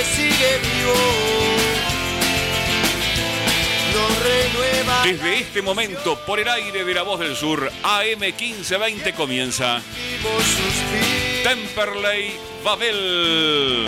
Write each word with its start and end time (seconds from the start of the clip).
que 0.00 0.06
sigue 0.06 0.58
vivo. 0.62 0.94
Desde 5.04 5.38
este 5.40 5.62
momento, 5.62 6.18
por 6.26 6.38
el 6.38 6.48
aire 6.48 6.84
de 6.84 6.94
la 6.94 7.02
voz 7.02 7.20
del 7.20 7.36
sur, 7.36 7.70
AM 7.82 8.20
1520 8.20 9.12
comienza 9.14 9.82
Temperley 11.42 12.32
Babel. 12.64 13.86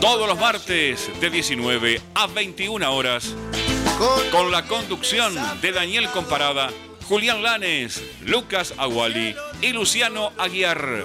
Todos 0.00 0.26
los 0.26 0.38
martes 0.38 1.10
de 1.20 1.30
19 1.30 2.00
a 2.14 2.26
21 2.26 2.94
horas, 2.94 3.34
con 4.30 4.50
la 4.50 4.66
conducción 4.66 5.34
de 5.60 5.72
Daniel 5.72 6.08
Comparada, 6.10 6.70
Julián 7.04 7.42
Lanes, 7.42 8.02
Lucas 8.22 8.74
Aguali 8.76 9.34
y 9.60 9.72
Luciano 9.72 10.32
Aguiar. 10.38 11.04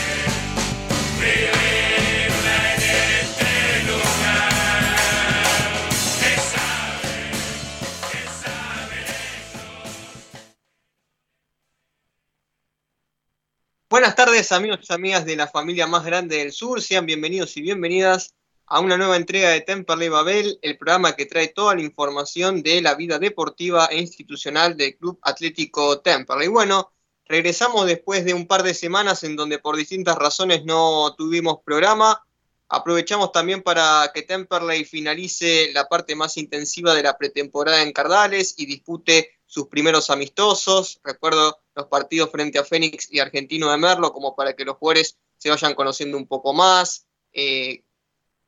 Buenas 13.91 14.15
tardes 14.15 14.53
amigos 14.53 14.79
y 14.89 14.93
amigas 14.93 15.25
de 15.25 15.35
la 15.35 15.49
familia 15.49 15.85
más 15.85 16.05
grande 16.05 16.37
del 16.37 16.53
sur, 16.53 16.81
sean 16.81 17.05
bienvenidos 17.05 17.57
y 17.57 17.61
bienvenidas 17.61 18.33
a 18.65 18.79
una 18.79 18.95
nueva 18.95 19.17
entrega 19.17 19.49
de 19.49 19.59
Temperley 19.59 20.07
Babel, 20.07 20.57
el 20.61 20.77
programa 20.77 21.13
que 21.17 21.25
trae 21.25 21.49
toda 21.49 21.75
la 21.75 21.81
información 21.81 22.63
de 22.63 22.81
la 22.81 22.95
vida 22.95 23.19
deportiva 23.19 23.87
e 23.87 23.99
institucional 23.99 24.77
del 24.77 24.95
Club 24.95 25.19
Atlético 25.21 25.99
Temperley. 25.99 26.47
Bueno, 26.47 26.93
Regresamos 27.31 27.85
después 27.85 28.25
de 28.25 28.33
un 28.33 28.45
par 28.45 28.61
de 28.61 28.73
semanas 28.73 29.23
en 29.23 29.37
donde 29.37 29.57
por 29.57 29.77
distintas 29.77 30.17
razones 30.17 30.65
no 30.65 31.15
tuvimos 31.17 31.59
programa. 31.63 32.25
Aprovechamos 32.67 33.31
también 33.31 33.63
para 33.63 34.11
que 34.13 34.23
Temperley 34.23 34.83
finalice 34.83 35.71
la 35.71 35.87
parte 35.87 36.13
más 36.13 36.35
intensiva 36.35 36.93
de 36.93 37.03
la 37.03 37.17
pretemporada 37.17 37.83
en 37.83 37.93
Cardales 37.93 38.55
y 38.57 38.65
dispute 38.65 39.29
sus 39.45 39.67
primeros 39.67 40.09
amistosos. 40.09 40.99
Recuerdo 41.05 41.57
los 41.73 41.85
partidos 41.85 42.29
frente 42.31 42.59
a 42.59 42.65
Fénix 42.65 43.07
y 43.09 43.19
Argentino 43.19 43.71
de 43.71 43.77
Merlo, 43.77 44.11
como 44.11 44.35
para 44.35 44.53
que 44.53 44.65
los 44.65 44.75
jugadores 44.75 45.17
se 45.37 45.49
vayan 45.49 45.73
conociendo 45.73 46.17
un 46.17 46.27
poco 46.27 46.51
más, 46.51 47.05
eh, 47.31 47.85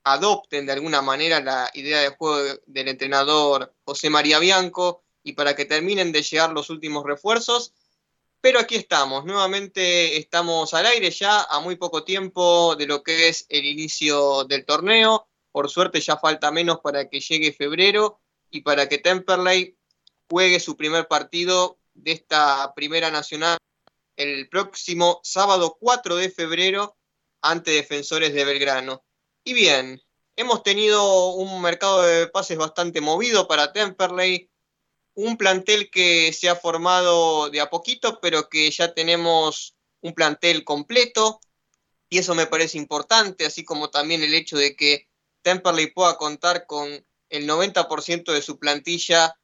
adopten 0.02 0.66
de 0.66 0.72
alguna 0.72 1.00
manera 1.00 1.40
la 1.40 1.70
idea 1.72 2.00
de 2.00 2.10
juego 2.10 2.60
del 2.66 2.88
entrenador 2.88 3.74
José 3.86 4.10
María 4.10 4.40
Bianco 4.40 5.04
y 5.22 5.32
para 5.32 5.56
que 5.56 5.64
terminen 5.64 6.12
de 6.12 6.20
llegar 6.20 6.52
los 6.52 6.68
últimos 6.68 7.06
refuerzos 7.06 7.72
pero 8.44 8.58
aquí 8.58 8.74
estamos, 8.74 9.24
nuevamente 9.24 10.18
estamos 10.18 10.74
al 10.74 10.84
aire 10.84 11.10
ya 11.10 11.44
a 11.44 11.60
muy 11.60 11.76
poco 11.76 12.04
tiempo 12.04 12.76
de 12.76 12.86
lo 12.86 13.02
que 13.02 13.28
es 13.28 13.46
el 13.48 13.64
inicio 13.64 14.44
del 14.44 14.66
torneo. 14.66 15.26
Por 15.50 15.70
suerte 15.70 15.98
ya 16.02 16.18
falta 16.18 16.50
menos 16.50 16.80
para 16.80 17.08
que 17.08 17.20
llegue 17.20 17.54
febrero 17.54 18.20
y 18.50 18.60
para 18.60 18.86
que 18.86 18.98
Temperley 18.98 19.78
juegue 20.28 20.60
su 20.60 20.76
primer 20.76 21.08
partido 21.08 21.78
de 21.94 22.12
esta 22.12 22.74
primera 22.74 23.10
nacional 23.10 23.56
el 24.14 24.46
próximo 24.50 25.20
sábado 25.24 25.78
4 25.80 26.16
de 26.16 26.30
febrero 26.30 26.98
ante 27.40 27.70
Defensores 27.70 28.34
de 28.34 28.44
Belgrano. 28.44 29.06
Y 29.42 29.54
bien, 29.54 30.02
hemos 30.36 30.62
tenido 30.62 31.30
un 31.30 31.62
mercado 31.62 32.02
de 32.02 32.26
pases 32.26 32.58
bastante 32.58 33.00
movido 33.00 33.48
para 33.48 33.72
Temperley 33.72 34.50
un 35.14 35.36
plantel 35.36 35.90
que 35.90 36.32
se 36.32 36.48
ha 36.48 36.56
formado 36.56 37.50
de 37.50 37.60
a 37.60 37.70
poquito, 37.70 38.20
pero 38.20 38.48
que 38.48 38.70
ya 38.70 38.94
tenemos 38.94 39.76
un 40.00 40.12
plantel 40.12 40.64
completo, 40.64 41.40
y 42.08 42.18
eso 42.18 42.34
me 42.34 42.46
parece 42.46 42.78
importante, 42.78 43.46
así 43.46 43.64
como 43.64 43.90
también 43.90 44.22
el 44.22 44.34
hecho 44.34 44.56
de 44.56 44.76
que 44.76 45.08
Temperley 45.42 45.92
pueda 45.92 46.16
contar 46.16 46.66
con 46.66 47.04
el 47.28 47.48
90% 47.48 48.32
de 48.32 48.42
su 48.42 48.58
plantilla 48.58 49.36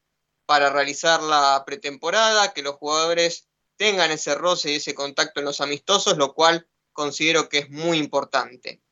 para 0.47 0.71
realizar 0.71 1.23
la 1.23 1.63
pretemporada, 1.67 2.53
que 2.53 2.63
los 2.63 2.77
jugadores 2.77 3.49
tengan 3.77 4.11
ese 4.11 4.35
roce 4.35 4.73
y 4.73 4.77
ese 4.77 4.95
contacto 4.95 5.41
en 5.41 5.47
los 5.47 5.61
amistosos, 5.61 6.17
lo 6.17 6.35
cual 6.35 6.69
considero 6.93 7.49
que 7.49 7.59
es 7.59 7.71
muy 7.71 7.99
importante. 7.99 8.83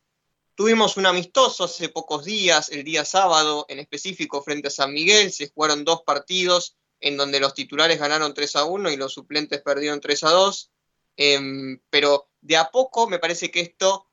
Tuvimos 0.58 0.96
un 0.96 1.06
amistoso 1.06 1.62
hace 1.62 1.88
pocos 1.88 2.24
días, 2.24 2.68
el 2.70 2.82
día 2.82 3.04
sábado 3.04 3.64
en 3.68 3.78
específico 3.78 4.42
frente 4.42 4.66
a 4.66 4.70
San 4.72 4.92
Miguel, 4.92 5.30
se 5.30 5.50
jugaron 5.50 5.84
dos 5.84 6.02
partidos 6.02 6.76
en 6.98 7.16
donde 7.16 7.38
los 7.38 7.54
titulares 7.54 8.00
ganaron 8.00 8.34
3 8.34 8.56
a 8.56 8.64
1 8.64 8.90
y 8.90 8.96
los 8.96 9.12
suplentes 9.12 9.62
perdieron 9.62 10.00
3 10.00 10.24
a 10.24 10.30
2, 10.30 10.72
em, 11.16 11.80
pero 11.90 12.28
de 12.40 12.56
a 12.56 12.72
poco 12.72 13.08
me 13.08 13.20
parece 13.20 13.52
que 13.52 13.60
esto 13.60 14.10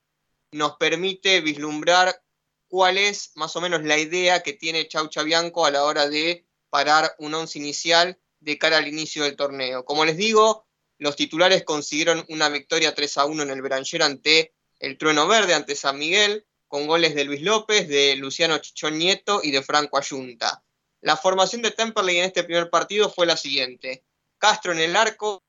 nos 0.52 0.78
permite 0.78 1.42
vislumbrar 1.42 2.22
cuál 2.68 3.00
es 3.00 3.32
más 3.34 3.56
o 3.56 3.62
menos 3.62 3.82
la 3.82 3.98
idea 3.98 4.44
que 4.44 4.54
tiene 4.54 4.88
Chau 4.88 5.08
Chabianco 5.08 5.66
a 5.66 5.72
la 5.72 5.84
hora 5.84 6.08
de 6.08 6.46
parar 6.70 7.16
un 7.18 7.34
once 7.34 7.58
inicial 7.58 8.20
de 8.40 8.60
cara 8.60 8.78
al 8.78 8.88
inicio 8.88 9.24
del 9.24 9.36
torneo. 9.36 9.84
Como 9.84 10.06
les 10.06 10.16
digo, 10.16 10.68
los 11.00 11.16
titulares 11.16 11.64
consiguieron 11.64 12.24
una 12.30 12.50
victoria 12.50 12.94
3 12.94 13.18
a 13.18 13.26
1 13.26 13.42
en 13.42 13.50
el 13.50 13.64
Beranger 13.64 14.04
ante 14.04 14.54
el 14.80 14.97
Trueno 14.97 15.28
Verde 15.28 15.53
ante 15.53 15.75
San 15.75 15.97
Miguel, 15.97 16.46
con 16.68 16.88
goles 16.88 17.16
de 17.16 17.24
Luis 17.24 17.41
López, 17.41 17.88
de 17.88 18.16
Luciano 18.16 18.58
Chichón 18.58 18.97
Nieto 18.97 19.40
y 19.44 19.52
de 19.52 19.62
Franco 19.62 19.97
Ayunta. 19.97 20.63
La 21.02 21.16
formación 21.16 21.62
de 21.62 21.72
Temperley 21.72 22.18
en 22.18 22.25
este 22.25 22.44
primer 22.44 22.69
partido 22.69 23.09
fue 23.09 23.25
la 23.25 23.38
siguiente. 23.38 24.03
Castro 24.38 24.72
en 24.72 24.80
el 24.80 24.96
arco, 24.96 25.44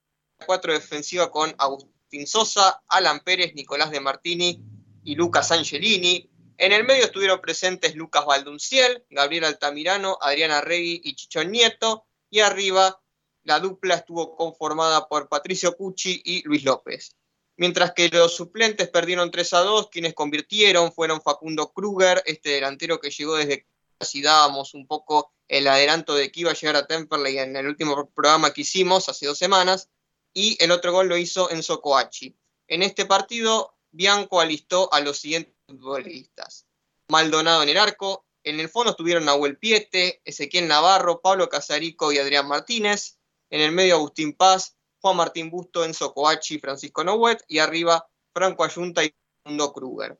cuatro 0.45 0.73
defensiva 0.73 1.31
con 1.31 1.55
Agustín 1.59 2.27
Sosa, 2.27 2.83
Alan 2.89 3.21
Pérez, 3.21 3.55
Nicolás 3.55 3.91
de 3.91 4.01
Martini 4.01 4.61
y 5.03 5.15
Lucas 5.15 5.51
Angelini. 5.51 6.31
En 6.59 6.73
el 6.73 6.85
medio 6.85 7.05
estuvieron 7.05 7.41
presentes 7.41 7.95
Lucas 7.95 8.25
Valdunciel, 8.25 9.05
Gabriel 9.11 9.45
Altamirano, 9.45 10.19
Adriana 10.21 10.61
Regui 10.61 11.01
y 11.03 11.15
Chichón 11.15 11.51
Nieto. 11.51 12.07
Y 12.31 12.41
arriba 12.41 13.01
la 13.45 13.61
dupla 13.61 13.95
estuvo 13.95 14.37
conformada 14.37 15.09
por 15.09 15.29
Patricio 15.29 15.77
Cucci 15.77 16.21
y 16.25 16.43
Luis 16.43 16.65
López 16.65 17.17
mientras 17.57 17.93
que 17.93 18.09
los 18.09 18.35
suplentes 18.35 18.89
perdieron 18.89 19.31
3 19.31 19.53
a 19.55 19.61
2, 19.61 19.89
quienes 19.91 20.15
convirtieron 20.15 20.93
fueron 20.93 21.23
Facundo 21.23 21.73
Kruger, 21.73 22.23
este 22.27 22.51
delantero 22.51 23.01
que 23.01 23.11
llegó 23.11 23.37
desde 23.37 23.67
casi 23.99 24.23
dábamos 24.23 24.75
un 24.75 24.87
poco 24.87 25.33
el 25.49 25.67
adelanto 25.69 26.15
de 26.15 26.31
que 26.31 26.41
iba 26.41 26.51
a 26.51 26.55
llegar 26.55 26.77
a 26.77 26.87
Temperley 26.87 27.39
en 27.39 27.57
el 27.57 27.67
último 27.67 28.11
programa 28.11 28.53
que 28.53 28.63
hicimos 28.63 29.09
hace 29.09 29.27
dos 29.27 29.39
semanas, 29.39 29.89
y 30.35 30.63
el 30.63 30.71
otro 30.71 30.93
gol 30.93 31.09
lo 31.09 31.17
hizo 31.17 31.51
Enzo 31.51 31.81
Coachi. 31.81 32.37
En 32.69 32.83
este 32.83 33.07
partido, 33.07 33.75
Bianco 33.91 34.41
alistó 34.41 34.93
a 34.93 35.01
los 35.01 35.19
siguientes 35.19 35.55
futbolistas. 35.67 36.67
Maldonado 37.09 37.63
en 37.63 37.71
el 37.71 37.79
arco, 37.79 38.27
en 38.45 38.61
el 38.61 38.69
fondo 38.69 38.91
estuvieron 38.91 39.25
Nahuel 39.25 39.57
Piete, 39.57 40.21
Ezequiel 40.25 40.69
Navarro, 40.69 41.21
Pablo 41.21 41.49
Casarico 41.49 42.13
y 42.13 42.19
Adrián 42.19 42.47
Martínez, 42.47 43.19
en 43.51 43.61
el 43.61 43.73
medio 43.73 43.95
Agustín 43.95 44.35
Paz, 44.35 44.76
Juan 45.07 45.19
Martín 45.19 45.51
Busto, 45.51 45.85
Enzo 45.85 46.13
Coachi, 46.13 46.59
Francisco 46.59 47.05
Nowet 47.05 47.45
y 47.47 47.61
arriba 47.61 48.09
Franco 48.35 48.65
Ayunta 48.65 49.05
y 49.05 49.15
Mundo 49.45 49.73
Kruger. 49.73 50.19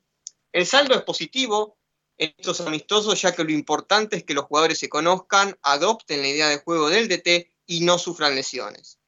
El 0.53 0.65
saldo 0.65 0.95
es 0.95 1.03
positivo 1.03 1.77
en 2.17 2.33
estos 2.39 2.61
amistosos, 2.61 3.21
ya 3.21 3.35
que 3.35 3.43
lo 3.43 3.51
importante 3.51 4.15
es 4.15 4.23
que 4.23 4.33
los 4.33 4.45
jugadores 4.45 4.79
se 4.79 4.89
conozcan, 4.89 5.59
adopten 5.63 6.23
la 6.23 6.29
idea 6.29 6.49
de 6.49 6.59
juego 6.59 6.89
del 6.89 7.09
DT 7.09 7.53
y 7.67 7.81
no 7.81 7.99
sufran 7.99 8.37
lesiones. 8.37 9.01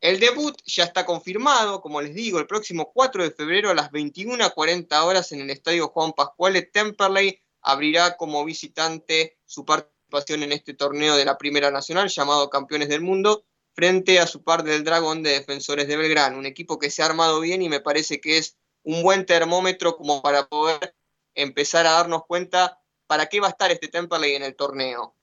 El 0.00 0.20
debut 0.20 0.56
ya 0.64 0.84
está 0.84 1.04
confirmado, 1.04 1.82
como 1.82 2.00
les 2.00 2.14
digo, 2.14 2.38
el 2.38 2.46
próximo 2.46 2.90
4 2.94 3.24
de 3.24 3.30
febrero 3.30 3.68
a 3.68 3.74
las 3.74 3.90
21.40 3.90 5.04
horas 5.04 5.32
en 5.32 5.42
el 5.42 5.50
Estadio 5.50 5.88
Juan 5.88 6.14
Pascuale 6.14 6.62
Temperley 6.62 7.42
abrirá 7.60 8.16
como 8.16 8.42
visitante 8.42 9.36
su 9.44 9.66
participación 9.66 10.44
en 10.44 10.52
este 10.52 10.72
torneo 10.72 11.14
de 11.14 11.26
la 11.26 11.36
Primera 11.36 11.70
Nacional 11.70 12.08
llamado 12.08 12.48
Campeones 12.48 12.88
del 12.88 13.02
Mundo 13.02 13.44
frente 13.76 14.18
a 14.18 14.26
su 14.26 14.42
par 14.42 14.64
del 14.64 14.84
Dragón 14.84 15.22
de 15.22 15.32
Defensores 15.32 15.86
de 15.86 15.98
Belgrano, 15.98 16.38
un 16.38 16.46
equipo 16.46 16.78
que 16.78 16.90
se 16.90 17.02
ha 17.02 17.06
armado 17.06 17.40
bien 17.40 17.60
y 17.60 17.68
me 17.68 17.80
parece 17.80 18.22
que 18.22 18.38
es 18.38 18.56
un 18.82 19.02
buen 19.02 19.26
termómetro 19.26 19.96
como 19.96 20.22
para 20.22 20.48
poder 20.48 20.94
empezar 21.34 21.86
a 21.86 21.92
darnos 21.92 22.24
cuenta 22.26 22.80
para 23.06 23.26
qué 23.26 23.38
va 23.38 23.48
a 23.48 23.50
estar 23.50 23.70
este 23.70 23.88
Temperley 23.88 24.34
en 24.34 24.42
el 24.42 24.56
torneo. 24.56 25.14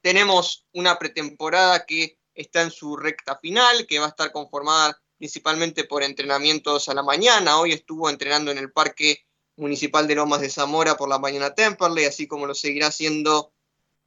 Tenemos 0.00 0.66
una 0.72 0.98
pretemporada 0.98 1.84
que 1.84 2.18
está 2.34 2.62
en 2.62 2.70
su 2.70 2.96
recta 2.96 3.38
final, 3.38 3.86
que 3.86 3.98
va 3.98 4.06
a 4.06 4.08
estar 4.08 4.32
conformada 4.32 4.98
principalmente 5.18 5.84
por 5.84 6.02
entrenamientos 6.02 6.88
a 6.88 6.94
la 6.94 7.02
mañana. 7.02 7.58
Hoy 7.58 7.72
estuvo 7.72 8.08
entrenando 8.08 8.50
en 8.50 8.58
el 8.58 8.72
parque 8.72 9.26
Municipal 9.56 10.08
de 10.08 10.14
Lomas 10.14 10.40
de 10.40 10.48
Zamora 10.48 10.96
por 10.96 11.10
la 11.10 11.18
mañana 11.18 11.54
Temperley, 11.54 12.06
así 12.06 12.26
como 12.26 12.46
lo 12.46 12.54
seguirá 12.54 12.86
haciendo 12.86 13.52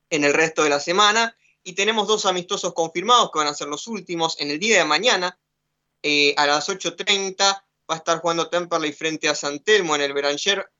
en 0.09 0.23
el 0.23 0.33
resto 0.33 0.63
de 0.63 0.71
la 0.71 0.79
semana. 0.79 1.37
Y 1.67 1.73
tenemos 1.73 2.07
dos 2.07 2.27
amistosos 2.27 2.75
confirmados 2.75 3.31
que 3.31 3.39
van 3.39 3.47
a 3.47 3.53
ser 3.55 3.67
los 3.67 3.87
últimos 3.87 4.39
en 4.39 4.51
el 4.51 4.59
día 4.59 4.77
de 4.77 4.85
mañana. 4.85 5.39
Eh, 6.03 6.35
a 6.37 6.45
las 6.45 6.69
8.30 6.69 7.39
va 7.39 7.65
a 7.87 7.95
estar 7.95 8.19
jugando 8.19 8.49
Temperley 8.49 8.93
frente 8.93 9.27
a 9.27 9.33
San 9.33 9.59
Telmo 9.63 9.95
en 9.95 10.01
el 10.01 10.13
Beranger. 10.13 10.71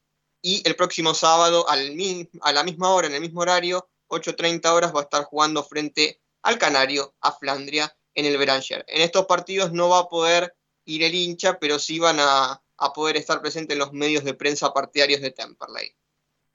Y 0.43 0.61
el 0.63 0.75
próximo 0.75 1.15
sábado 1.15 1.65
a 1.67 1.75
la 1.75 2.63
misma 2.63 2.93
hora, 2.93 3.07
en 3.07 3.15
el 3.15 3.21
mismo 3.21 3.41
horario, 3.41 3.89
8.30 4.09 4.71
horas, 4.71 4.93
va 4.93 4.99
a 4.99 5.03
estar 5.03 5.23
jugando 5.23 5.63
frente 5.63 6.21
al 6.43 6.59
Canario, 6.59 7.15
a 7.19 7.31
Flandria, 7.31 7.97
en 8.13 8.27
el 8.27 8.37
Beranger. 8.37 8.85
En 8.87 9.01
estos 9.01 9.25
partidos 9.25 9.71
no 9.71 9.89
va 9.89 10.01
a 10.01 10.07
poder 10.07 10.55
ir 10.85 11.01
el 11.01 11.15
hincha, 11.15 11.57
pero 11.57 11.79
sí 11.79 11.97
van 11.97 12.19
a, 12.19 12.61
a 12.77 12.93
poder 12.93 13.17
estar 13.17 13.41
presentes 13.41 13.73
en 13.73 13.79
los 13.79 13.91
medios 13.91 14.23
de 14.23 14.35
prensa 14.35 14.71
partidarios 14.71 15.21
de 15.21 15.31
Temperley. 15.31 15.95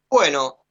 Bueno, 0.09 0.65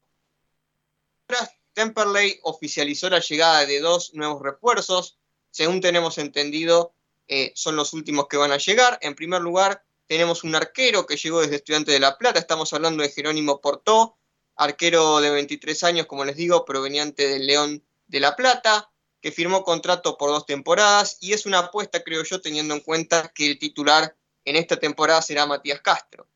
Temperley 1.79 2.41
oficializó 2.43 3.09
la 3.09 3.21
llegada 3.21 3.65
de 3.65 3.79
dos 3.79 4.13
nuevos 4.13 4.41
refuerzos. 4.41 5.17
Según 5.49 5.79
tenemos 5.79 6.17
entendido, 6.17 6.91
eh, 7.29 7.53
son 7.55 7.77
los 7.77 7.93
últimos 7.93 8.27
que 8.27 8.35
van 8.35 8.51
a 8.51 8.57
llegar. 8.57 8.99
En 9.01 9.15
primer 9.15 9.39
lugar, 9.39 9.85
tenemos 10.05 10.43
un 10.43 10.55
arquero 10.55 11.05
que 11.05 11.15
llegó 11.15 11.39
desde 11.39 11.55
Estudiante 11.55 11.93
de 11.93 12.01
La 12.01 12.17
Plata. 12.17 12.37
Estamos 12.37 12.73
hablando 12.73 13.01
de 13.01 13.09
Jerónimo 13.09 13.61
Portó, 13.61 14.17
arquero 14.57 15.21
de 15.21 15.29
23 15.29 15.81
años, 15.85 16.05
como 16.05 16.25
les 16.25 16.35
digo, 16.35 16.65
proveniente 16.65 17.29
del 17.29 17.47
León 17.47 17.81
de 18.07 18.19
La 18.19 18.35
Plata, 18.35 18.91
que 19.21 19.31
firmó 19.31 19.63
contrato 19.63 20.17
por 20.17 20.31
dos 20.31 20.45
temporadas 20.45 21.17
y 21.21 21.31
es 21.31 21.45
una 21.45 21.59
apuesta, 21.59 22.03
creo 22.03 22.25
yo, 22.25 22.41
teniendo 22.41 22.73
en 22.73 22.81
cuenta 22.81 23.31
que 23.33 23.51
el 23.51 23.57
titular 23.57 24.17
en 24.43 24.57
esta 24.57 24.75
temporada 24.75 25.21
será 25.21 25.45
Matías 25.45 25.79
Castro. 25.79 26.27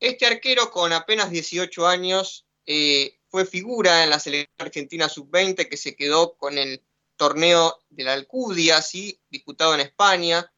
Este 0.00 0.26
arquero 0.26 0.72
con 0.72 0.92
apenas 0.92 1.30
18 1.30 1.86
años 1.86 2.44
eh, 2.66 3.20
fue 3.34 3.46
figura 3.46 4.04
en 4.04 4.10
la 4.10 4.20
selección 4.20 4.54
argentina 4.60 5.08
sub-20 5.08 5.68
que 5.68 5.76
se 5.76 5.96
quedó 5.96 6.36
con 6.36 6.56
el 6.56 6.84
torneo 7.16 7.80
de 7.90 8.04
la 8.04 8.12
Alcudia, 8.12 8.80
¿sí? 8.80 9.20
disputado 9.28 9.74
en 9.74 9.80
España, 9.80 10.52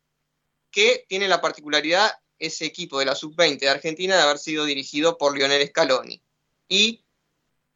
que 0.70 1.06
tiene 1.08 1.26
la 1.26 1.40
particularidad 1.40 2.11
ese 2.38 2.67
equipo 2.67 2.99
de 2.99 3.06
la 3.06 3.14
sub-20 3.14 3.61
de 3.61 3.70
Argentina 3.70 4.14
de 4.14 4.20
haber 4.20 4.37
sido 4.37 4.67
dirigido 4.67 5.17
por 5.17 5.34
Lionel 5.34 5.67
Scaloni. 5.67 6.23
Y 6.69 7.02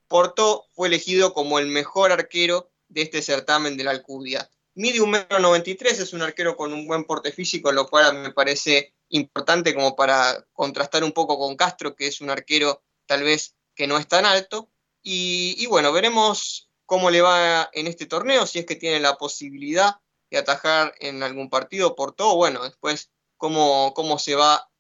Porto 0.06 0.67
fue 0.75 0.88
elegido 0.88 1.32
como 1.32 1.58
el 1.58 1.69
mejor 1.69 2.12
arquero 2.12 2.70
de 2.88 3.00
este 3.00 3.23
certamen 3.23 3.79
de 3.79 3.85
la 3.85 3.93
Alcudia. 3.93 4.50
Mide 4.75 5.00
un 5.00 5.12
metro 5.12 5.38
93, 5.38 5.99
es 5.99 6.12
un 6.12 6.20
arquero 6.20 6.58
con 6.58 6.75
un 6.75 6.87
buen 6.87 7.05
porte 7.05 7.32
físico, 7.32 7.73
lo 7.73 7.88
cual 7.88 8.19
me 8.19 8.35
parece 8.35 8.93
importante 9.08 9.75
como 9.75 9.97
para 9.97 10.47
contrastar 10.52 11.05
un 11.05 11.12
poco 11.12 11.38
con 11.38 11.56
Castro, 11.56 11.97
que 11.97 12.06
es 12.06 12.20
un 12.20 12.29
arquero 12.29 12.82
tal 13.06 13.23
vez 13.23 13.56
que 13.75 13.87
no 13.87 13.97
es 13.97 14.06
tan 14.06 14.26
alto. 14.26 14.70
Y, 15.02 15.67
bueno, 15.67 15.93
veremos 15.93 16.70
cómo 16.87 17.11
le 17.11 17.23
va 17.23 17.70
en 17.73 17.87
este 17.87 18.06
torneo, 18.06 18.47
si 18.47 18.58
es 18.58 18.67
que 18.67 18.76
tiene 18.76 19.00
la 19.00 19.17
posibilidad 19.17 19.97
de 20.31 20.38
atajar 20.38 20.94
en 21.00 21.23
algún 21.23 21.49
partido 21.49 21.97
por 21.97 22.12
todo, 22.14 22.37
bueno, 22.37 22.62
después 22.64 23.11
cómo, 23.37 23.94
cómo 23.94 24.19
se 24.19 24.35
va 24.35 24.70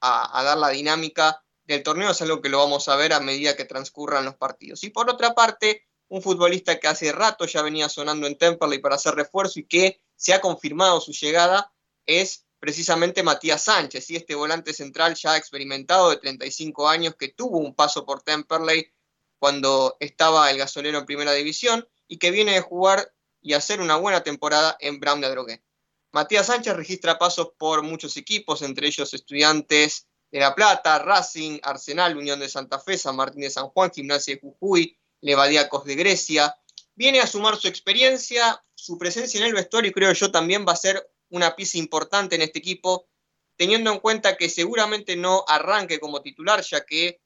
a, 0.00 0.42
dar 0.42 0.58
la 0.58 0.68
dinámica 0.70 1.42
del 1.64 1.82
torneo 1.82 2.10
es 2.10 2.20
algo 2.22 2.40
que 2.40 2.48
lo 2.48 2.58
vamos 2.58 2.88
a 2.88 2.96
ver 2.96 3.12
a 3.12 3.20
medida 3.20 3.56
que 3.56 3.64
transcurran 3.64 4.24
los 4.24 4.36
partidos. 4.36 4.82
Y 4.84 4.90
por 4.90 5.08
otra 5.08 5.34
parte, 5.34 5.86
un 6.08 6.22
futbolista 6.22 6.80
que 6.80 6.88
hace 6.88 7.12
rato 7.12 7.46
ya 7.46 7.62
venía 7.62 7.88
sonando 7.88 8.26
en 8.26 8.36
Temperley 8.36 8.80
para 8.80 8.96
hacer 8.96 9.14
refuerzo 9.14 9.60
y 9.60 9.66
que 9.66 10.00
se 10.16 10.34
ha 10.34 10.40
confirmado 10.40 11.00
su 11.00 11.12
llegada 11.12 11.72
es 12.06 12.46
precisamente 12.58 13.22
Matías 13.22 13.64
Sánchez, 13.64 14.10
y 14.10 14.16
este 14.16 14.34
volante 14.34 14.74
central 14.74 15.14
ya 15.14 15.36
experimentado 15.36 16.10
de 16.10 16.18
35 16.18 16.88
años 16.88 17.14
que 17.18 17.28
tuvo 17.28 17.58
un 17.58 17.74
paso 17.74 18.04
por 18.04 18.22
Temperley 18.22 18.92
cuando 19.40 19.96
estaba 19.98 20.50
el 20.50 20.58
gasolero 20.58 20.98
en 20.98 21.06
primera 21.06 21.32
división 21.32 21.88
y 22.06 22.18
que 22.18 22.30
viene 22.30 22.52
de 22.52 22.60
jugar 22.60 23.12
y 23.40 23.54
hacer 23.54 23.80
una 23.80 23.96
buena 23.96 24.22
temporada 24.22 24.76
en 24.80 25.00
Brown 25.00 25.20
de 25.20 25.26
Adrogué. 25.26 25.64
Matías 26.12 26.46
Sánchez 26.46 26.76
registra 26.76 27.18
pasos 27.18 27.52
por 27.56 27.82
muchos 27.82 28.16
equipos, 28.16 28.62
entre 28.62 28.86
ellos 28.86 29.14
Estudiantes 29.14 30.06
de 30.30 30.40
La 30.40 30.54
Plata, 30.54 30.98
Racing, 30.98 31.58
Arsenal, 31.62 32.16
Unión 32.16 32.38
de 32.38 32.48
Santa 32.48 32.78
Fe, 32.78 32.98
San 32.98 33.16
Martín 33.16 33.40
de 33.40 33.50
San 33.50 33.68
Juan, 33.68 33.90
Gimnasia 33.90 34.34
de 34.34 34.40
Jujuy, 34.40 34.98
Levadiacos 35.22 35.84
de 35.84 35.94
Grecia. 35.94 36.54
Viene 36.94 37.20
a 37.20 37.26
sumar 37.26 37.56
su 37.56 37.66
experiencia, 37.66 38.62
su 38.74 38.98
presencia 38.98 39.40
en 39.40 39.46
el 39.46 39.54
vestuario 39.54 39.90
y 39.90 39.94
creo 39.94 40.12
yo 40.12 40.30
también 40.30 40.66
va 40.68 40.72
a 40.72 40.76
ser 40.76 41.10
una 41.30 41.56
pieza 41.56 41.78
importante 41.78 42.34
en 42.34 42.42
este 42.42 42.58
equipo, 42.58 43.08
teniendo 43.56 43.90
en 43.90 44.00
cuenta 44.00 44.36
que 44.36 44.50
seguramente 44.50 45.16
no 45.16 45.44
arranque 45.48 45.98
como 45.98 46.20
titular, 46.20 46.62
ya 46.62 46.84
que 46.84 47.20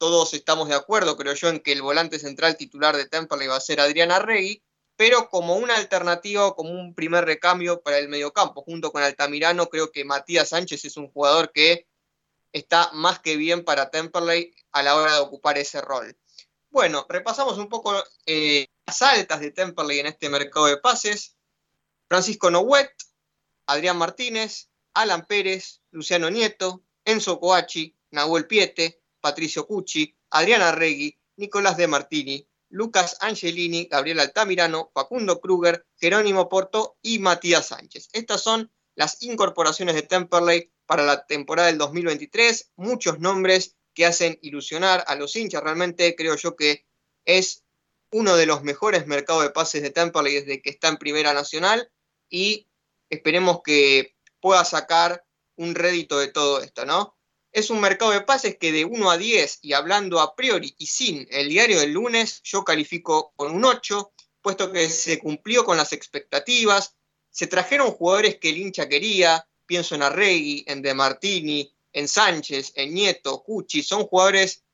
todos 0.00 0.32
estamos 0.32 0.66
de 0.66 0.74
acuerdo, 0.74 1.14
creo 1.18 1.34
yo, 1.34 1.50
en 1.50 1.60
que 1.60 1.72
el 1.72 1.82
volante 1.82 2.18
central 2.18 2.56
titular 2.56 2.96
de 2.96 3.06
Temperley 3.06 3.48
va 3.48 3.56
a 3.56 3.60
ser 3.60 3.80
Adrián 3.80 4.10
Arregui, 4.10 4.62
pero 4.96 5.28
como 5.28 5.56
una 5.56 5.76
alternativa, 5.76 6.54
como 6.54 6.70
un 6.70 6.94
primer 6.94 7.26
recambio 7.26 7.82
para 7.82 7.98
el 7.98 8.08
mediocampo, 8.08 8.62
junto 8.62 8.92
con 8.92 9.02
Altamirano, 9.02 9.66
creo 9.66 9.92
que 9.92 10.06
Matías 10.06 10.48
Sánchez 10.48 10.86
es 10.86 10.96
un 10.96 11.10
jugador 11.10 11.52
que 11.52 11.86
está 12.50 12.90
más 12.94 13.18
que 13.18 13.36
bien 13.36 13.62
para 13.62 13.90
Temperley 13.90 14.54
a 14.72 14.82
la 14.82 14.96
hora 14.96 15.16
de 15.16 15.20
ocupar 15.20 15.58
ese 15.58 15.82
rol. 15.82 16.16
Bueno, 16.70 17.04
repasamos 17.06 17.58
un 17.58 17.68
poco 17.68 18.02
eh, 18.24 18.68
las 18.86 19.02
altas 19.02 19.40
de 19.40 19.50
Temperley 19.50 19.98
en 19.98 20.06
este 20.06 20.30
mercado 20.30 20.64
de 20.64 20.78
pases. 20.78 21.36
Francisco 22.08 22.50
Nowet, 22.50 22.90
Adrián 23.66 23.98
Martínez, 23.98 24.70
Alan 24.94 25.26
Pérez, 25.26 25.82
Luciano 25.90 26.30
Nieto, 26.30 26.84
Enzo 27.04 27.38
Coachi, 27.38 27.94
Nahuel 28.12 28.46
Piete, 28.46 28.99
Patricio 29.20 29.66
Cucci, 29.66 30.16
Adriana 30.30 30.72
Regui, 30.72 31.18
Nicolás 31.36 31.76
De 31.76 31.86
Martini, 31.86 32.46
Lucas 32.70 33.16
Angelini, 33.20 33.86
Gabriel 33.86 34.20
Altamirano, 34.20 34.90
Facundo 34.94 35.40
Kruger, 35.40 35.86
Jerónimo 35.96 36.48
Porto 36.48 36.98
y 37.02 37.18
Matías 37.18 37.68
Sánchez. 37.68 38.08
Estas 38.12 38.42
son 38.42 38.70
las 38.94 39.22
incorporaciones 39.22 39.94
de 39.94 40.02
Temperley 40.02 40.72
para 40.86 41.04
la 41.04 41.26
temporada 41.26 41.68
del 41.68 41.78
2023. 41.78 42.72
Muchos 42.76 43.18
nombres 43.18 43.76
que 43.94 44.06
hacen 44.06 44.38
ilusionar 44.42 45.04
a 45.06 45.16
los 45.16 45.34
hinchas. 45.36 45.62
Realmente 45.62 46.14
creo 46.14 46.36
yo 46.36 46.56
que 46.56 46.86
es 47.24 47.64
uno 48.12 48.36
de 48.36 48.46
los 48.46 48.62
mejores 48.62 49.06
mercados 49.06 49.42
de 49.42 49.50
pases 49.50 49.82
de 49.82 49.90
Temperley 49.90 50.34
desde 50.34 50.62
que 50.62 50.70
está 50.70 50.88
en 50.88 50.96
Primera 50.96 51.32
Nacional 51.32 51.90
y 52.28 52.68
esperemos 53.08 53.60
que 53.64 54.16
pueda 54.40 54.64
sacar 54.64 55.24
un 55.56 55.74
rédito 55.74 56.18
de 56.18 56.28
todo 56.28 56.60
esto, 56.60 56.86
¿no? 56.86 57.16
Es 57.52 57.70
un 57.70 57.80
mercado 57.80 58.12
de 58.12 58.20
pases 58.20 58.56
que 58.56 58.72
de 58.72 58.84
1 58.84 59.10
a 59.10 59.18
10 59.18 59.58
y 59.62 59.72
hablando 59.72 60.20
a 60.20 60.34
priori 60.34 60.74
y 60.78 60.86
sin 60.86 61.26
el 61.30 61.48
diario 61.48 61.80
del 61.80 61.92
lunes, 61.92 62.40
yo 62.42 62.64
califico 62.64 63.32
con 63.36 63.52
un 63.54 63.64
8, 63.64 64.12
puesto 64.40 64.72
que 64.72 64.88
se 64.88 65.18
cumplió 65.18 65.64
con 65.64 65.76
las 65.76 65.92
expectativas, 65.92 66.94
se 67.30 67.46
trajeron 67.46 67.90
jugadores 67.90 68.38
que 68.38 68.50
el 68.50 68.58
hincha 68.58 68.88
quería, 68.88 69.46
pienso 69.66 69.94
en 69.94 70.02
Arregui, 70.02 70.64
en 70.66 70.82
De 70.82 70.94
Martini, 70.94 71.72
en 71.92 72.08
Sánchez, 72.08 72.72
en 72.76 72.94
Nieto, 72.94 73.42
Cucci, 73.42 73.82
son 73.82 74.06
jugadores 74.06 74.64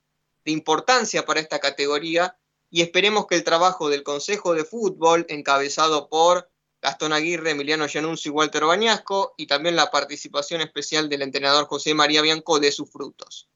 de 0.45 0.51
importancia 0.51 1.25
para 1.25 1.39
esta 1.39 1.59
categoría 1.59 2.37
y 2.69 2.81
esperemos 2.81 3.27
que 3.27 3.35
el 3.35 3.43
trabajo 3.43 3.89
del 3.89 4.03
Consejo 4.03 4.53
de 4.53 4.65
Fútbol, 4.65 5.25
encabezado 5.29 6.09
por 6.09 6.49
Gastón 6.81 7.13
Aguirre, 7.13 7.51
Emiliano 7.51 7.87
Gianunzi 7.87 8.29
y 8.29 8.31
Walter 8.31 8.65
Bañasco, 8.65 9.33
y 9.37 9.47
también 9.47 9.75
la 9.75 9.89
participación 9.89 10.61
especial 10.61 11.09
del 11.09 11.23
entrenador 11.23 11.65
José 11.65 11.93
María 11.93 12.21
Bianco 12.21 12.59
de 12.59 12.71
sus 12.71 12.91
frutos. 12.91 13.49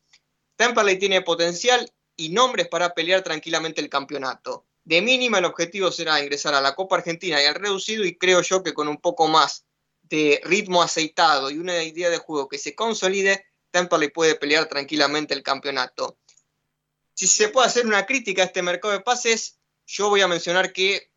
Temperley 0.55 0.99
tiene 0.99 1.21
potencial 1.21 1.91
y 2.15 2.29
nombres 2.29 2.67
para 2.67 2.93
pelear 2.93 3.23
tranquilamente 3.23 3.81
el 3.81 3.89
campeonato. 3.89 4.65
De 4.83 5.01
mínima 5.01 5.37
el 5.37 5.45
objetivo 5.45 5.91
será 5.91 6.21
ingresar 6.21 6.53
a 6.53 6.61
la 6.61 6.75
Copa 6.75 6.97
Argentina 6.97 7.41
y 7.41 7.45
al 7.45 7.55
reducido 7.55 8.03
y 8.03 8.17
creo 8.17 8.41
yo 8.41 8.63
que 8.63 8.73
con 8.73 8.87
un 8.87 8.97
poco 8.97 9.27
más 9.27 9.65
de 10.01 10.41
ritmo 10.43 10.81
aceitado 10.81 11.49
y 11.49 11.57
una 11.57 11.81
idea 11.83 12.09
de 12.09 12.17
juego 12.17 12.49
que 12.49 12.57
se 12.57 12.75
consolide, 12.75 13.45
Temperley 13.71 14.09
puede 14.09 14.35
pelear 14.35 14.67
tranquilamente 14.67 15.33
el 15.33 15.43
campeonato. 15.43 16.17
Si 17.13 17.27
se 17.27 17.49
puede 17.49 17.67
hacer 17.67 17.85
una 17.85 18.05
crítica 18.05 18.41
a 18.41 18.45
este 18.45 18.61
mercado 18.61 18.93
de 18.93 19.01
pases, 19.01 19.59
yo 19.85 20.09
voy 20.09 20.21
a 20.21 20.27
mencionar 20.27 20.73
que 20.73 21.11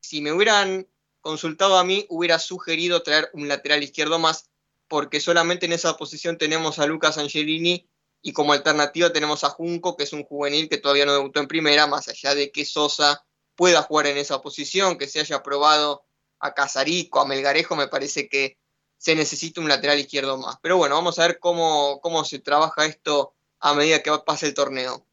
si 0.00 0.20
me 0.20 0.32
hubieran 0.32 0.88
consultado 1.24 1.78
a 1.78 1.84
mí, 1.84 2.06
hubiera 2.10 2.38
sugerido 2.38 3.02
traer 3.02 3.30
un 3.32 3.48
lateral 3.48 3.82
izquierdo 3.82 4.18
más, 4.18 4.50
porque 4.88 5.20
solamente 5.20 5.64
en 5.64 5.72
esa 5.72 5.96
posición 5.96 6.36
tenemos 6.36 6.78
a 6.78 6.86
Lucas 6.86 7.16
Angelini 7.16 7.88
y 8.20 8.32
como 8.34 8.52
alternativa 8.52 9.10
tenemos 9.10 9.42
a 9.42 9.48
Junco, 9.48 9.96
que 9.96 10.04
es 10.04 10.12
un 10.12 10.24
juvenil 10.24 10.68
que 10.68 10.76
todavía 10.76 11.06
no 11.06 11.14
debutó 11.14 11.40
en 11.40 11.48
primera, 11.48 11.86
más 11.86 12.08
allá 12.08 12.34
de 12.34 12.52
que 12.52 12.66
Sosa 12.66 13.24
pueda 13.56 13.82
jugar 13.82 14.06
en 14.06 14.18
esa 14.18 14.42
posición, 14.42 14.98
que 14.98 15.08
se 15.08 15.20
haya 15.20 15.42
probado 15.42 16.04
a 16.40 16.52
Casarico, 16.52 17.20
a 17.20 17.26
Melgarejo, 17.26 17.74
me 17.74 17.88
parece 17.88 18.28
que 18.28 18.58
se 18.98 19.14
necesita 19.14 19.62
un 19.62 19.68
lateral 19.68 19.98
izquierdo 19.98 20.36
más. 20.36 20.58
Pero 20.60 20.76
bueno, 20.76 20.94
vamos 20.94 21.18
a 21.18 21.26
ver 21.26 21.38
cómo, 21.38 22.00
cómo 22.02 22.22
se 22.24 22.38
trabaja 22.38 22.84
esto 22.84 23.34
a 23.60 23.72
medida 23.72 24.02
que 24.02 24.12
pase 24.26 24.46
el 24.46 24.54
torneo. 24.54 25.06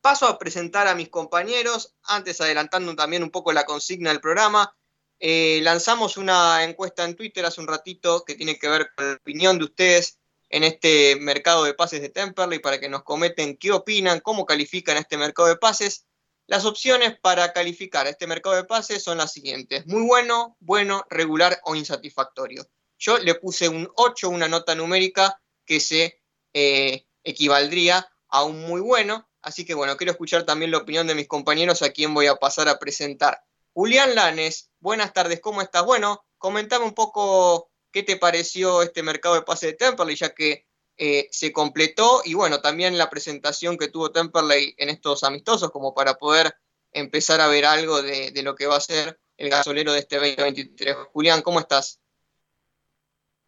Paso 0.00 0.26
a 0.26 0.38
presentar 0.38 0.88
a 0.88 0.94
mis 0.94 1.10
compañeros, 1.10 1.94
antes 2.04 2.40
adelantando 2.40 2.96
también 2.96 3.22
un 3.22 3.30
poco 3.30 3.52
la 3.52 3.66
consigna 3.66 4.10
del 4.10 4.20
programa. 4.20 4.74
Eh, 5.24 5.60
lanzamos 5.62 6.16
una 6.16 6.64
encuesta 6.64 7.04
en 7.04 7.14
Twitter 7.14 7.46
hace 7.46 7.60
un 7.60 7.68
ratito 7.68 8.24
que 8.24 8.34
tiene 8.34 8.58
que 8.58 8.68
ver 8.68 8.90
con 8.96 9.06
la 9.06 9.14
opinión 9.14 9.56
de 9.56 9.66
ustedes 9.66 10.18
en 10.48 10.64
este 10.64 11.14
mercado 11.14 11.62
de 11.62 11.74
pases 11.74 12.02
de 12.02 12.08
Temperley 12.08 12.58
para 12.58 12.80
que 12.80 12.88
nos 12.88 13.04
comenten 13.04 13.56
qué 13.56 13.70
opinan, 13.70 14.18
cómo 14.18 14.44
califican 14.44 14.96
este 14.96 15.16
mercado 15.16 15.46
de 15.46 15.56
pases. 15.56 16.06
Las 16.48 16.64
opciones 16.64 17.20
para 17.20 17.52
calificar 17.52 18.08
este 18.08 18.26
mercado 18.26 18.56
de 18.56 18.64
pases 18.64 19.04
son 19.04 19.18
las 19.18 19.30
siguientes. 19.30 19.86
Muy 19.86 20.02
bueno, 20.02 20.56
bueno, 20.58 21.06
regular 21.08 21.60
o 21.66 21.76
insatisfactorio. 21.76 22.68
Yo 22.98 23.18
le 23.18 23.36
puse 23.36 23.68
un 23.68 23.88
8, 23.94 24.28
una 24.28 24.48
nota 24.48 24.74
numérica 24.74 25.40
que 25.64 25.78
se 25.78 26.20
eh, 26.52 27.06
equivaldría 27.22 28.10
a 28.26 28.42
un 28.42 28.60
muy 28.62 28.80
bueno. 28.80 29.30
Así 29.40 29.64
que 29.64 29.74
bueno, 29.74 29.96
quiero 29.96 30.10
escuchar 30.10 30.42
también 30.42 30.72
la 30.72 30.78
opinión 30.78 31.06
de 31.06 31.14
mis 31.14 31.28
compañeros 31.28 31.80
a 31.82 31.90
quien 31.90 32.12
voy 32.12 32.26
a 32.26 32.34
pasar 32.34 32.68
a 32.68 32.80
presentar. 32.80 33.44
Julián 33.74 34.14
Lanes, 34.14 34.70
buenas 34.80 35.14
tardes, 35.14 35.40
¿cómo 35.40 35.62
estás? 35.62 35.84
Bueno, 35.86 36.26
comentame 36.36 36.84
un 36.84 36.92
poco 36.92 37.70
qué 37.90 38.02
te 38.02 38.16
pareció 38.16 38.82
este 38.82 39.02
mercado 39.02 39.34
de 39.34 39.42
pase 39.42 39.68
de 39.68 39.72
Temperley, 39.72 40.14
ya 40.14 40.34
que 40.34 40.66
eh, 40.98 41.28
se 41.30 41.52
completó 41.52 42.20
y 42.24 42.34
bueno, 42.34 42.60
también 42.60 42.98
la 42.98 43.08
presentación 43.08 43.78
que 43.78 43.88
tuvo 43.88 44.12
Temperley 44.12 44.74
en 44.76 44.90
estos 44.90 45.24
amistosos, 45.24 45.70
como 45.70 45.94
para 45.94 46.14
poder 46.14 46.54
empezar 46.92 47.40
a 47.40 47.48
ver 47.48 47.64
algo 47.64 48.02
de, 48.02 48.30
de 48.30 48.42
lo 48.42 48.54
que 48.54 48.66
va 48.66 48.76
a 48.76 48.80
ser 48.80 49.18
el 49.38 49.48
gasolero 49.48 49.94
de 49.94 50.00
este 50.00 50.16
2023. 50.16 50.94
Julián, 51.12 51.40
¿cómo 51.40 51.58
estás? 51.58 51.98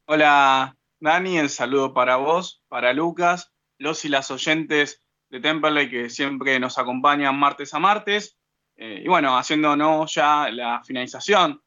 Hola, 0.07 0.75
Dani, 1.01 1.39
el 1.39 1.51
saludo 1.51 1.93
para 1.93 2.17
vos, 2.17 2.63
para 2.69 2.95
Lucas, 2.95 3.53
los 3.77 4.07
y 4.07 4.09
las 4.09 4.31
oyentes 4.31 5.03
de 5.29 5.41
Temperley 5.41 5.91
que 5.91 6.09
siempre 6.09 6.59
nos 6.59 6.79
acompañan 6.79 7.39
martes 7.39 7.75
a 7.75 7.79
martes. 7.79 8.39
Eh, 8.77 9.03
y 9.05 9.09
bueno, 9.09 9.37
haciéndonos 9.37 10.13
ya 10.15 10.49
la 10.51 10.83
finalización 10.85 11.61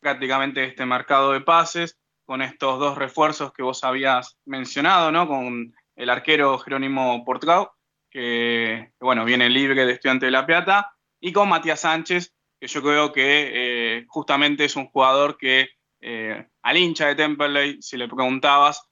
prácticamente 0.00 0.64
este 0.64 0.86
mercado 0.86 1.32
de 1.32 1.40
pases 1.40 1.98
con 2.24 2.42
estos 2.42 2.78
dos 2.78 2.96
refuerzos 2.96 3.52
que 3.52 3.62
vos 3.62 3.82
habías 3.84 4.38
mencionado, 4.44 5.10
¿no? 5.10 5.26
Con 5.26 5.74
el 5.96 6.10
arquero 6.10 6.58
Jerónimo 6.58 7.24
Portrao, 7.24 7.74
que, 8.10 8.92
bueno, 9.00 9.24
viene 9.24 9.48
libre 9.48 9.84
de 9.84 9.92
Estudiante 9.92 10.26
de 10.26 10.32
La 10.32 10.46
Plata, 10.46 10.92
y 11.20 11.32
con 11.32 11.48
Matías 11.48 11.80
Sánchez, 11.80 12.32
que 12.60 12.68
yo 12.68 12.82
creo 12.82 13.12
que 13.12 13.50
eh, 13.52 14.04
justamente 14.08 14.64
es 14.64 14.76
un 14.76 14.86
jugador 14.86 15.36
que 15.36 15.68
eh, 16.00 16.46
al 16.62 16.76
hincha 16.76 17.08
de 17.08 17.14
Temperley, 17.14 17.82
si 17.82 17.96
le 17.96 18.08
preguntabas, 18.08 18.88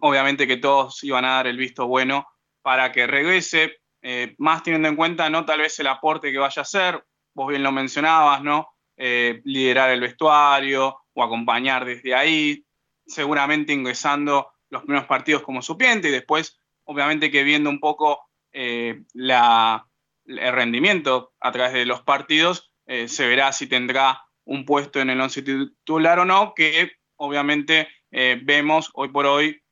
obviamente 0.00 0.46
que 0.46 0.58
todos 0.58 1.02
iban 1.02 1.24
a 1.24 1.34
dar 1.34 1.48
el 1.48 1.56
visto 1.56 1.86
bueno 1.88 2.26
para 2.62 2.92
que 2.92 3.06
regrese, 3.06 3.79
eh, 4.02 4.34
más 4.38 4.62
teniendo 4.62 4.88
en 4.88 4.96
cuenta, 4.96 5.28
¿no? 5.28 5.44
Tal 5.44 5.60
vez 5.60 5.78
el 5.78 5.86
aporte 5.86 6.32
que 6.32 6.38
vaya 6.38 6.60
a 6.60 6.62
hacer, 6.62 7.04
vos 7.34 7.48
bien 7.48 7.62
lo 7.62 7.70
mencionabas, 7.70 8.42
¿no? 8.42 8.68
Eh, 8.96 9.40
liderar 9.44 9.90
el 9.90 10.00
vestuario 10.00 11.02
o 11.12 11.22
acompañar 11.22 11.84
desde 11.84 12.14
ahí, 12.14 12.64
seguramente 13.06 13.72
ingresando 13.72 14.52
los 14.70 14.82
primeros 14.82 15.06
partidos 15.06 15.42
como 15.42 15.60
suplente 15.60 16.08
y 16.08 16.12
después, 16.12 16.60
obviamente 16.84 17.30
que 17.30 17.42
viendo 17.42 17.68
un 17.68 17.80
poco 17.80 18.30
eh, 18.52 19.02
la, 19.12 19.86
el 20.24 20.52
rendimiento 20.52 21.32
a 21.40 21.52
través 21.52 21.72
de 21.72 21.86
los 21.86 22.02
partidos, 22.02 22.68
se 23.06 23.28
verá 23.28 23.52
si 23.52 23.68
tendrá 23.68 24.20
un 24.44 24.64
puesto 24.64 24.98
en 25.00 25.10
el 25.10 25.20
once 25.20 25.42
titular 25.42 26.18
o 26.18 26.24
no, 26.24 26.54
que 26.56 26.90
obviamente 27.14 27.86
vemos 28.10 28.90
hoy 28.94 29.10
por 29.10 29.26
hoy 29.26 29.62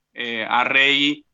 a 0.49 0.63
Rey 0.63 1.27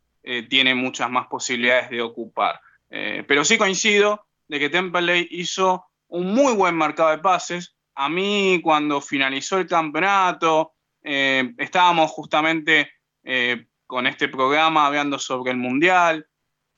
tiene 0.49 0.75
muchas 0.75 1.11
más 1.11 1.27
posibilidades 1.27 1.91
de 1.91 2.01
ocupar. 2.01 2.59
Eh, 2.97 3.25
pero 3.27 3.45
sí 3.45 3.59
coincido 3.59 4.25
de 4.47 4.61
que 4.61 4.71
Temperley 4.71 5.27
hizo 5.33 5.85
un 6.07 6.33
muy 6.33 6.53
buen 6.55 6.79
mercado 6.79 7.11
de 7.11 7.19
pases. 7.19 7.75
A 7.97 8.09
mí 8.09 8.61
cuando 8.63 9.01
finalizó 9.01 9.59
el 9.59 9.67
campeonato, 9.67 10.75
eh, 11.03 11.53
estábamos 11.59 12.13
justamente 12.13 12.93
eh, 13.25 13.67
con 13.85 14.07
este 14.07 14.29
programa 14.29 14.87
hablando 14.87 15.19
sobre 15.19 15.51
el 15.51 15.57
Mundial 15.57 16.25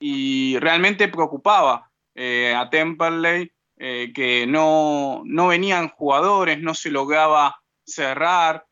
y 0.00 0.58
realmente 0.58 1.08
preocupaba 1.08 1.90
a 2.18 2.70
Temperley 2.70 3.52
que 3.76 4.46
no, 4.48 5.20
no, 5.26 5.48
venían 5.48 5.90
jugadores, 5.90 6.58
no 6.62 6.72
se 6.72 6.90
lograba 6.90 7.60
cerrar 7.84 8.64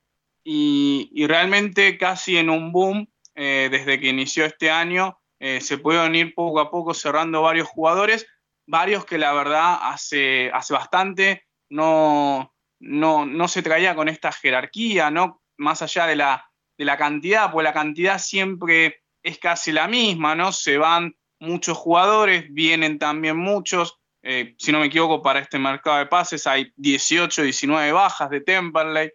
y 0.43 1.27
realmente 1.27 1.99
casi 1.99 2.39
en 2.39 2.49
un 2.49 2.73
boom 2.73 3.07
desde 3.35 4.01
que 4.01 4.09
inició 4.09 4.47
este 4.47 4.71
año 4.71 5.19
eh, 5.47 5.61
se 5.61 5.77
pueden 5.77 6.15
ir 6.15 6.35
poco 6.35 6.59
a 6.59 6.71
poco 6.71 6.95
cerrando 6.95 7.43
varios 7.43 7.69
jugadores, 7.69 8.27
varios 8.67 9.05
que 9.05 9.19
la 9.19 9.35
verdad 9.35 9.77
hace, 9.79 10.51
hace 10.51 10.73
bastante 10.73 11.45
no, 11.69 12.55
no, 12.81 13.49
se 13.49 13.61
traía 13.61 13.95
con 13.95 14.09
esta 14.09 14.33
jerarquía, 14.33 15.11
¿no? 15.11 15.43
Más 15.59 15.83
allá 15.83 16.07
de 16.07 16.17
la, 16.17 16.51
de 16.79 16.87
la 16.87 16.97
cantidad, 16.97 17.53
pues 17.53 17.63
la 17.63 17.75
cantidad 17.75 18.19
siempre 18.19 19.03
es 19.23 19.39
casi 19.39 19.71
la 19.71 19.87
misma, 19.87 20.35
¿no? 20.35 20.51
Se 20.51 20.79
van 20.79 21.15
muchos 21.41 21.77
jugadores, 21.77 22.47
vienen 22.49 22.99
también 22.99 23.37
muchos. 23.37 24.01
Eh, 24.23 24.55
si 24.57 24.73
no 24.73 24.81
me 24.81 24.87
equivoco, 24.87 25.21
para 25.21 25.41
este 25.41 25.59
mercado 25.59 25.99
de 25.99 26.07
pases 26.07 26.47
hay 26.47 26.73
18, 26.77 27.43
19 27.43 27.93
bajas 27.93 28.31
de 28.31 28.41
Temperley. 28.41 29.13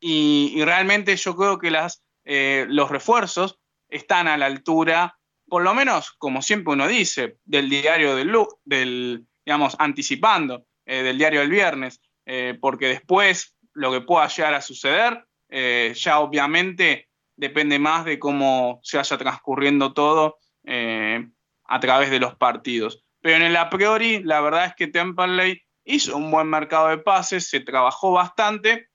Y, 0.00 0.62
realmente 0.64 1.14
yo 1.14 1.36
creo 1.36 1.58
que 1.58 1.70
las, 1.70 2.02
eh, 2.24 2.64
los 2.70 2.90
refuerzos 2.90 3.58
están 3.90 4.28
a 4.28 4.38
la 4.38 4.46
altura 4.46 5.17
por 5.48 5.62
lo 5.62 5.74
menos, 5.74 6.12
como 6.12 6.42
siempre 6.42 6.74
uno 6.74 6.86
dice, 6.86 7.38
del 7.44 7.68
diario 7.68 8.14
del, 8.14 8.32
del 8.64 9.26
digamos, 9.44 9.76
anticipando, 9.78 10.66
eh, 10.84 11.02
del 11.02 11.18
diario 11.18 11.40
del 11.40 11.50
viernes, 11.50 12.00
eh, 12.26 12.56
porque 12.60 12.88
después 12.88 13.56
lo 13.72 13.90
que 13.90 14.02
pueda 14.02 14.28
llegar 14.28 14.54
a 14.54 14.60
suceder, 14.60 15.24
eh, 15.48 15.94
ya 15.96 16.20
obviamente 16.20 17.08
depende 17.36 17.78
más 17.78 18.04
de 18.04 18.18
cómo 18.18 18.80
se 18.82 18.98
vaya 18.98 19.16
transcurriendo 19.16 19.92
todo 19.92 20.38
a 20.64 21.80
través 21.80 22.10
de 22.10 22.20
los 22.20 22.34
partidos. 22.34 23.02
Pero 23.22 23.36
en 23.36 23.42
el 23.42 23.56
a 23.56 23.70
priori, 23.70 24.22
la 24.22 24.42
verdad 24.42 24.66
es 24.66 24.74
que 24.74 24.88
Temperley 24.88 25.62
hizo 25.84 26.14
un 26.14 26.30
buen 26.30 26.46
mercado 26.46 26.88
de 26.88 26.98
pases, 26.98 27.48
se 27.48 27.60
trabajó 27.60 28.12
bastante 28.12 28.88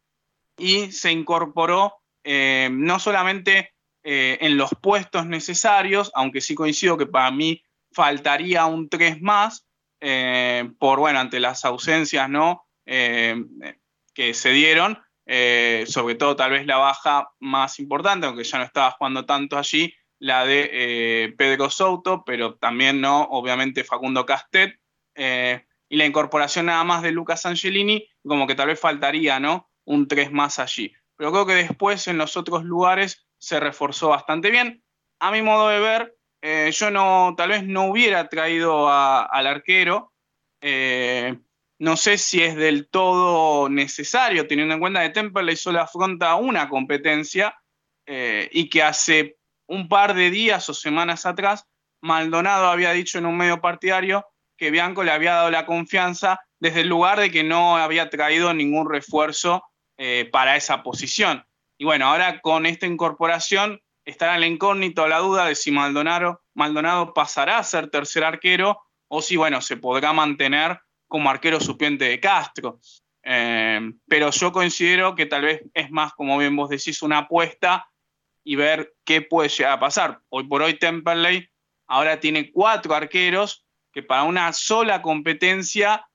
y 0.55 0.91
se 0.91 1.11
incorporó 1.11 1.95
no 2.23 2.99
solamente 2.99 3.72
eh, 4.03 4.37
en 4.41 4.57
los 4.57 4.71
puestos 4.81 5.25
necesarios, 5.25 6.11
aunque 6.13 6.41
sí 6.41 6.55
coincido 6.55 6.97
que 6.97 7.05
para 7.05 7.31
mí 7.31 7.63
faltaría 7.91 8.65
un 8.65 8.89
3 8.89 9.21
más, 9.21 9.65
eh, 10.01 10.69
por, 10.77 10.99
bueno, 10.99 11.19
ante 11.19 11.39
las 11.39 11.63
ausencias, 11.63 12.29
¿no? 12.29 12.67
Eh, 12.85 13.35
que 14.13 14.33
se 14.33 14.51
dieron, 14.51 15.01
sobre 15.87 16.15
todo 16.15 16.35
tal 16.35 16.51
vez 16.51 16.65
la 16.65 16.77
baja 16.77 17.29
más 17.39 17.79
importante, 17.79 18.27
aunque 18.27 18.43
ya 18.43 18.57
no 18.57 18.65
estaba 18.65 18.91
jugando 18.91 19.25
tanto 19.25 19.57
allí, 19.57 19.93
la 20.19 20.45
de 20.45 21.33
Pedro 21.37 21.69
Souto, 21.69 22.23
pero 22.25 22.55
también, 22.55 23.01
¿no? 23.01 23.23
Obviamente 23.23 23.83
Facundo 23.83 24.25
Castet, 24.25 24.79
y 25.15 25.95
la 25.95 26.05
incorporación 26.05 26.65
nada 26.65 26.83
más 26.83 27.01
de 27.01 27.11
Lucas 27.11 27.45
Angelini, 27.45 28.07
como 28.23 28.45
que 28.45 28.55
tal 28.55 28.67
vez 28.67 28.79
faltaría, 28.79 29.39
¿no? 29.39 29.71
Un 29.85 30.07
3 30.07 30.31
más 30.31 30.59
allí. 30.59 30.93
Pero 31.15 31.31
creo 31.31 31.45
que 31.45 31.53
después 31.53 32.07
en 32.07 32.17
los 32.17 32.35
otros 32.35 32.63
lugares 32.63 33.22
se 33.43 33.59
reforzó 33.59 34.07
bastante 34.07 34.49
bien. 34.49 34.81
A 35.19 35.29
mi 35.29 35.41
modo 35.41 35.67
de 35.67 35.79
ver, 35.81 36.15
eh, 36.41 36.71
yo 36.71 36.89
no, 36.89 37.33
tal 37.35 37.49
vez 37.49 37.65
no 37.65 37.87
hubiera 37.87 38.29
traído 38.29 38.89
al 38.89 39.47
arquero. 39.47 40.13
Eh, 40.61 41.37
no 41.77 41.97
sé 41.97 42.17
si 42.17 42.41
es 42.41 42.55
del 42.55 42.87
todo 42.87 43.67
necesario, 43.67 44.47
teniendo 44.47 44.75
en 44.75 44.79
cuenta 44.79 45.03
que 45.03 45.09
Temperley 45.09 45.57
solo 45.57 45.81
afronta 45.81 46.35
una 46.35 46.69
competencia 46.69 47.53
eh, 48.05 48.47
y 48.53 48.69
que 48.69 48.81
hace 48.81 49.35
un 49.67 49.89
par 49.89 50.13
de 50.13 50.29
días 50.29 50.69
o 50.69 50.73
semanas 50.73 51.25
atrás, 51.25 51.67
Maldonado 52.01 52.67
había 52.67 52.93
dicho 52.93 53.17
en 53.17 53.25
un 53.25 53.35
medio 53.35 53.59
partidario 53.59 54.25
que 54.55 54.71
Bianco 54.71 55.03
le 55.03 55.11
había 55.11 55.33
dado 55.33 55.51
la 55.51 55.65
confianza 55.65 56.39
desde 56.59 56.81
el 56.81 56.87
lugar 56.87 57.19
de 57.19 57.29
que 57.29 57.43
no 57.43 57.75
había 57.75 58.09
traído 58.09 58.53
ningún 58.53 58.89
refuerzo 58.89 59.65
para 60.31 60.55
esa 60.55 60.83
posición. 60.83 61.45
Y 61.83 61.85
bueno, 61.85 62.07
ahora 62.07 62.39
con 62.39 62.65
esta 62.65 62.87
incorporación 62.87 63.81
estará 64.05 64.37
la 64.37 64.47
incógnito, 64.47 65.05
la 65.05 65.17
duda 65.17 65.47
de 65.47 65.53
si 65.53 65.69
Maldonado, 65.69 66.41
Maldonado 66.53 67.13
pasará 67.13 67.57
a 67.57 67.63
ser 67.65 67.89
tercer 67.89 68.23
arquero 68.23 68.79
o 69.09 69.21
si, 69.21 69.35
bueno, 69.35 69.59
se 69.59 69.75
podrá 69.75 70.13
mantener 70.13 70.79
como 71.09 71.29
arquero 71.29 71.59
suplente 71.59 72.05
de 72.05 72.21
Castro. 72.21 72.79
Eh, 73.21 73.81
pero 74.07 74.29
yo 74.31 74.53
considero 74.53 75.13
que 75.13 75.25
tal 75.25 75.41
vez 75.41 75.61
es 75.73 75.91
más, 75.91 76.13
como 76.13 76.37
bien 76.37 76.55
vos 76.55 76.69
decís, 76.69 77.01
una 77.01 77.17
apuesta 77.17 77.89
y 78.45 78.55
ver 78.55 78.93
qué 79.03 79.21
puede 79.21 79.49
llegar 79.49 79.73
a 79.73 79.79
pasar. 79.81 80.21
Hoy 80.29 80.45
por 80.45 80.61
hoy 80.61 80.75
Temperley 80.75 81.49
ahora 81.87 82.17
tiene 82.17 82.49
cuatro 82.53 82.95
arqueros 82.95 83.65
que 83.91 84.03
para 84.03 84.23
una 84.23 84.53
sola 84.53 85.01
competencia 85.01 86.07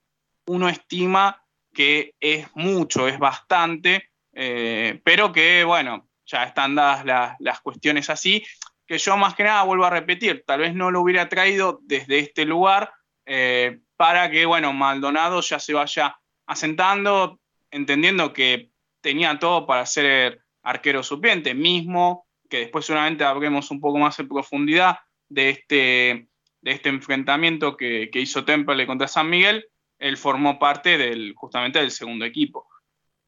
uno 0.46 0.70
estima 0.70 1.42
que 1.74 2.14
es 2.20 2.48
mucho, 2.54 3.06
es 3.06 3.18
bastante, 3.18 4.08
eh, 4.40 5.00
pero 5.02 5.32
que, 5.32 5.64
bueno, 5.64 6.08
ya 6.24 6.44
están 6.44 6.76
dadas 6.76 7.36
las 7.40 7.60
cuestiones 7.60 8.08
así, 8.08 8.44
que 8.86 8.96
yo 8.96 9.16
más 9.16 9.34
que 9.34 9.42
nada 9.42 9.64
vuelvo 9.64 9.84
a 9.84 9.90
repetir, 9.90 10.44
tal 10.46 10.60
vez 10.60 10.74
no 10.76 10.92
lo 10.92 11.00
hubiera 11.00 11.28
traído 11.28 11.80
desde 11.82 12.20
este 12.20 12.44
lugar 12.44 12.92
eh, 13.26 13.80
para 13.96 14.30
que, 14.30 14.46
bueno, 14.46 14.72
Maldonado 14.72 15.40
ya 15.40 15.58
se 15.58 15.74
vaya 15.74 16.20
asentando, 16.46 17.40
entendiendo 17.72 18.32
que 18.32 18.70
tenía 19.00 19.36
todo 19.40 19.66
para 19.66 19.84
ser 19.86 20.40
arquero 20.62 21.02
suplente, 21.02 21.52
mismo 21.52 22.28
que 22.48 22.60
después 22.60 22.86
seguramente 22.86 23.24
hablemos 23.24 23.72
un 23.72 23.80
poco 23.80 23.98
más 23.98 24.20
en 24.20 24.28
profundidad 24.28 24.98
de 25.28 25.50
este, 25.50 26.28
de 26.60 26.70
este 26.70 26.90
enfrentamiento 26.90 27.76
que, 27.76 28.08
hizo 28.12 28.44
Temple 28.44 28.86
contra 28.86 29.08
San 29.08 29.28
Miguel, 29.28 29.66
él 29.98 30.16
formó 30.16 30.60
parte 30.60 30.96
del, 30.96 31.34
justamente 31.34 31.80
del 31.80 31.90
segundo 31.90 32.24
equipo. 32.24 32.68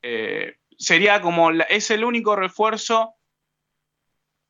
Eh, 0.02 0.54
sería 0.80 1.20
como, 1.20 1.50
es 1.50 1.90
el 1.90 2.04
único 2.04 2.34
refuerzo 2.34 3.14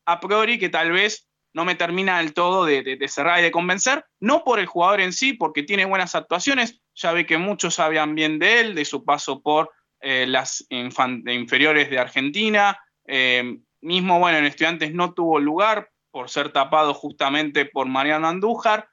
a 0.05 0.19
priori 0.19 0.57
que 0.57 0.69
tal 0.69 0.91
vez 0.91 1.27
no 1.53 1.65
me 1.65 1.75
termina 1.75 2.19
del 2.19 2.33
todo 2.33 2.65
de, 2.65 2.97
cerrar 3.09 3.39
y 3.39 3.43
de 3.43 3.51
convencer, 3.51 4.05
no 4.21 4.43
por 4.45 4.59
el 4.59 4.65
jugador 4.65 5.01
en 5.01 5.11
sí, 5.11 5.33
porque 5.33 5.63
tiene 5.63 5.83
buenas 5.85 6.15
actuaciones, 6.15 6.81
ya 6.95 7.11
ve 7.11 7.25
que 7.25 7.37
muchos 7.37 7.75
sabían 7.75 8.15
bien 8.15 8.39
de 8.39 8.61
él, 8.61 8.75
de 8.75 8.85
su 8.85 9.03
paso 9.03 9.41
por 9.41 9.71
eh, 9.99 10.25
las 10.25 10.65
inferiores 10.69 11.89
de 11.89 11.99
Argentina, 11.99 12.79
eh, 13.05 13.57
mismo, 13.81 14.17
bueno, 14.19 14.37
en 14.37 14.45
estudiantes 14.45 14.93
no 14.93 15.13
tuvo 15.13 15.39
lugar 15.39 15.89
por 16.11 16.29
ser 16.29 16.53
tapado 16.53 16.93
justamente 16.93 17.65
por 17.65 17.87
Mariano 17.87 18.29
Andújar, 18.29 18.87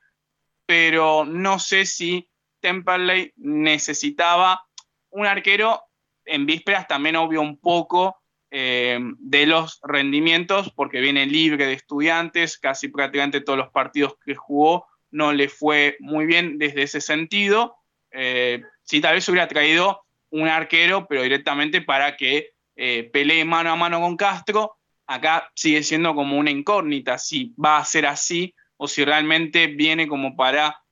pero 0.67 1.25
no 1.25 1.61
sé 1.61 1.87
si 1.87 2.29
Temperley 2.61 3.33
necesitaba 3.37 4.67
un 5.11 5.27
arquero 5.27 5.88
en 6.29 6.47
vísperas 6.47 6.87
también 6.87 7.17
obvio 7.17 7.41
un 7.41 7.59
poco 7.59 8.21
eh, 8.51 8.99
de 9.19 9.47
los 9.47 9.79
rendimientos, 9.83 10.73
porque 10.73 11.01
viene 11.01 11.27
libre 11.27 11.67
de 11.67 11.75
estudiantes, 11.75 12.59
casi 12.59 12.89
prácticamente 12.89 13.43
todos 13.43 13.59
los 13.59 13.69
partidos 13.71 14.15
que 14.25 14.35
jugó 14.35 14.87
no 15.11 15.33
le 15.33 15.49
fue 15.49 15.97
muy 16.01 16.25
bien 16.25 16.59
desde 16.59 16.83
ese 16.83 17.01
sentido. 17.01 17.77
Eh, 18.11 18.63
si 18.83 19.01
tal 19.03 19.17
vez 19.17 19.29
hubiera 19.29 19.49
traído 19.49 20.03
un 20.31 20.49
arquero, 20.49 21.07
pero 21.07 21.23
directamente 21.23 21.83
para 21.83 22.17
que 22.17 22.53
eh, 22.77 23.11
pelee 23.13 23.45
mano 23.45 23.71
a 23.71 23.77
mano 23.77 24.01
con 24.01 24.17
Castro, 24.17 24.77
acá 25.07 25.51
sigue 25.55 25.83
siendo 25.83 26.15
como 26.15 26.39
una 26.39 26.51
incógnita 26.51 27.19
si 27.19 27.55
va 27.63 27.79
a 27.79 27.85
ser 27.85 28.07
así 28.07 28.55
o 28.79 28.89
si 28.89 29.05
realmente 29.05 29.67
viene 29.67 30.07
como 30.07 30.37
para 30.37 30.83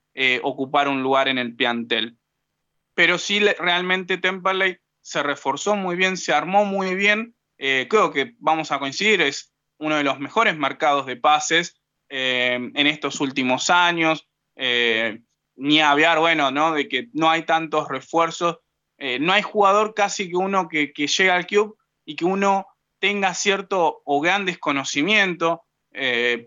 ocupar 0.41 0.87
un 0.87 1.03
lugar 1.03 1.27
en 1.27 1.37
el 1.37 1.55
plantel. 1.55 2.17
Pero 2.95 3.19
sí 3.19 3.39
realmente 3.39 4.17
Temperley 4.17 4.79
se 5.07 5.23
reforzó 5.23 5.75
muy 5.75 5.95
bien, 5.95 6.17
se 6.17 6.33
armó 6.33 6.65
muy 6.65 6.95
bien 6.95 7.33
eh, 7.57 7.87
creo 7.89 8.11
que 8.11 8.35
vamos 8.39 8.71
a 8.71 8.79
coincidir, 8.79 9.21
es 9.21 9.53
uno 9.79 9.95
de 9.95 10.03
los 10.03 10.19
mejores 10.19 10.57
mercados 10.57 11.05
de 11.05 11.15
pases 11.15 11.79
eh, 12.09 12.53
en 12.73 12.87
estos 12.87 13.19
últimos 13.19 13.69
años. 13.69 14.27
Eh, 14.55 15.19
ni 15.55 15.81
hablar, 15.81 16.19
bueno, 16.19 16.51
¿no? 16.51 16.73
De 16.73 16.87
que 16.87 17.07
no 17.13 17.29
hay 17.29 17.43
tantos 17.43 17.87
refuerzos. 17.87 18.59
no 18.99 19.33
hay 19.33 19.41
jugador 19.41 19.93
casi 19.95 20.29
que 20.29 20.35
uno 20.35 20.67
que, 20.67 20.93
llega 20.95 21.35
al 21.35 21.47
club 21.47 21.77
y 22.05 22.15
que 22.15 22.25
uno 22.25 22.67
tenga 22.99 23.33
cierto 23.33 24.01
o 24.05 24.21
gran 24.21 24.45
desconocimiento, 24.45 25.63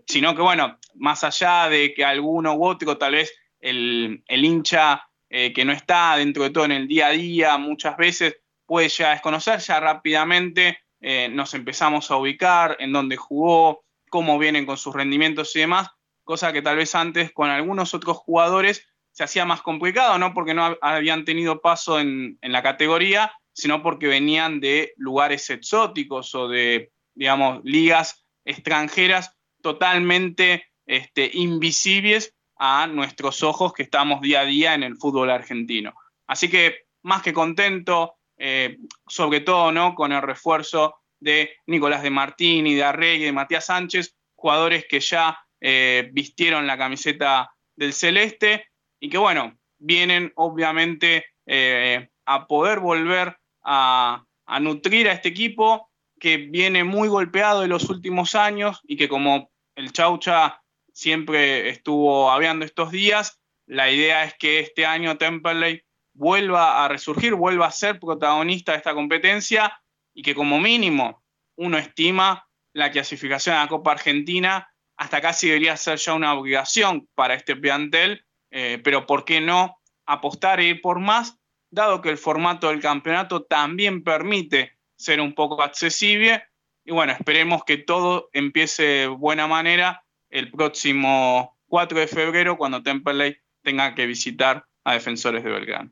sino 0.07 0.33
que, 0.33 0.41
bueno, 0.41 0.77
más 0.95 1.25
allá 1.25 1.67
de 1.67 1.93
que 1.93 2.05
alguno 2.05 2.53
u 2.53 2.65
otro, 2.65 2.97
tal 2.97 3.13
vez 3.13 3.33
el, 3.59 4.23
el 4.27 4.45
hincha 4.45 5.09
que 5.29 5.65
no 5.65 5.73
está 5.73 6.15
dentro 6.15 6.43
de 6.43 6.49
todo 6.51 6.63
en 6.63 6.71
el 6.71 6.87
día 6.87 7.07
a 7.07 7.11
día, 7.11 7.57
muchas 7.57 7.97
veces 7.97 8.40
puede 8.71 8.87
ya 8.87 9.09
desconocer, 9.09 9.59
ya 9.59 9.81
rápidamente 9.81 10.79
eh, 11.01 11.27
nos 11.27 11.53
empezamos 11.55 12.09
a 12.09 12.15
ubicar, 12.15 12.77
en 12.79 12.93
dónde 12.93 13.17
jugó, 13.17 13.83
cómo 14.09 14.39
vienen 14.39 14.65
con 14.65 14.77
sus 14.77 14.95
rendimientos 14.95 15.53
y 15.57 15.59
demás, 15.59 15.89
cosa 16.23 16.53
que 16.53 16.61
tal 16.61 16.77
vez 16.77 16.95
antes 16.95 17.33
con 17.33 17.49
algunos 17.49 17.93
otros 17.93 18.15
jugadores 18.15 18.87
se 19.11 19.25
hacía 19.25 19.43
más 19.43 19.61
complicado, 19.61 20.17
no 20.17 20.33
porque 20.33 20.53
no 20.53 20.77
habían 20.79 21.25
tenido 21.25 21.59
paso 21.59 21.99
en, 21.99 22.39
la 22.41 22.63
categoría, 22.63 23.33
sino 23.51 23.83
porque 23.83 24.07
venían 24.07 24.61
de 24.61 24.93
lugares 24.95 25.49
exóticos 25.49 26.33
o 26.33 26.47
de, 26.47 26.93
digamos, 27.13 27.59
ligas 27.65 28.25
extranjeras 28.45 29.37
totalmente 29.61 30.63
este, 30.85 31.29
invisibles 31.33 32.33
a 32.55 32.87
nuestros 32.87 33.43
ojos 33.43 33.73
que 33.73 33.83
estamos 33.83 34.21
día 34.21 34.39
a 34.39 34.45
día 34.45 34.75
en 34.75 34.83
el 34.83 34.95
fútbol 34.95 35.29
argentino. 35.29 35.93
Así 36.25 36.49
que 36.49 36.85
más 37.01 37.21
que 37.21 37.33
contento, 37.33 38.15
eh, 38.43 38.79
sobre 39.07 39.41
todo 39.41 39.71
¿no? 39.71 39.93
con 39.93 40.11
el 40.11 40.21
refuerzo 40.23 40.95
de 41.19 41.51
Nicolás 41.67 42.01
de 42.01 42.09
Martini, 42.09 42.73
de 42.73 42.83
Arregui, 42.83 43.25
de 43.25 43.31
Matías 43.31 43.67
Sánchez, 43.67 44.15
jugadores 44.33 44.85
que 44.89 44.99
ya 44.99 45.37
eh, 45.59 46.09
vistieron 46.11 46.65
la 46.65 46.75
camiseta 46.75 47.51
del 47.75 47.93
celeste 47.93 48.65
y 48.99 49.09
que 49.09 49.19
bueno, 49.19 49.59
vienen 49.77 50.33
obviamente 50.35 51.25
eh, 51.45 52.09
a 52.25 52.47
poder 52.47 52.79
volver 52.79 53.37
a, 53.63 54.25
nutrir 54.59 55.07
a 55.07 55.13
este 55.13 55.29
equipo 55.29 55.91
que 56.19 56.37
viene 56.37 56.83
muy 56.83 57.09
golpeado 57.09 57.63
en 57.63 57.69
los 57.69 57.91
últimos 57.91 58.33
años 58.33 58.81
y 58.83 58.97
que 58.97 59.07
como 59.07 59.51
el 59.75 59.93
Chaucha 59.93 60.63
siempre 60.91 61.69
estuvo 61.69 62.31
hablando 62.31 62.65
estos 62.65 62.89
días, 62.89 63.39
la 63.67 63.91
idea 63.91 64.23
es 64.23 64.33
que 64.39 64.59
este 64.59 64.87
año 64.87 65.19
Temperley 65.19 65.83
vuelva 66.13 66.83
a 66.83 66.87
resurgir, 66.87 67.35
vuelva 67.35 67.67
a 67.67 67.71
ser 67.71 67.99
protagonista 67.99 68.71
de 68.71 68.79
esta 68.79 68.93
competencia 68.93 69.81
y 70.13 70.21
que 70.21 70.35
como 70.35 70.59
mínimo 70.59 71.23
uno 71.55 71.77
estima 71.77 72.47
la 72.73 72.91
clasificación 72.91 73.55
a 73.55 73.61
la 73.61 73.67
Copa 73.67 73.91
Argentina 73.91 74.67
hasta 74.97 75.21
casi 75.21 75.47
debería 75.47 75.75
ser 75.77 75.97
ya 75.97 76.13
una 76.13 76.33
obligación 76.33 77.07
para 77.15 77.33
este 77.33 77.55
plantel, 77.55 78.25
eh, 78.51 78.79
pero 78.83 79.05
¿por 79.05 79.25
qué 79.25 79.41
no 79.41 79.77
apostar 80.05 80.59
e 80.59 80.65
ir 80.65 80.81
por 80.81 80.99
más, 80.99 81.39
dado 81.71 82.01
que 82.01 82.09
el 82.09 82.17
formato 82.17 82.69
del 82.69 82.81
campeonato 82.81 83.43
también 83.43 84.03
permite 84.03 84.77
ser 84.95 85.19
un 85.21 85.33
poco 85.33 85.63
accesible? 85.63 86.43
Y 86.85 86.91
bueno, 86.91 87.13
esperemos 87.13 87.63
que 87.63 87.77
todo 87.77 88.29
empiece 88.33 88.83
de 88.83 89.07
buena 89.07 89.47
manera 89.47 90.03
el 90.29 90.51
próximo 90.51 91.57
4 91.67 91.99
de 91.99 92.07
febrero, 92.07 92.57
cuando 92.57 92.83
Temperley 92.83 93.37
tenga 93.63 93.95
que 93.95 94.05
visitar 94.05 94.65
a 94.83 94.93
Defensores 94.93 95.43
de 95.43 95.51
Belgrano. 95.51 95.91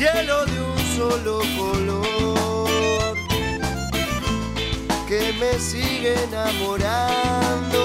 cielo 0.00 0.46
de 0.46 0.58
un 0.62 0.78
solo 0.96 1.42
color 1.58 3.14
que 5.06 5.20
me 5.38 5.58
sigue 5.58 6.14
enamorando. 6.24 7.82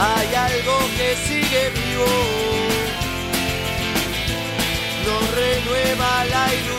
Hay 0.00 0.34
algo 0.34 0.74
que 0.96 1.08
sigue 1.28 1.62
vivo, 1.80 2.12
nos 5.06 5.24
renueva 5.40 6.10
la 6.24 6.44
ilusión 6.54 6.77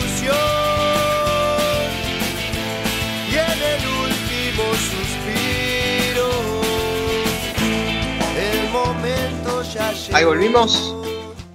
Ahí 10.12 10.24
volvimos. 10.24 10.96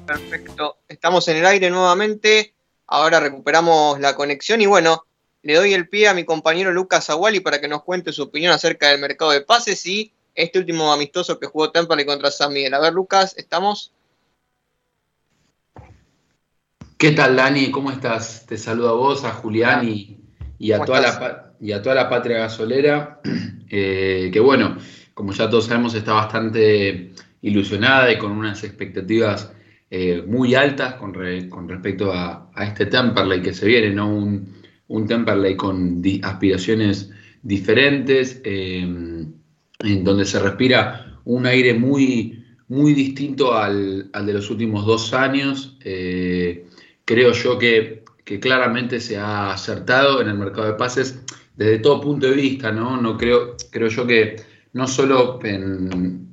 Perfecto. 0.06 0.78
Estamos 0.88 1.28
en 1.28 1.38
el 1.38 1.46
aire 1.46 1.70
nuevamente. 1.70 2.54
Ahora 2.88 3.20
recuperamos 3.20 4.00
la 4.00 4.16
conexión 4.16 4.62
y 4.62 4.68
bueno, 4.68 5.06
le 5.42 5.56
doy 5.56 5.74
el 5.74 5.90
pie 5.90 6.08
a 6.08 6.14
mi 6.14 6.24
compañero 6.24 6.72
Lucas 6.72 7.10
Aguali 7.10 7.42
para 7.42 7.60
que 7.60 7.68
nos 7.68 7.84
cuente 7.84 8.14
su 8.14 8.24
opinión 8.24 8.54
acerca 8.54 8.88
del 8.88 9.02
mercado 9.02 9.32
de 9.32 9.42
pases 9.42 9.86
y 9.86 10.14
este 10.34 10.60
último 10.60 10.94
amistoso 10.94 11.40
que 11.40 11.48
jugó 11.48 11.72
Temple 11.72 12.06
contra 12.06 12.32
San 12.32 12.54
Miguel. 12.54 12.74
A 12.74 12.80
ver, 12.80 12.94
Lucas, 12.94 13.34
¿estamos? 13.38 13.92
¿Qué 16.98 17.12
tal, 17.12 17.36
Dani? 17.36 17.70
¿Cómo 17.70 17.92
estás? 17.92 18.46
Te 18.46 18.58
saludo 18.58 18.90
a 18.90 18.94
vos, 18.94 19.26
a 19.26 19.32
Julián 19.32 19.90
y, 19.90 20.72
a, 20.72 20.86
toda 20.86 21.02
la, 21.02 21.54
y 21.60 21.74
a 21.74 21.82
toda 21.82 21.96
la 21.96 22.10
patria 22.10 22.38
gasolera. 22.38 23.20
Eh, 23.78 24.30
que 24.32 24.40
bueno, 24.40 24.78
como 25.16 25.34
ya 25.34 25.50
todos 25.50 25.66
sabemos, 25.66 25.96
está 25.96 26.14
bastante 26.14 27.16
ilusionada 27.42 28.12
y 28.12 28.18
con 28.18 28.32
unas 28.32 28.64
expectativas 28.64 29.54
eh, 29.90 30.24
muy 30.26 30.56
altas 30.56 30.96
con, 30.96 31.14
respecto 31.14 32.12
a, 32.12 32.52
este 32.60 32.88
Temperley 32.88 33.42
que 33.42 33.54
se 33.54 33.68
viene, 33.68 33.92
¿no? 33.92 34.10
Un, 34.10 34.54
un 34.88 35.08
Temperley 35.08 35.56
con 35.56 36.02
aspiraciones 36.24 37.12
diferentes, 37.42 38.42
eh, 38.44 38.80
en 38.82 40.04
donde 40.04 40.26
se 40.26 40.40
respira 40.40 41.20
un 41.26 41.46
aire 41.46 41.74
muy, 41.74 42.44
muy 42.68 42.94
distinto 42.94 43.54
al, 43.54 44.12
de 44.12 44.34
los 44.34 44.50
últimos 44.50 44.86
dos 44.86 45.14
años. 45.14 45.78
Eh, 45.84 46.66
creo 47.04 47.32
yo 47.34 47.58
que, 47.58 48.04
claramente 48.42 49.00
se 49.00 49.18
ha 49.18 49.52
acertado 49.52 50.20
en 50.20 50.28
el 50.30 50.36
mercado 50.36 50.66
de 50.66 50.74
pases 50.74 51.24
desde 51.56 51.78
todo 51.78 52.02
punto 52.02 52.26
de 52.28 52.34
vista, 52.34 52.72
¿no? 52.72 53.00
no 53.00 53.18
creo, 53.18 53.56
creo 53.70 53.88
yo 53.88 54.08
que 54.08 54.38
no 54.74 54.88
solo 54.88 55.40
en, 55.44 56.28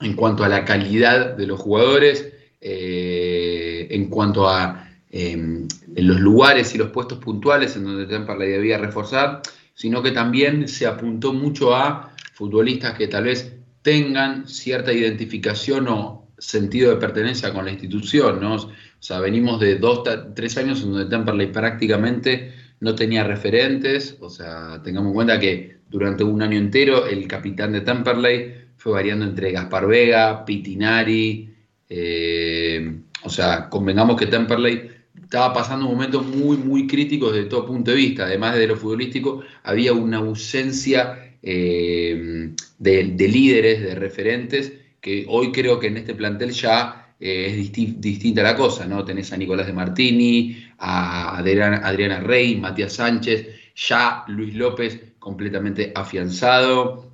en 0.00 0.14
cuanto 0.14 0.44
a 0.44 0.48
la 0.48 0.64
calidad 0.64 1.36
de 1.36 1.46
los 1.46 1.60
jugadores, 1.60 2.32
eh, 2.60 3.86
en 3.90 4.08
cuanto 4.08 4.48
a 4.48 4.90
em, 5.10 5.66
los 5.94 6.20
lugares 6.20 6.74
y 6.74 6.78
los 6.78 6.90
puestos 6.90 7.18
puntuales 7.18 7.76
en 7.76 7.84
donde 7.84 8.06
Temperley 8.06 8.50
debía 8.50 8.78
reforzar, 8.78 9.42
sino 9.74 10.02
que 10.02 10.10
también 10.10 10.68
se 10.68 10.86
apuntó 10.86 11.32
mucho 11.32 11.74
a 11.74 12.12
futbolistas 12.32 12.94
que 12.94 13.08
tal 13.08 13.24
vez 13.24 13.54
tengan 13.82 14.48
cierta 14.48 14.92
identificación 14.92 15.88
o 15.88 16.28
sentido 16.38 16.90
de 16.90 16.96
pertenencia 16.96 17.52
con 17.52 17.64
la 17.64 17.70
institución. 17.70 18.42
O 18.44 18.70
sea, 18.98 19.20
venimos 19.20 19.60
de 19.60 19.76
dos, 19.76 20.02
tres 20.34 20.56
años 20.58 20.82
en 20.82 20.92
donde 20.92 21.06
Temperley 21.08 21.52
prácticamente 21.52 22.52
no 22.80 22.94
tenía 22.94 23.24
referentes, 23.24 24.18
o 24.20 24.28
sea, 24.28 24.82
tengamos 24.82 25.10
en 25.10 25.14
cuenta 25.14 25.40
que 25.40 25.78
durante 25.88 26.24
un 26.24 26.42
año 26.42 26.58
entero 26.58 27.06
el 27.06 27.26
capitán 27.26 27.72
de 27.72 27.80
Temperley 27.80 28.65
fue 28.76 28.92
variando 28.92 29.24
entre 29.24 29.52
Gaspar 29.52 29.86
Vega, 29.86 30.44
Pitinari, 30.44 31.54
eh, 31.88 33.00
o 33.22 33.30
sea, 33.30 33.68
convengamos 33.68 34.16
que 34.16 34.26
Temperley 34.26 34.90
estaba 35.22 35.52
pasando 35.52 35.86
un 35.86 35.92
momento 35.92 36.22
muy, 36.22 36.56
muy 36.56 36.86
crítico 36.86 37.32
desde 37.32 37.48
todo 37.48 37.66
punto 37.66 37.90
de 37.90 37.96
vista. 37.96 38.24
Además 38.24 38.54
de 38.56 38.66
lo 38.66 38.76
futbolístico, 38.76 39.42
había 39.64 39.92
una 39.92 40.18
ausencia 40.18 41.36
eh, 41.42 42.52
de, 42.78 43.28
líderes, 43.28 43.82
de 43.82 43.94
referentes, 43.94 44.72
que 45.00 45.26
hoy 45.28 45.52
creo 45.52 45.78
que 45.78 45.88
en 45.88 45.96
este 45.96 46.14
plantel 46.14 46.50
ya 46.50 47.14
eh, 47.18 47.46
es 47.48 47.72
distinta 48.00 48.42
la 48.42 48.56
cosa, 48.56 48.86
¿no? 48.86 49.04
Tenés 49.04 49.32
a 49.32 49.36
Nicolás 49.36 49.66
de 49.66 49.72
Martini, 49.72 50.64
a 50.78 51.36
Adriana, 51.38 51.80
Adriana 51.84 52.20
Rey, 52.20 52.56
Matías 52.56 52.94
Sánchez, 52.94 53.48
ya 53.74 54.24
Luis 54.28 54.54
López 54.54 55.14
completamente 55.18 55.92
afianzado, 55.94 57.05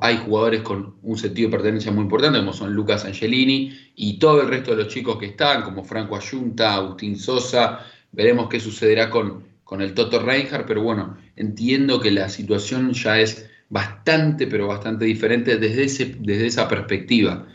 hay 0.00 0.18
jugadores 0.18 0.62
con 0.62 0.96
un 1.02 1.18
sentido 1.18 1.48
de 1.48 1.56
pertenencia 1.56 1.92
muy 1.92 2.02
importante, 2.02 2.38
como 2.38 2.52
son 2.52 2.72
Lucas 2.72 3.04
Angelini 3.04 3.76
y 3.96 4.18
todo 4.18 4.42
el 4.42 4.48
resto 4.48 4.72
de 4.72 4.84
los 4.84 4.92
chicos 4.92 5.18
que 5.18 5.26
están, 5.26 5.62
como 5.62 5.84
Franco 5.84 6.16
Ayunta, 6.16 6.74
Agustín 6.74 7.18
Sosa. 7.18 7.86
Veremos 8.12 8.48
qué 8.48 8.60
sucederá 8.60 9.10
con, 9.10 9.44
con 9.64 9.82
el 9.82 9.94
Toto 9.94 10.20
Reinhardt, 10.20 10.66
pero 10.66 10.82
bueno, 10.82 11.16
entiendo 11.36 12.00
que 12.00 12.10
la 12.10 12.28
situación 12.28 12.92
ya 12.92 13.20
es 13.20 13.48
bastante, 13.68 14.46
pero 14.46 14.66
bastante 14.66 15.04
diferente 15.04 15.56
desde, 15.56 15.84
ese, 15.84 16.16
desde 16.18 16.46
esa 16.46 16.68
perspectiva. 16.68 17.46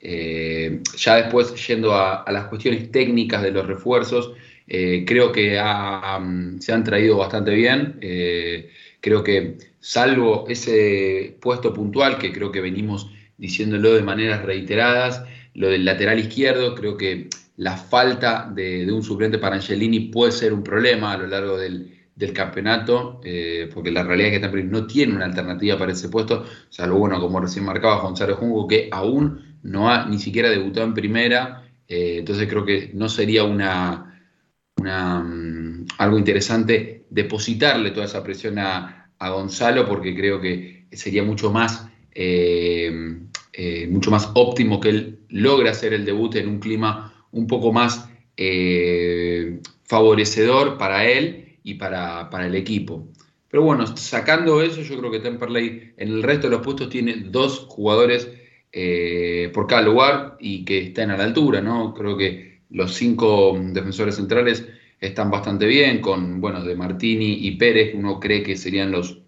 Eh, 0.00 0.80
ya 0.96 1.16
después, 1.16 1.54
yendo 1.66 1.94
a, 1.94 2.24
las 2.30 2.46
cuestiones 2.46 2.90
técnicas 2.90 3.42
de 3.42 3.50
los 3.50 3.66
refuerzos, 3.66 4.32
eh, 4.66 5.04
creo 5.06 5.32
que 5.32 5.52
se 6.60 6.72
han 6.72 6.84
traído 6.84 7.16
bastante 7.18 7.54
bien. 7.54 7.98
Eh, 8.00 8.70
creo 9.00 9.24
que 9.24 9.56
salvo 9.84 10.46
ese 10.48 11.36
puesto 11.42 11.74
puntual 11.74 12.16
que 12.16 12.32
creo 12.32 12.50
que 12.50 12.62
venimos 12.62 13.10
diciéndolo 13.36 13.92
de 13.92 14.02
maneras 14.02 14.42
reiteradas, 14.42 15.24
lo 15.52 15.68
del 15.68 15.84
lateral 15.84 16.18
izquierdo, 16.18 16.74
creo 16.74 16.96
que 16.96 17.28
la 17.58 17.76
falta 17.76 18.50
de, 18.50 18.90
un 18.90 19.02
suplente 19.02 19.36
para 19.36 19.56
Angelini 19.56 20.00
puede 20.08 20.32
ser 20.32 20.54
un 20.54 20.62
problema 20.62 21.12
a 21.12 21.18
lo 21.18 21.26
largo 21.26 21.58
del, 21.58 21.90
campeonato, 22.32 23.20
eh, 23.24 23.68
porque 23.74 23.90
la 23.90 24.04
realidad 24.04 24.32
es 24.32 24.48
que 24.48 24.62
no 24.62 24.86
tiene 24.86 25.16
una 25.16 25.26
alternativa 25.26 25.76
para 25.76 25.92
ese 25.92 26.08
puesto, 26.08 26.46
salvo, 26.70 26.98
bueno, 27.00 27.20
como 27.20 27.38
recién 27.38 27.66
marcaba 27.66 28.00
Gonzalo 28.00 28.36
Jungo, 28.36 28.66
que 28.66 28.88
aún 28.90 29.58
no 29.64 29.90
ha 29.90 30.06
ni 30.06 30.18
siquiera 30.18 30.48
debutado 30.48 30.86
en 30.86 30.94
primera, 30.94 31.68
eh, 31.86 32.16
entonces 32.20 32.48
creo 32.48 32.64
que 32.64 32.90
no 32.94 33.10
sería 33.10 33.44
una 33.44 34.18
mm, 34.76 35.86
algo 35.98 36.16
interesante 36.16 37.04
depositarle 37.10 37.90
toda 37.90 38.06
esa 38.06 38.22
presión 38.22 38.58
a, 38.58 39.03
a 39.24 39.30
Gonzalo 39.30 39.86
porque 39.86 40.14
creo 40.14 40.38
que 40.38 40.84
sería 40.92 41.22
mucho 41.22 41.50
más, 41.50 41.88
eh, 42.14 42.92
eh, 43.54 43.86
mucho 43.90 44.10
más 44.10 44.30
óptimo 44.34 44.80
que 44.80 44.90
él 44.90 45.18
logre 45.30 45.70
hacer 45.70 45.94
el 45.94 46.04
debut 46.04 46.34
en 46.36 46.48
un 46.48 46.60
clima 46.60 47.26
un 47.32 47.46
poco 47.46 47.72
más 47.72 48.06
eh, 48.36 49.60
favorecedor 49.84 50.76
para 50.76 51.08
él 51.08 51.56
y 51.62 51.74
para, 51.74 52.28
el 52.46 52.54
equipo. 52.54 53.08
Pero 53.48 53.62
bueno, 53.62 53.86
sacando 53.96 54.60
eso, 54.60 54.82
yo 54.82 54.98
creo 54.98 55.10
que 55.10 55.20
Temperley 55.20 55.94
en 55.96 56.08
el 56.08 56.22
resto 56.22 56.48
de 56.48 56.56
los 56.56 56.62
puestos 56.62 56.90
tiene 56.90 57.14
dos 57.30 57.66
jugadores 57.68 58.28
por 59.54 59.68
cada 59.68 59.82
lugar 59.82 60.36
y 60.40 60.64
que 60.64 60.88
están 60.88 61.12
a 61.12 61.16
la 61.16 61.24
altura, 61.24 61.60
¿no? 61.60 61.94
Creo 61.94 62.16
que 62.16 62.62
los 62.70 62.92
cinco 62.94 63.56
defensores 63.72 64.16
centrales 64.16 64.66
están 65.06 65.30
bastante 65.30 65.66
bien, 65.66 66.00
con, 66.00 66.40
bueno, 66.40 66.62
de 66.64 66.74
Martini 66.74 67.46
y 67.46 67.52
Pérez, 67.52 67.94
uno 67.94 68.18
cree 68.18 68.42
que 68.42 68.56
serían 68.56 68.90
los, 68.90 69.18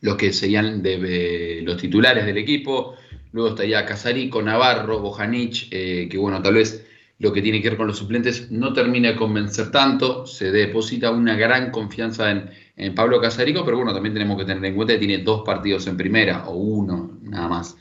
los 0.00 0.16
que 0.16 0.32
serían 0.32 0.82
los 1.64 1.76
titulares 1.76 2.26
del 2.26 2.38
equipo. 2.38 2.94
Luego 3.32 3.50
estaría 3.50 3.84
Casarico, 3.86 4.42
Navarro, 4.42 5.00
Bojanic, 5.00 5.68
eh, 5.70 6.08
que 6.10 6.18
bueno, 6.18 6.42
tal 6.42 6.54
vez 6.54 6.86
lo 7.18 7.32
que 7.32 7.42
tiene 7.42 7.60
que 7.60 7.68
ver 7.70 7.76
con 7.76 7.86
los 7.86 7.98
suplentes 7.98 8.50
no 8.50 8.72
termina 8.72 9.10
de 9.10 9.16
convencer 9.16 9.70
tanto, 9.70 10.26
se 10.26 10.50
deposita 10.50 11.10
una 11.10 11.36
gran 11.36 11.70
confianza 11.70 12.30
en, 12.30 12.70
Pablo 12.94 13.20
Casarico, 13.20 13.62
pero 13.62 13.76
bueno, 13.76 13.92
también 13.92 14.14
tenemos 14.14 14.38
que 14.38 14.46
tener 14.46 14.64
en 14.64 14.74
cuenta 14.74 14.94
que 14.94 15.06
tiene 15.06 15.18
dos 15.18 15.42
partidos 15.44 15.86
en 15.86 15.98
primera, 15.98 16.48
o 16.48 16.56
uno, 16.56 17.18
nada 17.24 17.46
más. 17.46 17.76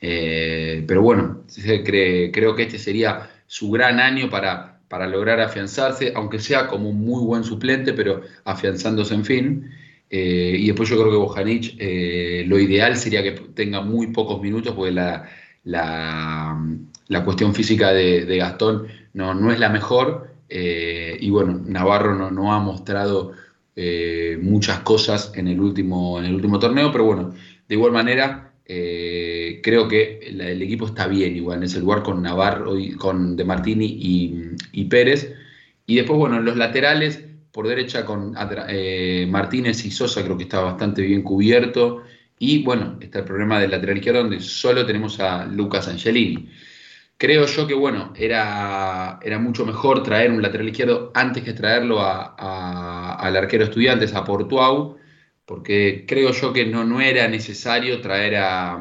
Eh, 0.00 0.82
pero 0.88 1.02
bueno, 1.02 1.44
creo 1.84 2.56
que 2.56 2.62
este 2.64 2.76
sería 2.76 3.30
su 3.46 3.70
gran 3.70 4.00
año 4.00 4.28
para, 4.28 4.79
para 4.90 5.06
lograr 5.06 5.40
afianzarse, 5.40 6.12
aunque 6.16 6.40
sea 6.40 6.66
como 6.66 6.90
un 6.90 7.00
muy 7.00 7.24
buen 7.24 7.44
suplente, 7.44 7.92
pero 7.92 8.22
afianzándose 8.44 9.14
en 9.14 9.24
fin. 9.24 9.70
Eh, 10.10 10.56
y 10.58 10.66
después 10.66 10.88
yo 10.88 10.96
creo 10.96 11.12
que 11.12 11.16
Bojanic, 11.16 11.76
eh, 11.78 12.44
lo 12.48 12.58
ideal 12.58 12.96
sería 12.96 13.22
que 13.22 13.30
tenga 13.54 13.82
muy 13.82 14.08
pocos 14.08 14.42
minutos, 14.42 14.74
porque 14.74 14.90
la, 14.90 15.28
la, 15.62 17.24
cuestión 17.24 17.54
física 17.54 17.92
de, 17.92 18.36
Gastón 18.36 18.88
no, 19.14 19.32
no, 19.32 19.52
es 19.52 19.60
la 19.60 19.68
mejor. 19.68 20.34
Eh, 20.48 21.16
y 21.20 21.30
bueno, 21.30 21.62
Navarro 21.64 22.16
no, 22.16 22.32
no 22.32 22.52
ha 22.52 22.58
mostrado 22.58 23.32
muchas 24.42 24.80
cosas 24.80 25.32
en 25.36 25.46
el, 25.48 25.60
último, 25.60 26.18
en 26.18 26.26
el 26.26 26.34
último 26.34 26.58
torneo, 26.58 26.90
pero 26.92 27.04
bueno, 27.04 27.32
de 27.68 27.74
igual 27.74 27.92
manera 27.92 28.49
eh, 28.72 29.60
creo 29.64 29.88
que 29.88 30.20
el 30.28 30.62
equipo 30.62 30.86
está 30.86 31.08
bien 31.08 31.34
igual 31.34 31.58
en 31.58 31.64
ese 31.64 31.80
lugar 31.80 32.04
con 32.04 32.22
Navarro, 32.22 32.78
y, 32.78 32.92
con 32.92 33.34
De 33.34 33.44
Martini 33.44 33.98
y, 34.72 34.84
Pérez. 34.84 35.34
Y 35.86 35.96
después, 35.96 36.16
bueno, 36.16 36.36
en 36.36 36.44
los 36.44 36.56
laterales, 36.56 37.20
por 37.50 37.66
derecha 37.66 38.04
con 38.06 38.36
eh, 38.68 39.26
Martínez 39.28 39.84
y 39.84 39.90
Sosa 39.90 40.22
creo 40.22 40.36
que 40.36 40.44
está 40.44 40.60
bastante 40.60 41.02
bien 41.02 41.22
cubierto. 41.22 42.04
Y 42.38 42.62
bueno, 42.62 42.96
está 43.00 43.18
el 43.18 43.24
problema 43.24 43.58
del 43.58 43.72
lateral 43.72 43.96
izquierdo 43.96 44.20
donde 44.20 44.38
solo 44.38 44.86
tenemos 44.86 45.18
a 45.18 45.46
Lucas 45.46 45.88
Angelini. 45.88 46.48
Creo 47.16 47.46
yo 47.46 47.66
que 47.66 47.74
bueno, 47.74 48.12
era, 48.16 49.18
era 49.20 49.38
mucho 49.40 49.66
mejor 49.66 50.04
traer 50.04 50.30
un 50.30 50.42
lateral 50.42 50.68
izquierdo 50.68 51.10
antes 51.14 51.42
que 51.42 51.54
traerlo 51.54 52.00
al 52.00 53.36
arquero 53.36 53.64
estudiantes, 53.64 54.14
a 54.14 54.24
Portuau, 54.24 54.99
porque 55.50 56.04
creo 56.06 56.30
yo 56.30 56.52
que 56.52 56.64
no, 56.64 56.84
no 56.84 57.00
era 57.00 57.26
necesario 57.26 58.00
traer 58.00 58.36
a, 58.36 58.74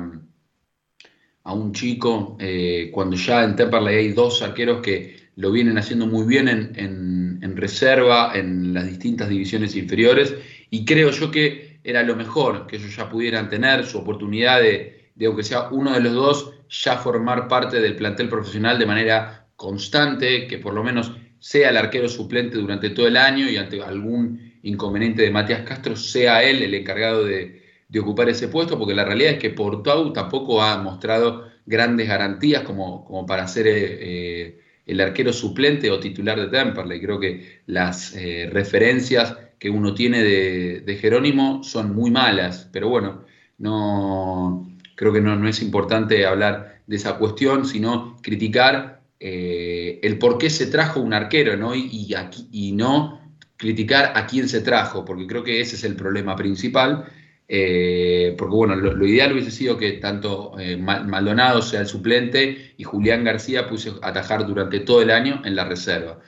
a 1.44 1.54
un 1.54 1.74
chico 1.74 2.38
eh, 2.40 2.92
cuando 2.94 3.16
ya 3.16 3.44
en 3.44 3.56
Temperley 3.56 3.96
hay 3.96 4.12
dos 4.12 4.44
arqueros 4.44 4.80
que 4.80 5.32
lo 5.36 5.52
vienen 5.52 5.80
haciendo 5.80 6.06
muy 6.06 6.28
bien 6.28 6.48
en, 6.48 7.58
reserva, 7.58 8.34
en 8.36 8.72
las 8.72 8.86
distintas 8.86 9.30
divisiones 9.30 9.76
inferiores, 9.76 10.36
y 10.70 10.86
creo 10.86 11.10
yo 11.10 11.32
que 11.32 11.80
era 11.84 12.04
lo 12.04 12.16
mejor 12.16 12.68
que 12.68 12.76
ellos 12.76 12.96
ya 12.96 13.10
pudieran 13.10 13.50
tener 13.50 13.84
su 13.84 13.98
oportunidad 13.98 14.62
de, 14.62 15.10
de, 15.16 15.26
aunque 15.26 15.42
sea 15.42 15.70
uno 15.72 15.94
de 15.94 16.02
los 16.02 16.14
dos, 16.14 16.54
ya 16.70 16.98
formar 16.98 17.48
parte 17.48 17.82
del 17.82 17.96
plantel 17.96 18.30
profesional 18.30 18.78
de 18.78 18.86
manera 18.86 19.48
constante, 19.56 20.46
que 20.46 20.60
por 20.60 20.76
lo 20.76 20.84
menos 20.84 21.14
sea 21.40 21.72
el 21.72 21.78
arquero 21.78 22.08
suplente 22.08 22.58
durante 22.58 22.92
todo 22.92 23.08
el 23.08 23.18
año 23.18 23.50
y 23.50 23.58
ante 23.58 23.82
algún 23.82 24.49
inconveniente 24.64 25.22
de 25.22 25.32
Matías 25.32 25.62
Castro 25.62 25.96
sea 25.96 26.44
él 26.44 26.62
el 26.62 26.74
encargado 26.74 27.24
de, 27.24 27.60
ocupar 28.00 28.30
ese 28.30 28.48
puesto, 28.48 28.78
porque 28.78 28.94
la 28.94 29.06
realidad 29.06 29.34
es 29.34 29.40
que 29.40 29.50
Portuau 29.50 30.14
tampoco 30.14 30.62
ha 30.62 30.78
mostrado 30.78 31.48
grandes 31.66 32.08
garantías 32.08 32.64
como, 32.64 33.04
como 33.04 33.26
para 33.26 33.48
ser 33.48 33.68
eh, 33.68 33.74
eh, 33.78 34.60
el 34.86 35.02
arquero 35.02 35.34
suplente 35.34 35.90
o 35.90 36.00
titular 36.00 36.40
de 36.40 36.48
Temperley. 36.48 37.02
Creo 37.02 37.20
que 37.20 37.62
las 37.68 38.16
eh, 38.16 38.50
referencias 38.52 39.38
que 39.58 39.70
uno 39.70 39.94
tiene 39.94 40.24
de, 40.24 40.98
Jerónimo 41.02 41.64
son 41.64 41.96
muy 41.96 42.12
malas, 42.12 42.70
pero 42.72 42.90
bueno, 42.90 43.26
no 43.58 44.68
creo 44.96 45.14
que 45.14 45.22
no, 45.22 45.36
no 45.36 45.48
es 45.48 45.62
importante 45.62 46.26
hablar 46.26 46.82
de 46.88 46.96
esa 46.96 47.18
cuestión, 47.18 47.66
sino 47.66 48.18
criticar 48.22 49.02
el 49.20 50.18
por 50.18 50.38
qué 50.38 50.50
se 50.50 50.68
trajo 50.68 51.02
un 51.02 51.14
arquero, 51.14 51.58
¿no? 51.58 51.76
Y, 51.76 52.16
y, 52.52 52.72
no 52.72 53.19
criticar 53.60 54.14
a 54.16 54.26
quién 54.26 54.48
se 54.48 54.62
trajo, 54.62 55.04
porque 55.04 55.28
creo 55.28 55.44
que 55.44 55.60
ese 55.60 55.76
es 55.76 55.84
el 55.84 55.96
problema 55.96 56.36
principal. 56.36 57.06
Eh, 57.52 58.36
porque 58.38 58.56
bueno, 58.56 58.76
lo, 58.76 59.06
ideal 59.08 59.34
hubiese 59.34 59.52
sido 59.52 59.76
que 59.76 59.94
tanto 59.94 60.54
eh, 60.60 60.78
Maldonado 60.78 61.62
sea 61.64 61.82
el 61.82 61.88
suplente 61.88 62.74
y 62.78 62.84
Julián 62.84 63.24
García 63.24 63.68
pudiese 63.68 63.94
atajar 64.04 64.46
durante 64.46 64.80
todo 64.82 65.02
el 65.02 65.12
año 65.12 65.42
en 65.44 65.56
la 65.56 65.66
reserva. 65.66 66.20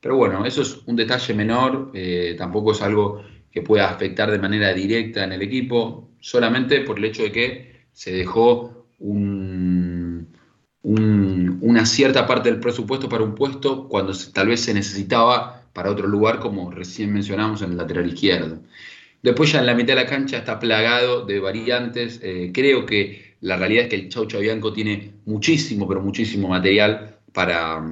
Pero 0.00 0.16
bueno, 0.16 0.44
eso 0.46 0.62
es 0.62 0.78
un 0.86 0.96
detalle 0.96 1.34
menor, 1.34 1.92
tampoco 2.38 2.72
es 2.72 2.80
algo 2.80 3.22
que 3.52 3.62
pueda 3.62 3.90
afectar 3.90 4.30
de 4.30 4.38
manera 4.38 4.72
directa 4.72 5.22
en 5.24 5.32
el 5.32 5.42
equipo, 5.42 6.08
solamente 6.20 6.80
por 6.80 6.98
el 6.98 7.04
hecho 7.04 7.24
de 7.24 7.32
que 7.32 7.80
se 7.92 8.12
dejó 8.12 8.86
un, 8.98 10.28
una 10.82 11.86
cierta 11.86 12.26
parte 12.26 12.50
del 12.50 12.60
presupuesto 12.60 13.08
para 13.08 13.24
un 13.24 13.34
puesto 13.34 13.88
cuando 13.88 14.12
tal 14.32 14.48
vez 14.48 14.60
se 14.60 14.74
necesitaba 14.74 15.59
para 15.72 15.90
otro 15.90 16.06
lugar, 16.08 16.40
como 16.40 16.70
recién 16.70 17.12
mencionamos 17.12 17.62
en 17.62 17.72
el 17.72 17.76
lateral 17.76 18.06
izquierdo. 18.06 18.60
Después 19.22 19.52
ya 19.52 19.60
en 19.60 19.66
la 19.66 19.74
mitad 19.74 19.94
de 19.94 20.02
la 20.02 20.06
cancha 20.06 20.38
está 20.38 20.58
plagado 20.58 21.26
de 21.26 21.40
variantes. 21.40 22.20
Eh, 22.22 22.50
creo 22.54 22.86
que 22.86 23.34
la 23.40 23.56
realidad 23.56 23.84
es 23.84 23.88
que 23.90 23.96
el 23.96 24.08
Chau 24.08 24.26
Chabianco 24.26 24.72
tiene 24.72 25.12
muchísimo, 25.26 25.86
pero 25.86 26.00
muchísimo 26.00 26.48
material 26.48 27.18
para, 27.32 27.82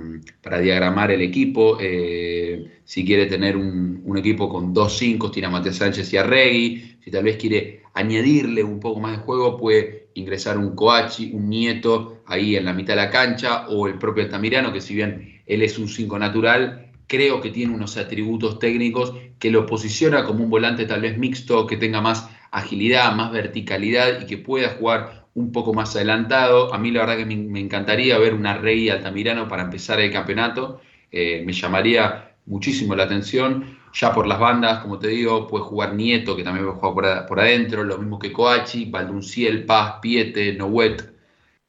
diagramar 0.62 1.10
el 1.10 1.20
equipo. 1.20 1.78
Eh, 1.80 2.80
si 2.84 3.04
quiere 3.04 3.26
tener 3.26 3.56
un, 3.56 4.16
equipo 4.16 4.48
con 4.48 4.72
dos 4.72 4.98
cinco, 4.98 5.30
tiene 5.30 5.48
a 5.48 5.50
Matías 5.50 5.76
Sánchez 5.76 6.12
y 6.12 6.16
a 6.16 6.22
Regui. 6.22 6.96
Si 7.04 7.10
tal 7.10 7.24
vez 7.24 7.36
quiere 7.36 7.82
añadirle 7.94 8.64
un 8.64 8.80
poco 8.80 9.00
más 9.00 9.18
de 9.18 9.22
juego, 9.22 9.56
puede 9.56 10.08
ingresar 10.14 10.58
un 10.58 10.74
Coachi, 10.74 11.30
un 11.32 11.48
Nieto 11.48 12.22
ahí 12.26 12.56
en 12.56 12.64
la 12.64 12.72
mitad 12.72 12.94
de 12.94 13.02
la 13.02 13.10
cancha, 13.10 13.68
o 13.68 13.86
el 13.86 13.98
propio 13.98 14.24
Altamirano, 14.24 14.72
que 14.72 14.80
si 14.80 14.94
bien 14.94 15.42
él 15.46 15.62
es 15.62 15.78
un 15.78 15.88
5 15.88 16.18
natural, 16.18 16.87
creo 17.08 17.40
que 17.40 17.50
tiene 17.50 17.74
unos 17.74 17.96
atributos 17.96 18.58
técnicos 18.60 19.14
que 19.40 19.50
lo 19.50 19.66
posiciona 19.66 20.24
como 20.24 20.44
un 20.44 20.50
volante 20.50 20.84
tal 20.86 21.00
vez 21.00 21.18
mixto, 21.18 21.66
que 21.66 21.76
tenga 21.76 22.00
más 22.00 22.28
agilidad, 22.50 23.14
más 23.14 23.32
verticalidad 23.32 24.20
y 24.20 24.26
que 24.26 24.38
pueda 24.38 24.70
jugar 24.70 25.26
un 25.34 25.50
poco 25.52 25.72
más 25.74 25.96
adelantado. 25.96 26.72
A 26.72 26.78
mí 26.78 26.90
la 26.90 27.00
verdad 27.00 27.16
que 27.16 27.26
me, 27.26 27.60
encantaría 27.60 28.18
ver 28.18 28.34
una 28.34 28.58
Rey 28.58 28.88
Altamirano 28.90 29.48
para 29.48 29.62
empezar 29.62 30.00
el 30.00 30.12
campeonato. 30.12 30.80
Eh, 31.10 31.42
me 31.44 31.52
llamaría 31.52 32.36
muchísimo 32.46 32.94
la 32.94 33.04
atención. 33.04 33.78
Ya 33.94 34.12
por 34.12 34.26
las 34.26 34.38
bandas, 34.38 34.80
como 34.80 34.98
te 34.98 35.08
digo, 35.08 35.46
puede 35.46 35.64
jugar 35.64 35.94
Nieto, 35.94 36.36
que 36.36 36.44
también 36.44 36.66
puede 36.66 36.78
jugar 36.78 37.26
por, 37.26 37.40
adentro, 37.40 37.84
lo 37.84 37.98
mismo 37.98 38.18
que 38.18 38.32
Coachi, 38.32 38.86
Valdunciel, 38.86 39.64
Paz, 39.64 39.94
Piete, 40.02 40.52
Nowet. 40.54 41.10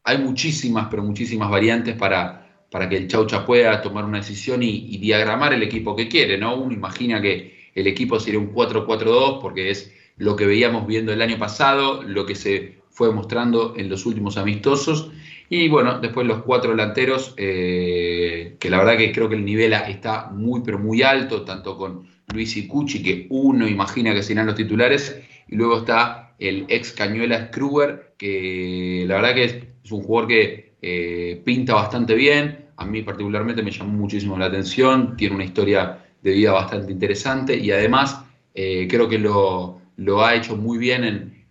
Hay 0.04 0.18
muchísimas, 0.18 0.88
pero 0.90 1.04
muchísimas 1.04 1.50
variantes 1.50 1.96
para, 1.96 2.49
para 2.72 2.88
que 2.88 2.98
el 2.98 3.08
Chaucha 3.08 3.46
pueda 3.46 3.82
tomar 3.82 4.06
una 4.06 4.20
decisión 4.20 4.64
y, 4.64 4.98
diagramar 4.98 5.54
el 5.54 5.64
equipo 5.64 5.96
que 5.96 6.08
quiere, 6.08 6.38
¿no? 6.38 6.56
Uno 6.56 6.74
imagina 6.74 7.22
que 7.22 7.70
el 7.76 7.88
equipo 7.88 8.20
sería 8.20 8.40
un 8.40 8.54
4-4-2 8.54 9.42
porque 9.42 9.72
es 9.72 9.94
lo 10.18 10.36
que 10.36 10.46
veíamos 10.46 10.86
viendo 10.86 11.14
el 11.14 11.22
año 11.22 11.38
pasado, 11.38 12.04
lo 12.04 12.26
que 12.26 12.36
se 12.36 12.80
fue 12.90 13.14
mostrando 13.14 13.74
en 13.78 13.90
los 13.90 14.06
últimos 14.06 14.38
amistosos. 14.38 15.12
Y 15.50 15.68
bueno, 15.68 16.00
después 16.00 16.28
los 16.28 16.44
cuatro 16.44 16.72
delanteros, 16.72 17.34
eh, 17.38 18.56
que 18.60 18.70
la 18.70 18.78
verdad 18.78 18.98
que 18.98 19.12
creo 19.12 19.30
que 19.30 19.36
el 19.36 19.46
nivel 19.46 19.74
está 19.74 20.30
muy, 20.30 20.62
pero 20.64 20.78
muy 20.78 21.02
alto, 21.02 21.44
tanto 21.44 21.78
con 21.78 22.08
Luis 22.34 22.56
y 22.58 22.68
Cucci, 22.68 23.02
que 23.02 23.26
uno 23.30 23.68
imagina 23.68 24.14
que 24.14 24.22
serán 24.22 24.46
los 24.46 24.56
titulares, 24.56 25.20
y 25.48 25.56
luego 25.56 25.80
está 25.80 26.36
el 26.38 26.66
ex 26.70 26.92
Cañuelas 26.92 27.50
Kruger, 27.50 28.14
que 28.18 29.06
la 29.08 29.16
verdad 29.16 29.36
que 29.36 29.44
es, 29.44 29.92
un 29.92 30.04
jugador 30.04 30.30
que 30.30 30.69
eh, 30.82 31.42
pinta 31.44 31.74
bastante 31.74 32.16
bien, 32.16 32.68
a 32.78 32.86
mí 32.86 33.02
particularmente 33.02 33.62
me 33.62 33.72
llamó 33.72 33.92
muchísimo 33.92 34.38
la 34.38 34.46
atención, 34.46 35.18
tiene 35.18 35.36
una 35.36 35.44
historia 35.44 36.06
de 36.22 36.32
vida 36.32 36.54
bastante 36.54 36.92
interesante 36.92 37.58
y 37.58 37.72
además 37.72 38.24
eh, 38.54 38.88
creo 38.90 39.10
que 39.10 39.20
lo, 39.20 39.82
ha 40.24 40.36
hecho 40.36 40.56
muy 40.56 40.78
bien 40.78 41.04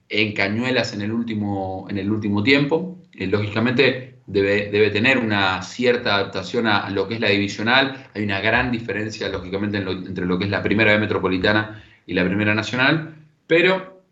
en, 0.09 0.33
Cañuelas 0.33 0.95
en 0.95 1.03
el 1.03 1.12
último, 1.12 1.87
en 1.91 1.99
el 1.99 2.11
último 2.11 2.43
tiempo. 2.43 2.99
Eh, 3.12 3.27
lógicamente 3.27 4.21
debe, 4.27 4.71
debe, 4.71 4.91
tener 4.91 5.19
una 5.19 5.61
cierta 5.61 6.14
adaptación 6.14 6.67
a 6.67 6.88
lo 6.88 7.07
que 7.07 7.14
es 7.14 7.21
la 7.21 7.29
divisional. 7.29 8.07
Hay 8.14 8.23
una 8.23 8.41
gran 8.41 8.73
diferencia, 8.73 9.29
lógicamente, 9.29 9.77
entre 9.77 10.25
lo 10.25 10.38
que 10.38 10.47
es 10.47 10.51
la 10.51 10.62
primera 10.62 10.93
B 10.93 11.01
metropolitana 11.01 11.85
y 12.07 12.14
la 12.14 12.25
primera 12.25 12.55
nacional, 12.55 13.17
pero 13.47 14.03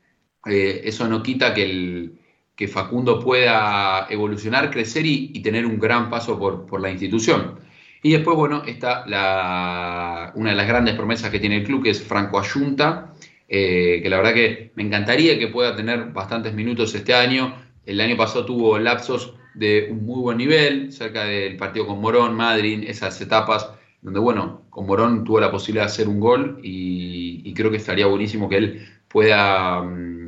eso 0.45 1.09
no 1.09 1.23
quita 1.23 1.55
que, 1.55 1.65
el, 1.65 2.19
que 2.57 2.69
Facundo 2.69 3.21
pueda 3.21 4.07
evolucionar, 4.09 4.71
crecer 4.71 5.05
y, 5.07 5.39
tener 5.41 5.67
un 5.67 5.79
gran 5.79 6.11
paso 6.11 6.39
por, 6.39 6.67
por, 6.67 6.81
la 6.81 6.91
institución. 6.91 7.61
Y 8.03 8.13
después, 8.13 8.37
bueno, 8.37 8.63
está 8.67 9.07
la, 9.07 10.33
una 10.35 10.51
de 10.51 10.57
las 10.57 10.67
grandes 10.67 10.95
promesas 10.95 11.31
que 11.31 11.39
tiene 11.39 11.59
el 11.59 11.65
club, 11.65 11.83
que 11.85 11.91
es 11.91 12.03
Franco 12.03 12.39
Ayunta, 12.41 13.13
eh, 13.49 14.01
que 14.03 14.09
la 14.09 14.17
verdad 14.17 14.35
que 14.35 14.73
me 14.75 14.83
encantaría 14.83 15.39
que 15.39 15.49
pueda 15.49 15.77
tener 15.77 16.07
bastantes 16.13 16.55
minutos 16.55 16.95
este 16.95 17.15
año. 17.15 17.55
El 17.85 18.01
año 18.01 18.17
pasado 18.17 18.45
tuvo 18.47 18.79
lapsos 18.79 19.35
de 19.55 19.89
un 19.91 20.05
muy 20.05 20.21
buen 20.21 20.39
nivel, 20.39 20.93
cerca 20.93 21.25
del 21.25 21.57
partido 21.57 21.87
con 21.87 22.01
Morón, 22.01 22.35
Madrid, 22.35 22.85
esas 22.87 23.21
etapas 23.21 23.71
donde, 24.03 24.21
bueno, 24.21 24.63
con 24.71 24.87
Morón 24.87 25.25
tuvo 25.25 25.41
la 25.41 25.51
posibilidad 25.51 25.85
de 25.85 25.93
hacer 25.93 26.09
un 26.09 26.21
gol 26.21 26.61
y, 26.63 27.53
creo 27.55 27.71
que 27.71 27.79
estaría 27.79 28.07
buenísimo 28.07 28.51
que 28.51 28.57
él 28.59 28.87
pueda 29.09 29.83
mm, 29.83 30.26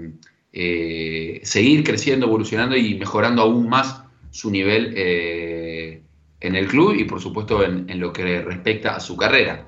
eh, 0.60 1.40
seguir 1.44 1.84
creciendo, 1.84 2.26
evolucionando 2.26 2.76
y 2.76 2.96
mejorando 2.96 3.42
aún 3.42 3.68
más 3.68 4.02
su 4.32 4.50
nivel 4.50 4.92
eh, 4.96 6.02
en 6.40 6.56
el 6.56 6.66
club 6.66 6.96
y, 6.96 7.04
por 7.04 7.20
supuesto, 7.20 7.62
en 7.62 8.00
lo 8.00 8.12
que 8.12 8.42
respecta 8.42 8.96
a 8.96 8.98
su 8.98 9.16
carrera. 9.16 9.66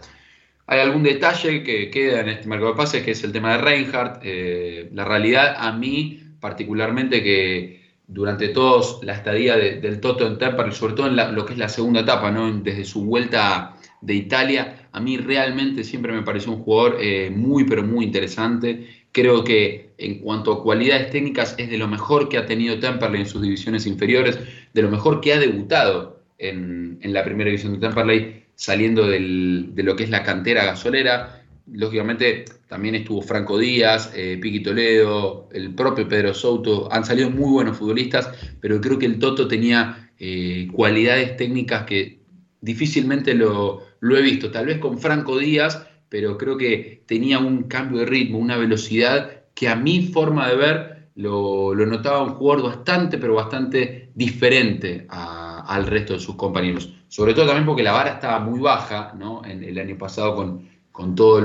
Hay 0.67 0.81
algún 0.81 1.05
detalle 1.05 1.63
que 1.63 1.91
queda 1.91 2.23
en 2.23 2.31
este 2.31 2.49
marco 2.49 2.67
de 2.67 2.75
pases, 2.75 3.05
que 3.05 3.13
es 3.13 3.23
el 3.23 3.31
tema 3.31 3.53
de 3.53 3.59
Reinhardt. 3.59 4.21
Eh, 4.25 4.91
la 4.93 5.05
realidad, 5.05 5.55
a 5.57 5.71
mí, 5.71 6.25
particularmente, 6.41 7.23
que 7.23 7.83
durante 8.09 8.49
toda 8.49 8.85
la 9.03 9.15
estadía 9.15 9.57
del 9.57 10.01
Toto 10.01 10.27
en 10.27 10.39
Temperley, 10.39 10.75
sobre 10.75 10.95
todo 10.95 11.07
en 11.07 11.37
lo 11.37 11.47
que 11.47 11.53
es 11.53 11.59
la 11.61 11.69
segunda 11.69 12.01
etapa, 12.01 12.33
¿no? 12.33 12.53
desde 12.53 12.85
su 12.85 13.05
vuelta 13.05 13.77
de 14.01 14.15
Italia, 14.15 14.89
a 14.91 14.99
mí 14.99 15.19
realmente 15.19 15.85
siempre 15.85 16.13
me 16.13 16.23
pareció 16.23 16.51
un 16.51 16.65
jugador 16.65 16.99
muy, 17.31 17.63
pero 17.63 17.85
muy 17.85 18.05
interesante. 18.05 19.00
Creo 19.13 19.45
que 19.45 19.91
en 19.99 20.21
cuanto 20.21 20.53
a 20.53 20.63
cualidades 20.63 21.11
técnicas 21.11 21.55
es 21.59 21.69
de 21.71 21.79
lo 21.79 21.89
mejor 21.89 22.29
que 22.29 22.39
ha 22.39 22.47
tenido 22.47 22.79
Temperley 22.79 23.23
en 23.23 23.27
sus 23.27 23.43
divisiones 23.43 23.87
inferiores, 23.87 24.39
de 24.73 24.83
lo 24.83 24.91
mejor 24.91 25.21
que 25.21 25.33
ha 25.33 25.39
debutado 25.39 26.23
en, 26.39 26.99
en 27.03 27.13
la 27.13 27.25
primera 27.25 27.49
división 27.49 27.73
de 27.73 27.81
Temperley 27.81 28.41
saliendo 28.61 29.09
de 29.09 29.83
lo 29.83 29.97
que 29.97 30.05
es 30.05 30.11
la 30.11 30.23
cantera 30.23 30.67
gasolera. 30.67 31.43
Lógicamente 31.73 32.45
también 32.69 32.95
estuvo 32.95 33.23
Franco 33.23 33.57
Díaz, 33.57 34.13
eh, 34.15 34.39
Piqui 34.39 34.61
Toledo, 34.61 35.49
el 35.51 35.75
propio 35.75 36.07
Pedro 36.07 36.35
Souto. 36.35 36.93
Han 36.93 37.07
salido 37.07 37.31
muy 37.31 37.51
buenos 37.51 37.79
futbolistas, 37.79 38.29
pero 38.61 38.79
creo 38.83 38.99
que 38.99 39.07
el 39.07 39.19
Toto 39.19 39.49
tenía 39.49 40.11
eh, 40.19 40.69
cualidades 40.75 41.39
técnicas 41.39 41.85
que 41.85 42.19
difícilmente 42.61 43.33
lo, 43.33 43.81
he 44.03 44.21
visto. 44.21 44.51
Tal 44.51 44.67
vez 44.67 44.77
con 44.77 44.99
Franco 44.99 45.39
Díaz, 45.39 45.87
pero 46.11 46.37
creo 46.37 46.59
que 46.59 47.03
tenía 47.07 47.39
un 47.39 47.63
cambio 47.63 48.01
de 48.01 48.07
ritmo, 48.07 48.39
una 48.39 48.59
velocidad 48.59 49.45
que 49.55 49.69
a 49.69 49.77
mi 49.77 50.09
forma 50.09 50.49
de 50.49 50.57
ver 50.57 51.09
lo, 51.15 51.75
lo 51.75 51.87
notaba 51.87 52.23
un 52.23 52.35
jugador 52.35 52.65
bastante, 52.65 53.17
pero 53.17 53.35
bastante 53.35 54.11
diferente 54.15 55.07
al 55.09 55.87
resto 55.87 56.13
de 56.13 56.21
sus 56.21 56.35
compañeros 56.35 56.93
sobre 57.11 57.35
todo 57.35 57.47
también 57.47 57.67
porque 57.67 57.83
la 57.83 57.93
vara 57.93 58.13
estaba 58.13 58.39
muy 58.39 58.61
baja 58.61 59.13
¿no? 59.19 59.43
en, 59.45 59.65
el 59.65 59.79
año 59.79 59.99
pasado 59.99 60.37
con, 60.37 60.69
con 60.93 61.17
todo 61.17 61.41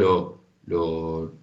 lo, 0.67 1.33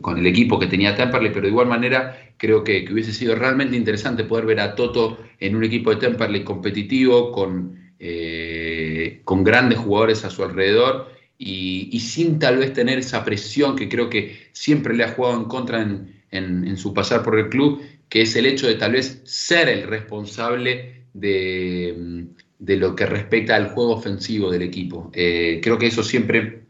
con 0.00 0.18
el 0.18 0.26
equipo 0.26 0.58
que 0.58 0.66
tenía 0.66 0.96
Temperley, 0.96 1.30
pero 1.30 1.42
de 1.42 1.50
igual 1.50 1.66
manera 1.66 2.32
creo 2.38 2.64
que, 2.64 2.88
hubiese 2.90 3.12
sido 3.12 3.34
realmente 3.34 3.76
interesante 3.76 4.24
poder 4.24 4.46
ver 4.46 4.60
a 4.60 4.74
Toto 4.74 5.18
en 5.38 5.56
un 5.56 5.64
equipo 5.64 5.90
de 5.90 5.96
Temperley 5.96 6.42
competitivo, 6.42 7.30
con, 7.32 7.92
eh, 7.98 9.20
con 9.24 9.44
grandes 9.44 9.78
jugadores 9.78 10.24
a 10.24 10.30
su 10.30 10.42
alrededor 10.42 11.10
y, 11.38 12.00
sin 12.00 12.38
tal 12.38 12.58
vez 12.58 12.72
tener 12.72 12.98
esa 12.98 13.24
presión 13.24 13.76
que 13.76 13.88
creo 13.88 14.08
que 14.08 14.48
siempre 14.52 14.94
le 14.94 15.04
ha 15.04 15.12
jugado 15.12 15.36
en 15.36 15.44
contra 15.44 15.82
en, 15.82 16.22
en 16.30 16.76
su 16.76 16.94
pasar 16.94 17.22
por 17.22 17.38
el 17.38 17.48
club, 17.48 17.82
que 18.08 18.22
es 18.22 18.36
el 18.36 18.46
hecho 18.46 18.66
de 18.66 18.76
tal 18.76 18.92
vez 18.92 19.22
ser 19.24 19.68
el 19.68 19.84
responsable 19.84 21.04
de, 21.12 22.26
de 22.58 22.76
lo 22.76 22.94
que 22.94 23.06
respecta 23.06 23.56
al 23.56 23.70
juego 23.70 23.94
ofensivo 23.94 24.50
del 24.50 24.62
equipo. 24.62 25.10
Eh, 25.12 25.60
creo 25.62 25.78
que 25.78 25.86
eso 25.86 26.02
siempre 26.02 26.62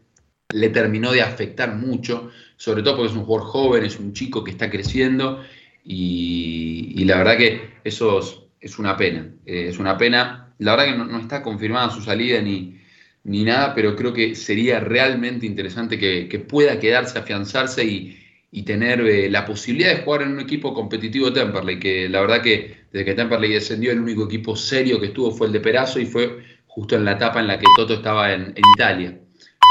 le 0.53 0.69
terminó 0.69 1.11
de 1.11 1.21
afectar 1.21 1.75
mucho, 1.75 2.31
sobre 2.55 2.81
todo 2.81 2.97
porque 2.97 3.11
es 3.11 3.17
un 3.17 3.25
jugador 3.25 3.47
joven, 3.47 3.83
es 3.83 3.99
un 3.99 4.13
chico 4.13 4.43
que 4.43 4.51
está 4.51 4.69
creciendo 4.69 5.43
y, 5.83 7.03
la 7.05 7.17
verdad 7.17 7.37
que 7.37 7.61
eso 7.83 8.19
es, 8.59 8.79
una 8.79 8.97
pena. 8.97 9.29
Eh, 9.45 9.67
es 9.69 9.79
una 9.79 9.97
pena. 9.97 10.53
La 10.57 10.75
verdad 10.75 10.91
que 10.91 10.97
no, 10.97 11.19
está 11.19 11.41
confirmada 11.41 11.89
su 11.89 12.01
salida 12.01 12.41
ni, 12.41 12.81
ni, 13.27 13.43
nada, 13.43 13.75
pero 13.75 13.95
creo 13.95 14.13
que 14.13 14.35
sería 14.35 14.79
realmente 14.79 15.45
interesante 15.45 15.99
que, 15.99 16.39
pueda 16.39 16.79
quedarse, 16.79 17.19
afianzarse 17.19 17.85
y, 17.85 18.23
tener 18.65 19.01
eh, 19.01 19.29
la 19.29 19.45
posibilidad 19.45 19.95
de 19.95 20.01
jugar 20.01 20.23
en 20.23 20.31
un 20.31 20.39
equipo 20.39 20.73
competitivo 20.73 21.31
Temperley, 21.31 21.77
que 21.77 22.09
la 22.09 22.21
verdad 22.21 22.41
que 22.41 22.75
desde 22.91 23.05
que 23.05 23.13
Temperley 23.13 23.53
descendió 23.53 23.91
el 23.91 23.99
único 23.99 24.25
equipo 24.25 24.55
serio 24.55 24.99
que 24.99 25.07
estuvo 25.07 25.29
fue 25.31 25.45
el 25.45 25.53
de 25.53 25.59
Perazo 25.59 25.99
y 25.99 26.07
fue 26.07 26.39
justo 26.65 26.95
en 26.95 27.05
la 27.05 27.11
etapa 27.11 27.39
en 27.39 27.47
la 27.47 27.59
que 27.59 27.65
Toto 27.75 27.93
estaba 27.93 28.33
en, 28.33 28.55
Italia. 28.75 29.19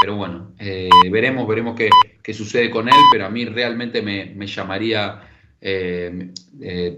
Pero 0.01 0.14
bueno, 0.14 0.53
eh, 0.61 0.88
veremos, 1.11 1.49
veremos 1.49 1.75
qué, 1.75 1.90
qué, 2.23 2.33
sucede 2.33 2.71
con 2.71 2.87
él, 2.87 2.95
pero 3.11 3.27
a 3.27 3.31
mí 3.31 3.45
realmente 3.45 4.03
me, 4.03 4.27
me 4.27 4.47
llamaría, 4.47 5.21
eh, 5.61 6.31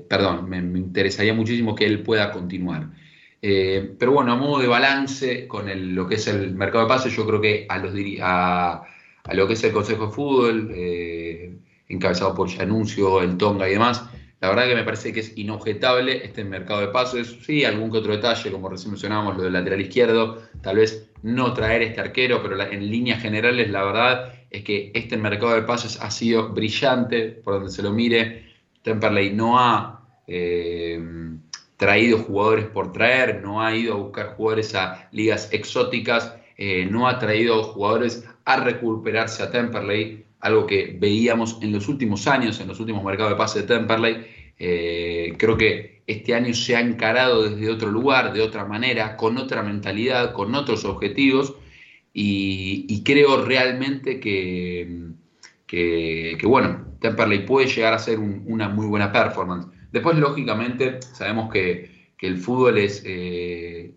perdón, 0.09 0.49
me, 0.51 0.59
interesaría 0.59 1.33
muchísimo 1.33 1.75
que 1.75 1.87
él 1.87 2.03
pueda 2.03 2.31
continuar. 2.33 2.89
Pero 3.41 4.13
bueno, 4.13 4.33
a 4.33 4.37
modo 4.37 4.61
de 4.61 4.69
balance 4.69 5.47
con 5.47 5.95
lo 5.95 6.07
que 6.09 6.17
es 6.17 6.27
el 6.27 6.55
mercado 6.55 6.85
de 6.85 6.89
pases, 6.89 7.15
yo 7.15 7.27
creo 7.27 7.41
que 7.41 7.67
a, 7.69 7.79
lo 9.33 9.47
que 9.47 9.53
es 9.53 9.65
el 9.65 9.73
Consejo 9.73 10.07
de 10.07 10.13
Fútbol, 10.13 10.75
encabezado 11.89 12.35
por 12.35 12.49
Yanuncio, 12.49 13.23
el 13.23 13.37
Tonga 13.37 13.69
y 13.69 13.73
demás. 13.73 14.05
La 14.41 14.51
verdad 14.51 14.69
que 14.69 14.77
me 14.77 14.85
parece 14.85 15.13
que 15.13 15.21
es 15.21 15.37
inobjetable 15.37 16.25
este 16.25 16.45
mercado 16.45 16.81
de 16.81 16.89
pases. 16.89 17.39
Sí, 17.43 17.65
algún 17.65 17.91
que 17.91 17.99
otro 17.99 18.13
detalle, 18.13 18.53
como 18.53 18.69
recién 18.69 18.93
mencionábamos, 18.93 19.37
lo 19.37 19.43
del 19.43 19.53
lateral 19.53 19.81
izquierdo, 19.81 20.43
tal 20.63 20.77
vez 20.77 21.11
no 21.23 21.53
traer 21.55 21.83
este 21.83 22.01
arquero, 22.01 22.41
pero 22.41 22.61
en 22.61 22.89
líneas 22.89 23.21
generales 23.21 23.69
la 23.71 23.83
verdad 23.83 24.33
es 24.51 24.63
que 24.63 24.93
este 24.95 25.17
mercado 25.17 25.55
de 25.55 25.63
pases 25.63 26.01
ha 26.01 26.11
sido 26.11 26.51
brillante, 26.51 27.31
por 27.31 27.55
donde 27.55 27.71
se 27.71 27.83
lo 27.83 27.93
mire. 27.93 28.47
Temperley 28.83 29.33
no 29.33 29.59
ha 29.59 30.07
eh, 30.29 31.01
traído 31.79 32.19
jugadores 32.19 32.67
por 32.67 32.93
traer, 32.93 33.41
no 33.43 33.63
ha 33.63 33.75
ido 33.75 33.95
a 33.95 33.97
buscar 33.97 34.35
jugadores 34.37 34.75
a 34.75 35.09
ligas 35.13 35.49
exóticas, 35.53 36.35
eh, 36.57 36.87
no 36.91 37.09
ha 37.09 37.19
traído 37.21 37.63
jugadores 37.63 38.29
a 38.45 38.57
recuperarse 38.63 39.43
a 39.43 39.51
Temperley 39.51 40.25
algo 40.41 40.67
que 40.67 40.97
veíamos 40.99 41.59
en 41.63 41.73
los 41.73 41.89
últimos 41.89 42.27
años, 42.27 42.61
en 42.61 42.69
los 42.69 42.81
últimos 42.81 43.05
mercados 43.05 43.33
de 43.33 43.37
pase 43.37 43.61
de 43.63 43.67
Temperley. 43.69 44.27
Eh, 44.59 45.35
creo 45.39 45.57
que 45.57 46.03
este 46.09 46.35
año 46.35 46.53
se 46.53 46.75
ha 46.75 46.81
encarado 46.81 47.49
desde 47.49 47.71
otro 47.71 47.91
lugar, 47.91 48.33
de 48.33 48.43
otra 48.43 48.65
manera, 48.65 49.17
con 49.17 49.37
otra 49.37 49.63
mentalidad, 49.63 50.33
con 50.33 50.55
otros 50.55 50.85
objetivos, 50.85 51.55
y, 52.13 53.05
creo 53.05 53.45
realmente 53.45 54.19
que, 54.19 55.13
que, 55.67 56.41
bueno, 56.43 56.87
Temperley 57.01 57.47
puede 57.47 57.69
llegar 57.69 57.95
a 57.95 57.99
ser 58.01 58.19
una 58.19 58.69
muy 58.69 58.87
buena 58.87 59.13
performance. 59.13 59.69
Después, 59.93 60.19
lógicamente, 60.19 61.01
sabemos 61.01 61.51
que, 61.51 61.97
el 62.21 62.37
fútbol 62.37 62.75
eh, 62.79 63.93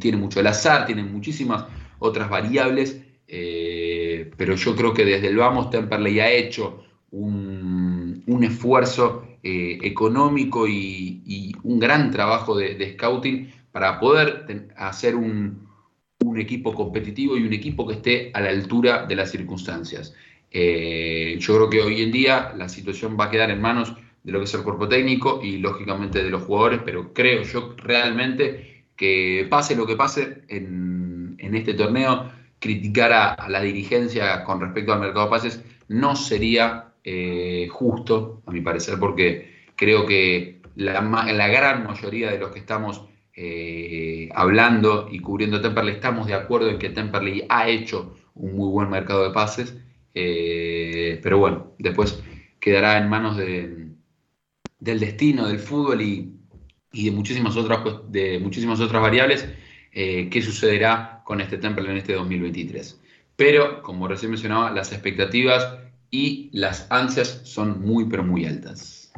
tiene 0.00 0.16
mucho 0.16 0.40
el 0.40 0.46
azar, 0.46 0.86
tiene 0.86 1.02
muchísimas 1.02 1.66
otras 1.98 2.30
variables. 2.30 3.02
Eh, 3.28 4.30
pero 4.36 4.54
yo 4.54 4.74
creo 4.74 4.94
que 4.94 5.04
desde 5.04 5.28
el 5.28 5.36
Vamos 5.36 5.68
Temperley 5.68 6.20
ha 6.20 6.30
hecho 6.30 6.84
un, 7.10 8.22
esfuerzo 8.42 9.26
eh, 9.42 9.78
económico 9.82 10.66
y, 10.66 11.54
un 11.64 11.78
gran 11.78 12.10
trabajo 12.10 12.56
de, 12.56 12.94
scouting 12.94 13.52
para 13.72 14.00
poder 14.00 14.72
hacer 14.76 15.14
un, 15.14 15.66
equipo 16.38 16.74
competitivo 16.74 17.36
y 17.36 17.46
un 17.46 17.52
equipo 17.52 17.86
que 17.86 17.94
esté 17.94 18.30
a 18.34 18.40
la 18.40 18.50
altura 18.50 19.06
de 19.06 19.16
las 19.16 19.30
circunstancias. 19.30 20.14
Yo 20.50 21.56
creo 21.56 21.70
que 21.70 21.80
hoy 21.80 22.02
en 22.02 22.12
día 22.12 22.54
la 22.56 22.68
situación 22.68 23.16
va 23.18 23.26
a 23.26 23.30
quedar 23.30 23.50
en 23.50 23.60
manos 23.60 23.94
de 24.26 24.32
lo 24.32 24.40
que 24.40 24.46
es 24.46 24.54
el 24.54 24.64
cuerpo 24.64 24.88
técnico 24.88 25.40
y 25.40 25.58
lógicamente 25.58 26.22
de 26.22 26.30
los 26.30 26.42
jugadores, 26.42 26.80
pero 26.84 27.12
creo 27.12 27.42
yo 27.42 27.76
realmente 27.76 28.86
que 28.96 29.46
pase 29.48 29.76
lo 29.76 29.86
que 29.86 29.94
pase 29.94 30.42
en, 30.48 31.38
este 31.38 31.74
torneo, 31.74 32.32
criticar 32.58 33.12
a, 33.12 33.48
la 33.48 33.62
dirigencia 33.62 34.42
con 34.42 34.60
respecto 34.60 34.92
al 34.92 34.98
mercado 34.98 35.26
de 35.26 35.30
pases 35.30 35.64
no 35.88 36.16
sería 36.16 36.92
eh, 37.04 37.68
justo, 37.70 38.42
a 38.46 38.50
mi 38.50 38.60
parecer, 38.62 38.98
porque 38.98 39.68
creo 39.76 40.04
que 40.06 40.60
la, 40.74 41.00
gran 41.48 41.86
mayoría 41.86 42.32
de 42.32 42.38
los 42.38 42.50
que 42.50 42.58
estamos 42.58 43.06
eh, 43.32 44.28
hablando 44.34 45.08
y 45.08 45.20
cubriendo 45.20 45.60
Temperley 45.60 45.94
estamos 45.94 46.26
de 46.26 46.34
acuerdo 46.34 46.68
en 46.68 46.80
que 46.80 46.90
Temperley 46.90 47.46
ha 47.48 47.68
hecho 47.68 48.16
un 48.34 48.56
muy 48.56 48.70
buen 48.70 48.90
mercado 48.90 49.22
de 49.22 49.30
pases, 49.32 49.76
eh, 50.14 51.20
pero 51.22 51.38
bueno, 51.38 51.74
después 51.78 52.20
quedará 52.58 52.98
en 52.98 53.08
manos 53.08 53.36
de, 53.36 53.85
del 54.78 55.00
destino 55.00 55.48
del 55.48 55.58
fútbol 55.58 56.02
y, 56.02 56.32
de, 56.92 57.10
muchísimas 57.10 57.56
otras, 57.56 57.80
de 58.08 58.38
muchísimas 58.38 58.80
otras 58.80 59.02
variables 59.02 59.46
qué 59.92 60.42
sucederá 60.42 61.22
con 61.24 61.40
este 61.40 61.58
Temple 61.58 61.90
en 61.90 61.96
este 61.96 62.12
2023. 62.12 63.00
Pero, 63.36 63.82
como 63.82 64.08
recién 64.08 64.30
mencionaba, 64.30 64.70
las 64.70 64.92
expectativas 64.92 65.78
y 66.10 66.50
las 66.52 66.86
ansias 66.90 67.40
son 67.44 67.82
muy, 67.82 68.06
pero 68.06 68.22
muy 68.22 68.46
altas. 68.46 69.12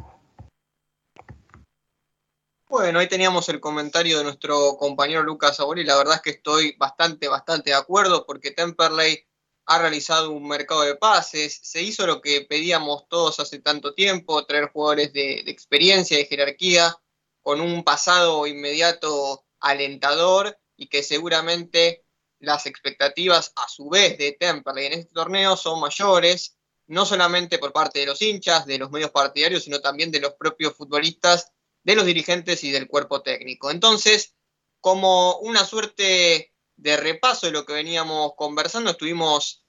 Bueno, 2.69 2.99
ahí 2.99 3.07
teníamos 3.07 3.49
el 3.49 3.59
comentario 3.59 4.19
de 4.19 4.23
nuestro 4.23 4.77
compañero 4.77 5.23
Lucas 5.23 5.57
y 5.75 5.83
La 5.83 5.97
verdad 5.97 6.15
es 6.15 6.21
que 6.21 6.29
estoy 6.29 6.75
bastante, 6.77 7.27
bastante 7.27 7.71
de 7.71 7.75
acuerdo 7.75 8.25
porque 8.27 8.51
Temperley 8.51 9.25
ha 9.69 9.77
realizado 9.77 10.31
un 10.31 10.47
mercado 10.47 10.81
de 10.81 10.95
pases, 10.95 11.59
se 11.61 11.83
hizo 11.83 12.07
lo 12.07 12.21
que 12.21 12.41
pedíamos 12.41 13.07
todos 13.07 13.39
hace 13.39 13.59
tanto 13.59 13.93
tiempo, 13.93 14.43
traer 14.47 14.71
jugadores 14.71 15.13
de, 15.13 15.41
experiencia, 15.45 16.17
de 16.17 16.25
jerarquía, 16.25 16.97
con 17.43 17.61
un 17.61 17.83
pasado 17.83 18.47
inmediato 18.47 19.45
alentador 19.59 20.57
y 20.75 20.87
que 20.87 21.03
seguramente 21.03 22.03
las 22.39 22.65
expectativas 22.65 23.53
a 23.57 23.69
su 23.69 23.89
vez 23.89 24.17
de 24.17 24.31
Temperley 24.31 24.87
en 24.87 24.93
este 24.93 25.13
torneo 25.13 25.55
son 25.55 25.79
mayores, 25.79 26.57
no 26.87 27.05
solamente 27.05 27.59
por 27.59 27.71
parte 27.71 27.99
de 27.99 28.07
los 28.07 28.23
hinchas, 28.23 28.65
de 28.65 28.79
los 28.79 28.89
medios 28.89 29.11
partidarios, 29.11 29.65
sino 29.65 29.81
también 29.81 30.09
de 30.09 30.19
los 30.19 30.33
propios 30.33 30.73
futbolistas, 30.73 31.51
de 31.83 31.95
los 31.95 32.07
dirigentes 32.07 32.63
y 32.63 32.71
del 32.71 32.87
cuerpo 32.87 33.21
técnico. 33.21 33.69
Entonces, 33.69 34.33
como 34.79 35.37
una 35.41 35.63
suerte 35.63 36.55
de 36.81 36.97
repaso 36.97 37.47
de 37.47 37.51
lo 37.51 37.65
que 37.65 37.73
veníamos 37.73 38.33
conversando, 38.35 38.91
estuvimos 38.91 39.63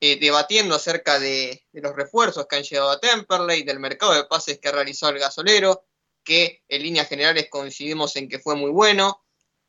eh, 0.00 0.18
debatiendo 0.18 0.74
acerca 0.74 1.18
de, 1.18 1.64
de, 1.72 1.80
los 1.80 1.94
refuerzos 1.94 2.46
que 2.46 2.56
han 2.56 2.62
llegado 2.62 2.90
a 2.90 3.00
Temperley, 3.00 3.62
del 3.62 3.80
mercado 3.80 4.14
de 4.14 4.24
pases 4.24 4.58
que 4.58 4.68
ha 4.68 4.72
realizado 4.72 5.12
el 5.12 5.18
gasolero, 5.18 5.84
que 6.24 6.62
en 6.68 6.82
líneas 6.82 7.08
generales 7.08 7.48
coincidimos 7.50 8.14
en 8.16 8.28
que 8.28 8.38
fue 8.38 8.54
muy 8.54 8.70
bueno, 8.70 9.22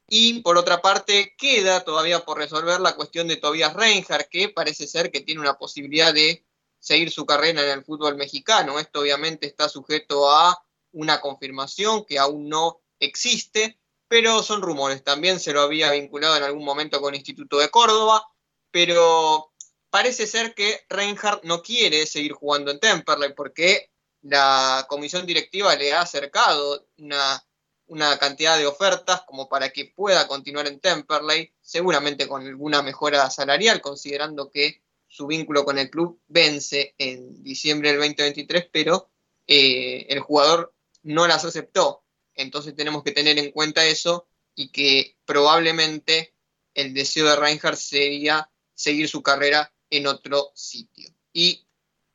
y 0.07 0.41
por 0.41 0.57
otra 0.57 0.81
parte, 0.81 1.33
queda 1.37 1.83
todavía 1.83 2.25
por 2.25 2.37
resolver 2.37 2.79
la 2.81 2.95
cuestión 2.95 3.27
de 3.27 3.37
Tobias 3.37 3.73
Reinhardt, 3.73 4.29
que 4.29 4.49
parece 4.49 4.87
ser 4.87 5.11
que 5.11 5.21
tiene 5.21 5.41
una 5.41 5.57
posibilidad 5.57 6.13
de 6.13 6.45
seguir 6.79 7.11
su 7.11 7.25
carrera 7.25 7.63
en 7.63 7.69
el 7.69 7.85
fútbol 7.85 8.15
mexicano. 8.15 8.79
Esto 8.79 8.99
obviamente 8.99 9.47
está 9.47 9.69
sujeto 9.69 10.29
a 10.29 10.63
una 10.91 11.21
confirmación 11.21 12.05
que 12.05 12.19
aún 12.19 12.49
no 12.49 12.81
existe, 12.99 13.79
pero 14.13 14.43
son 14.43 14.61
rumores. 14.61 15.03
También 15.03 15.39
se 15.39 15.53
lo 15.53 15.61
había 15.61 15.89
vinculado 15.89 16.37
en 16.37 16.43
algún 16.43 16.63
momento 16.63 17.01
con 17.01 17.15
el 17.15 17.19
Instituto 17.19 17.57
de 17.57 17.71
Córdoba, 17.71 18.23
pero 18.69 19.51
parece 19.89 20.27
ser 20.27 20.53
que 20.53 20.81
Reinhardt 20.87 21.43
no 21.45 21.63
quiere 21.63 22.05
seguir 22.05 22.33
jugando 22.33 22.69
en 22.69 22.79
Temperley 22.79 23.33
porque 23.33 23.89
la 24.21 24.85
comisión 24.87 25.25
directiva 25.25 25.75
le 25.75 25.93
ha 25.93 26.01
acercado 26.01 26.85
una 26.99 27.43
una 27.87 28.19
cantidad 28.19 28.55
de 28.55 28.67
ofertas 28.67 29.23
como 29.23 29.49
para 29.49 29.71
que 29.71 29.91
pueda 29.95 30.27
continuar 30.27 30.67
en 30.67 30.79
Temperley, 30.79 31.51
seguramente 31.59 32.27
con 32.27 32.45
alguna 32.45 32.83
mejora 32.83 33.31
salarial, 33.31 33.81
considerando 33.81 34.51
que 34.51 34.83
su 35.07 35.25
vínculo 35.25 35.65
con 35.65 35.79
el 35.79 35.89
club 35.89 36.21
vence 36.27 36.93
en 36.99 37.41
diciembre 37.41 37.89
del 37.89 37.99
2023, 37.99 38.69
pero 38.71 39.09
eh, 39.47 40.05
el 40.09 40.19
jugador 40.19 40.75
no 41.01 41.25
las 41.25 41.45
aceptó. 41.45 42.02
Entonces 42.35 42.75
tenemos 42.75 43.03
que 43.03 43.11
tener 43.11 43.37
en 43.39 43.51
cuenta 43.51 43.85
eso 43.85 44.27
y 44.55 44.69
que 44.69 45.17
probablemente 45.25 46.35
el 46.73 46.93
deseo 46.93 47.27
de 47.27 47.35
Reinhardt 47.35 47.77
sería 47.77 48.49
seguir 48.73 49.07
su 49.07 49.21
carrera 49.21 49.73
en 49.89 50.07
otro 50.07 50.51
sitio. 50.55 51.09
Y 51.31 51.67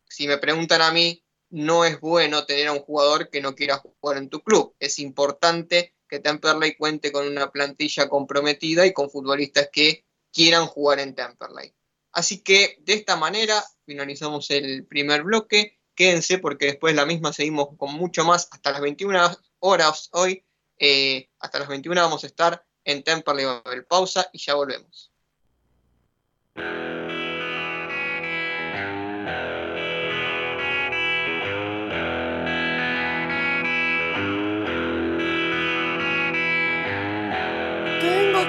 si 0.08 0.26
me 0.26 0.38
preguntan 0.38 0.82
a 0.82 0.92
mí, 0.92 1.24
no 1.50 1.84
es 1.84 2.00
bueno 2.00 2.44
tener 2.44 2.68
a 2.68 2.72
un 2.72 2.80
jugador 2.80 3.30
que 3.30 3.40
no 3.40 3.54
quiera 3.54 3.78
jugar 3.78 4.18
en 4.18 4.28
tu 4.28 4.42
club. 4.42 4.74
Es 4.78 4.98
importante 4.98 5.94
que 6.08 6.20
Temperley 6.20 6.76
cuente 6.76 7.12
con 7.12 7.26
una 7.26 7.50
plantilla 7.50 8.08
comprometida 8.08 8.86
y 8.86 8.92
con 8.92 9.10
futbolistas 9.10 9.68
que 9.72 10.04
quieran 10.32 10.66
jugar 10.66 11.00
en 11.00 11.14
Temperley. 11.14 11.74
Así 12.12 12.42
que 12.42 12.78
de 12.80 12.94
esta 12.94 13.16
manera 13.16 13.62
finalizamos 13.86 14.50
el 14.50 14.86
primer 14.86 15.22
bloque. 15.22 15.78
Quédense 15.94 16.38
porque 16.38 16.66
después 16.66 16.94
la 16.94 17.06
misma 17.06 17.32
seguimos 17.32 17.68
con 17.76 17.92
mucho 17.94 18.24
más 18.24 18.48
hasta 18.50 18.72
las 18.72 18.80
21 18.80 19.36
horas 19.60 20.08
hoy. 20.12 20.44
Eh, 20.78 21.28
hasta 21.40 21.58
las 21.58 21.68
21 21.68 22.00
vamos 22.00 22.24
a 22.24 22.26
estar 22.26 22.64
en 22.84 23.02
Temperley. 23.02 23.46
pausa 23.88 24.28
y 24.32 24.38
ya 24.38 24.54
volvemos. 24.54 25.10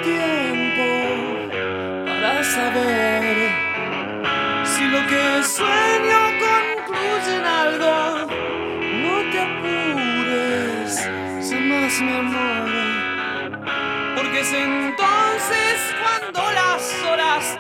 tiempo 0.04 0.88
para 2.06 2.44
saber 2.44 3.52
si 4.66 4.84
lo 4.88 5.08
que 5.08 5.44
sueño 5.44 6.19
Porque 14.16 14.40
es 14.40 14.54
entonces 14.54 15.96
cuando 16.02 16.52
las 16.54 17.04
horas 17.04 17.60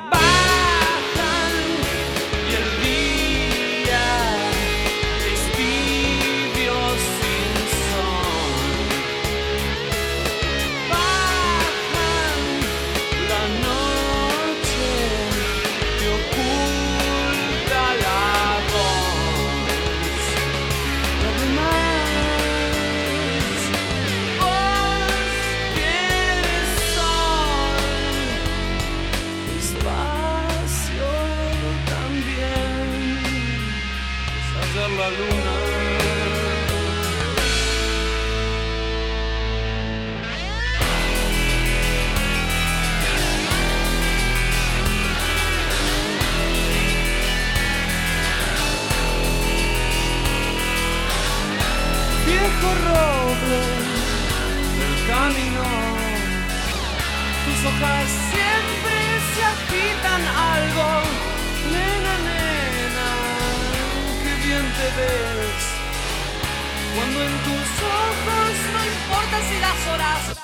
siempre 57.87 58.97
se 59.33 59.43
agitan 59.43 60.21
algo. 60.55 60.87
Nena, 61.71 62.13
nena, 62.27 63.09
qué 64.23 64.47
bien 64.47 64.65
te 64.77 64.87
ves. 64.97 65.63
Cuando 66.95 67.23
en 67.23 67.35
tus 67.45 67.69
ojos 68.03 68.51
no 68.73 68.85
importa 68.85 69.37
si 69.47 69.59
las 69.59 69.87
horas 69.93 70.38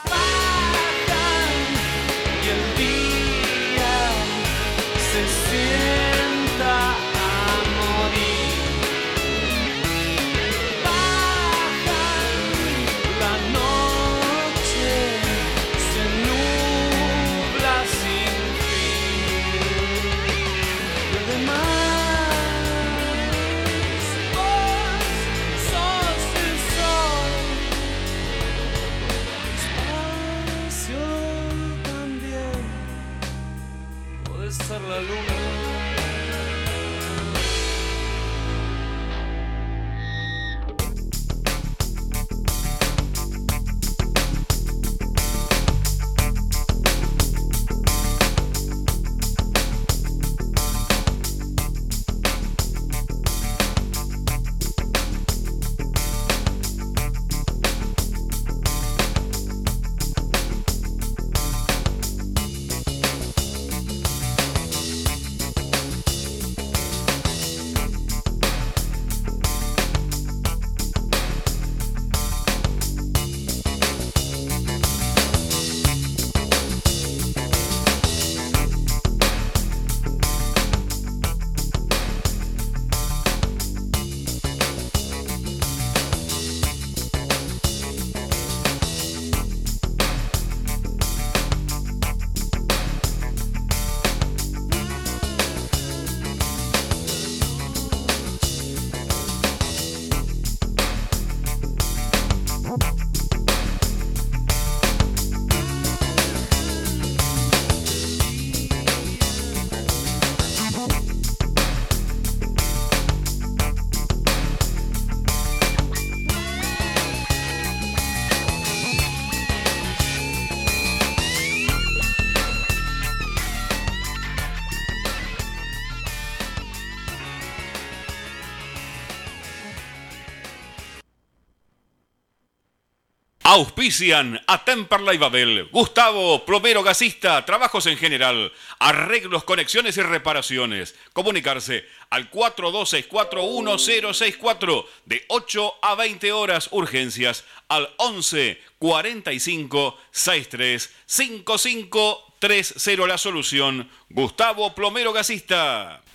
Auspician 133.56 134.40
a 134.48 134.66
Temperley 134.66 135.18
Babel, 135.18 135.70
Gustavo, 135.72 136.44
plomero 136.44 136.84
gasista, 136.84 137.46
trabajos 137.46 137.86
en 137.86 137.96
general, 137.96 138.52
arreglos, 138.80 139.46
conexiones 139.46 139.96
y 139.96 140.02
reparaciones. 140.02 140.94
Comunicarse 141.14 141.86
al 142.10 142.30
42641064 142.32 144.86
de 145.06 145.24
8 145.30 145.74
a 145.84 145.96
20 145.96 146.34
horas, 146.34 146.68
urgencias 146.72 147.46
al 147.70 147.90
11 147.96 148.60
45 148.78 149.98
63 150.12 150.94
55 151.06 152.34
30 152.40 153.08
la 153.08 153.18
solución. 153.18 153.90
Gustavo, 154.10 154.76
plomero 154.76 155.14
gasista. 155.14 156.04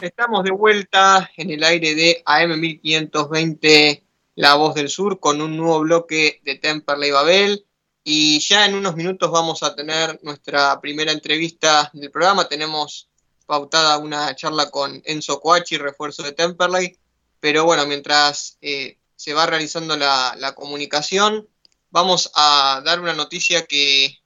Estamos 0.00 0.44
de 0.44 0.52
vuelta 0.52 1.28
en 1.36 1.50
el 1.50 1.64
aire 1.64 1.96
de 1.96 2.22
AM 2.24 2.60
1520 2.60 4.04
La 4.36 4.54
Voz 4.54 4.76
del 4.76 4.88
Sur 4.88 5.18
con 5.18 5.40
un 5.40 5.56
nuevo 5.56 5.80
bloque 5.80 6.40
de 6.44 6.54
Temperley 6.56 7.10
Babel. 7.10 7.66
Y 8.04 8.38
ya 8.38 8.66
en 8.66 8.76
unos 8.76 8.94
minutos 8.94 9.32
vamos 9.32 9.64
a 9.64 9.74
tener 9.74 10.20
nuestra 10.22 10.80
primera 10.80 11.10
entrevista 11.10 11.90
del 11.92 12.12
programa. 12.12 12.48
Tenemos 12.48 13.08
pautada 13.46 13.98
una 13.98 14.32
charla 14.36 14.70
con 14.70 15.02
Enzo 15.06 15.40
Coachi, 15.40 15.76
refuerzo 15.78 16.22
de 16.22 16.30
Temperley. 16.30 16.96
Pero 17.40 17.64
bueno, 17.64 17.84
mientras 17.86 18.58
eh, 18.60 18.98
se 19.16 19.34
va 19.34 19.46
realizando 19.46 19.96
la 19.96 20.54
comunicación, 20.54 21.48
vamos 21.90 22.30
a 22.36 22.80
dar 22.84 23.00
una 23.00 23.14
noticia 23.14 23.66
que 23.66 24.22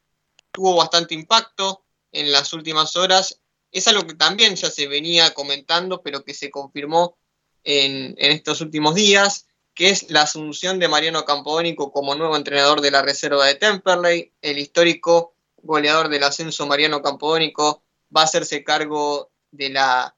tuvo 0.52 0.76
bastante 0.76 1.14
impacto 1.14 1.86
en 2.12 2.32
las 2.32 2.52
últimas 2.52 2.96
horas. 2.96 3.40
Es 3.72 3.88
algo 3.88 4.06
que 4.06 4.14
también 4.14 4.56
ya 4.56 4.70
se 4.70 4.88
venía 4.88 5.34
comentando, 5.34 6.02
pero 6.02 6.24
que 6.24 6.34
se 6.34 6.50
confirmó 6.50 7.18
en, 7.64 8.14
en 8.18 8.32
estos 8.32 8.60
últimos 8.60 8.94
días, 8.94 9.46
que 9.74 9.90
es 9.90 10.10
la 10.10 10.22
asunción 10.22 10.78
de 10.78 10.88
Mariano 10.88 11.24
Campodónico 11.24 11.92
como 11.92 12.14
nuevo 12.14 12.36
entrenador 12.36 12.80
de 12.80 12.90
la 12.90 13.02
reserva 13.02 13.44
de 13.46 13.56
Temperley. 13.56 14.32
El 14.40 14.58
histórico 14.58 15.34
goleador 15.56 16.08
del 16.08 16.24
ascenso 16.24 16.66
Mariano 16.66 17.02
Campodónico 17.02 17.82
va 18.14 18.22
a 18.22 18.24
hacerse 18.24 18.64
cargo 18.64 19.30
de 19.50 19.70
la 19.70 20.16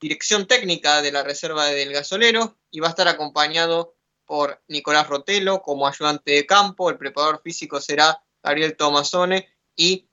dirección 0.00 0.46
técnica 0.46 1.02
de 1.02 1.12
la 1.12 1.22
reserva 1.22 1.66
del 1.66 1.92
gasolero 1.92 2.58
y 2.70 2.80
va 2.80 2.88
a 2.88 2.90
estar 2.90 3.08
acompañado 3.08 3.94
por 4.26 4.62
Nicolás 4.68 5.08
Rotelo 5.08 5.62
como 5.62 5.86
ayudante 5.86 6.32
de 6.32 6.46
campo, 6.46 6.90
el 6.90 6.98
preparador 6.98 7.40
físico 7.42 7.80
será 7.80 8.22
Gabriel 8.42 8.76
Tomasone 8.76 9.48
y 9.76 10.08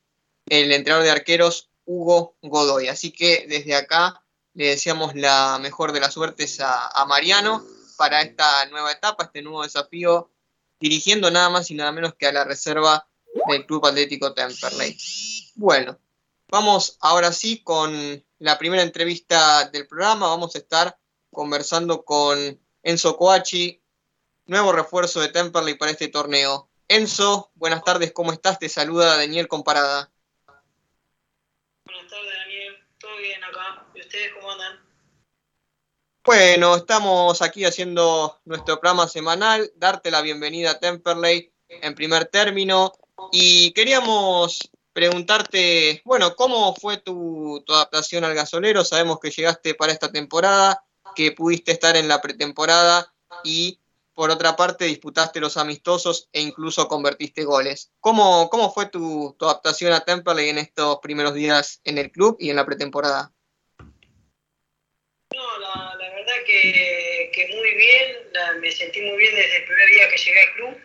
el 0.46 0.72
entrenador 0.72 1.04
de 1.04 1.10
arqueros 1.10 1.70
Hugo 1.84 2.36
Godoy. 2.42 2.88
Así 2.88 3.10
que 3.10 3.46
desde 3.48 3.74
acá 3.74 4.22
le 4.54 4.68
deseamos 4.68 5.14
la 5.14 5.58
mejor 5.60 5.92
de 5.92 6.00
las 6.00 6.14
suertes 6.14 6.60
a, 6.60 6.88
a 6.88 7.04
Mariano 7.06 7.64
para 7.96 8.22
esta 8.22 8.66
nueva 8.66 8.92
etapa, 8.92 9.24
este 9.24 9.42
nuevo 9.42 9.62
desafío, 9.62 10.30
dirigiendo 10.80 11.30
nada 11.30 11.50
más 11.50 11.70
y 11.70 11.74
nada 11.74 11.92
menos 11.92 12.14
que 12.14 12.26
a 12.26 12.32
la 12.32 12.44
reserva 12.44 13.06
del 13.48 13.66
Club 13.66 13.86
Atlético 13.86 14.34
Temperley. 14.34 14.96
Bueno, 15.54 15.98
vamos 16.48 16.96
ahora 17.00 17.32
sí 17.32 17.62
con 17.62 18.24
la 18.38 18.58
primera 18.58 18.82
entrevista 18.82 19.68
del 19.70 19.86
programa. 19.86 20.28
Vamos 20.28 20.54
a 20.54 20.58
estar 20.58 20.98
conversando 21.30 22.04
con 22.04 22.60
Enzo 22.82 23.16
Coachi, 23.16 23.82
nuevo 24.46 24.72
refuerzo 24.72 25.20
de 25.20 25.28
Temperley 25.28 25.74
para 25.74 25.92
este 25.92 26.08
torneo. 26.08 26.68
Enzo, 26.88 27.50
buenas 27.54 27.84
tardes, 27.84 28.12
¿cómo 28.12 28.32
estás? 28.32 28.58
Te 28.58 28.68
saluda 28.68 29.16
Daniel 29.16 29.48
Comparada. 29.48 30.11
Buenas 32.02 32.18
tardes, 32.18 32.38
Daniel. 32.44 32.74
¿Todo 32.98 33.16
bien 33.18 33.44
acá? 33.44 33.86
¿Y 33.94 34.00
ustedes 34.00 34.32
cómo 34.34 34.50
andan? 34.50 34.80
Bueno, 36.24 36.74
estamos 36.74 37.40
aquí 37.42 37.64
haciendo 37.64 38.40
nuestro 38.44 38.80
programa 38.80 39.06
semanal, 39.06 39.70
darte 39.76 40.10
la 40.10 40.20
bienvenida 40.20 40.72
a 40.72 40.80
Temperley 40.80 41.52
en 41.68 41.94
primer 41.94 42.24
término 42.26 42.92
y 43.30 43.70
queríamos 43.72 44.58
preguntarte, 44.92 46.02
bueno, 46.04 46.34
¿cómo 46.34 46.74
fue 46.74 46.96
tu, 46.96 47.62
tu 47.64 47.72
adaptación 47.72 48.24
al 48.24 48.34
gasolero? 48.34 48.84
Sabemos 48.84 49.20
que 49.20 49.30
llegaste 49.30 49.74
para 49.74 49.92
esta 49.92 50.10
temporada, 50.10 50.84
que 51.14 51.30
pudiste 51.30 51.70
estar 51.70 51.96
en 51.96 52.08
la 52.08 52.20
pretemporada 52.20 53.14
y 53.44 53.78
por 54.14 54.30
otra 54.30 54.56
parte 54.56 54.84
disputaste 54.84 55.40
los 55.40 55.56
amistosos 55.56 56.28
e 56.32 56.40
incluso 56.40 56.88
convertiste 56.88 57.44
goles. 57.44 57.92
¿Cómo, 58.00 58.48
cómo 58.50 58.72
fue 58.72 58.86
tu, 58.86 59.34
tu 59.38 59.44
adaptación 59.46 59.92
a 59.92 60.04
Temperley 60.04 60.50
en 60.50 60.58
estos 60.58 60.98
primeros 61.02 61.34
días 61.34 61.80
en 61.84 61.98
el 61.98 62.10
club 62.10 62.36
y 62.38 62.50
en 62.50 62.56
la 62.56 62.66
pretemporada? 62.66 63.32
No, 65.34 65.58
la, 65.60 65.94
la 65.98 66.10
verdad 66.10 66.34
que, 66.46 67.30
que 67.34 67.48
muy 67.56 67.70
bien, 67.74 68.60
me 68.60 68.70
sentí 68.70 69.00
muy 69.00 69.16
bien 69.16 69.34
desde 69.34 69.56
el 69.56 69.64
primer 69.64 69.88
día 69.88 70.08
que 70.10 70.16
llegué 70.18 70.40
al 70.40 70.52
club, 70.54 70.76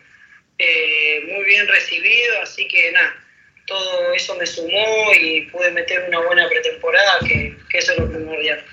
eh, 0.58 1.20
muy 1.26 1.44
bien 1.44 1.68
recibido, 1.68 2.40
así 2.42 2.66
que 2.66 2.90
nada, 2.92 3.14
todo 3.66 4.12
eso 4.14 4.34
me 4.36 4.46
sumó 4.46 5.12
y 5.20 5.42
pude 5.50 5.70
meter 5.70 6.08
una 6.08 6.20
buena 6.20 6.48
pretemporada, 6.48 7.18
que, 7.20 7.56
que 7.68 7.78
eso 7.78 7.92
es 7.92 7.98
lo 7.98 8.08
primordial. 8.08 8.64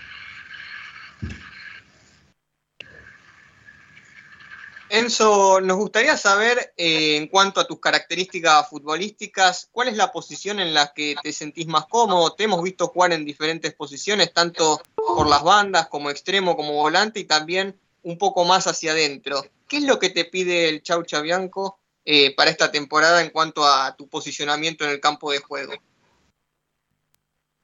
Enzo, 4.89 5.61
nos 5.61 5.77
gustaría 5.77 6.15
saber, 6.15 6.73
eh, 6.77 7.17
en 7.17 7.27
cuanto 7.27 7.59
a 7.59 7.67
tus 7.67 7.79
características 7.79 8.69
futbolísticas, 8.69 9.67
¿cuál 9.71 9.87
es 9.87 9.97
la 9.97 10.11
posición 10.11 10.59
en 10.59 10.73
la 10.73 10.93
que 10.93 11.15
te 11.23 11.33
sentís 11.33 11.65
más 11.65 11.87
cómodo? 11.87 12.35
Te 12.35 12.43
hemos 12.43 12.61
visto 12.61 12.87
jugar 12.87 13.11
en 13.11 13.25
diferentes 13.25 13.73
posiciones, 13.73 14.31
tanto 14.31 14.81
por 14.95 15.27
las 15.27 15.43
bandas 15.43 15.87
como 15.87 16.11
extremo, 16.11 16.55
como 16.55 16.73
volante 16.73 17.19
y 17.19 17.23
también 17.23 17.79
un 18.03 18.17
poco 18.19 18.45
más 18.45 18.67
hacia 18.67 18.91
adentro. 18.91 19.43
¿Qué 19.67 19.77
es 19.77 19.83
lo 19.83 19.97
que 19.97 20.11
te 20.11 20.25
pide 20.25 20.69
el 20.69 20.83
Chau 20.83 21.03
Chabianco 21.03 21.79
eh, 22.05 22.35
para 22.35 22.51
esta 22.51 22.71
temporada 22.71 23.21
en 23.23 23.31
cuanto 23.31 23.65
a 23.65 23.95
tu 23.97 24.07
posicionamiento 24.07 24.85
en 24.85 24.91
el 24.91 24.99
campo 24.99 25.31
de 25.31 25.39
juego? 25.39 25.73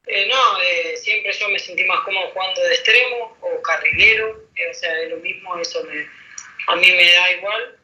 Eh, 0.08 0.28
no, 0.28 0.62
eh, 0.62 0.98
siempre 0.98 1.32
yo 1.32 1.48
me 1.50 1.60
sentí 1.60 1.84
más 1.86 2.04
cómodo 2.04 2.32
jugando 2.34 2.62
de 2.62 2.74
extremo 2.74 3.38
o 3.42 3.62
carrilero, 3.62 4.42
eh, 4.56 4.70
o 4.72 4.74
sea, 4.74 5.04
es 5.04 5.10
lo 5.12 5.18
mismo, 5.18 5.56
eso 5.58 5.84
me, 5.84 6.08
a 6.68 6.76
mí 6.76 6.92
me 6.92 7.14
da 7.14 7.32
igual. 7.32 7.78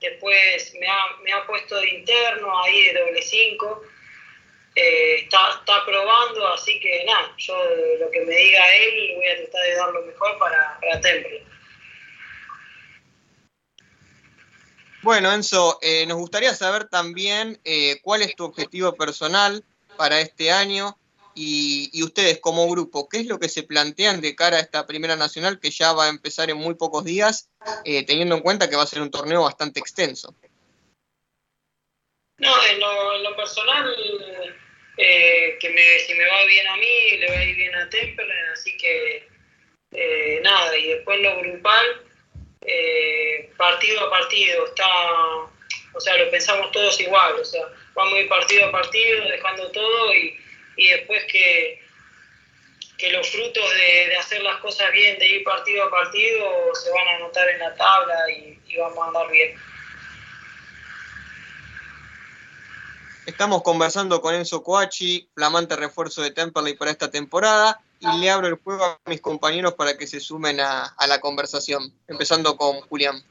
Después 0.00 0.74
me 0.80 0.86
ha, 0.88 1.16
me 1.22 1.32
ha 1.32 1.46
puesto 1.46 1.76
de 1.76 1.88
interno 1.90 2.62
ahí 2.62 2.86
de 2.86 3.00
doble 3.00 3.22
cinco, 3.22 3.82
eh, 4.74 5.20
está, 5.20 5.38
está 5.60 5.84
probando, 5.84 6.48
así 6.48 6.80
que 6.80 7.04
nada, 7.04 7.34
yo 7.36 7.54
lo 8.00 8.10
que 8.10 8.20
me 8.24 8.34
diga 8.34 8.74
él 8.74 9.14
voy 9.16 9.26
a 9.28 9.36
tratar 9.36 9.62
de 9.62 9.74
dar 9.76 9.90
lo 9.92 10.02
mejor 10.02 10.38
para, 10.38 10.78
para 10.80 11.00
Temple. 11.00 11.44
Bueno, 15.02 15.32
Enzo, 15.32 15.78
eh, 15.82 16.06
nos 16.06 16.16
gustaría 16.16 16.54
saber 16.54 16.88
también 16.88 17.60
eh, 17.64 18.00
cuál 18.02 18.22
es 18.22 18.34
tu 18.34 18.44
objetivo 18.44 18.94
personal 18.94 19.62
para 19.96 20.20
este 20.20 20.50
año 20.50 20.96
y, 21.34 21.90
y 21.92 22.02
ustedes 22.02 22.38
como 22.40 22.68
grupo, 22.68 23.08
¿qué 23.08 23.20
es 23.20 23.26
lo 23.26 23.38
que 23.38 23.48
se 23.48 23.62
plantean 23.62 24.20
de 24.20 24.34
cara 24.34 24.58
a 24.58 24.60
esta 24.60 24.86
Primera 24.86 25.16
Nacional 25.16 25.60
que 25.60 25.70
ya 25.70 25.92
va 25.92 26.06
a 26.06 26.10
empezar 26.10 26.50
en 26.50 26.58
muy 26.58 26.74
pocos 26.74 27.04
días, 27.04 27.50
eh, 27.84 28.04
teniendo 28.04 28.36
en 28.36 28.42
cuenta 28.42 28.68
que 28.68 28.76
va 28.76 28.82
a 28.82 28.86
ser 28.86 29.02
un 29.02 29.10
torneo 29.10 29.42
bastante 29.42 29.80
extenso? 29.80 30.34
No, 32.38 32.52
en 32.66 32.80
lo, 32.80 33.16
en 33.16 33.22
lo 33.22 33.36
personal, 33.36 33.94
eh, 34.96 35.56
que 35.60 35.70
me, 35.70 35.98
si 36.00 36.14
me 36.14 36.26
va 36.26 36.44
bien 36.44 36.66
a 36.66 36.76
mí, 36.76 37.16
le 37.18 37.30
va 37.30 37.38
a 37.38 37.44
ir 37.44 37.56
bien 37.56 37.74
a 37.74 37.88
Temple, 37.88 38.32
así 38.52 38.76
que 38.76 39.28
eh, 39.92 40.40
nada, 40.42 40.76
y 40.76 40.88
después 40.88 41.20
lo 41.20 41.38
grupal, 41.38 42.02
eh, 42.62 43.50
partido 43.56 44.06
a 44.06 44.10
partido, 44.10 44.66
está, 44.66 44.88
o 45.94 46.00
sea, 46.00 46.16
lo 46.16 46.30
pensamos 46.30 46.70
todos 46.72 47.00
igual, 47.00 47.34
o 47.34 47.44
sea, 47.44 47.62
vamos 47.94 48.14
a 48.14 48.20
ir 48.20 48.28
partido 48.28 48.66
a 48.66 48.72
partido, 48.72 49.28
dejando 49.28 49.70
todo 49.70 50.14
y, 50.14 50.41
y 50.76 50.88
después 50.88 51.22
que, 51.30 51.82
que 52.98 53.12
los 53.12 53.28
frutos 53.30 53.70
de, 53.74 54.08
de 54.08 54.16
hacer 54.16 54.42
las 54.42 54.60
cosas 54.60 54.92
bien, 54.92 55.18
de 55.18 55.28
ir 55.28 55.44
partido 55.44 55.84
a 55.84 55.90
partido, 55.90 56.74
se 56.74 56.90
van 56.90 57.08
a 57.08 57.18
notar 57.20 57.48
en 57.50 57.58
la 57.58 57.74
tabla 57.74 58.14
y, 58.30 58.60
y 58.66 58.76
vamos 58.76 58.98
a 58.98 59.06
andar 59.08 59.30
bien. 59.30 59.56
Estamos 63.24 63.62
conversando 63.62 64.20
con 64.20 64.34
Enzo 64.34 64.62
Coachi, 64.62 65.28
flamante 65.34 65.76
refuerzo 65.76 66.22
de 66.22 66.32
Temperley 66.32 66.74
para 66.74 66.90
esta 66.90 67.10
temporada, 67.10 67.80
y 68.00 68.18
le 68.18 68.30
abro 68.30 68.48
el 68.48 68.56
juego 68.56 68.84
a 68.84 68.98
mis 69.06 69.20
compañeros 69.20 69.74
para 69.74 69.96
que 69.96 70.08
se 70.08 70.18
sumen 70.18 70.58
a, 70.58 70.86
a 70.86 71.06
la 71.06 71.20
conversación, 71.20 71.94
empezando 72.08 72.56
con 72.56 72.80
Julián. 72.80 73.22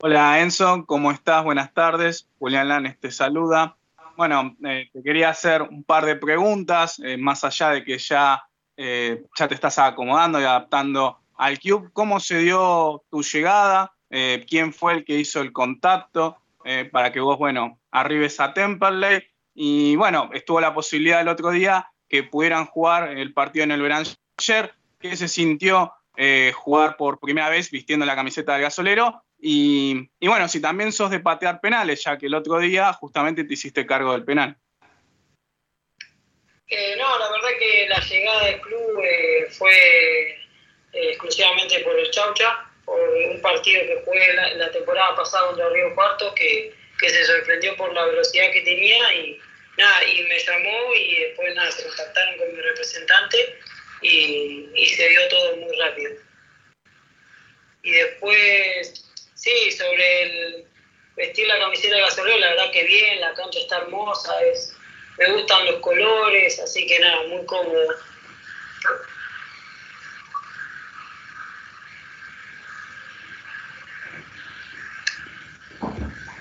Hola 0.00 0.38
Enzo, 0.38 0.84
¿cómo 0.86 1.10
estás? 1.10 1.42
Buenas 1.42 1.74
tardes. 1.74 2.28
Julián 2.38 2.68
Lanes 2.68 3.00
te 3.00 3.10
saluda. 3.10 3.76
Bueno, 4.16 4.56
eh, 4.64 4.88
te 4.92 5.02
quería 5.02 5.30
hacer 5.30 5.62
un 5.62 5.82
par 5.82 6.04
de 6.04 6.14
preguntas, 6.14 7.00
eh, 7.00 7.16
más 7.16 7.42
allá 7.42 7.70
de 7.70 7.84
que 7.84 7.98
ya, 7.98 8.44
eh, 8.76 9.24
ya 9.36 9.48
te 9.48 9.54
estás 9.54 9.78
acomodando 9.80 10.40
y 10.40 10.44
adaptando 10.44 11.18
al 11.36 11.58
club. 11.58 11.90
¿Cómo 11.92 12.20
se 12.20 12.38
dio 12.38 13.02
tu 13.10 13.22
llegada? 13.22 13.92
Eh, 14.10 14.46
¿Quién 14.48 14.72
fue 14.72 14.92
el 14.92 15.04
que 15.04 15.18
hizo 15.18 15.40
el 15.40 15.52
contacto 15.52 16.36
eh, 16.64 16.88
para 16.92 17.10
que 17.10 17.18
vos, 17.18 17.38
bueno, 17.38 17.80
arribes 17.90 18.38
a 18.38 18.54
Temperley? 18.54 19.24
Y 19.52 19.96
bueno, 19.96 20.30
estuvo 20.32 20.60
la 20.60 20.74
posibilidad 20.74 21.20
el 21.20 21.28
otro 21.28 21.50
día 21.50 21.88
que 22.08 22.22
pudieran 22.22 22.66
jugar 22.66 23.08
el 23.08 23.32
partido 23.32 23.64
en 23.64 23.72
el 23.72 23.82
Beranger. 23.82 24.74
¿Qué 25.00 25.16
se 25.16 25.26
sintió 25.26 25.92
jugar 26.54 26.96
por 26.96 27.18
primera 27.18 27.48
vez 27.48 27.70
vistiendo 27.70 28.06
la 28.06 28.14
camiseta 28.14 28.52
del 28.52 28.62
gasolero? 28.62 29.23
Y, 29.46 30.08
bueno, 30.22 30.48
si 30.48 30.58
también 30.58 30.90
sos 30.90 31.10
de 31.10 31.20
patear 31.20 31.60
penales, 31.60 32.02
ya 32.02 32.16
que 32.16 32.28
el 32.28 32.34
otro 32.34 32.58
día 32.60 32.94
justamente 32.94 33.44
te 33.44 33.52
hiciste 33.52 33.84
cargo 33.84 34.12
del 34.12 34.24
penal. 34.24 34.56
Eh, 36.66 36.96
no, 36.96 37.18
la 37.18 37.30
verdad 37.30 37.50
que 37.58 37.86
la 37.86 38.00
llegada 38.00 38.46
del 38.46 38.60
club 38.62 39.02
eh, 39.04 39.46
fue 39.50 40.30
eh, 40.30 41.10
exclusivamente 41.10 41.80
por 41.80 41.98
el 41.98 42.10
Chaucha, 42.10 42.70
por 42.86 42.98
un 42.98 43.38
partido 43.42 43.82
que 43.82 44.02
jugué 44.06 44.32
la, 44.32 44.54
la 44.54 44.70
temporada 44.70 45.14
pasada 45.14 45.48
contra 45.48 45.68
Río 45.68 45.94
Cuarto, 45.94 46.34
que, 46.34 46.72
que, 46.98 47.10
se 47.10 47.24
sorprendió 47.26 47.76
por 47.76 47.92
la 47.92 48.06
velocidad 48.06 48.50
que 48.50 48.62
tenía 48.62 49.14
y, 49.14 49.38
nada, 49.76 50.04
y 50.04 50.22
me 50.22 50.38
llamó 50.38 50.94
y 50.94 51.16
después 51.16 51.54
nada, 51.54 51.70
se 51.70 51.86
contactaron 51.86 52.38
con 52.38 52.50
mi 52.50 52.62
representante 52.62 53.58
y, 54.00 54.70
y 54.74 54.86
se 54.86 55.06
dio 55.06 55.28
todo 55.28 55.56
muy 55.56 55.76
rápido. 55.76 56.12
Y 57.82 57.90
después, 57.90 59.04
sí, 59.44 59.70
sobre 59.72 60.22
el 60.22 60.64
vestir 61.16 61.46
la 61.46 61.58
camiseta 61.58 61.96
de 61.96 62.00
Gasoleo, 62.00 62.38
la 62.38 62.48
verdad 62.48 62.72
que 62.72 62.84
bien, 62.84 63.20
la 63.20 63.34
cancha 63.34 63.58
está 63.58 63.76
hermosa, 63.78 64.32
es, 64.50 64.74
me 65.18 65.34
gustan 65.34 65.66
los 65.66 65.80
colores, 65.80 66.58
así 66.60 66.86
que 66.86 66.98
nada, 66.98 67.28
muy 67.28 67.44
cómodo. 67.44 67.88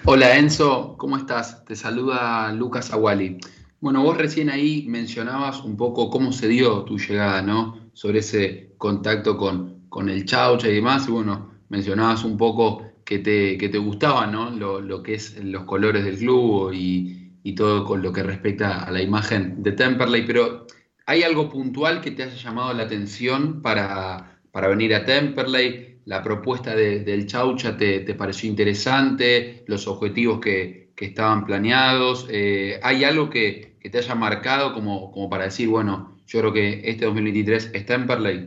Hola 0.05 0.37
Enzo, 0.37 0.95
¿cómo 0.97 1.17
estás? 1.17 1.65
Te 1.65 1.75
saluda 1.75 2.53
Lucas 2.53 2.93
Aguali. 2.93 3.37
Bueno, 3.81 4.01
vos 4.01 4.17
recién 4.17 4.49
ahí 4.49 4.85
mencionabas 4.87 5.59
un 5.59 5.75
poco 5.75 6.09
cómo 6.09 6.31
se 6.31 6.47
dio 6.47 6.83
tu 6.83 6.97
llegada, 6.97 7.41
¿no? 7.41 7.89
Sobre 7.93 8.19
ese 8.19 8.73
contacto 8.77 9.37
con, 9.37 9.87
con 9.89 10.09
el 10.09 10.25
Chaucha 10.25 10.69
y 10.69 10.75
demás. 10.75 11.07
Y 11.07 11.11
bueno, 11.11 11.53
mencionabas 11.69 12.23
un 12.23 12.37
poco 12.37 12.92
que 13.05 13.19
te, 13.19 13.57
que 13.57 13.69
te 13.69 13.77
gustaban, 13.77 14.31
¿no? 14.31 14.49
Lo, 14.51 14.81
lo, 14.81 15.03
que 15.03 15.15
es 15.15 15.37
los 15.43 15.63
colores 15.65 16.03
del 16.05 16.17
club 16.17 16.71
y, 16.73 17.31
y, 17.43 17.55
todo 17.55 17.85
con 17.85 18.01
lo 18.01 18.11
que 18.13 18.23
respecta 18.23 18.83
a 18.83 18.91
la 18.91 19.01
imagen 19.01 19.61
de 19.63 19.73
Temperley. 19.73 20.25
Pero 20.25 20.67
¿hay 21.05 21.23
algo 21.23 21.49
puntual 21.49 22.01
que 22.01 22.11
te 22.11 22.23
haya 22.23 22.35
llamado 22.35 22.73
la 22.73 22.83
atención 22.83 23.61
para, 23.61 24.41
para 24.51 24.67
venir 24.67 24.93
a 24.95 25.05
Temperley? 25.05 25.93
la 26.05 26.21
propuesta 26.21 26.75
de, 26.75 26.99
del 26.99 27.27
Chaucha 27.27 27.77
te, 27.77 28.01
te, 28.01 28.13
pareció 28.15 28.49
interesante, 28.49 29.63
los 29.67 29.87
objetivos 29.87 30.39
que, 30.39 30.91
que 30.95 31.05
estaban 31.05 31.45
planeados. 31.45 32.27
Eh, 32.29 32.79
¿Hay 32.83 33.03
algo 33.03 33.29
que, 33.29 33.77
que, 33.79 33.89
te 33.89 33.99
haya 33.99 34.15
marcado 34.15 34.73
como, 34.73 35.11
como 35.11 35.29
para 35.29 35.45
decir, 35.45 35.69
bueno, 35.69 36.17
yo 36.27 36.39
creo 36.39 36.53
que 36.53 36.81
este 36.83 37.05
2023 37.05 37.71
está 37.73 37.95
en 37.95 38.07
Perley? 38.07 38.37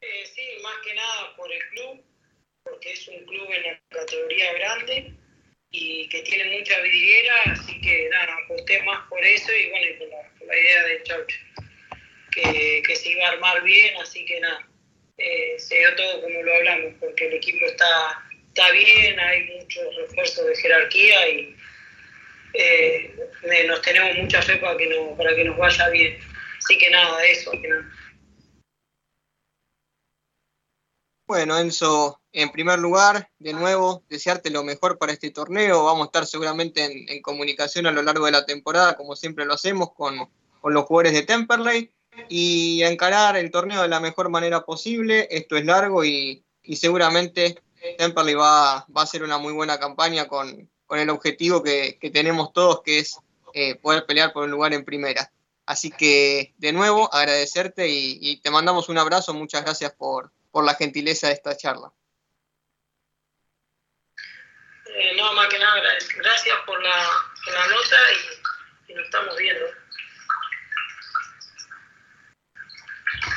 Eh, 0.00 0.26
sí, 0.26 0.42
más 0.62 0.74
que 0.84 0.94
nada 0.94 1.36
por 1.36 1.50
el 1.52 1.62
club, 1.70 2.04
porque 2.64 2.92
es 2.92 3.08
un 3.08 3.24
club 3.26 3.48
grande 4.58 5.12
y 5.70 6.08
que 6.08 6.20
tiene 6.22 6.58
mucha 6.58 6.78
vidriera, 6.80 7.34
así 7.46 7.80
que 7.80 8.08
nada, 8.10 8.36
aposté 8.44 8.82
más 8.82 9.08
por 9.08 9.24
eso 9.24 9.52
y 9.52 9.70
bueno, 9.70 9.86
y 9.86 9.92
por 9.94 10.46
la, 10.46 10.58
idea 10.58 10.84
del 10.84 11.02
Chaucha, 11.04 11.36
que, 12.30 12.82
que 12.86 12.96
se 12.96 13.10
iba 13.10 13.26
a 13.26 13.32
armar 13.32 13.62
bien, 13.62 13.96
así 13.96 14.24
que 14.26 14.40
nada 14.40 14.68
eh, 15.18 15.58
se 15.58 15.78
dio 15.78 15.94
todo 15.94 16.22
como 16.22 16.42
lo 16.42 16.54
hablamos, 16.54 16.94
porque 17.00 17.26
el 17.28 17.34
equipo 17.34 17.64
está, 17.66 18.22
está 18.48 18.70
bien, 18.72 19.18
hay 19.20 19.44
muchos 19.58 19.96
refuerzos 19.96 20.46
de 20.46 20.56
jerarquía 20.56 21.28
y 21.28 21.56
eh, 22.54 23.14
nos 23.66 23.82
tenemos 23.82 24.16
mucha 24.16 24.42
fe 24.42 24.56
para 24.56 24.76
que, 24.76 24.86
no, 24.86 25.16
para 25.16 25.34
que 25.34 25.44
nos 25.44 25.56
vaya 25.56 25.88
bien. 25.90 26.18
Así 26.58 26.76
que 26.78 26.90
nada, 26.90 27.24
eso. 27.26 27.50
Que 27.52 27.68
nada. 27.68 27.84
Bueno, 31.32 31.58
Enzo, 31.58 32.20
en 32.30 32.52
primer 32.52 32.78
lugar, 32.78 33.30
de 33.38 33.54
nuevo, 33.54 34.04
desearte 34.10 34.50
lo 34.50 34.64
mejor 34.64 34.98
para 34.98 35.14
este 35.14 35.30
torneo. 35.30 35.82
Vamos 35.84 36.02
a 36.02 36.04
estar 36.04 36.26
seguramente 36.26 36.84
en, 36.84 37.22
comunicación 37.22 37.86
a 37.86 37.90
lo 37.90 38.02
largo 38.02 38.26
de 38.26 38.32
la 38.32 38.44
temporada, 38.44 38.98
como 38.98 39.16
siempre 39.16 39.46
lo 39.46 39.54
hacemos 39.54 39.94
con, 39.94 40.28
los 40.62 40.84
jugadores 40.84 41.14
de 41.14 41.22
Temperley 41.22 41.90
y 42.28 42.82
encarar 42.82 43.38
el 43.38 43.50
torneo 43.50 43.80
de 43.80 43.88
la 43.88 43.98
mejor 43.98 44.28
manera 44.28 44.66
posible. 44.66 45.26
Esto 45.30 45.56
es 45.56 45.64
largo 45.64 46.04
y, 46.04 46.44
seguramente 46.74 47.62
Temperley 47.96 48.34
va, 48.34 48.86
va, 48.94 49.00
a 49.00 49.04
hacer 49.04 49.22
una 49.22 49.38
muy 49.38 49.54
buena 49.54 49.80
campaña 49.80 50.28
con, 50.28 50.68
el 50.90 51.08
objetivo 51.08 51.62
que, 51.62 51.96
que, 51.98 52.10
tenemos 52.10 52.52
todos, 52.52 52.82
que 52.82 52.98
es 52.98 53.16
eh, 53.54 53.76
poder 53.76 54.04
pelear 54.04 54.34
por 54.34 54.44
un 54.44 54.50
lugar 54.50 54.74
en 54.74 54.84
primera. 54.84 55.32
Así 55.64 55.90
que, 55.90 56.52
de 56.58 56.74
nuevo, 56.74 57.08
agradecerte 57.10 57.88
y, 57.88 58.18
y 58.20 58.36
te 58.42 58.50
mandamos 58.50 58.90
un 58.90 58.98
abrazo. 58.98 59.32
Muchas 59.32 59.62
gracias 59.62 59.92
por, 59.92 60.30
por 60.52 60.64
la 60.64 60.74
gentileza 60.74 61.26
de 61.26 61.32
esta 61.32 61.56
charla. 61.56 61.92
Eh, 64.94 65.16
no, 65.16 65.32
más 65.32 65.48
que 65.48 65.58
nada, 65.58 65.80
gracias 66.16 66.56
por 66.66 66.80
la, 66.80 67.08
por 67.44 67.54
la 67.54 67.66
nota 67.66 67.96
y, 68.86 68.92
y 68.92 68.94
nos 68.94 69.04
estamos 69.06 69.36
viendo. 69.36 69.66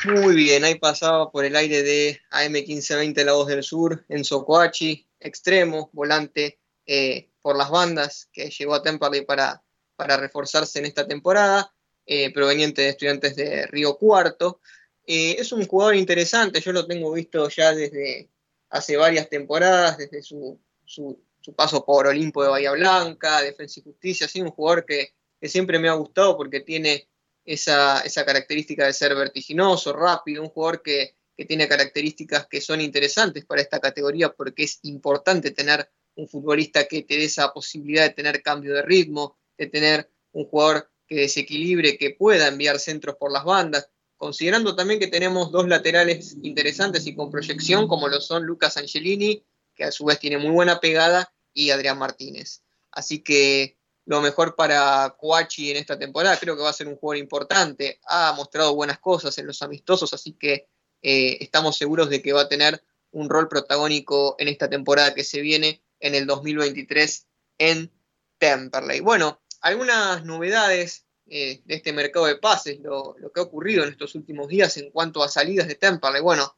Muy 0.06 0.36
bien, 0.36 0.64
ahí 0.64 0.76
pasaba 0.76 1.32
por 1.32 1.46
el 1.46 1.56
aire 1.56 1.82
de 1.82 2.22
AM1520 2.30 3.24
La 3.24 3.34
Voz 3.34 3.48
del 3.48 3.64
Sur, 3.64 4.06
en 4.10 4.24
Socoachi, 4.24 5.08
extremo, 5.20 5.90
volante 5.94 6.60
eh, 6.86 7.32
por 7.42 7.58
las 7.58 7.72
bandas, 7.72 8.30
que 8.32 8.50
llegó 8.50 8.76
a 8.76 8.84
Temperley 8.84 9.26
para, 9.26 9.64
para 9.96 10.18
reforzarse 10.18 10.78
en 10.80 10.86
esta 10.86 11.08
temporada, 11.08 11.74
eh, 12.06 12.32
proveniente 12.34 12.84
de 12.84 12.90
estudiantes 12.90 13.36
de 13.36 13.66
Río 13.68 13.98
Cuarto. 13.98 14.62
Eh, 15.08 15.36
es 15.40 15.52
un 15.52 15.66
jugador 15.68 15.96
interesante, 15.96 16.60
yo 16.62 16.72
lo 16.72 16.88
tengo 16.88 17.12
visto 17.12 17.48
ya 17.50 17.74
desde 17.74 18.30
hace 18.70 18.98
varias 18.98 19.30
temporadas, 19.30 19.98
desde 19.98 20.24
su, 20.24 20.60
su, 20.84 21.22
paso 21.56 21.86
por 21.86 22.08
Olimpo 22.08 22.42
de 22.42 22.50
Bahía 22.50 22.72
Blanca, 22.72 23.42
Defensa 23.42 23.80
y 23.80 23.84
Justicia, 23.84 24.28
sí, 24.28 24.42
un 24.42 24.50
jugador 24.50 24.84
que, 24.84 25.14
que 25.40 25.48
siempre 25.48 25.78
me 25.78 25.90
ha 25.90 25.94
gustado 25.94 26.36
porque 26.36 26.62
tiene 26.62 27.08
esa, 27.46 28.02
esa, 28.02 28.26
característica 28.26 28.88
de 28.88 28.94
ser 28.94 29.14
vertiginoso, 29.14 29.94
rápido, 29.94 30.42
un 30.42 30.50
jugador 30.50 30.82
que, 30.82 31.16
que, 31.38 31.46
tiene 31.46 31.68
características 31.68 32.48
que 32.48 32.62
son 32.62 32.82
interesantes 32.82 33.46
para 33.46 33.62
esta 33.62 33.80
categoría 33.80 34.34
porque 34.34 34.64
es 34.64 34.80
importante 34.82 35.52
tener 35.52 35.88
un 36.16 36.28
futbolista 36.28 36.88
que 36.88 37.04
te 37.04 37.18
dé 37.18 37.26
esa 37.26 37.54
posibilidad 37.54 38.04
de 38.04 38.16
tener 38.16 38.42
cambio 38.42 38.74
de 38.74 38.82
ritmo, 38.82 39.38
de 39.56 39.68
tener 39.68 40.10
un 40.32 40.46
jugador 40.46 40.90
que 41.08 41.16
desequilibre, 41.16 41.98
que 41.98 42.12
pueda 42.12 42.48
enviar 42.48 42.80
centros 42.80 43.16
por 43.18 43.32
las 43.32 43.44
bandas, 43.44 43.90
considerando 44.18 44.76
también 44.76 45.00
que 45.00 45.08
tenemos 45.08 45.52
dos 45.52 45.68
laterales 45.68 46.38
interesantes 46.44 47.06
y 47.08 47.16
con 47.16 47.32
proyección, 47.32 47.88
como 47.88 48.08
lo 48.08 48.22
son 48.22 48.46
Lucas 48.46 48.78
Angelini, 48.78 49.44
que 49.76 49.84
a 49.84 49.92
su 49.92 50.06
vez 50.06 50.20
tiene 50.20 50.38
muy 50.38 50.52
buena 50.52 50.80
pegada, 50.80 51.32
y 51.56 51.72
Adrián 51.72 51.98
Martínez. 51.98 52.62
Así 52.92 53.24
que 53.24 53.78
lo 54.06 54.22
mejor 54.22 54.56
para 54.56 55.16
Coachi 55.18 55.72
en 55.72 55.78
esta 55.78 55.98
temporada. 55.98 56.38
Creo 56.38 56.56
que 56.56 56.62
va 56.62 56.70
a 56.70 56.74
ser 56.74 56.88
un 56.88 56.98
jugador 56.98 57.18
importante. 57.18 58.00
Ha 58.08 58.34
mostrado 58.34 58.76
buenas 58.76 59.00
cosas 59.00 59.36
en 59.40 59.48
los 59.48 59.64
amistosos, 59.64 60.14
así 60.14 60.34
que 60.34 60.68
eh, 61.02 61.38
estamos 61.40 61.78
seguros 61.78 62.10
de 62.10 62.22
que 62.22 62.34
va 62.34 62.42
a 62.42 62.50
tener 62.50 62.84
un 63.12 63.30
rol 63.30 63.48
protagónico 63.48 64.36
en 64.38 64.50
esta 64.50 64.70
temporada 64.70 65.16
que 65.16 65.24
se 65.24 65.42
viene 65.42 65.82
en 66.00 66.14
el 66.14 66.28
2023 66.28 67.26
en 67.58 67.92
Temperley. 68.38 69.00
Bueno, 69.00 69.42
algunas 69.62 70.24
novedades 70.26 71.05
eh, 71.28 71.62
de 71.66 71.76
este 71.76 71.92
mercado 71.92 72.28
de 72.28 72.36
pases, 72.36 72.80
lo, 72.80 73.16
lo, 73.18 73.32
que 73.32 73.40
ha 73.40 73.44
ocurrido 73.44 73.84
en 73.84 73.90
estos 73.90 74.14
últimos 74.16 74.48
días 74.48 74.78
en 74.78 74.92
cuanto 74.92 75.24
a 75.24 75.28
salidas 75.28 75.68
de 75.68 75.76
Temperley. 75.76 76.22
Bueno, 76.22 76.56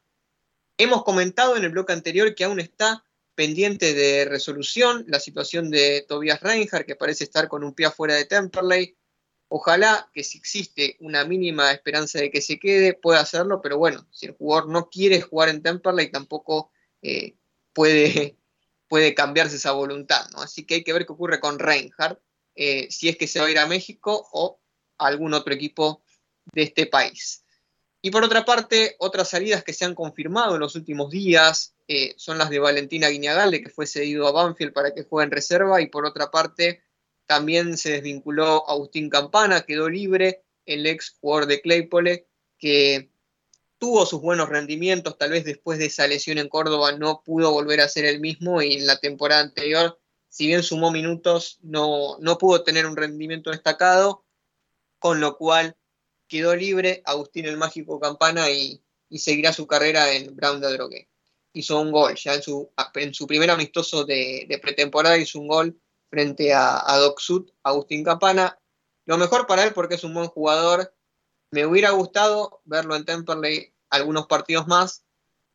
hemos 0.76 1.04
comentado 1.04 1.56
en 1.56 1.64
el 1.64 1.70
bloque 1.70 1.92
anterior 1.92 2.34
que 2.34 2.44
aún 2.44 2.60
está 2.60 3.04
pendiente 3.38 3.94
de 3.94 4.24
resolución 4.24 5.04
la 5.06 5.20
situación 5.20 5.70
de 5.70 6.04
Tobias 6.08 6.40
Reinhardt, 6.40 6.84
que 6.84 6.96
parece 6.96 7.22
estar 7.22 7.46
con 7.46 7.62
un 7.62 7.72
pie 7.72 7.86
afuera 7.86 8.14
de 8.16 8.24
Temperley. 8.24 8.96
Ojalá 9.46 10.10
que 10.12 10.24
si 10.24 10.38
existe 10.38 10.96
una 10.98 11.24
mínima 11.24 11.70
esperanza 11.70 12.18
de 12.18 12.30
que 12.30 12.42
se 12.42 12.58
quede, 12.58 12.94
pueda 12.94 13.20
hacerlo, 13.20 13.62
pero 13.62 13.78
bueno, 13.78 14.06
si 14.10 14.26
el 14.26 14.32
jugador 14.32 14.68
no 14.68 14.90
quiere 14.90 15.20
jugar 15.20 15.50
en 15.50 15.62
Temperley, 15.62 16.10
tampoco 16.10 16.72
eh, 17.00 17.36
puede, 17.72 18.36
puede 18.88 19.14
cambiarse 19.14 19.54
esa 19.54 19.72
voluntad, 19.72 20.26
¿no? 20.32 20.42
Así 20.42 20.66
que 20.66 20.74
hay 20.74 20.84
que 20.84 20.92
ver 20.92 21.06
qué 21.06 21.12
ocurre 21.12 21.38
con 21.38 21.58
Reinhardt, 21.58 22.20
eh, 22.60 22.88
si 22.90 23.08
es 23.08 23.16
que 23.16 23.28
se 23.28 23.38
va 23.38 23.46
a 23.46 23.50
ir 23.50 23.58
a 23.60 23.68
México 23.68 24.28
o 24.32 24.60
a 24.98 25.06
algún 25.06 25.32
otro 25.32 25.54
equipo 25.54 26.02
de 26.52 26.62
este 26.62 26.86
país. 26.86 27.44
Y 28.02 28.10
por 28.10 28.24
otra 28.24 28.44
parte, 28.44 28.96
otras 28.98 29.28
salidas 29.28 29.62
que 29.62 29.72
se 29.72 29.84
han 29.84 29.94
confirmado 29.94 30.54
en 30.54 30.60
los 30.60 30.74
últimos 30.74 31.08
días 31.08 31.76
eh, 31.86 32.14
son 32.16 32.36
las 32.36 32.50
de 32.50 32.58
Valentina 32.58 33.08
Guiñagalde, 33.08 33.62
que 33.62 33.70
fue 33.70 33.86
cedido 33.86 34.26
a 34.26 34.32
Banfield 34.32 34.72
para 34.72 34.92
que 34.92 35.04
juegue 35.04 35.26
en 35.26 35.30
reserva, 35.30 35.80
y 35.80 35.86
por 35.86 36.04
otra 36.04 36.32
parte, 36.32 36.82
también 37.26 37.76
se 37.76 37.92
desvinculó 37.92 38.68
Agustín 38.68 39.08
Campana, 39.08 39.62
quedó 39.62 39.88
libre, 39.88 40.42
el 40.66 40.84
ex 40.86 41.16
jugador 41.20 41.46
de 41.46 41.60
Claypole, 41.60 42.26
que 42.58 43.12
tuvo 43.78 44.04
sus 44.04 44.20
buenos 44.20 44.48
rendimientos, 44.48 45.16
tal 45.16 45.30
vez 45.30 45.44
después 45.44 45.78
de 45.78 45.86
esa 45.86 46.08
lesión 46.08 46.38
en 46.38 46.48
Córdoba 46.48 46.90
no 46.92 47.22
pudo 47.24 47.52
volver 47.52 47.80
a 47.80 47.88
ser 47.88 48.04
el 48.04 48.18
mismo, 48.18 48.62
y 48.62 48.74
en 48.74 48.86
la 48.86 48.98
temporada 48.98 49.42
anterior, 49.42 49.98
si 50.38 50.46
bien 50.46 50.62
sumó 50.62 50.92
minutos, 50.92 51.58
no, 51.62 52.16
no 52.20 52.38
pudo 52.38 52.62
tener 52.62 52.86
un 52.86 52.96
rendimiento 52.96 53.50
destacado, 53.50 54.24
con 55.00 55.18
lo 55.18 55.36
cual 55.36 55.76
quedó 56.28 56.54
libre 56.54 57.02
Agustín 57.06 57.46
el 57.46 57.56
Mágico 57.56 57.98
Campana 57.98 58.48
y, 58.48 58.80
y 59.08 59.18
seguirá 59.18 59.52
su 59.52 59.66
carrera 59.66 60.12
en 60.12 60.36
Brown 60.36 60.60
de 60.60 60.72
Drogué. 60.72 61.08
Hizo 61.54 61.80
un 61.80 61.90
gol, 61.90 62.14
ya 62.14 62.34
en 62.34 62.42
su, 62.42 62.70
en 62.94 63.14
su 63.14 63.26
primer 63.26 63.50
amistoso 63.50 64.04
de, 64.04 64.46
de, 64.48 64.58
pretemporada 64.60 65.18
hizo 65.18 65.40
un 65.40 65.48
gol 65.48 65.80
frente 66.08 66.54
a, 66.54 66.88
a 66.88 66.98
Doc 66.98 67.18
Sud, 67.18 67.50
Agustín 67.64 68.04
Campana. 68.04 68.60
Lo 69.06 69.18
mejor 69.18 69.48
para 69.48 69.64
él 69.64 69.72
porque 69.74 69.96
es 69.96 70.04
un 70.04 70.14
buen 70.14 70.28
jugador. 70.28 70.94
Me 71.50 71.66
hubiera 71.66 71.90
gustado 71.90 72.60
verlo 72.64 72.94
en 72.94 73.04
Temperley 73.04 73.74
algunos 73.90 74.28
partidos 74.28 74.68
más, 74.68 75.04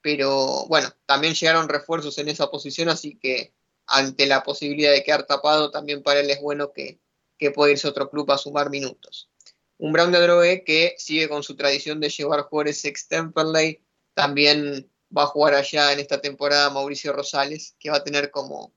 pero 0.01 0.65
bueno, 0.67 0.89
también 1.05 1.35
llegaron 1.35 1.69
refuerzos 1.69 2.17
en 2.17 2.27
esa 2.27 2.51
posición, 2.51 2.89
así 2.89 3.17
que 3.17 3.53
ante 3.87 4.25
la 4.25 4.43
posibilidad 4.43 4.91
de 4.91 5.03
quedar 5.03 5.25
tapado, 5.25 5.71
también 5.71 6.03
para 6.03 6.19
él 6.19 6.29
es 6.29 6.41
bueno 6.41 6.71
que, 6.71 6.99
que 7.37 7.51
puede 7.51 7.73
irse 7.73 7.87
a 7.87 7.91
otro 7.91 8.09
club 8.09 8.31
a 8.31 8.37
sumar 8.37 8.69
minutos. 8.69 9.29
Un 9.77 9.91
Brown 9.91 10.11
de 10.11 10.19
Drogue 10.19 10.63
que 10.63 10.95
sigue 10.97 11.27
con 11.27 11.43
su 11.43 11.55
tradición 11.55 11.99
de 11.99 12.09
llevar 12.09 12.43
jugadores 12.43 12.85
ex 12.85 13.07
Temperley, 13.07 13.83
también 14.13 14.89
va 15.15 15.23
a 15.23 15.27
jugar 15.27 15.53
allá 15.53 15.91
en 15.91 15.99
esta 15.99 16.21
temporada 16.21 16.69
Mauricio 16.69 17.13
Rosales, 17.13 17.75
que 17.79 17.89
va 17.89 17.97
a 17.97 18.03
tener 18.03 18.31
como, 18.31 18.73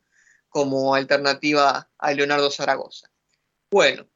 como 0.49 0.95
alternativa 0.95 1.89
a 1.99 2.13
Leonardo 2.13 2.51
Zaragoza. 2.51 3.11
Bueno, 3.71 4.09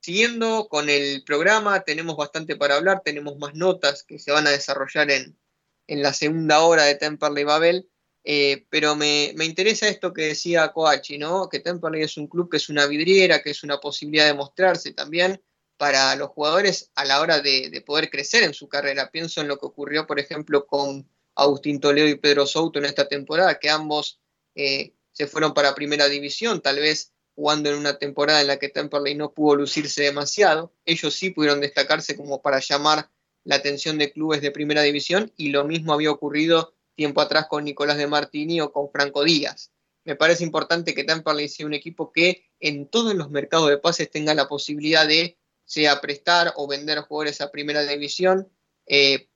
siguiendo 0.00 0.68
con 0.68 0.88
el 0.88 1.22
programa, 1.24 1.80
tenemos 1.80 2.16
bastante 2.16 2.56
para 2.56 2.76
hablar, 2.76 3.02
tenemos 3.04 3.36
más 3.38 3.54
notas 3.54 4.02
que 4.02 4.18
se 4.18 4.32
van 4.32 4.46
a 4.46 4.50
desarrollar 4.50 5.10
en, 5.10 5.38
en 5.86 6.02
la 6.02 6.12
segunda 6.12 6.60
hora 6.60 6.84
de 6.84 6.94
Temperley 6.94 7.44
Babel, 7.44 7.88
eh, 8.24 8.64
pero 8.70 8.96
me, 8.96 9.34
interesa 9.40 9.86
esto 9.86 10.14
que 10.14 10.22
decía 10.22 10.72
Coachi, 10.72 11.18
¿no? 11.18 11.48
Que 11.50 11.60
Temperley 11.60 12.02
es 12.02 12.16
un 12.16 12.26
club 12.26 12.50
que 12.50 12.56
es 12.56 12.70
una 12.70 12.86
vidriera, 12.86 13.42
que 13.42 13.50
es 13.50 13.62
una 13.62 13.78
posibilidad 13.78 14.26
de 14.26 14.34
mostrarse 14.34 14.92
también 14.92 15.42
para 15.76 16.16
los 16.16 16.30
jugadores 16.30 16.90
a 16.94 17.04
la 17.04 17.20
hora 17.20 17.40
de, 17.40 17.82
poder 17.84 18.08
crecer 18.08 18.42
en 18.42 18.54
su 18.54 18.66
carrera. 18.68 19.10
Pienso 19.10 19.42
en 19.42 19.48
lo 19.48 19.58
que 19.58 19.66
ocurrió, 19.66 20.06
por 20.06 20.18
ejemplo, 20.18 20.66
con 20.66 21.06
Agustín 21.34 21.80
Toledo 21.80 22.08
y 22.08 22.14
Pedro 22.14 22.46
Souto 22.46 22.78
en 22.78 22.86
esta 22.86 23.08
temporada, 23.08 23.58
que 23.58 23.68
ambos 23.68 24.20
eh, 24.54 24.94
se 25.12 25.26
fueron 25.26 25.52
para 25.52 25.74
primera 25.74 26.08
división, 26.08 26.62
tal 26.62 26.76
vez 26.76 27.12
jugando 27.34 27.68
en 27.68 27.76
una 27.76 27.98
temporada 27.98 28.40
en 28.40 28.46
la 28.46 28.58
que 28.58 28.68
Temperley 28.68 29.16
no 29.16 29.32
pudo 29.32 29.56
lucirse 29.56 30.02
demasiado. 30.02 30.72
Ellos 30.86 31.14
sí 31.14 31.30
pudieron 31.30 31.60
destacarse 31.60 32.16
como 32.16 32.40
para 32.40 32.60
llamar 32.60 33.10
la 33.42 33.56
atención 33.56 33.98
de 33.98 34.12
clubes 34.12 34.40
de 34.40 34.50
primera 34.50 34.82
división 34.82 35.32
y 35.36 35.50
lo 35.50 35.64
mismo 35.64 35.92
había 35.92 36.10
ocurrido 36.10 36.74
tiempo 36.94 37.20
atrás 37.20 37.46
con 37.48 37.64
Nicolás 37.64 37.96
de 37.96 38.06
Martini 38.06 38.60
o 38.60 38.72
con 38.72 38.90
Franco 38.90 39.24
Díaz. 39.24 39.72
Me 40.04 40.16
parece 40.16 40.44
importante 40.44 40.94
que 40.94 41.04
Temperley 41.04 41.48
sea 41.48 41.66
un 41.66 41.74
equipo 41.74 42.12
que 42.12 42.44
en 42.60 42.88
todos 42.88 43.14
los 43.14 43.30
mercados 43.30 43.70
de 43.70 43.78
pases 43.78 44.10
tenga 44.10 44.34
la 44.34 44.48
posibilidad 44.48 45.06
de 45.08 45.38
sea 45.64 46.00
prestar 46.00 46.52
o 46.56 46.68
vender 46.68 47.00
jugadores 47.00 47.40
a 47.40 47.50
primera 47.50 47.82
división, 47.82 48.50
eh, 48.86 49.28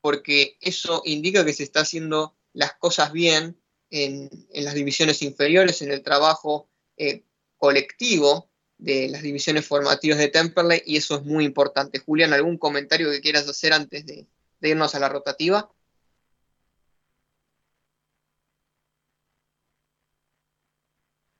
porque 0.00 0.56
eso 0.60 1.02
indica 1.04 1.44
que 1.44 1.52
se 1.52 1.62
está 1.62 1.80
haciendo 1.80 2.34
las 2.54 2.74
cosas 2.74 3.12
bien 3.12 3.60
en, 3.90 4.30
las 4.54 4.74
divisiones 4.74 5.20
inferiores, 5.22 5.82
en 5.82 5.90
el 5.90 6.02
trabajo 6.02 6.70
eh, 6.96 7.24
colectivo 7.58 8.50
de 8.78 9.08
las 9.08 9.22
divisiones 9.22 9.66
formativas 9.66 10.18
de 10.18 10.28
Temperley, 10.28 10.82
y 10.86 10.96
eso 10.96 11.16
es 11.16 11.24
muy 11.24 11.44
importante. 11.44 11.98
Julián, 11.98 12.32
¿algún 12.32 12.56
comentario 12.56 13.10
que 13.10 13.20
quieras 13.20 13.46
hacer 13.48 13.74
antes 13.74 14.06
de 14.06 14.26
irnos 14.62 14.94
a 14.94 14.98
la 15.00 15.10
rotativa? 15.10 15.70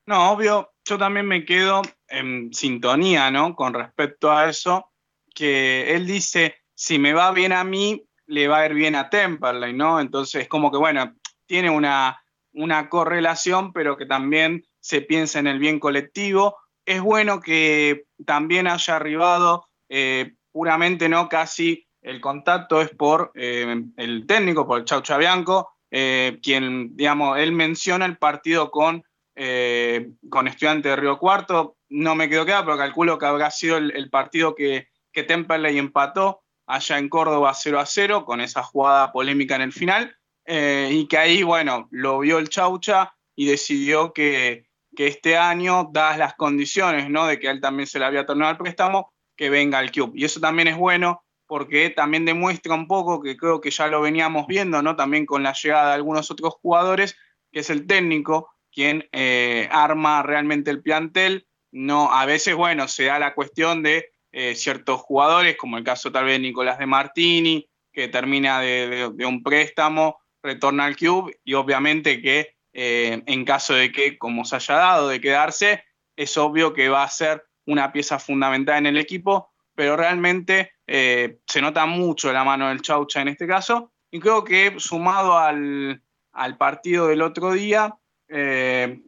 No, 0.07 0.31
obvio, 0.31 0.71
yo 0.83 0.97
también 0.99 1.25
me 1.25 1.45
quedo 1.45 1.81
en 2.07 2.53
sintonía, 2.53 3.31
¿no? 3.31 3.55
Con 3.55 3.73
respecto 3.73 4.31
a 4.31 4.47
eso, 4.47 4.91
que 5.33 5.95
él 5.95 6.05
dice, 6.05 6.57
si 6.75 6.99
me 6.99 7.13
va 7.13 7.31
bien 7.31 7.51
a 7.51 7.63
mí, 7.63 8.05
le 8.27 8.47
va 8.47 8.59
a 8.59 8.65
ir 8.67 8.75
bien 8.75 8.95
a 8.95 9.09
Temperley, 9.09 9.73
¿no? 9.73 9.99
Entonces, 9.99 10.47
como 10.47 10.71
que, 10.71 10.77
bueno, 10.77 11.15
tiene 11.47 11.71
una, 11.71 12.21
una 12.53 12.87
correlación, 12.89 13.73
pero 13.73 13.97
que 13.97 14.05
también 14.05 14.63
se 14.79 15.01
piensa 15.01 15.39
en 15.39 15.47
el 15.47 15.57
bien 15.57 15.79
colectivo. 15.79 16.57
Es 16.85 17.01
bueno 17.01 17.39
que 17.39 18.05
también 18.25 18.67
haya 18.67 18.95
arribado 18.95 19.67
eh, 19.89 20.35
puramente, 20.51 21.09
¿no? 21.09 21.29
Casi 21.29 21.87
el 22.01 22.21
contacto 22.21 22.79
es 22.79 22.89
por 22.89 23.31
eh, 23.33 23.83
el 23.97 24.27
técnico, 24.27 24.67
por 24.67 24.79
el 24.79 24.85
Chau 24.85 25.01
Chabianco, 25.01 25.71
eh, 25.89 26.39
quien, 26.43 26.95
digamos, 26.95 27.39
él 27.39 27.51
menciona 27.51 28.05
el 28.05 28.17
partido 28.17 28.69
con 28.69 29.03
eh, 29.35 30.11
con 30.29 30.47
Estudiante 30.47 30.89
de 30.89 30.95
Río 30.95 31.17
Cuarto. 31.17 31.77
No 31.89 32.15
me 32.15 32.29
quedo 32.29 32.45
claro, 32.45 32.65
pero 32.65 32.77
calculo 32.77 33.17
que 33.17 33.25
habrá 33.25 33.51
sido 33.51 33.77
el, 33.77 34.09
partido 34.09 34.55
que, 34.55 34.87
que 35.11 35.23
Temperley 35.23 35.77
empató 35.77 36.43
allá 36.67 36.97
en 36.97 37.09
Córdoba 37.09 37.53
0 37.53 37.79
a 37.79 37.85
0, 37.85 38.25
con 38.25 38.41
esa 38.41 38.63
jugada 38.63 39.11
polémica 39.11 39.55
en 39.55 39.61
el 39.61 39.73
final, 39.73 40.15
eh, 40.45 40.89
y 40.91 41.07
que 41.07 41.17
ahí, 41.17 41.43
bueno, 41.43 41.87
lo 41.91 42.19
vio 42.19 42.39
el 42.39 42.49
Chaucha 42.49 43.13
y 43.35 43.45
decidió 43.45 44.13
que, 44.13 44.65
este 44.97 45.37
año, 45.37 45.89
dadas 45.91 46.17
las 46.17 46.35
condiciones, 46.35 47.09
¿no? 47.09 47.25
De 47.27 47.37
que 47.37 47.49
él 47.49 47.59
también 47.59 47.85
se 47.85 47.99
le 47.99 48.05
había 48.05 48.25
tornado 48.25 48.51
el 48.51 48.57
préstamo, 48.57 49.13
que 49.35 49.49
venga 49.49 49.77
al 49.77 49.91
club. 49.91 50.13
Y 50.15 50.23
eso 50.23 50.39
también 50.39 50.69
es 50.69 50.77
bueno 50.77 51.21
porque 51.47 51.89
también 51.89 52.23
demuestra 52.23 52.73
un 52.73 52.87
poco 52.87 53.21
que 53.21 53.35
creo 53.35 53.59
que 53.59 53.71
ya 53.71 53.87
lo 53.87 54.01
veníamos 54.01 54.47
viendo, 54.47 54.81
¿no? 54.81 54.95
También 54.95 55.25
con 55.25 55.43
la 55.43 55.53
llegada 55.53 55.89
de 55.89 55.95
algunos 55.95 56.31
otros 56.31 56.55
jugadores, 56.61 57.17
que 57.51 57.59
es 57.59 57.69
el 57.69 57.85
técnico 57.85 58.54
quien 58.75 59.07
eh, 59.13 59.69
arma 59.71 60.21
realmente 60.21 60.69
el 60.69 60.83
plantel. 60.83 61.47
No, 61.71 62.11
a 62.11 62.25
veces, 62.25 62.55
bueno, 62.55 62.89
se 62.89 63.05
da 63.05 63.17
la 63.17 63.33
cuestión 63.33 63.81
de 63.81 64.11
eh, 64.33 64.53
ciertos 64.53 64.99
jugadores, 64.99 65.55
como 65.55 65.77
el 65.77 65.83
caso 65.85 66.11
tal 66.11 66.25
vez 66.25 66.33
de 66.33 66.39
Nicolás 66.39 66.77
de 66.77 66.85
Martini, 66.85 67.67
que 67.93 68.09
termina 68.09 68.59
de, 68.59 69.09
un 69.25 69.41
préstamo, 69.41 70.19
retorna 70.43 70.85
al 70.85 70.97
club 70.97 71.33
y 71.43 71.53
obviamente 71.53 72.21
que 72.21 72.55
eh, 72.73 73.23
en 73.25 73.45
caso 73.45 73.73
de 73.73 73.91
que, 73.91 74.17
como 74.17 74.43
se 74.43 74.57
haya 74.57 74.75
dado, 74.75 75.07
de 75.07 75.21
quedarse, 75.21 75.85
es 76.17 76.37
obvio 76.37 76.73
que 76.73 76.89
va 76.89 77.03
a 77.03 77.09
ser 77.09 77.45
una 77.65 77.93
pieza 77.93 78.19
fundamental 78.19 78.77
en 78.77 78.87
el 78.87 78.97
equipo, 78.97 79.53
pero 79.73 79.95
realmente 79.95 80.73
se 80.85 81.61
nota 81.61 81.87
mucho 81.87 82.31
la 82.31 82.43
mano 82.43 82.69
del 82.69 82.81
Chaucha 82.81 83.21
en 83.21 83.29
este 83.29 83.47
caso 83.47 83.91
y 84.11 84.19
creo 84.19 84.43
que 84.43 84.75
sumado 84.77 85.35
al, 85.35 86.03
al 86.31 86.57
partido 86.57 87.07
del 87.07 87.23
otro 87.23 87.53
día, 87.53 87.97
eh, 88.29 89.01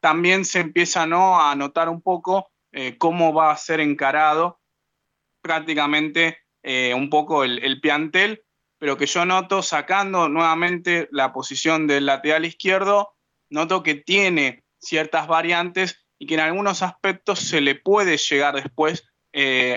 también 0.00 0.44
se 0.44 0.60
empieza 0.60 1.06
¿no? 1.06 1.40
a 1.40 1.54
notar 1.54 1.88
un 1.88 2.02
poco 2.02 2.50
eh, 2.72 2.98
cómo 2.98 3.32
va 3.32 3.50
a 3.50 3.56
ser 3.56 3.80
encarado 3.80 4.60
prácticamente 5.40 6.38
eh, 6.62 6.94
un 6.94 7.10
poco 7.10 7.44
el, 7.44 7.62
el, 7.62 7.80
piantel, 7.80 8.42
pero 8.78 8.96
que 8.96 9.06
yo 9.06 9.24
noto 9.24 9.62
sacando 9.62 10.28
nuevamente 10.28 11.08
la 11.12 11.32
posición 11.32 11.86
del 11.86 12.06
lateral 12.06 12.44
izquierdo, 12.44 13.14
noto 13.50 13.82
que 13.82 13.94
tiene 13.94 14.64
ciertas 14.78 15.26
variantes 15.26 16.04
y 16.18 16.26
que 16.26 16.34
en 16.34 16.40
algunos 16.40 16.82
aspectos 16.82 17.40
se 17.40 17.60
le 17.60 17.74
puede 17.74 18.16
llegar 18.16 18.54
después 18.54 19.08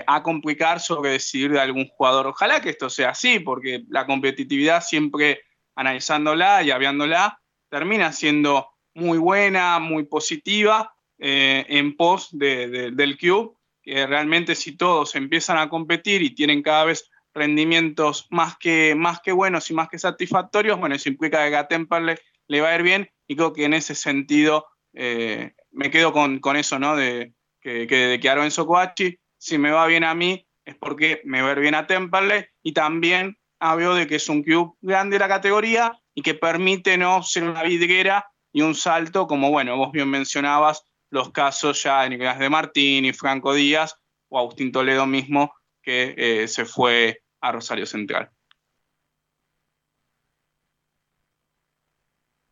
a 0.06 0.22
complicar 0.22 0.78
sobre 0.78 1.10
decidir 1.10 1.50
de 1.50 1.60
algún 1.60 1.88
jugador. 1.88 2.28
Ojalá 2.28 2.60
que 2.60 2.70
esto 2.70 2.88
sea 2.88 3.10
así, 3.10 3.40
porque 3.40 3.82
la 3.88 4.06
competitividad 4.06 4.84
siempre 4.84 5.40
analizándola 5.74 6.62
y 6.62 6.70
hablándola 6.70 7.40
termina 7.68 8.12
siendo 8.12 8.68
muy 8.98 9.18
buena, 9.18 9.78
muy 9.78 10.04
positiva 10.04 10.94
eh, 11.18 11.64
en 11.68 11.96
pos 11.96 12.28
del 12.32 13.18
Cube, 13.18 13.54
que 13.82 14.06
realmente 14.06 14.54
si 14.54 14.76
todos 14.76 15.14
empiezan 15.14 15.56
a 15.58 15.68
competir 15.68 16.22
y 16.22 16.34
tienen 16.34 16.62
cada 16.62 16.84
vez 16.84 17.10
rendimientos 17.32 18.26
más 18.30 18.56
que, 18.58 18.94
más 18.96 19.20
que 19.20 19.32
buenos 19.32 19.70
y 19.70 19.74
más 19.74 19.88
que 19.88 19.98
satisfactorios, 19.98 20.78
bueno, 20.78 20.94
eso 20.94 21.08
implica 21.08 21.48
que 21.48 21.56
a 21.56 21.68
Temperley 21.68 22.16
le 22.48 22.60
va 22.60 22.70
a 22.70 22.76
ir 22.76 22.82
bien 22.82 23.10
y 23.26 23.36
creo 23.36 23.52
que 23.52 23.64
en 23.64 23.74
ese 23.74 23.94
sentido 23.94 24.66
eh, 24.94 25.52
me 25.70 25.90
quedo 25.90 26.12
con, 26.12 26.56
eso, 26.56 26.78
¿no? 26.78 26.96
De 26.96 27.32
que, 27.60 27.86
que, 27.86 27.96
de 27.96 28.20
que 28.20 28.28
Enzo 28.28 28.66
Coachi, 28.66 29.18
si 29.36 29.58
me 29.58 29.70
va 29.70 29.86
bien 29.86 30.04
a 30.04 30.14
mí, 30.14 30.46
es 30.64 30.74
porque 30.76 31.20
me 31.24 31.40
va 31.40 31.50
a 31.50 31.52
ir 31.52 31.60
bien 31.60 31.74
a 31.74 31.86
Temperley 31.86 32.46
y 32.62 32.72
también 32.72 33.38
hablo 33.60 33.94
de 33.94 34.06
que 34.06 34.16
es 34.16 34.28
un 34.28 34.42
cube 34.42 34.72
grande 34.80 35.14
de 35.14 35.20
la 35.20 35.28
categoría 35.28 35.92
y 36.14 36.22
que 36.22 36.34
permite 36.34 36.98
no 36.98 37.22
ser 37.22 37.44
una 37.44 37.62
vidriera 37.62 38.26
y 38.52 38.62
un 38.62 38.74
salto, 38.74 39.26
como 39.26 39.50
bueno, 39.50 39.76
vos 39.76 39.92
bien 39.92 40.08
mencionabas, 40.08 40.84
los 41.10 41.30
casos 41.32 41.82
ya 41.82 42.02
de 42.02 42.10
Nicolás 42.10 42.38
de 42.38 42.50
Martín 42.50 43.04
y 43.04 43.12
Franco 43.12 43.54
Díaz 43.54 43.96
o 44.28 44.38
Agustín 44.38 44.72
Toledo 44.72 45.06
mismo, 45.06 45.54
que 45.82 46.14
eh, 46.16 46.48
se 46.48 46.64
fue 46.64 47.22
a 47.40 47.52
Rosario 47.52 47.86
Central. 47.86 48.30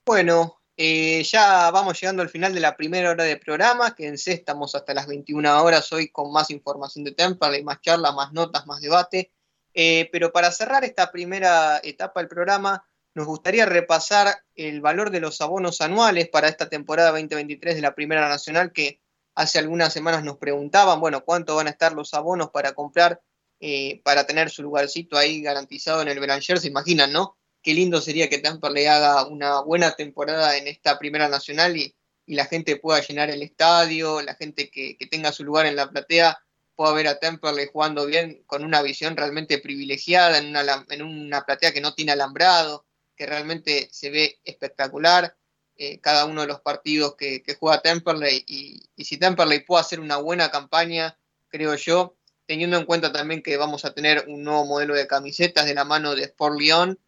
Bueno, 0.04 0.60
eh, 0.76 1.22
ya 1.24 1.70
vamos 1.70 2.00
llegando 2.00 2.22
al 2.22 2.28
final 2.28 2.54
de 2.54 2.60
la 2.60 2.76
primera 2.76 3.10
hora 3.10 3.24
de 3.24 3.38
programa, 3.38 3.94
que 3.94 4.06
en 4.06 4.18
C 4.18 4.32
estamos 4.32 4.74
hasta 4.74 4.94
las 4.94 5.06
21 5.06 5.62
horas 5.62 5.90
hoy 5.92 6.10
con 6.10 6.30
más 6.32 6.50
información 6.50 7.04
de 7.04 7.12
Temple, 7.12 7.62
más 7.64 7.80
charlas, 7.80 8.14
más 8.14 8.32
notas, 8.32 8.66
más 8.66 8.80
debate. 8.80 9.32
Eh, 9.74 10.08
pero 10.12 10.32
para 10.32 10.52
cerrar 10.52 10.84
esta 10.84 11.10
primera 11.10 11.80
etapa 11.82 12.20
del 12.20 12.28
programa, 12.28 12.86
nos 13.16 13.26
gustaría 13.26 13.64
repasar 13.64 14.42
el 14.56 14.82
valor 14.82 15.10
de 15.10 15.20
los 15.20 15.40
abonos 15.40 15.80
anuales 15.80 16.28
para 16.28 16.48
esta 16.48 16.68
temporada 16.68 17.12
2023 17.12 17.74
de 17.74 17.80
la 17.80 17.94
Primera 17.94 18.28
Nacional, 18.28 18.72
que 18.72 19.00
hace 19.34 19.58
algunas 19.58 19.90
semanas 19.90 20.22
nos 20.22 20.36
preguntaban, 20.36 21.00
bueno, 21.00 21.24
cuánto 21.24 21.56
van 21.56 21.66
a 21.66 21.70
estar 21.70 21.94
los 21.94 22.12
abonos 22.12 22.50
para 22.50 22.74
comprar, 22.74 23.22
eh, 23.58 24.02
para 24.04 24.26
tener 24.26 24.50
su 24.50 24.62
lugarcito 24.62 25.16
ahí 25.16 25.40
garantizado 25.40 26.02
en 26.02 26.08
el 26.08 26.20
Beranger, 26.20 26.60
se 26.60 26.68
imaginan, 26.68 27.10
¿no? 27.10 27.38
Qué 27.62 27.72
lindo 27.72 28.02
sería 28.02 28.28
que 28.28 28.36
Tamper 28.36 28.72
le 28.72 28.86
haga 28.86 29.26
una 29.26 29.62
buena 29.62 29.92
temporada 29.92 30.58
en 30.58 30.68
esta 30.68 30.98
Primera 30.98 31.26
Nacional 31.26 31.74
y, 31.74 31.96
la 32.26 32.44
gente 32.44 32.76
pueda 32.76 33.00
llenar 33.00 33.30
el 33.30 33.40
estadio, 33.40 34.20
la 34.20 34.34
gente 34.34 34.68
que, 34.68 34.98
tenga 35.08 35.30
su 35.30 35.44
lugar 35.44 35.64
en 35.64 35.76
la 35.76 35.88
platea 35.88 36.36
pueda 36.74 36.92
ver 36.92 37.06
a 37.06 37.20
Temperley 37.20 37.68
jugando 37.72 38.04
bien 38.04 38.42
con 38.46 38.64
una 38.64 38.82
visión 38.82 39.16
realmente 39.16 39.58
privilegiada 39.58 40.38
en 40.38 40.48
una, 40.48 40.84
en 40.90 41.02
una 41.02 41.46
platea 41.46 41.72
que 41.72 41.80
no 41.80 41.94
tiene 41.94 42.10
alambrado, 42.10 42.85
que 43.16 43.26
realmente 43.26 43.88
se 43.90 44.10
ve 44.10 44.40
espectacular. 44.44 45.36
eh, 45.78 46.00
cada 46.00 46.24
uno 46.24 46.40
de 46.40 46.46
los 46.46 46.60
partidos 46.60 47.16
que, 47.16 47.42
juega 47.60 47.82
Temperley 47.82 48.44
y, 48.46 49.04
si 49.04 49.18
Temperley 49.18 49.60
puede 49.60 49.82
hacer 49.82 50.00
una 50.00 50.16
buena 50.16 50.50
campaña, 50.50 51.18
creo 51.48 51.74
yo, 51.74 52.16
teniendo 52.46 52.78
en 52.78 52.86
cuenta 52.86 53.12
también 53.12 53.42
que 53.42 53.58
vamos 53.58 53.84
a 53.84 53.92
tener 53.92 54.24
un 54.28 54.42
nuevo 54.42 54.64
modelo 54.64 54.94
de 54.94 55.06
camisetas 55.06 55.66
de 55.66 55.74
la 55.74 55.84
mano 55.84 56.14
de 56.14 56.22
Sport 56.24 56.58
Lyon, 56.58 56.98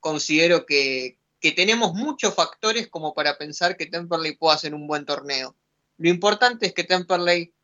considero 0.00 0.66
que, 0.66 1.18
que 1.40 1.52
tenemos 1.52 1.94
muchos 1.94 2.34
factores 2.34 2.88
como 2.88 3.14
para 3.14 3.38
pensar 3.38 3.76
que 3.76 3.86
Temperley 3.86 4.36
pueda 4.36 4.56
hacer 4.56 4.74
un 4.74 4.88
buen 4.88 5.04
torneo. 5.04 5.56
Lo 5.96 6.08
importante 6.08 6.66
es 6.66 6.74
que 6.74 6.84
Temperley 6.84 7.54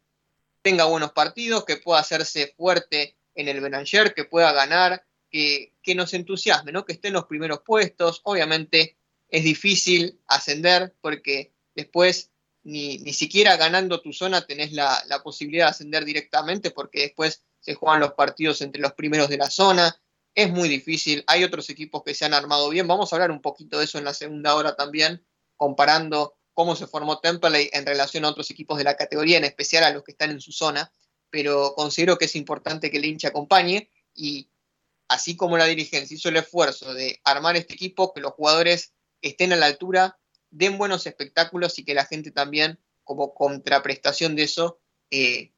tenga 0.62 0.84
buenos 0.84 1.12
partidos, 1.12 1.64
que 1.64 1.76
pueda 1.76 2.00
hacerse 2.00 2.54
fuerte 2.56 3.16
en 3.34 3.48
el 3.48 3.60
Belanger, 3.60 4.14
que 4.14 4.24
pueda 4.24 4.52
ganar, 4.52 5.04
que, 5.82 5.94
nos 5.96 6.14
entusiasme, 6.14 6.70
¿no? 6.70 6.84
que 6.84 6.92
esté 6.92 7.08
en 7.08 7.14
los 7.14 7.24
primeros 7.24 7.60
puestos. 7.66 8.20
Obviamente 8.22 8.96
es 9.28 9.42
difícil 9.42 10.20
ascender 10.28 10.94
porque 11.00 11.52
después 11.74 12.30
ni, 12.62 12.98
ni 12.98 13.12
siquiera 13.12 13.56
ganando 13.56 14.00
tu 14.00 14.12
zona 14.12 14.46
tenés 14.46 14.72
la, 14.72 15.02
la, 15.08 15.24
posibilidad 15.24 15.66
de 15.66 15.70
ascender 15.70 16.04
directamente 16.04 16.70
porque 16.70 17.00
después 17.00 17.42
se 17.58 17.74
juegan 17.74 18.00
los 18.00 18.12
partidos 18.12 18.62
entre 18.62 18.80
los 18.80 18.92
primeros 18.92 19.28
de 19.28 19.38
la 19.38 19.50
zona. 19.50 20.00
Es 20.36 20.50
muy 20.50 20.68
difícil. 20.68 21.24
Hay 21.26 21.42
otros 21.42 21.68
equipos 21.68 22.04
que 22.04 22.14
se 22.14 22.24
han 22.24 22.34
armado 22.34 22.68
bien. 22.68 22.86
Vamos 22.86 23.12
a 23.12 23.16
hablar 23.16 23.32
un 23.32 23.42
poquito 23.42 23.78
de 23.78 23.86
eso 23.86 23.98
en 23.98 24.04
la 24.04 24.14
segunda 24.14 24.54
hora 24.54 24.76
también, 24.76 25.26
comparando 25.56 26.36
cómo 26.52 26.76
se 26.76 26.86
formó 26.86 27.18
Temple 27.18 27.70
en 27.72 27.84
relación 27.84 28.24
a 28.24 28.28
otros 28.28 28.50
equipos 28.52 28.78
de 28.78 28.84
la 28.84 28.96
categoría, 28.96 29.38
en 29.38 29.44
especial 29.44 29.82
a 29.82 29.90
los 29.90 30.04
que 30.04 30.12
están 30.12 30.30
en 30.30 30.40
su 30.40 30.52
zona. 30.52 30.92
Pero 31.28 31.74
considero 31.74 32.16
que 32.18 32.26
es 32.26 32.36
importante 32.36 32.90
que 32.90 32.98
el 32.98 33.04
hincha 33.04 33.28
acompañe 33.28 33.90
y 34.14 34.48
así 35.08 35.36
como 35.36 35.56
la 35.56 35.66
dirigencia 35.66 36.14
hizo 36.14 36.28
el 36.28 36.36
esfuerzo 36.36 36.94
de 36.94 37.20
armar 37.24 37.56
este 37.56 37.74
equipo, 37.74 38.12
que 38.12 38.20
los 38.20 38.32
jugadores 38.32 38.94
estén 39.22 39.52
a 39.52 39.56
la 39.56 39.66
altura, 39.66 40.18
den 40.50 40.78
buenos 40.78 41.06
espectáculos 41.06 41.78
y 41.78 41.84
que 41.84 41.94
la 41.94 42.06
gente 42.06 42.30
también, 42.30 42.80
como 43.02 43.34
contraprestación 43.34 44.36
de 44.36 44.44
eso, 44.44 44.80
eh, 45.10 45.52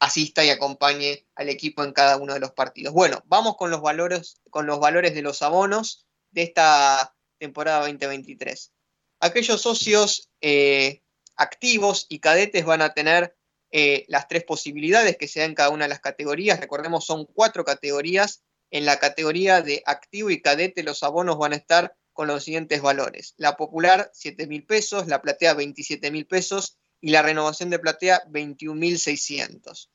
asista 0.00 0.44
y 0.44 0.50
acompañe 0.50 1.26
al 1.34 1.48
equipo 1.48 1.82
en 1.82 1.92
cada 1.92 2.16
uno 2.16 2.34
de 2.34 2.40
los 2.40 2.52
partidos. 2.52 2.92
Bueno, 2.92 3.22
vamos 3.26 3.56
con 3.56 3.70
los 3.70 3.80
valores, 3.80 4.40
con 4.50 4.66
los 4.66 4.80
valores 4.80 5.14
de 5.14 5.22
los 5.22 5.40
abonos 5.42 6.06
de 6.30 6.42
esta 6.42 7.16
temporada 7.38 7.80
2023. 7.80 8.72
Aquellos 9.20 9.62
socios 9.62 10.30
eh, 10.40 11.02
activos 11.36 12.06
y 12.08 12.18
cadetes 12.18 12.64
van 12.64 12.82
a 12.82 12.92
tener 12.92 13.36
eh, 13.70 14.04
las 14.08 14.28
tres 14.28 14.44
posibilidades 14.44 15.16
que 15.16 15.28
se 15.28 15.40
dan 15.40 15.54
cada 15.54 15.70
una 15.70 15.86
de 15.86 15.88
las 15.88 16.00
categorías. 16.00 16.60
Recordemos, 16.60 17.06
son 17.06 17.24
cuatro 17.24 17.64
categorías. 17.64 18.44
En 18.74 18.86
la 18.86 18.98
categoría 18.98 19.62
de 19.62 19.84
activo 19.86 20.30
y 20.30 20.42
cadete 20.42 20.82
los 20.82 21.04
abonos 21.04 21.38
van 21.38 21.52
a 21.52 21.56
estar 21.56 21.96
con 22.12 22.26
los 22.26 22.42
siguientes 22.42 22.82
valores. 22.82 23.34
La 23.36 23.56
popular, 23.56 24.10
7 24.12 24.48
mil 24.48 24.66
pesos, 24.66 25.06
la 25.06 25.22
platea, 25.22 25.54
27 25.54 26.10
mil 26.10 26.26
pesos 26.26 26.76
y 27.00 27.10
la 27.10 27.22
renovación 27.22 27.70
de 27.70 27.78
platea, 27.78 28.24
21 28.30 28.74
mil 28.74 28.98
600. 28.98 29.92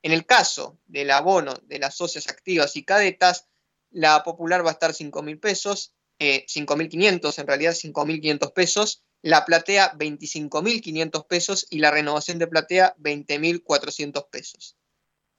En 0.00 0.12
el 0.12 0.24
caso 0.24 0.78
del 0.86 1.10
abono 1.10 1.52
de 1.64 1.78
las 1.78 1.96
socias 1.96 2.26
activas 2.30 2.76
y 2.76 2.84
cadetas, 2.84 3.46
la 3.90 4.22
popular 4.24 4.64
va 4.64 4.70
a 4.70 4.72
estar 4.72 4.94
5 4.94 5.22
mil 5.22 5.38
pesos, 5.38 5.92
eh, 6.18 6.46
5 6.48 6.76
mil 6.76 6.88
500, 6.88 7.38
en 7.38 7.46
realidad 7.46 7.74
5 7.74 8.06
mil 8.06 8.22
500 8.22 8.52
pesos, 8.52 9.02
la 9.20 9.44
platea 9.44 9.92
25 9.98 10.62
mil 10.62 10.80
500 10.80 11.26
pesos 11.26 11.66
y 11.68 11.80
la 11.80 11.90
renovación 11.90 12.38
de 12.38 12.46
platea 12.46 12.94
20 12.96 13.38
mil 13.38 13.62
400 13.62 14.24
pesos. 14.30 14.78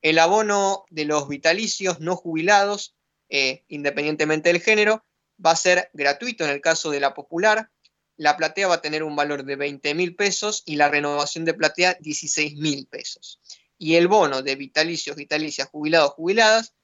El 0.06 0.20
abono 0.20 0.86
de 0.92 1.06
los 1.06 1.28
vitalicios 1.28 2.00
no 2.00 2.16
jubilados, 2.16 2.96
eh, 3.28 3.64
independientemente 3.68 4.50
del 4.50 4.62
género, 4.62 5.04
va 5.44 5.50
a 5.50 5.56
ser 5.56 5.90
gratuito 5.94 6.44
en 6.44 6.52
el 6.52 6.62
caso 6.62 6.92
de 6.92 7.00
la 7.00 7.16
popular. 7.16 7.72
La 8.16 8.38
platea 8.38 8.68
va 8.68 8.76
a 8.76 8.82
tener 8.82 9.02
un 9.02 9.16
valor 9.16 9.46
de 9.46 9.56
20 9.56 9.96
mil 9.96 10.16
pesos 10.16 10.62
y 10.64 10.76
la 10.76 10.90
renovación 10.90 11.44
de 11.44 11.56
platea 11.56 11.98
16 12.02 12.56
mil 12.58 12.86
pesos. 12.86 13.42
Y 13.80 13.96
el 13.96 14.08
bono 14.08 14.44
de 14.44 14.56
vitalicios, 14.56 15.16
vitalicias, 15.16 15.70
jubilados, 15.70 16.12
jubiladas, 16.12 16.76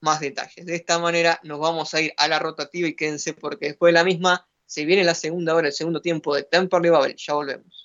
más 0.00 0.20
detalles. 0.20 0.66
De 0.66 0.76
esta 0.76 1.00
manera 1.00 1.40
nos 1.42 1.58
vamos 1.58 1.92
a 1.94 2.00
ir 2.00 2.14
a 2.16 2.28
la 2.28 2.38
rotativa 2.38 2.86
y 2.86 2.94
quédense 2.94 3.32
porque 3.32 3.66
después 3.66 3.92
de 3.92 3.98
la 3.98 4.04
misma 4.04 4.46
se 4.66 4.84
viene 4.84 5.02
la 5.02 5.14
segunda 5.14 5.54
hora, 5.54 5.66
el 5.66 5.72
segundo 5.72 6.00
tiempo 6.00 6.32
de 6.34 6.44
Temperley 6.44 6.90
Babel. 6.90 7.16
Ya 7.16 7.34
volvemos. 7.34 7.84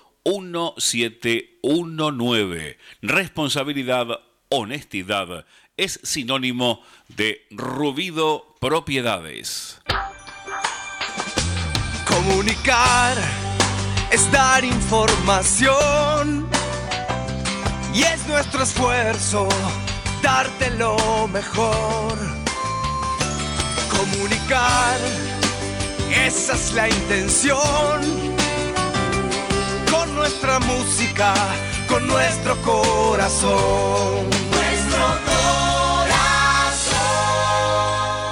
1719. 0.25 2.77
Responsabilidad, 3.01 4.19
honestidad 4.49 5.45
es 5.77 5.99
sinónimo 6.03 6.83
de 7.07 7.47
Rubido 7.51 8.55
Propiedades. 8.59 9.79
Comunicar 12.05 13.17
es 14.11 14.29
dar 14.31 14.63
información 14.63 16.47
y 17.93 18.03
es 18.03 18.25
nuestro 18.27 18.63
esfuerzo 18.63 19.49
darte 20.21 20.69
lo 20.71 21.27
mejor. 21.27 22.17
Comunicar, 23.89 24.97
esa 26.09 26.53
es 26.53 26.73
la 26.73 26.89
intención 26.89 28.40
nuestra 30.21 30.59
música, 30.59 31.33
con 31.89 32.05
nuestro 32.05 32.55
corazón. 32.57 34.29
Nuestro 34.51 35.05
corazón. 35.25 35.41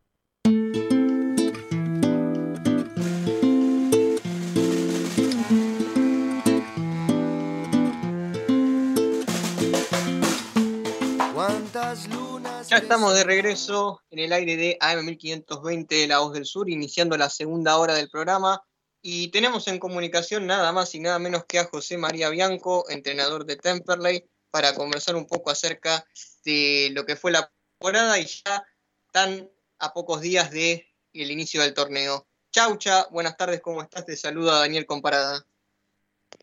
Ya 12.70 12.78
estamos 12.78 13.14
de 13.14 13.24
regreso 13.24 14.02
en 14.10 14.20
el 14.20 14.34
aire 14.34 14.58
de 14.58 14.78
AM1520 14.80 16.08
La 16.08 16.20
Voz 16.20 16.34
del 16.34 16.46
Sur, 16.46 16.70
iniciando 16.70 17.18
la 17.18 17.30
segunda 17.30 17.78
hora 17.78 17.94
del 17.94 18.10
programa. 18.10 18.62
Y 19.10 19.30
tenemos 19.30 19.70
en 19.70 19.80
comunicación 19.80 20.48
nada 20.48 20.74
más 20.74 20.94
y 20.94 21.00
nada 21.00 21.18
menos 21.18 21.46
que 21.46 21.60
a 21.60 21.64
José 21.64 21.98
María 21.98 22.30
Bianco, 22.30 22.84
entrenador 22.90 23.46
de 23.46 23.56
Temperley, 23.56 24.26
para 24.52 24.74
conversar 24.74 25.16
un 25.16 25.26
poco 25.26 25.50
acerca 25.50 26.06
de 26.44 26.90
lo 26.92 27.06
que 27.06 27.16
fue 27.16 27.32
la 27.32 27.50
temporada 27.80 28.20
y 28.20 28.26
ya 28.26 28.68
tan 29.14 29.50
a 29.80 29.94
pocos 29.94 30.20
días 30.20 30.52
del 30.52 30.86
el 31.14 31.32
inicio 31.32 31.62
del 31.62 31.74
torneo. 31.74 32.28
Chaucha, 32.52 33.08
buenas 33.10 33.38
tardes, 33.38 33.62
¿cómo 33.62 33.82
estás? 33.82 34.06
Te 34.06 34.18
saluda 34.18 34.60
Daniel 34.60 34.86
Comparada. 34.86 35.46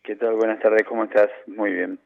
¿Qué 0.02 0.16
tal? 0.16 0.34
Buenas 0.36 0.58
tardes, 0.62 0.84
¿cómo 0.88 1.04
estás? 1.04 1.28
Muy 1.46 1.70
bien. 1.70 2.00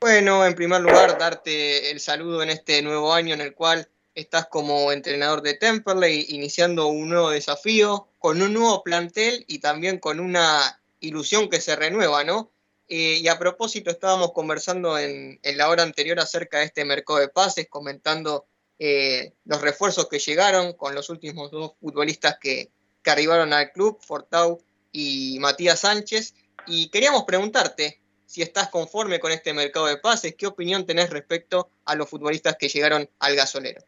Bueno, 0.00 0.46
en 0.46 0.54
primer 0.54 0.80
lugar, 0.80 1.18
darte 1.18 1.90
el 1.90 2.00
saludo 2.00 2.42
en 2.42 2.48
este 2.48 2.80
nuevo 2.80 3.12
año 3.12 3.34
en 3.34 3.42
el 3.42 3.52
cual 3.52 3.86
estás 4.14 4.46
como 4.48 4.92
entrenador 4.92 5.42
de 5.42 5.54
Temperley, 5.54 6.26
iniciando 6.30 6.86
un 6.88 7.08
nuevo 7.08 7.30
desafío, 7.30 8.08
con 8.18 8.42
un 8.42 8.52
nuevo 8.52 8.82
plantel 8.82 9.44
y 9.48 9.60
también 9.60 9.98
con 9.98 10.20
una 10.20 10.80
ilusión 11.00 11.48
que 11.48 11.60
se 11.60 11.76
renueva, 11.76 12.24
¿no? 12.24 12.52
Eh, 12.88 13.18
y 13.22 13.28
a 13.28 13.38
propósito, 13.38 13.90
estábamos 13.90 14.32
conversando 14.32 14.98
en, 14.98 15.38
la 15.42 15.68
hora 15.68 15.84
anterior 15.84 16.18
acerca 16.18 16.58
de 16.58 16.64
este 16.64 16.84
mercado 16.84 17.20
de 17.20 17.28
pases, 17.28 17.68
comentando 17.68 18.46
eh, 18.78 19.34
los 19.44 19.60
refuerzos 19.60 20.08
que 20.08 20.18
llegaron 20.18 20.72
con 20.72 20.94
los 20.94 21.08
últimos 21.08 21.50
dos 21.50 21.74
futbolistas 21.80 22.38
que, 22.40 22.70
que 23.02 23.10
arribaron 23.10 23.52
al 23.52 23.72
club, 23.72 23.98
Fortau 24.00 24.60
y 24.90 25.38
Matías 25.38 25.80
Sánchez. 25.80 26.34
Y 26.66 26.88
queríamos 26.88 27.24
preguntarte 27.24 28.00
si 28.26 28.42
estás 28.42 28.68
conforme 28.68 29.18
con 29.18 29.32
este 29.32 29.52
mercado 29.52 29.86
de 29.86 29.96
pases, 29.96 30.34
qué 30.36 30.46
opinión 30.46 30.86
tenés 30.86 31.10
respecto 31.10 31.68
a 31.84 31.94
los 31.94 32.08
futbolistas 32.08 32.56
que 32.56 32.68
llegaron 32.68 33.08
al 33.18 33.34
gasolero. 33.34 33.82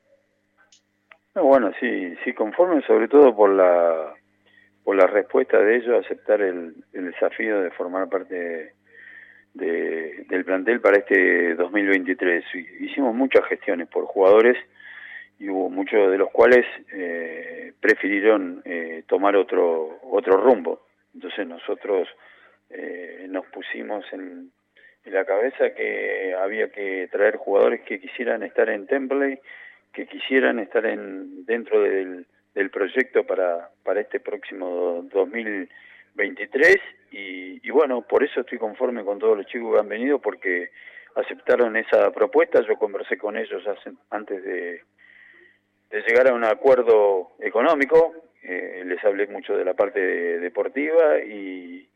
Bueno, 1.34 1.72
sí, 1.80 2.14
sí, 2.24 2.32
conforme 2.34 2.82
sobre 2.82 3.08
todo 3.08 3.34
por 3.34 3.50
la 3.50 4.14
por 4.84 4.96
la 4.96 5.06
respuesta 5.06 5.58
de 5.58 5.76
ellos 5.76 5.94
a 5.94 6.04
aceptar 6.04 6.42
el, 6.42 6.74
desafío 6.92 7.60
de 7.60 7.70
formar 7.70 8.08
parte 8.08 8.72
de, 9.54 10.24
del 10.28 10.44
plantel 10.44 10.80
para 10.80 10.98
este 10.98 11.54
2023. 11.54 12.44
Hicimos 12.80 13.14
muchas 13.14 13.44
gestiones 13.46 13.88
por 13.88 14.06
jugadores 14.06 14.56
y 15.38 15.48
hubo 15.48 15.70
muchos 15.70 16.10
de 16.10 16.18
los 16.18 16.30
cuales 16.30 16.66
eh, 16.92 17.72
prefirieron 17.80 18.62
eh, 18.64 19.04
tomar 19.06 19.36
otro 19.36 19.98
otro 20.02 20.36
rumbo. 20.36 20.86
Entonces 21.14 21.46
nosotros 21.46 22.08
eh, 22.70 23.26
nos 23.28 23.46
pusimos 23.46 24.04
en, 24.12 24.50
en, 25.04 25.12
la 25.12 25.24
cabeza 25.24 25.74
que 25.74 26.34
había 26.34 26.70
que 26.70 27.08
traer 27.10 27.36
jugadores 27.36 27.82
que 27.82 28.00
quisieran 28.00 28.42
estar 28.42 28.68
en 28.68 28.86
Temple, 28.86 29.40
que 29.92 30.06
quisieran 30.06 30.58
estar 30.58 30.84
en 30.86 31.44
dentro 31.44 31.82
del 31.82 32.26
del 32.54 32.70
proyecto 32.70 33.24
para, 33.24 33.70
para 33.82 34.00
este 34.00 34.20
próximo 34.20 35.06
2023 35.12 36.76
y, 37.10 37.66
y, 37.66 37.70
bueno, 37.70 38.02
por 38.02 38.22
eso 38.22 38.40
estoy 38.40 38.58
conforme 38.58 39.04
con 39.04 39.18
todos 39.18 39.36
los 39.36 39.46
chicos 39.46 39.74
que 39.74 39.80
han 39.80 39.88
venido 39.88 40.18
porque 40.18 40.70
aceptaron 41.14 41.76
esa 41.76 42.10
propuesta, 42.10 42.62
yo 42.66 42.76
conversé 42.76 43.18
con 43.18 43.36
ellos 43.36 43.62
antes 44.10 44.42
de, 44.44 44.82
de 45.90 46.02
llegar 46.06 46.28
a 46.28 46.34
un 46.34 46.44
acuerdo 46.44 47.32
económico, 47.40 48.14
eh, 48.42 48.82
les 48.84 49.02
hablé 49.04 49.26
mucho 49.26 49.56
de 49.56 49.64
la 49.64 49.74
parte 49.74 50.00
deportiva 50.00 51.18
y, 51.20 51.88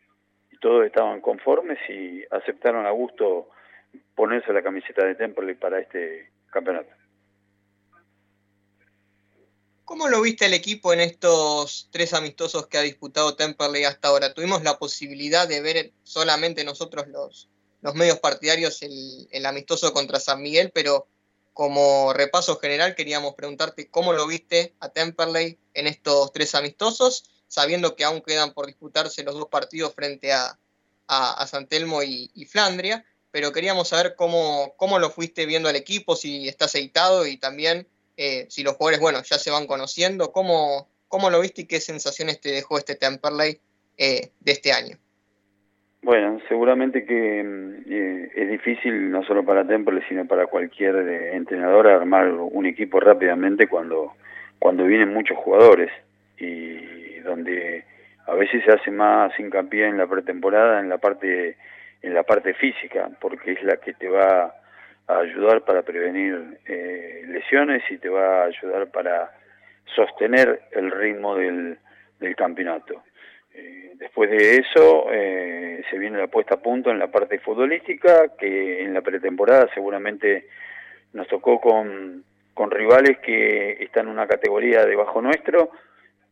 y, 0.50 0.58
todos 0.58 0.86
estaban 0.86 1.20
conformes 1.20 1.78
y 1.88 2.24
aceptaron 2.30 2.86
a 2.86 2.90
gusto 2.90 3.50
ponerse 4.14 4.52
la 4.52 4.62
camiseta 4.62 5.04
de 5.04 5.14
Temple 5.14 5.54
para 5.54 5.78
este 5.80 6.30
campeonato. 6.50 6.90
¿Cómo 9.86 10.08
lo 10.08 10.20
viste 10.20 10.46
el 10.46 10.52
equipo 10.52 10.92
en 10.92 10.98
estos 10.98 11.88
tres 11.92 12.12
amistosos 12.12 12.66
que 12.66 12.76
ha 12.76 12.82
disputado 12.82 13.36
Temperley 13.36 13.84
hasta 13.84 14.08
ahora? 14.08 14.34
Tuvimos 14.34 14.64
la 14.64 14.80
posibilidad 14.80 15.46
de 15.46 15.60
ver 15.60 15.92
solamente 16.02 16.64
nosotros 16.64 17.06
los, 17.06 17.48
los 17.82 17.94
medios 17.94 18.18
partidarios 18.18 18.82
el, 18.82 19.28
el, 19.30 19.46
amistoso 19.46 19.92
contra 19.92 20.18
San 20.18 20.42
Miguel, 20.42 20.72
pero 20.74 21.06
como 21.52 22.12
repaso 22.12 22.58
general 22.58 22.96
queríamos 22.96 23.36
preguntarte 23.36 23.88
cómo 23.88 24.12
lo 24.12 24.26
viste 24.26 24.74
a 24.80 24.88
Temperley 24.88 25.56
en 25.72 25.86
estos 25.86 26.32
tres 26.32 26.56
amistosos, 26.56 27.22
sabiendo 27.46 27.94
que 27.94 28.02
aún 28.02 28.22
quedan 28.22 28.54
por 28.54 28.66
disputarse 28.66 29.22
los 29.22 29.36
dos 29.36 29.46
partidos 29.46 29.94
frente 29.94 30.32
a, 30.32 30.58
a, 31.06 31.46
San 31.46 31.68
Telmo 31.68 32.02
y, 32.02 32.32
y, 32.34 32.44
Flandria, 32.46 33.04
pero 33.30 33.52
queríamos 33.52 33.86
saber 33.86 34.16
cómo, 34.16 34.74
cómo 34.78 34.98
lo 34.98 35.10
fuiste 35.10 35.46
viendo 35.46 35.68
al 35.68 35.76
equipo, 35.76 36.16
si 36.16 36.48
está 36.48 36.64
aceitado 36.64 37.24
y 37.24 37.36
también 37.36 37.86
eh, 38.16 38.46
si 38.48 38.62
los 38.62 38.74
jugadores, 38.74 39.00
bueno, 39.00 39.18
ya 39.22 39.36
se 39.36 39.50
van 39.50 39.66
conociendo, 39.66 40.32
¿cómo, 40.32 40.88
cómo 41.08 41.30
lo 41.30 41.40
viste 41.40 41.62
y 41.62 41.66
qué 41.66 41.80
sensaciones 41.80 42.40
te 42.40 42.50
dejó 42.50 42.78
este 42.78 42.94
Temperley 42.94 43.58
eh, 43.98 44.30
de 44.40 44.52
este 44.52 44.72
año? 44.72 44.96
Bueno, 46.02 46.38
seguramente 46.48 47.04
que 47.04 47.40
eh, 47.40 48.30
es 48.34 48.50
difícil 48.50 49.10
no 49.10 49.24
solo 49.24 49.44
para 49.44 49.66
Temperley, 49.66 50.02
sino 50.08 50.26
para 50.26 50.46
cualquier 50.46 50.96
entrenador 51.34 51.88
armar 51.88 52.30
un 52.30 52.66
equipo 52.66 53.00
rápidamente 53.00 53.66
cuando 53.66 54.12
cuando 54.58 54.84
vienen 54.84 55.12
muchos 55.12 55.36
jugadores 55.38 55.90
y 56.38 57.18
donde 57.20 57.84
a 58.26 58.34
veces 58.34 58.64
se 58.64 58.72
hace 58.72 58.90
más 58.90 59.38
hincapié 59.38 59.86
en 59.86 59.98
la 59.98 60.06
pretemporada 60.06 60.80
en 60.80 60.88
la 60.88 60.98
parte 60.98 61.56
en 62.02 62.14
la 62.14 62.22
parte 62.22 62.54
física 62.54 63.10
porque 63.20 63.52
es 63.52 63.62
la 63.62 63.76
que 63.76 63.92
te 63.92 64.08
va 64.08 64.54
a 65.08 65.18
ayudar 65.18 65.64
para 65.64 65.82
prevenir 65.82 66.58
eh, 66.66 67.24
lesiones 67.28 67.82
y 67.90 67.98
te 67.98 68.08
va 68.08 68.42
a 68.42 68.46
ayudar 68.46 68.90
para 68.90 69.30
sostener 69.94 70.62
el 70.72 70.90
ritmo 70.90 71.36
del, 71.36 71.78
del 72.18 72.34
campeonato. 72.34 73.02
Eh, 73.54 73.92
después 73.94 74.30
de 74.30 74.56
eso 74.56 75.06
eh, 75.12 75.82
se 75.90 75.98
viene 75.98 76.18
la 76.18 76.26
puesta 76.26 76.54
a 76.54 76.62
punto 76.62 76.90
en 76.90 76.98
la 76.98 77.10
parte 77.10 77.38
futbolística, 77.38 78.36
que 78.36 78.82
en 78.82 78.92
la 78.92 79.00
pretemporada 79.00 79.68
seguramente 79.72 80.46
nos 81.12 81.28
tocó 81.28 81.60
con, 81.60 82.24
con 82.52 82.70
rivales 82.70 83.18
que 83.18 83.82
están 83.84 84.06
en 84.06 84.12
una 84.12 84.26
categoría 84.26 84.84
debajo 84.84 85.22
nuestro. 85.22 85.70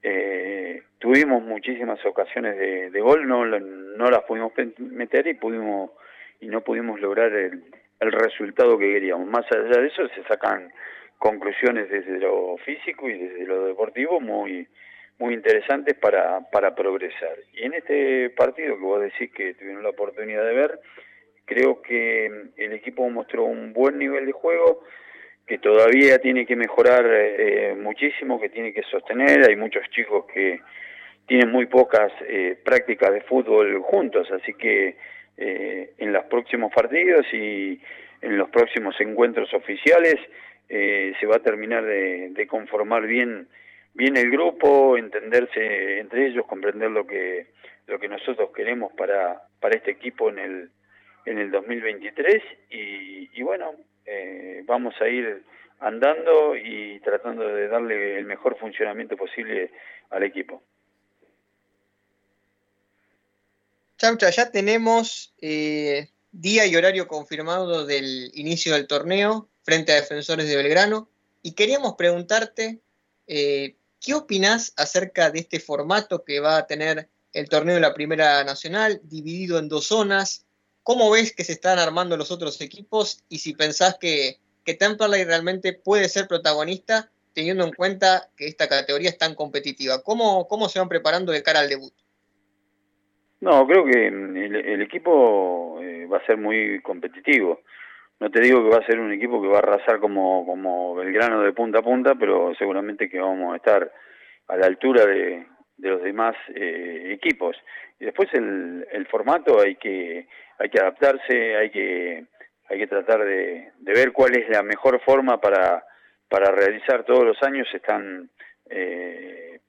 Eh, 0.02 0.82
tuvimos 0.98 1.42
muchísimas 1.42 2.04
ocasiones 2.04 2.58
de, 2.58 2.90
de 2.90 3.00
gol, 3.00 3.26
no, 3.26 3.46
no 3.46 4.10
las 4.10 4.24
pudimos 4.24 4.52
meter 4.78 5.26
y 5.28 5.34
pudimos 5.34 5.92
y 6.40 6.48
no 6.48 6.60
pudimos 6.60 7.00
lograr 7.00 7.32
el, 7.32 7.62
el 8.00 8.12
resultado 8.12 8.78
que 8.78 8.92
queríamos. 8.92 9.26
Más 9.28 9.44
allá 9.50 9.80
de 9.80 9.86
eso 9.86 10.08
se 10.08 10.22
sacan 10.24 10.72
conclusiones 11.18 11.88
desde 11.88 12.18
lo 12.18 12.56
físico 12.58 13.08
y 13.08 13.18
desde 13.18 13.46
lo 13.46 13.66
deportivo 13.66 14.20
muy 14.20 14.66
muy 15.18 15.34
interesantes 15.34 15.94
para, 15.94 16.40
para 16.50 16.74
progresar. 16.74 17.36
Y 17.52 17.64
en 17.64 17.74
este 17.74 18.30
partido 18.30 18.76
que 18.76 18.82
vos 18.82 19.00
decís 19.00 19.30
que 19.32 19.54
tuvieron 19.54 19.82
la 19.82 19.90
oportunidad 19.90 20.44
de 20.44 20.54
ver, 20.54 20.80
creo 21.44 21.82
que 21.82 22.26
el 22.56 22.72
equipo 22.72 23.08
mostró 23.08 23.44
un 23.44 23.72
buen 23.72 23.98
nivel 23.98 24.26
de 24.26 24.32
juego, 24.32 24.82
que 25.46 25.58
todavía 25.58 26.18
tiene 26.18 26.46
que 26.46 26.56
mejorar 26.56 27.04
eh, 27.06 27.74
muchísimo, 27.78 28.40
que 28.40 28.48
tiene 28.48 28.72
que 28.72 28.82
sostener. 28.84 29.48
Hay 29.48 29.56
muchos 29.56 29.88
chicos 29.90 30.24
que 30.32 30.60
tienen 31.26 31.50
muy 31.50 31.66
pocas 31.66 32.12
eh, 32.26 32.58
prácticas 32.64 33.12
de 33.12 33.20
fútbol 33.22 33.80
juntos, 33.80 34.30
así 34.32 34.54
que 34.54 34.96
eh, 35.36 35.94
en 35.98 36.12
los 36.12 36.24
próximos 36.26 36.72
partidos 36.72 37.26
y 37.32 37.80
en 38.20 38.38
los 38.38 38.48
próximos 38.50 38.94
encuentros 39.00 39.52
oficiales 39.52 40.16
eh, 40.68 41.12
se 41.18 41.26
va 41.26 41.36
a 41.36 41.42
terminar 41.42 41.84
de, 41.84 42.30
de, 42.30 42.46
conformar 42.46 43.06
bien 43.06 43.48
bien 43.94 44.16
el 44.16 44.30
grupo, 44.30 44.96
entenderse 44.96 46.00
entre 46.00 46.26
ellos, 46.26 46.46
comprender 46.46 46.90
lo 46.90 47.06
que 47.06 47.46
lo 47.86 47.98
que 47.98 48.08
nosotros 48.08 48.50
queremos 48.54 48.92
para 48.94 49.42
para 49.60 49.76
este 49.76 49.90
equipo 49.90 50.30
en 50.30 50.38
el 50.38 50.70
en 51.26 51.38
el 51.38 51.50
2023 51.50 52.42
y, 52.70 53.30
y 53.32 53.42
bueno 53.42 53.72
eh, 54.06 54.62
vamos 54.66 54.94
a 55.00 55.08
ir 55.08 55.42
andando 55.80 56.56
y 56.56 57.00
tratando 57.00 57.46
de 57.46 57.68
darle 57.68 58.18
el 58.18 58.24
mejor 58.24 58.56
funcionamiento 58.58 59.16
posible 59.16 59.70
al 60.10 60.22
equipo. 60.22 60.62
Chaucha, 63.96 64.30
ya 64.30 64.50
tenemos 64.50 65.34
eh, 65.40 66.10
día 66.32 66.66
y 66.66 66.74
horario 66.74 67.06
confirmado 67.06 67.86
del 67.86 68.30
inicio 68.34 68.74
del 68.74 68.88
torneo 68.88 69.48
frente 69.62 69.92
a 69.92 69.96
Defensores 69.96 70.48
de 70.48 70.56
Belgrano 70.56 71.08
y 71.42 71.52
queríamos 71.52 71.94
preguntarte 71.94 72.82
eh, 73.28 73.76
¿qué 74.00 74.14
opinás 74.14 74.72
acerca 74.76 75.30
de 75.30 75.40
este 75.40 75.60
formato 75.60 76.24
que 76.24 76.40
va 76.40 76.56
a 76.56 76.66
tener 76.66 77.08
el 77.32 77.48
torneo 77.48 77.76
de 77.76 77.80
la 77.80 77.94
Primera 77.94 78.42
Nacional, 78.42 79.00
dividido 79.04 79.58
en 79.58 79.68
dos 79.68 79.86
zonas? 79.86 80.44
¿Cómo 80.82 81.10
ves 81.10 81.32
que 81.32 81.44
se 81.44 81.52
están 81.52 81.78
armando 81.78 82.16
los 82.16 82.32
otros 82.32 82.60
equipos 82.60 83.22
y 83.28 83.38
si 83.38 83.54
pensás 83.54 83.96
que, 83.98 84.40
que 84.64 84.74
Temperley 84.74 85.24
realmente 85.24 85.72
puede 85.72 86.08
ser 86.08 86.26
protagonista 86.26 87.10
teniendo 87.32 87.64
en 87.64 87.72
cuenta 87.72 88.28
que 88.36 88.48
esta 88.48 88.68
categoría 88.68 89.10
es 89.10 89.18
tan 89.18 89.36
competitiva? 89.36 90.02
¿Cómo, 90.02 90.48
cómo 90.48 90.68
se 90.68 90.80
van 90.80 90.88
preparando 90.88 91.30
de 91.30 91.44
cara 91.44 91.60
al 91.60 91.68
debut? 91.68 91.94
No, 93.44 93.66
creo 93.66 93.84
que 93.84 94.06
el, 94.06 94.80
equipo 94.80 95.78
eh, 95.82 96.06
va 96.10 96.16
a 96.16 96.24
ser 96.24 96.38
muy 96.38 96.80
competitivo. 96.80 97.60
No 98.18 98.30
te 98.30 98.40
digo 98.40 98.64
que 98.64 98.74
va 98.74 98.82
a 98.82 98.86
ser 98.86 98.98
un 98.98 99.12
equipo 99.12 99.42
que 99.42 99.48
va 99.48 99.56
a 99.56 99.58
arrasar 99.58 100.00
como, 100.00 100.46
como 100.46 100.94
Belgrano 100.94 101.42
de 101.42 101.52
punta 101.52 101.80
a 101.80 101.82
punta, 101.82 102.14
pero 102.14 102.54
seguramente 102.54 103.06
que 103.06 103.20
vamos 103.20 103.52
a 103.52 103.56
estar 103.56 103.92
a 104.48 104.56
la 104.56 104.64
altura 104.64 105.04
de, 105.04 105.46
de 105.76 105.88
los 105.90 106.02
demás 106.02 106.34
eh, 106.54 107.12
equipos. 107.12 107.54
Y 108.00 108.06
después 108.06 108.32
el, 108.32 108.88
el 108.90 109.06
formato 109.08 109.60
hay 109.60 109.76
que 109.76 110.26
hay 110.58 110.70
que 110.70 110.80
adaptarse, 110.80 111.56
hay 111.56 111.68
que 111.68 112.24
hay 112.70 112.78
que 112.78 112.86
tratar 112.86 113.26
de, 113.26 113.72
de 113.76 113.92
ver 113.92 114.12
cuál 114.12 114.38
es 114.38 114.48
la 114.48 114.62
mejor 114.62 115.02
forma 115.02 115.38
para 115.38 115.84
para 116.30 116.50
realizar 116.50 117.04
todos 117.04 117.24
los 117.24 117.42
años. 117.42 117.68
Están 117.74 118.30
eh, 118.70 119.60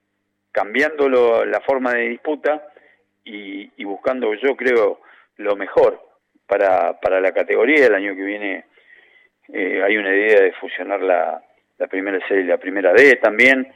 cambiando 0.54 1.10
la 1.10 1.60
forma 1.60 1.92
de 1.92 2.08
disputa 2.08 2.72
y, 3.26 3.70
y 3.76 3.84
buscando, 3.84 4.34
yo 4.36 4.56
creo, 4.56 5.02
lo 5.38 5.56
mejor 5.58 6.00
para, 6.48 7.00
para 7.02 7.20
la 7.20 7.34
categoría. 7.34 7.88
El 7.88 7.96
año 7.96 8.16
que 8.16 8.24
viene 8.24 8.66
eh, 9.52 9.82
hay 9.84 9.98
una 9.98 10.16
idea 10.16 10.42
de 10.42 10.54
fusionar 10.54 11.02
la, 11.02 11.42
la 11.78 11.88
primera 11.88 12.20
C 12.28 12.40
y 12.40 12.44
la 12.44 12.58
primera 12.58 12.94
D 12.94 13.18
también. 13.18 13.68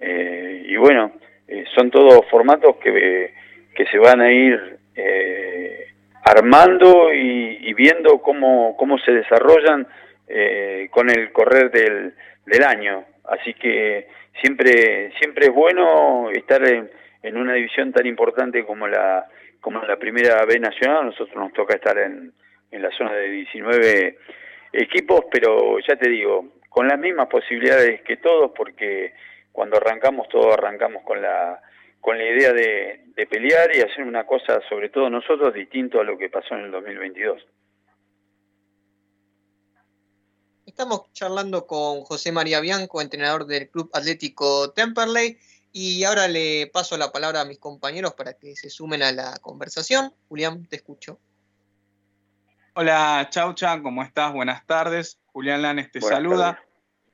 Eh, 0.00 0.62
y 0.66 0.76
bueno, 0.76 1.12
eh, 1.48 1.64
son 1.74 1.90
todos 1.90 2.24
formatos 2.30 2.76
que, 2.76 3.34
que 3.74 3.86
se 3.86 3.98
van 3.98 4.20
a 4.20 4.30
ir 4.30 4.78
eh, 4.94 5.86
armando 6.24 7.12
y, 7.12 7.58
y, 7.62 7.74
viendo 7.74 8.20
cómo, 8.20 8.76
cómo 8.76 8.98
se 8.98 9.12
desarrollan 9.12 9.86
eh, 10.28 10.88
con 10.90 11.10
el 11.10 11.32
correr 11.32 11.70
del, 11.70 12.14
del 12.46 12.62
año. 12.64 13.04
Así 13.24 13.54
que 13.54 14.08
siempre, 14.40 15.10
siempre 15.18 15.46
es 15.46 15.52
bueno 15.52 16.30
estar 16.30 16.62
en, 16.66 16.90
en 17.28 17.36
una 17.36 17.54
división 17.54 17.92
tan 17.92 18.06
importante 18.06 18.64
como 18.64 18.88
la, 18.88 19.28
como 19.60 19.82
la 19.82 19.96
primera 19.96 20.44
B 20.44 20.58
nacional, 20.58 21.06
nosotros 21.06 21.36
nos 21.36 21.52
toca 21.52 21.74
estar 21.74 21.96
en, 21.98 22.32
en 22.70 22.82
la 22.82 22.90
zona 22.90 23.12
de 23.14 23.28
19 23.28 24.18
equipos, 24.72 25.24
pero 25.30 25.78
ya 25.86 25.96
te 25.96 26.08
digo, 26.08 26.52
con 26.68 26.88
las 26.88 26.98
mismas 26.98 27.28
posibilidades 27.28 28.02
que 28.02 28.16
todos, 28.16 28.52
porque 28.56 29.12
cuando 29.52 29.76
arrancamos, 29.76 30.28
todos 30.28 30.54
arrancamos 30.54 31.02
con 31.04 31.20
la 31.20 31.60
con 32.00 32.16
la 32.16 32.24
idea 32.24 32.52
de, 32.52 33.06
de 33.16 33.26
pelear 33.26 33.74
y 33.74 33.80
hacer 33.80 34.04
una 34.04 34.24
cosa, 34.24 34.60
sobre 34.68 34.88
todo 34.88 35.10
nosotros, 35.10 35.52
distinto 35.52 36.00
a 36.00 36.04
lo 36.04 36.16
que 36.16 36.30
pasó 36.30 36.54
en 36.54 36.66
el 36.66 36.70
2022. 36.70 37.42
Estamos 40.64 41.12
charlando 41.12 41.66
con 41.66 42.02
José 42.02 42.30
María 42.30 42.60
Bianco, 42.60 43.02
entrenador 43.02 43.46
del 43.46 43.68
Club 43.68 43.90
Atlético 43.92 44.70
Temperley, 44.70 45.36
y 45.72 46.04
ahora 46.04 46.28
le 46.28 46.68
paso 46.72 46.96
la 46.96 47.12
palabra 47.12 47.42
a 47.42 47.44
mis 47.44 47.58
compañeros 47.58 48.14
para 48.14 48.34
que 48.34 48.56
se 48.56 48.70
sumen 48.70 49.02
a 49.02 49.12
la 49.12 49.38
conversación. 49.40 50.12
Julián, 50.28 50.66
te 50.66 50.76
escucho. 50.76 51.20
Hola, 52.74 53.26
Chaucha, 53.30 53.82
¿cómo 53.82 54.02
estás? 54.02 54.32
Buenas 54.32 54.64
tardes. 54.66 55.18
Julián 55.26 55.62
Lanes 55.62 55.90
te 55.90 56.00
Buenas 56.00 56.16
saluda. 56.16 56.52
Tardes. 56.54 56.68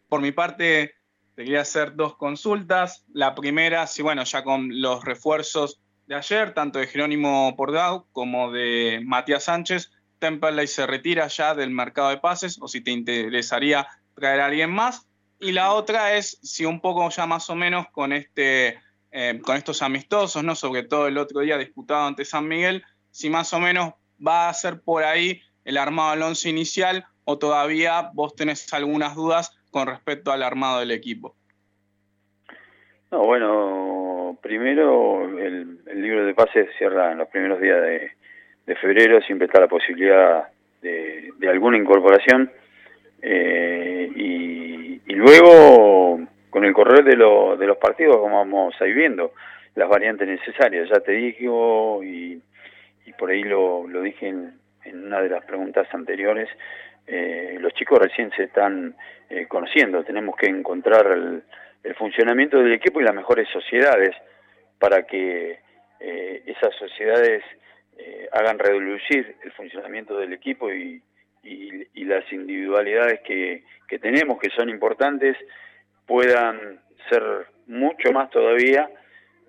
Por 0.09 0.21
mi 0.21 0.33
parte, 0.33 0.95
te 1.35 1.45
quería 1.45 1.63
hacer 1.63 1.97
dos 1.97 2.17
consultas. 2.17 3.05
La 3.13 3.35
primera, 3.35 3.87
si 3.87 4.03
bueno, 4.03 4.25
ya 4.25 4.45
con 4.45 4.81
los 4.81 5.05
refuerzos 5.05 5.81
de 6.07 6.15
ayer, 6.15 6.55
tanto 6.55 6.79
de 6.79 6.87
Jerónimo 6.87 7.55
Pordau 7.57 8.07
como 8.13 8.53
de 8.53 9.01
Matías 9.05 9.45
Sánchez, 9.45 9.91
Temperley 10.19 10.67
se 10.67 10.87
retira 10.87 11.27
ya 11.29 11.55
del 11.55 11.71
mercado 11.71 12.11
de 12.11 12.19
pases 12.19 12.59
o 12.61 12.69
si 12.69 12.83
te 12.83 12.91
interesaría 12.91 13.89
traer 14.15 14.41
a 14.41 14.47
alguien 14.47 14.71
más. 14.71 15.07
Y 15.39 15.53
la 15.53 15.73
otra 15.73 16.15
es 16.15 16.39
si 16.43 16.65
un 16.65 16.81
poco 16.81 17.09
ya 17.11 17.27
más 17.27 17.51
o 17.51 17.55
menos 17.55 17.87
con, 17.91 18.13
este, 18.13 18.79
eh, 19.11 19.41
con 19.45 19.57
estos 19.57 19.83
amistosos, 19.83 20.43
¿no? 20.43 20.55
sobre 20.55 20.85
todo 20.85 21.07
el 21.07 21.19
otro 21.19 21.41
día 21.41 21.59
disputado 21.59 22.07
ante 22.07 22.25
San 22.25 22.49
Miguel, 22.49 22.85
si 23.11 23.31
más 23.31 23.53
o 23.53 23.61
menos 23.61 23.95
va 24.25 24.49
a 24.49 24.55
ser 24.55 24.81
por 24.81 25.05
ahí 25.05 25.43
el 25.65 25.77
armado 25.77 26.13
del 26.13 26.23
once 26.23 26.49
inicial 26.49 27.07
o 27.25 27.39
todavía 27.39 28.11
vos 28.15 28.37
tenés 28.37 28.73
algunas 28.73 29.15
dudas 29.15 29.57
con 29.71 29.87
respecto 29.87 30.31
al 30.31 30.43
armado 30.43 30.81
del 30.81 30.91
equipo. 30.91 31.35
No, 33.11 33.25
bueno, 33.25 34.39
primero 34.43 35.39
el, 35.39 35.81
libro 35.95 36.27
de 36.27 36.35
pases 36.35 36.69
cierra 36.77 37.13
en 37.13 37.19
los 37.19 37.29
primeros 37.29 37.61
días 37.61 37.81
de, 37.81 38.77
febrero, 38.77 39.21
siempre 39.23 39.47
está 39.47 39.61
la 39.61 39.69
posibilidad 39.69 40.49
de, 40.83 41.31
de 41.39 41.49
alguna 41.49 41.79
incorporación. 41.79 42.51
Eh, 43.27 44.11
y, 44.15 44.84
y, 45.07 45.15
luego, 45.15 46.21
con 46.51 46.65
el 46.65 46.73
correr 46.73 47.05
de, 47.05 47.17
lo, 47.17 47.57
de 47.57 47.67
los 47.67 47.77
partidos, 47.79 48.17
como 48.17 48.39
vamos 48.39 48.75
a 48.81 48.87
ir 48.87 48.95
viendo 48.95 49.33
las 49.75 49.89
variantes 49.89 50.27
necesarias. 50.27 50.89
Ya 50.89 51.01
te 51.01 51.13
digo, 51.13 52.03
y, 52.03 52.41
y 53.07 53.13
por 53.13 53.31
ahí 53.31 53.43
lo, 53.43 53.87
lo 53.87 54.03
dije 54.03 54.29
en, 54.29 54.55
en, 54.85 55.07
una 55.07 55.21
de 55.21 55.29
las 55.29 55.45
preguntas 55.45 55.87
anteriores, 55.93 56.49
eh, 57.07 57.57
los 57.61 57.73
chicos 57.75 57.99
recién 57.99 58.31
se 58.37 58.45
están 58.45 58.97
eh, 59.29 59.47
conociendo. 59.47 60.05
Tenemos 60.05 60.37
que 60.37 60.47
encontrar 60.47 61.07
el, 61.07 61.43
el, 61.83 61.95
funcionamiento 61.97 62.59
del 62.59 62.73
equipo 62.73 63.01
y 63.01 63.05
las 63.05 63.15
mejores 63.15 63.49
sociedades 63.49 64.15
para 64.79 65.03
que 65.07 65.59
eh, 66.01 66.43
esas 66.47 66.75
sociedades 66.77 67.43
hagan 68.33 68.59
reducir 68.59 69.37
el 69.45 69.53
funcionamiento 69.53 70.19
del 70.19 70.33
equipo 70.33 70.73
y, 70.73 71.01
y, 71.45 71.87
y 71.95 72.05
las 72.05 72.31
individualidades 72.33 73.21
que, 73.21 73.63
que, 73.89 73.99
tenemos, 73.99 74.39
que 74.39 74.51
son 74.51 74.69
importantes, 74.69 75.37
puedan 76.07 76.81
ser 77.09 77.23
mucho 77.67 78.13
más 78.13 78.31
todavía 78.31 78.89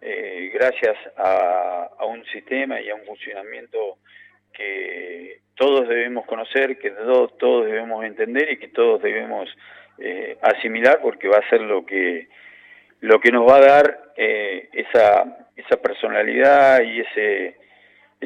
eh, 0.01 0.51
gracias 0.53 0.95
a, 1.17 2.05
un 2.05 2.23
sistema 2.26 2.80
y 2.80 2.89
a 2.89 2.95
un 2.95 3.03
funcionamiento 3.05 3.97
que 4.53 5.39
todos 5.55 5.88
debemos 5.89 6.26
conocer, 6.26 6.77
que 6.77 6.91
todos, 6.91 7.35
todos 7.38 7.65
debemos 7.65 8.05
entender 8.05 8.51
y 8.51 8.57
que 8.57 8.67
todos 8.67 9.01
debemos 9.01 9.49
eh, 9.97 10.38
asimilar 10.41 10.99
porque 11.01 11.27
va 11.27 11.39
a 11.39 11.49
ser 11.49 11.61
lo 11.61 11.85
que 11.85 12.27
lo 13.01 13.19
que 13.19 13.31
nos 13.31 13.49
va 13.49 13.57
a 13.57 13.61
dar 13.61 13.99
eh, 14.15 14.69
esa, 14.73 15.47
esa 15.55 15.77
personalidad 15.81 16.81
y 16.81 17.01
ese 17.01 17.55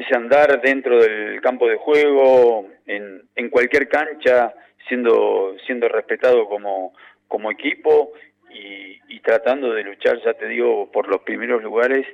ese 0.00 0.16
andar 0.16 0.60
dentro 0.60 1.00
del 1.00 1.40
campo 1.40 1.68
de 1.68 1.76
juego 1.76 2.68
en, 2.86 3.22
en 3.34 3.50
cualquier 3.50 3.88
cancha 3.88 4.54
siendo 4.88 5.54
siendo 5.66 5.88
respetado 5.88 6.48
como 6.48 6.92
como 7.30 7.50
equipo 7.50 8.12
y, 8.52 9.20
tratando 9.20 9.72
de 9.72 9.84
luchar, 9.84 10.18
ya 10.24 10.34
te 10.34 10.48
digo, 10.48 10.90
por 10.90 11.06
los 11.06 11.20
primeros 11.20 11.62
lugares, 11.62 12.06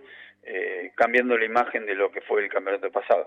eh, 0.42 0.92
cambiando 0.96 1.38
la 1.38 1.46
imagen 1.46 1.86
de 1.86 1.94
lo 1.94 2.10
que 2.10 2.20
fue 2.20 2.44
el 2.44 2.50
campeonato 2.50 2.90
pasado. 2.90 3.26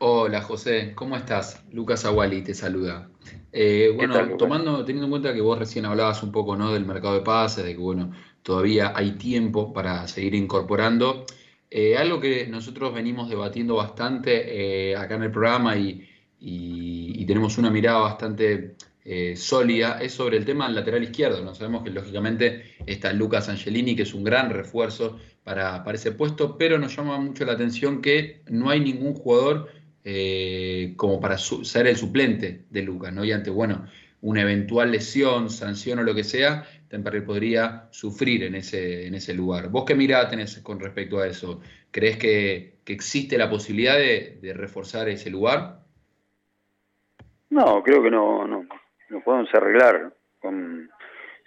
Hola 0.00 0.42
José, 0.42 0.92
¿cómo 0.94 1.16
estás? 1.16 1.64
Lucas 1.72 2.04
Aguali 2.04 2.42
te 2.42 2.54
saluda. 2.54 3.08
Eh, 3.52 3.92
bueno, 3.96 4.36
tomando, 4.36 4.84
teniendo 4.84 5.06
en 5.06 5.10
cuenta 5.10 5.32
que 5.32 5.40
vos 5.40 5.58
recién 5.58 5.86
hablabas 5.86 6.22
un 6.22 6.32
poco 6.32 6.54
¿no? 6.56 6.72
del 6.72 6.84
mercado 6.84 7.14
de 7.14 7.22
pases, 7.22 7.64
de 7.64 7.72
que 7.72 7.80
bueno, 7.80 8.12
todavía 8.48 8.94
hay 8.96 9.12
tiempo 9.12 9.74
para 9.74 10.08
seguir 10.08 10.34
incorporando. 10.34 11.26
Eh, 11.70 11.98
algo 11.98 12.18
que 12.18 12.46
nosotros 12.46 12.94
venimos 12.94 13.28
debatiendo 13.28 13.74
bastante 13.74 14.96
acá 14.96 15.16
en 15.16 15.24
el 15.24 15.30
programa 15.30 15.76
y, 15.76 16.06
tenemos 17.26 17.58
una 17.58 17.68
mirada 17.68 17.98
bastante 17.98 18.76
eh, 19.04 19.36
sólida 19.36 20.00
es 20.00 20.14
sobre 20.14 20.38
el 20.38 20.46
tema 20.46 20.64
del 20.64 20.76
lateral 20.76 21.02
izquierdo. 21.02 21.44
¿no? 21.44 21.54
Sabemos 21.54 21.84
que 21.84 21.90
lógicamente 21.90 22.74
está 22.86 23.12
Lucas 23.12 23.50
Angelini, 23.50 23.94
que 23.94 24.04
es 24.04 24.14
un 24.14 24.24
gran 24.24 24.48
refuerzo 24.48 25.18
para, 25.44 25.84
para 25.84 25.98
ese 25.98 26.12
puesto, 26.12 26.56
pero 26.56 26.78
nos 26.78 26.96
llama 26.96 27.20
mucho 27.20 27.44
la 27.44 27.52
atención 27.52 28.00
que 28.00 28.40
no 28.48 28.70
hay 28.70 28.80
ningún 28.80 29.12
jugador 29.12 29.68
eh, 30.10 30.94
como 30.96 31.20
para 31.20 31.36
ser 31.36 31.86
el 31.86 31.96
suplente 31.96 32.64
de 32.70 32.80
Lucas, 32.80 33.12
¿no? 33.12 33.26
Y 33.26 33.32
ante, 33.32 33.50
bueno, 33.50 33.84
una 34.22 34.40
eventual 34.40 34.90
lesión, 34.90 35.50
sanción 35.50 35.98
o 35.98 36.02
lo 36.02 36.14
que 36.14 36.24
sea, 36.24 36.66
Temperley 36.88 37.22
podría 37.22 37.84
sufrir 37.90 38.44
en 38.44 38.54
ese, 38.54 39.06
en 39.06 39.14
ese 39.14 39.34
lugar. 39.34 39.68
¿Vos 39.68 39.84
qué 39.84 39.94
mirada 39.94 40.28
tenés 40.28 40.58
con 40.60 40.80
respecto 40.80 41.18
a 41.18 41.26
eso? 41.26 41.60
¿Crees 41.90 42.16
que, 42.18 42.78
existe 42.86 43.36
la 43.36 43.50
posibilidad 43.50 43.98
de, 43.98 44.54
reforzar 44.54 45.10
ese 45.10 45.28
lugar? 45.28 45.80
No, 47.50 47.82
creo 47.82 48.02
que 48.02 48.10
no, 48.10 48.46
no, 48.46 48.64
no 49.10 49.20
podemos 49.20 49.54
arreglar. 49.54 50.14
Con, 50.38 50.88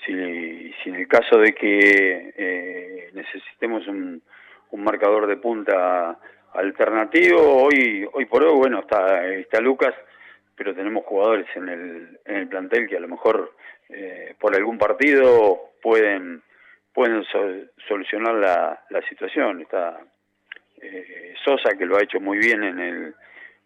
si, 0.06 0.12
en 0.12 0.96
el 0.96 1.08
caso 1.08 1.38
de 1.38 1.54
que 1.54 2.34
eh, 2.38 3.10
necesitemos 3.14 3.88
un, 3.88 4.22
un 4.72 4.84
marcador 4.84 5.26
de 5.28 5.38
punta 5.38 6.20
alternativo, 6.54 7.64
hoy 7.64 8.08
hoy 8.14 8.26
por 8.26 8.44
hoy, 8.44 8.56
bueno, 8.58 8.80
está, 8.82 9.28
está 9.28 9.60
Lucas, 9.62 9.96
pero 10.56 10.76
tenemos 10.76 11.06
jugadores 11.06 11.48
en 11.56 11.70
el, 11.70 12.20
en 12.26 12.36
el 12.36 12.48
plantel 12.48 12.88
que 12.88 12.98
a 12.98 13.00
lo 13.00 13.08
mejor 13.08 13.56
eh, 13.92 14.36
por 14.40 14.56
algún 14.56 14.78
partido 14.78 15.72
pueden 15.82 16.42
pueden 16.94 17.24
solucionar 17.88 18.36
la, 18.36 18.84
la 18.90 19.02
situación. 19.08 19.62
Está 19.62 20.00
eh, 20.82 21.34
Sosa, 21.44 21.78
que 21.78 21.86
lo 21.86 21.98
ha 21.98 22.04
hecho 22.04 22.20
muy 22.20 22.38
bien 22.38 22.64
en 22.64 22.80
el 22.80 23.16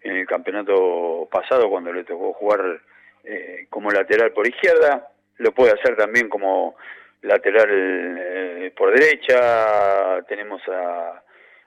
en 0.02 0.18
el 0.18 0.28
campeonato 0.28 1.28
pasado 1.32 1.68
cuando 1.68 1.92
le 1.92 2.04
tocó 2.04 2.34
jugar 2.34 2.80
eh, 3.24 3.66
como 3.72 3.90
lateral 3.90 4.32
por 4.34 4.48
izquierda, 4.48 5.10
lo 5.38 5.52
puede 5.52 5.74
hacer 5.74 5.96
también 5.96 6.30
como 6.30 6.76
lateral 7.24 7.70
eh, 7.72 8.74
por 8.78 8.94
derecha, 8.94 10.22
tenemos 10.28 10.62
a, 10.68 11.24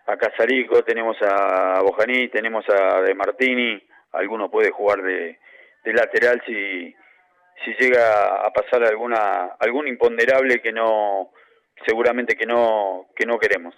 a 0.07 0.17
Casarico, 0.17 0.85
tenemos 0.85 1.17
a 1.21 1.81
Bojaní, 1.83 2.29
tenemos 2.29 2.65
a 2.69 3.03
De 3.03 3.13
Martini, 3.15 3.83
alguno 4.13 4.49
puede 4.49 4.71
jugar 4.71 5.03
de, 5.03 5.37
de 5.83 5.93
lateral 5.93 6.41
si, 6.47 6.95
si 7.65 7.73
llega 7.75 8.47
a 8.47 8.53
pasar 8.53 8.85
alguna 8.85 9.57
algún 9.59 9.89
imponderable 9.89 10.61
que 10.61 10.73
no 10.73 11.33
seguramente 11.87 12.37
que 12.37 12.47
no 12.47 13.09
que 13.15 13.27
no 13.27 13.39
queremos. 13.39 13.75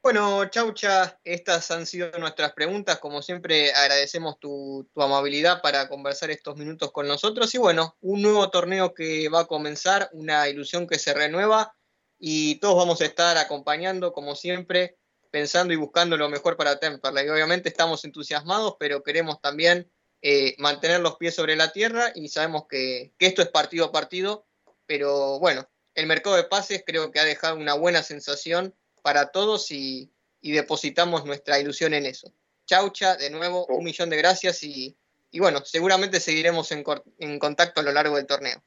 Bueno, 0.00 0.46
Chaucha, 0.46 1.20
estas 1.22 1.70
han 1.70 1.84
sido 1.84 2.10
nuestras 2.18 2.54
preguntas. 2.54 2.98
Como 2.98 3.20
siempre, 3.20 3.72
agradecemos 3.74 4.38
tu, 4.38 4.88
amabilidad 4.96 5.60
para 5.60 5.86
conversar 5.88 6.30
estos 6.30 6.56
minutos 6.56 6.92
con 6.92 7.06
nosotros. 7.06 7.54
Y 7.54 7.58
bueno, 7.58 7.94
un 8.00 8.22
nuevo 8.22 8.48
torneo 8.48 8.94
que 8.94 9.28
va 9.28 9.40
a 9.40 9.46
comenzar, 9.46 10.08
una 10.12 10.48
ilusión 10.48 10.86
que 10.86 10.98
se 10.98 11.12
renueva 11.12 11.74
y 12.18 12.58
todos 12.60 12.76
vamos 12.76 13.02
a 13.02 13.04
estar 13.04 13.36
acompañando, 13.36 14.12
como 14.12 14.34
siempre, 14.34 14.96
pensando 15.30 15.72
y 15.72 15.76
buscando 15.76 16.16
lo 16.16 16.28
mejor 16.28 16.56
para 16.56 16.78
Temperley. 16.78 17.28
Obviamente 17.28 17.68
estamos 17.68 18.04
entusiasmados, 18.04 18.76
pero 18.78 19.02
queremos 19.02 19.40
también 19.40 19.90
eh, 20.22 20.54
mantener 20.58 21.00
los 21.00 21.16
pies 21.16 21.34
sobre 21.34 21.56
la 21.56 21.72
tierra 21.72 22.12
y 22.14 22.28
sabemos 22.28 22.66
que, 22.68 23.12
que 23.18 23.26
esto 23.26 23.42
es 23.42 23.48
partido 23.48 23.86
a 23.86 23.92
partido, 23.92 24.46
pero 24.86 25.38
bueno, 25.38 25.68
el 25.94 26.06
mercado 26.06 26.36
de 26.36 26.44
pases 26.44 26.84
creo 26.86 27.10
que 27.10 27.18
ha 27.18 27.24
dejado 27.24 27.56
una 27.56 27.74
buena 27.74 28.02
sensación 28.02 28.72
para 29.02 29.32
todos 29.32 29.70
y, 29.70 30.12
depositamos 30.40 31.24
nuestra 31.24 31.58
ilusión 31.58 31.92
en 31.92 32.06
eso. 32.06 32.32
Chaucha, 32.66 33.16
de 33.16 33.30
nuevo, 33.30 33.66
un 33.66 33.84
millón 33.84 34.08
de 34.08 34.16
gracias 34.16 34.62
y, 34.62 34.96
bueno, 35.38 35.58
seguramente 35.64 36.20
seguiremos 36.20 36.70
en, 36.70 36.84
en, 37.18 37.38
contacto 37.38 37.80
a 37.80 37.82
lo 37.82 37.90
largo 37.90 38.16
del 38.16 38.26
torneo. 38.26 38.62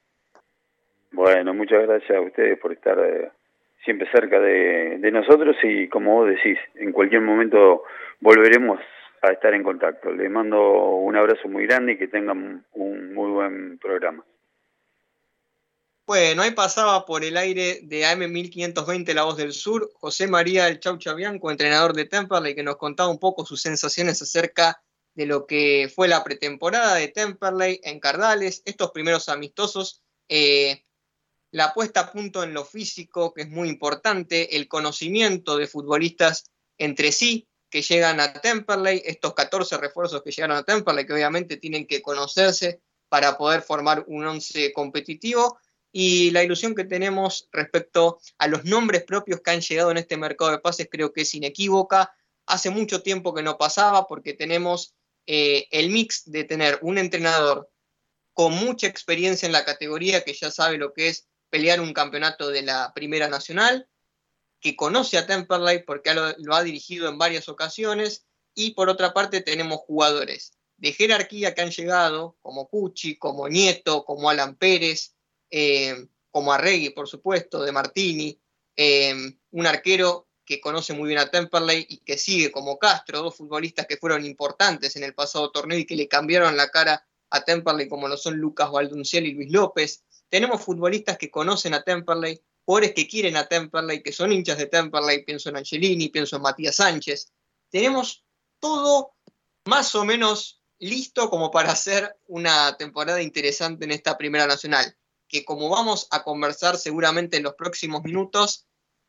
Bueno, 1.11 1.53
muchas 1.53 1.83
gracias 1.83 2.11
a 2.11 2.21
ustedes 2.21 2.59
por 2.59 2.73
estar 2.73 2.99
eh, 2.99 3.31
siempre 3.83 4.09
cerca 4.11 4.39
de, 4.39 5.11
nosotros 5.11 5.55
y 5.63 5.87
como 5.89 6.15
vos 6.15 6.29
decís, 6.29 6.57
en 6.75 6.91
cualquier 6.91 7.21
momento 7.21 7.83
volveremos 8.19 8.79
a 9.21 9.31
estar 9.31 9.53
en 9.53 9.63
contacto. 9.63 10.11
Les 10.11 10.29
mando 10.29 10.95
un 10.95 11.15
abrazo 11.15 11.47
muy 11.47 11.65
grande 11.65 11.93
y 11.93 11.97
que 11.97 12.07
tengan 12.07 12.65
un 12.73 13.13
muy 13.13 13.31
buen 13.31 13.77
programa. 13.77 14.23
Bueno, 16.07 16.41
ahí 16.41 16.51
pasaba 16.51 17.05
por 17.05 17.23
el 17.23 17.37
aire 17.37 17.79
de 17.83 18.03
AM1520 18.03 19.13
La 19.13 19.23
Voz 19.23 19.37
del 19.37 19.53
Sur, 19.53 19.89
José 19.93 20.27
María 20.27 20.67
El 20.67 20.79
Chaucha 20.79 21.13
Bianco, 21.13 21.51
entrenador 21.51 21.93
de 21.93 22.05
Temperley, 22.05 22.55
que 22.55 22.63
nos 22.63 22.77
contaba 22.77 23.09
un 23.09 23.19
poco 23.19 23.45
sus 23.45 23.61
sensaciones 23.61 24.21
acerca 24.21 24.81
de 25.13 25.25
lo 25.25 25.45
que 25.45 25.91
fue 25.93 26.07
la 26.07 26.23
pretemporada 26.23 26.95
de 26.95 27.07
Temperley 27.07 27.79
en 27.83 27.99
Cardales, 27.99 28.61
estos 28.65 28.91
primeros 28.91 29.29
amistosos, 29.29 30.03
eh, 30.27 30.83
la 31.51 31.73
puesta 31.73 32.01
a 32.01 32.11
punto 32.11 32.43
en 32.43 32.53
lo 32.53 32.65
físico, 32.65 33.33
que 33.33 33.43
es 33.43 33.49
muy 33.49 33.69
importante, 33.69 34.55
el 34.55 34.67
conocimiento 34.67 35.57
de 35.57 35.67
futbolistas 35.67 36.45
entre 36.77 37.11
sí 37.11 37.47
que 37.69 37.81
llegan 37.81 38.19
a 38.19 38.33
Temperley, 38.33 39.01
estos 39.05 39.33
14 39.33 39.77
refuerzos 39.77 40.23
que 40.23 40.31
llegaron 40.31 40.57
a 40.57 40.63
Temperley, 40.63 41.05
que 41.05 41.13
obviamente 41.13 41.57
tienen 41.57 41.87
que 41.87 42.01
conocerse 42.01 42.81
para 43.09 43.37
poder 43.37 43.61
formar 43.61 44.03
un 44.07 44.25
once 44.25 44.71
competitivo 44.73 45.57
y 45.91 46.31
la 46.31 46.43
ilusión 46.43 46.73
que 46.73 46.85
tenemos 46.85 47.49
respecto 47.51 48.19
a 48.37 48.47
los 48.47 48.63
nombres 48.63 49.03
propios 49.03 49.41
que 49.41 49.51
han 49.51 49.61
llegado 49.61 49.91
en 49.91 49.97
este 49.97 50.17
mercado 50.17 50.51
de 50.51 50.59
pases 50.59 50.87
creo 50.89 51.11
que 51.11 51.21
es 51.21 51.35
inequívoca. 51.35 52.13
Hace 52.45 52.69
mucho 52.69 53.01
tiempo 53.01 53.33
que 53.33 53.43
no 53.43 53.57
pasaba 53.57 54.07
porque 54.07 54.33
tenemos 54.33 54.95
eh, 55.25 55.67
el 55.71 55.89
mix 55.89 56.23
de 56.31 56.45
tener 56.45 56.79
un 56.81 56.97
entrenador 56.97 57.69
con 58.33 58.53
mucha 58.53 58.87
experiencia 58.87 59.45
en 59.45 59.51
la 59.51 59.65
categoría 59.65 60.23
que 60.23 60.33
ya 60.33 60.49
sabe 60.49 60.77
lo 60.77 60.93
que 60.93 61.09
es 61.09 61.27
pelear 61.51 61.79
un 61.81 61.93
campeonato 61.93 62.49
de 62.49 62.63
la 62.63 62.91
Primera 62.95 63.27
Nacional, 63.27 63.87
que 64.59 64.75
conoce 64.75 65.17
a 65.17 65.27
Temperley 65.27 65.83
porque 65.83 66.13
lo, 66.13 66.55
ha 66.55 66.63
dirigido 66.63 67.09
en 67.09 67.19
varias 67.19 67.49
ocasiones, 67.49 68.25
y 68.55 68.71
por 68.71 68.89
otra 68.89 69.13
parte 69.13 69.41
tenemos 69.41 69.79
jugadores 69.81 70.53
de 70.77 70.93
jerarquía 70.93 71.53
que 71.53 71.61
han 71.61 71.69
llegado, 71.69 72.37
como 72.41 72.67
Cucci, 72.67 73.17
como 73.17 73.47
Nieto, 73.47 74.03
como 74.03 74.29
Alan 74.29 74.55
Pérez, 74.55 75.13
eh, 75.51 76.07
como 76.31 76.53
Arregui, 76.53 76.89
por 76.89 77.07
supuesto, 77.07 77.63
de 77.63 77.71
Martini, 77.71 78.39
eh, 78.75 79.13
un 79.51 79.67
arquero 79.67 80.27
que 80.45 80.59
conoce 80.59 80.93
muy 80.93 81.07
bien 81.07 81.19
a 81.19 81.29
Temperley 81.29 81.85
y 81.87 81.97
que 81.99 82.17
sigue 82.17 82.51
como 82.51 82.79
Castro, 82.79 83.21
dos 83.21 83.35
futbolistas 83.35 83.85
que 83.85 83.97
fueron 83.97 84.25
importantes 84.25 84.95
en 84.95 85.03
el 85.03 85.13
pasado 85.13 85.51
torneo 85.51 85.77
y 85.77 85.85
que 85.85 85.95
le 85.95 86.07
cambiaron 86.07 86.57
la 86.57 86.69
cara 86.69 87.05
a 87.29 87.43
Temperley, 87.43 87.87
como 87.87 88.07
lo 88.07 88.17
son 88.17 88.37
Lucas 88.37 88.71
Valdunciel 88.71 89.27
y 89.27 89.33
Luis 89.33 89.51
López. 89.51 90.03
Tenemos 90.31 90.63
futbolistas 90.63 91.17
que 91.17 91.29
conocen 91.29 91.73
a 91.73 91.83
Temperley, 91.83 92.41
jugadores 92.65 92.93
que 92.95 93.07
quieren 93.07 93.35
a 93.35 93.47
Temperley, 93.47 94.01
que 94.01 94.13
son 94.13 94.31
hinchas 94.31 94.57
de 94.57 94.65
Temperley, 94.65 95.25
pienso 95.25 95.49
en 95.49 95.57
Angelini, 95.57 96.09
pienso 96.09 96.37
en 96.37 96.41
Matías 96.41 96.77
Sánchez. 96.77 97.31
Tenemos 97.69 98.25
todo 98.59 99.13
más 99.65 99.93
o 99.93 100.05
menos 100.05 100.63
listo 100.79 101.29
como 101.29 101.51
para 101.51 101.73
hacer 101.73 102.17
una 102.27 102.77
temporada 102.77 103.21
interesante 103.21 103.85
en 103.85 103.91
esta 103.91 104.17
Primera 104.17 104.47
Nacional 104.47 104.97
que 105.31 105.45
como 105.45 105.69
vamos 105.69 106.07
a 106.11 106.23
conversar 106.23 106.77
seguramente 106.77 107.37
en 107.37 107.43
los 107.43 107.55
próximos 107.55 108.03
minutos, 108.03 108.67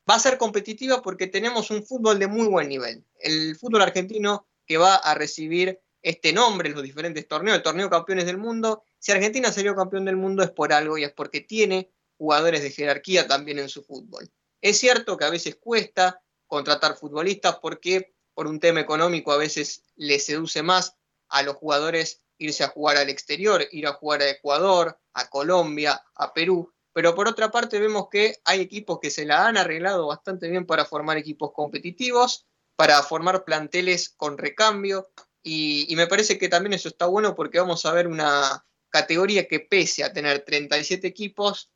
va 0.08 0.14
a 0.14 0.20
ser 0.20 0.38
competitiva 0.38 1.02
porque 1.02 1.26
tenemos 1.26 1.70
un 1.70 1.84
fútbol 1.84 2.18
de 2.18 2.28
muy 2.28 2.46
buen 2.46 2.68
nivel. 2.68 3.04
El 3.18 3.56
fútbol 3.56 3.82
argentino 3.82 4.46
que 4.64 4.78
va 4.78 4.94
a 4.94 5.14
recibir 5.14 5.80
este 6.00 6.32
nombre 6.32 6.68
en 6.68 6.76
los 6.76 6.84
diferentes 6.84 7.26
torneos, 7.26 7.56
el 7.56 7.62
torneo 7.62 7.90
campeones 7.90 8.24
del 8.24 8.38
mundo. 8.38 8.84
Si 9.02 9.10
Argentina 9.10 9.50
salió 9.50 9.74
campeón 9.74 10.04
del 10.04 10.16
mundo 10.16 10.44
es 10.44 10.52
por 10.52 10.72
algo 10.72 10.96
y 10.96 11.02
es 11.02 11.12
porque 11.12 11.40
tiene 11.40 11.90
jugadores 12.18 12.62
de 12.62 12.70
jerarquía 12.70 13.26
también 13.26 13.58
en 13.58 13.68
su 13.68 13.82
fútbol. 13.82 14.30
Es 14.60 14.78
cierto 14.78 15.16
que 15.16 15.24
a 15.24 15.30
veces 15.30 15.56
cuesta 15.56 16.22
contratar 16.46 16.96
futbolistas 16.96 17.58
porque 17.60 18.14
por 18.32 18.46
un 18.46 18.60
tema 18.60 18.78
económico 18.78 19.32
a 19.32 19.38
veces 19.38 19.82
le 19.96 20.20
seduce 20.20 20.62
más 20.62 20.94
a 21.28 21.42
los 21.42 21.56
jugadores 21.56 22.20
irse 22.38 22.62
a 22.62 22.68
jugar 22.68 22.96
al 22.96 23.10
exterior, 23.10 23.66
ir 23.72 23.88
a 23.88 23.94
jugar 23.94 24.22
a 24.22 24.30
Ecuador, 24.30 25.00
a 25.14 25.28
Colombia, 25.28 26.00
a 26.14 26.32
Perú. 26.32 26.72
Pero 26.92 27.16
por 27.16 27.26
otra 27.26 27.50
parte 27.50 27.80
vemos 27.80 28.06
que 28.08 28.38
hay 28.44 28.60
equipos 28.60 29.00
que 29.00 29.10
se 29.10 29.24
la 29.24 29.48
han 29.48 29.56
arreglado 29.56 30.06
bastante 30.06 30.48
bien 30.48 30.64
para 30.64 30.84
formar 30.84 31.16
equipos 31.16 31.50
competitivos, 31.52 32.46
para 32.76 33.02
formar 33.02 33.44
planteles 33.44 34.10
con 34.10 34.38
recambio. 34.38 35.10
Y, 35.42 35.92
y 35.92 35.96
me 35.96 36.06
parece 36.06 36.38
que 36.38 36.48
también 36.48 36.74
eso 36.74 36.88
está 36.88 37.06
bueno 37.06 37.34
porque 37.34 37.58
vamos 37.58 37.84
a 37.84 37.92
ver 37.92 38.06
una 38.06 38.64
categoría 38.92 39.48
que 39.48 39.58
pese 39.58 40.04
a 40.04 40.12
tener 40.12 40.44
37 40.44 41.06
equipos, 41.08 41.72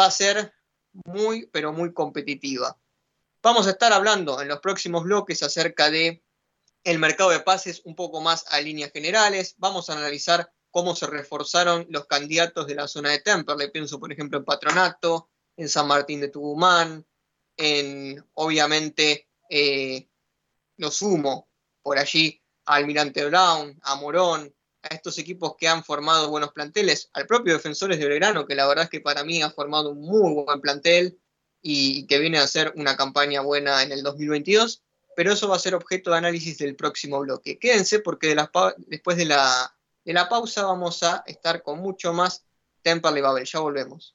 va 0.00 0.06
a 0.06 0.10
ser 0.10 0.52
muy, 1.04 1.46
pero 1.52 1.72
muy 1.72 1.92
competitiva. 1.92 2.76
Vamos 3.42 3.66
a 3.66 3.70
estar 3.70 3.92
hablando 3.92 4.40
en 4.40 4.48
los 4.48 4.60
próximos 4.60 5.04
bloques 5.04 5.42
acerca 5.42 5.90
de 5.90 6.24
el 6.82 6.98
mercado 6.98 7.30
de 7.30 7.40
pases 7.40 7.82
un 7.84 7.94
poco 7.94 8.20
más 8.20 8.44
a 8.48 8.60
líneas 8.60 8.90
generales. 8.92 9.54
Vamos 9.58 9.90
a 9.90 9.92
analizar 9.92 10.50
cómo 10.70 10.96
se 10.96 11.06
reforzaron 11.06 11.86
los 11.90 12.06
candidatos 12.06 12.66
de 12.66 12.74
la 12.74 12.88
zona 12.88 13.10
de 13.10 13.20
Temperley. 13.20 13.70
Pienso, 13.70 14.00
por 14.00 14.12
ejemplo, 14.12 14.38
en 14.38 14.44
Patronato, 14.44 15.28
en 15.56 15.68
San 15.68 15.86
Martín 15.86 16.20
de 16.20 16.28
Tucumán, 16.28 17.06
en, 17.56 18.24
obviamente, 18.34 19.28
eh, 19.50 20.08
lo 20.78 20.90
sumo 20.90 21.48
por 21.82 21.98
allí 21.98 22.42
a 22.64 22.76
Almirante 22.76 23.24
Brown, 23.26 23.78
a 23.82 23.96
Morón, 23.96 24.55
a 24.90 24.94
estos 24.94 25.18
equipos 25.18 25.54
que 25.58 25.68
han 25.68 25.84
formado 25.84 26.30
buenos 26.30 26.52
planteles, 26.52 27.10
al 27.12 27.26
propio 27.26 27.54
Defensores 27.54 27.98
de 27.98 28.06
Belgrano, 28.08 28.46
que 28.46 28.54
la 28.54 28.66
verdad 28.66 28.84
es 28.84 28.90
que 28.90 29.00
para 29.00 29.24
mí 29.24 29.42
ha 29.42 29.50
formado 29.50 29.90
un 29.90 30.00
muy 30.00 30.44
buen 30.44 30.60
plantel 30.60 31.18
y 31.62 32.06
que 32.06 32.18
viene 32.18 32.38
a 32.38 32.44
hacer 32.44 32.72
una 32.76 32.96
campaña 32.96 33.40
buena 33.40 33.82
en 33.82 33.92
el 33.92 34.02
2022, 34.02 34.82
pero 35.16 35.32
eso 35.32 35.48
va 35.48 35.56
a 35.56 35.60
ser 35.60 35.74
objeto 35.74 36.10
de 36.10 36.18
análisis 36.18 36.58
del 36.58 36.76
próximo 36.76 37.20
bloque. 37.20 37.58
Quédense 37.58 38.00
porque 38.00 38.34
de 38.34 38.48
después 38.86 39.16
de 39.16 39.24
la, 39.24 39.74
de 40.04 40.12
la 40.12 40.28
pausa 40.28 40.64
vamos 40.64 41.02
a 41.02 41.24
estar 41.26 41.62
con 41.62 41.80
mucho 41.80 42.12
más 42.12 42.44
Temperley 42.82 43.22
Babel. 43.22 43.44
Ya 43.46 43.60
volvemos. 43.60 44.14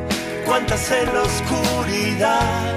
¿Cuántas 0.51 0.91
en 0.91 1.13
la 1.13 1.21
oscuridad? 1.21 2.75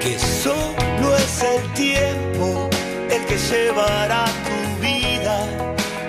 Que 0.00 0.16
solo 0.16 1.16
es 1.16 1.42
el 1.42 1.72
tiempo 1.72 2.70
el 3.10 3.26
que 3.26 3.36
llevará 3.36 4.26
tu 4.46 4.80
vida 4.80 5.44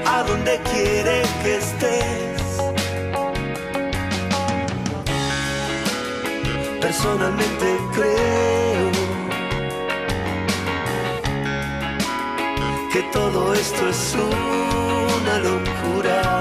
a 0.06 0.22
donde 0.22 0.60
quiere 0.72 1.24
que 1.42 1.58
estés. 1.58 2.44
Personalmente 6.82 7.80
creo 7.96 8.92
que 12.94 13.02
todo 13.12 13.56
esto 13.56 13.90
es 13.90 14.16
una 15.24 15.40
locura. 15.40 16.41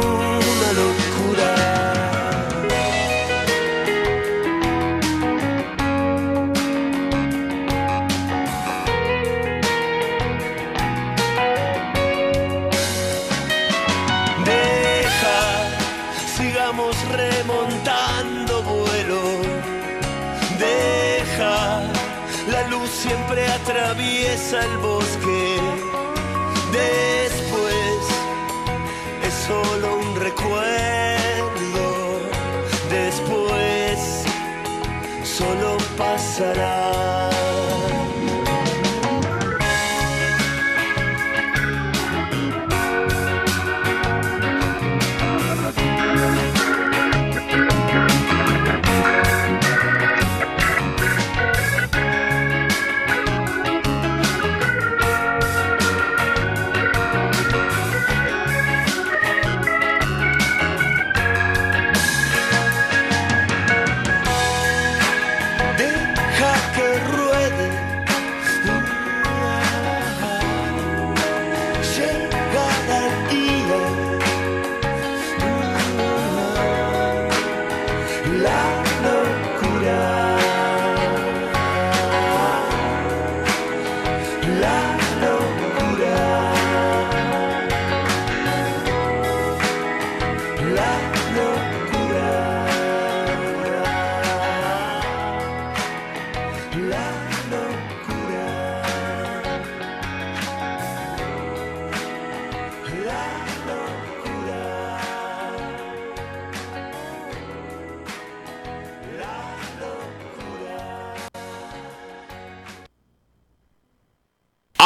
el 24.63 24.77
bosque. 24.77 25.59
Después 26.71 28.01
es 29.27 29.33
solo 29.47 29.97
un 29.97 30.15
recuerdo. 30.15 31.85
Después 32.89 34.23
solo 35.23 35.77
pasará. 35.97 36.80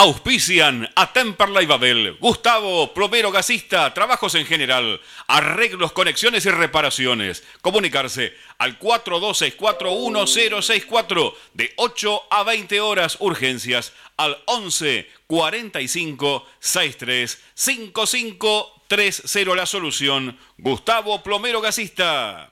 Auspician 0.06 0.88
a 0.96 1.12
Temperley 1.12 1.66
Babel, 1.66 2.16
Gustavo, 2.20 2.94
plomero 2.94 3.32
gasista, 3.32 3.92
trabajos 3.92 4.36
en 4.36 4.46
general, 4.46 5.02
arreglos, 5.26 5.94
conexiones 5.94 6.46
y 6.46 6.52
reparaciones. 6.52 7.44
Comunicarse 7.62 8.36
al 8.60 8.78
42641064 8.78 11.34
de 11.56 11.74
8 11.78 12.22
a 12.30 12.44
20 12.44 12.82
horas 12.82 13.18
urgencias 13.20 13.94
al 14.16 14.38
11 14.46 15.10
45 15.26 16.46
63 16.60 17.42
55 17.56 18.84
30 18.88 19.56
la 19.56 19.66
solución. 19.66 20.38
Gustavo 20.60 21.24
Plomero 21.24 21.62
Gasista. 21.62 22.52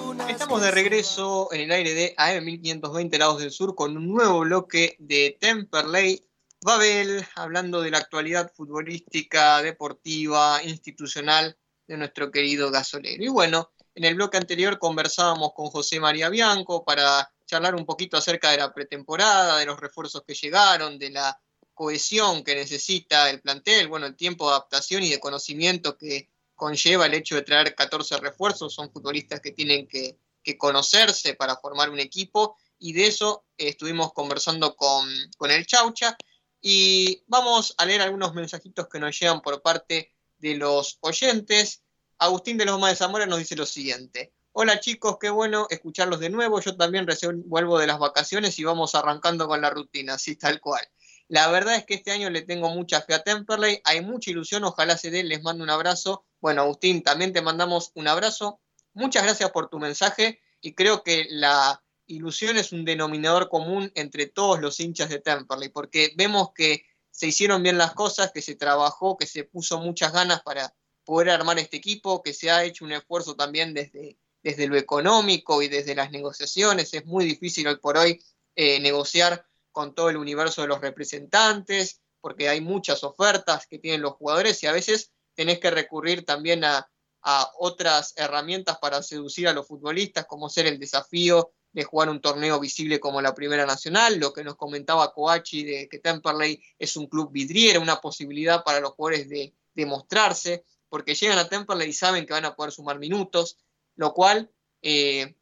Estamos 0.31 0.61
de 0.61 0.71
regreso 0.71 1.49
en 1.51 1.59
el 1.59 1.71
aire 1.73 1.93
de 1.93 2.13
AM 2.17 2.45
1520 2.45 3.17
Lados 3.19 3.39
del 3.41 3.51
Sur 3.51 3.75
con 3.75 3.97
un 3.97 4.07
nuevo 4.07 4.39
bloque 4.39 4.95
de 4.97 5.37
Temperley 5.39 6.25
Babel, 6.61 7.27
hablando 7.35 7.81
de 7.81 7.91
la 7.91 7.97
actualidad 7.97 8.49
futbolística, 8.55 9.61
deportiva, 9.61 10.63
institucional 10.63 11.57
de 11.85 11.97
nuestro 11.97 12.31
querido 12.31 12.71
gasolero. 12.71 13.21
Y 13.21 13.27
bueno, 13.27 13.71
en 13.93 14.05
el 14.05 14.15
bloque 14.15 14.37
anterior 14.37 14.79
conversábamos 14.79 15.51
con 15.53 15.67
José 15.67 15.99
María 15.99 16.29
Bianco 16.29 16.85
para 16.85 17.29
charlar 17.45 17.75
un 17.75 17.85
poquito 17.85 18.15
acerca 18.15 18.51
de 18.51 18.57
la 18.57 18.73
pretemporada, 18.73 19.57
de 19.57 19.65
los 19.65 19.79
refuerzos 19.79 20.23
que 20.25 20.33
llegaron, 20.33 20.97
de 20.97 21.09
la 21.09 21.37
cohesión 21.73 22.45
que 22.45 22.55
necesita 22.55 23.29
el 23.29 23.41
plantel, 23.41 23.89
bueno, 23.89 24.05
el 24.05 24.15
tiempo 24.15 24.47
de 24.47 24.55
adaptación 24.55 25.03
y 25.03 25.09
de 25.09 25.19
conocimiento 25.19 25.97
que 25.97 26.29
conlleva 26.61 27.07
el 27.07 27.15
hecho 27.15 27.33
de 27.33 27.41
traer 27.41 27.73
14 27.73 28.17
refuerzos, 28.17 28.75
son 28.75 28.91
futbolistas 28.91 29.39
que 29.41 29.51
tienen 29.51 29.87
que, 29.87 30.19
conocerse 30.59 31.33
para 31.33 31.55
formar 31.55 31.89
un 31.89 31.99
equipo 31.99 32.55
y 32.77 32.93
de 32.93 33.07
eso 33.07 33.45
eh, 33.57 33.69
estuvimos 33.69 34.13
conversando 34.13 34.75
con, 34.75 35.07
con 35.37 35.49
el 35.49 35.65
Chaucha 35.65 36.15
y 36.61 37.23
vamos 37.25 37.73
a 37.77 37.85
leer 37.85 38.01
algunos 38.01 38.35
mensajitos 38.35 38.87
que 38.87 38.99
nos 38.99 39.19
llegan 39.19 39.41
por 39.41 39.63
parte 39.63 40.11
de 40.37 40.55
los 40.55 40.99
oyentes. 41.01 41.81
Agustín 42.19 42.57
de 42.57 42.65
los 42.65 42.79
Más 42.79 42.91
de 42.91 42.95
Zamora 42.97 43.25
nos 43.25 43.39
dice 43.39 43.55
lo 43.55 43.65
siguiente. 43.65 44.31
Hola 44.51 44.79
chicos, 44.79 45.17
qué 45.19 45.31
bueno 45.31 45.65
escucharlos 45.71 46.19
de 46.19 46.29
nuevo. 46.29 46.59
Yo 46.59 46.77
también 46.77 47.07
recién 47.07 47.41
vuelvo 47.49 47.79
de 47.79 47.87
las 47.87 47.97
vacaciones 47.97 48.59
y 48.59 48.63
vamos 48.63 48.93
arrancando 48.93 49.47
con 49.47 49.61
la 49.61 49.71
rutina, 49.71 50.13
así 50.15 50.35
tal 50.35 50.59
cual. 50.61 50.87
La 51.27 51.49
verdad 51.49 51.75
es 51.75 51.85
que 51.85 51.95
este 51.95 52.11
año 52.11 52.29
le 52.29 52.43
tengo 52.43 52.69
mucha 52.69 53.01
fe 53.01 53.15
a 53.15 53.23
Temperley, 53.23 53.81
hay 53.83 54.01
mucha 54.01 54.29
ilusión, 54.29 54.63
ojalá 54.63 54.97
se 54.97 55.09
dé, 55.09 55.23
les 55.23 55.41
mando 55.41 55.63
un 55.63 55.71
abrazo. 55.71 56.25
Bueno, 56.41 56.63
Agustín, 56.63 57.03
también 57.03 57.33
te 57.33 57.41
mandamos 57.43 57.91
un 57.93 58.07
abrazo. 58.07 58.59
Muchas 58.93 59.23
gracias 59.23 59.51
por 59.51 59.69
tu 59.69 59.77
mensaje 59.77 60.41
y 60.59 60.73
creo 60.73 61.03
que 61.03 61.27
la 61.29 61.83
ilusión 62.07 62.57
es 62.57 62.71
un 62.71 62.83
denominador 62.83 63.47
común 63.47 63.91
entre 63.93 64.25
todos 64.25 64.59
los 64.59 64.79
hinchas 64.79 65.09
de 65.09 65.19
Temperley, 65.19 65.69
porque 65.69 66.13
vemos 66.17 66.49
que 66.53 66.83
se 67.11 67.27
hicieron 67.27 67.61
bien 67.61 67.77
las 67.77 67.93
cosas, 67.93 68.31
que 68.31 68.41
se 68.41 68.55
trabajó, 68.55 69.17
que 69.17 69.27
se 69.27 69.43
puso 69.43 69.79
muchas 69.79 70.13
ganas 70.13 70.41
para 70.41 70.73
poder 71.05 71.29
armar 71.29 71.59
este 71.59 71.77
equipo, 71.77 72.23
que 72.23 72.33
se 72.33 72.49
ha 72.49 72.63
hecho 72.63 72.85
un 72.85 72.91
esfuerzo 72.91 73.35
también 73.35 73.75
desde, 73.75 74.17
desde 74.41 74.67
lo 74.67 74.77
económico 74.77 75.61
y 75.61 75.67
desde 75.67 75.93
las 75.93 76.09
negociaciones. 76.09 76.91
Es 76.93 77.05
muy 77.05 77.23
difícil 77.23 77.67
hoy 77.67 77.77
por 77.77 77.97
hoy 77.97 78.19
eh, 78.55 78.79
negociar 78.79 79.45
con 79.71 79.93
todo 79.93 80.09
el 80.09 80.17
universo 80.17 80.63
de 80.63 80.69
los 80.69 80.81
representantes, 80.81 82.01
porque 82.19 82.49
hay 82.49 82.61
muchas 82.61 83.03
ofertas 83.03 83.67
que 83.67 83.77
tienen 83.77 84.01
los 84.01 84.13
jugadores 84.13 84.61
y 84.63 84.67
a 84.67 84.71
veces 84.71 85.11
tenés 85.41 85.59
que 85.59 85.71
recurrir 85.71 86.23
también 86.23 86.63
a, 86.63 86.87
a 87.23 87.51
otras 87.57 88.13
herramientas 88.15 88.77
para 88.77 89.01
seducir 89.01 89.47
a 89.47 89.53
los 89.53 89.65
futbolistas, 89.65 90.27
como 90.27 90.49
ser 90.49 90.67
el 90.67 90.77
desafío 90.77 91.51
de 91.71 91.83
jugar 91.83 92.09
un 92.09 92.21
torneo 92.21 92.59
visible 92.59 92.99
como 92.99 93.23
la 93.23 93.33
Primera 93.33 93.65
Nacional, 93.65 94.19
lo 94.19 94.33
que 94.33 94.43
nos 94.43 94.55
comentaba 94.55 95.11
Coachi 95.11 95.63
de 95.63 95.89
que 95.89 95.97
Temperley 95.97 96.61
es 96.77 96.95
un 96.95 97.07
club 97.07 97.31
vidriero, 97.31 97.81
una 97.81 97.99
posibilidad 97.99 98.63
para 98.63 98.81
los 98.81 98.91
jugadores 98.91 99.29
de, 99.29 99.55
demostrarse, 99.73 100.63
porque 100.89 101.15
llegan 101.15 101.39
a 101.39 101.49
Temperley 101.49 101.89
y 101.89 101.93
saben 101.93 102.27
que 102.27 102.33
van 102.33 102.45
a 102.45 102.55
poder 102.55 102.71
sumar 102.71 102.99
minutos, 102.99 103.57
lo 103.95 104.13
cual 104.13 104.51
eh, 104.83 105.37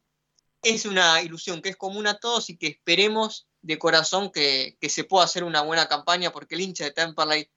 es 0.62 0.86
una 0.86 1.20
ilusión 1.20 1.60
que 1.60 1.68
es 1.68 1.76
común 1.76 2.06
a 2.06 2.16
todos 2.16 2.48
y 2.48 2.56
que 2.56 2.68
esperemos 2.68 3.48
de 3.60 3.78
corazón 3.78 4.30
que, 4.30 4.78
que, 4.80 4.88
se 4.88 5.04
pueda 5.04 5.26
hacer 5.26 5.44
una 5.44 5.60
buena 5.60 5.88
campaña, 5.88 6.32
porque 6.32 6.54
el 6.54 6.62
hincha 6.62 6.84
de 6.84 6.92
Temperley 6.92 7.50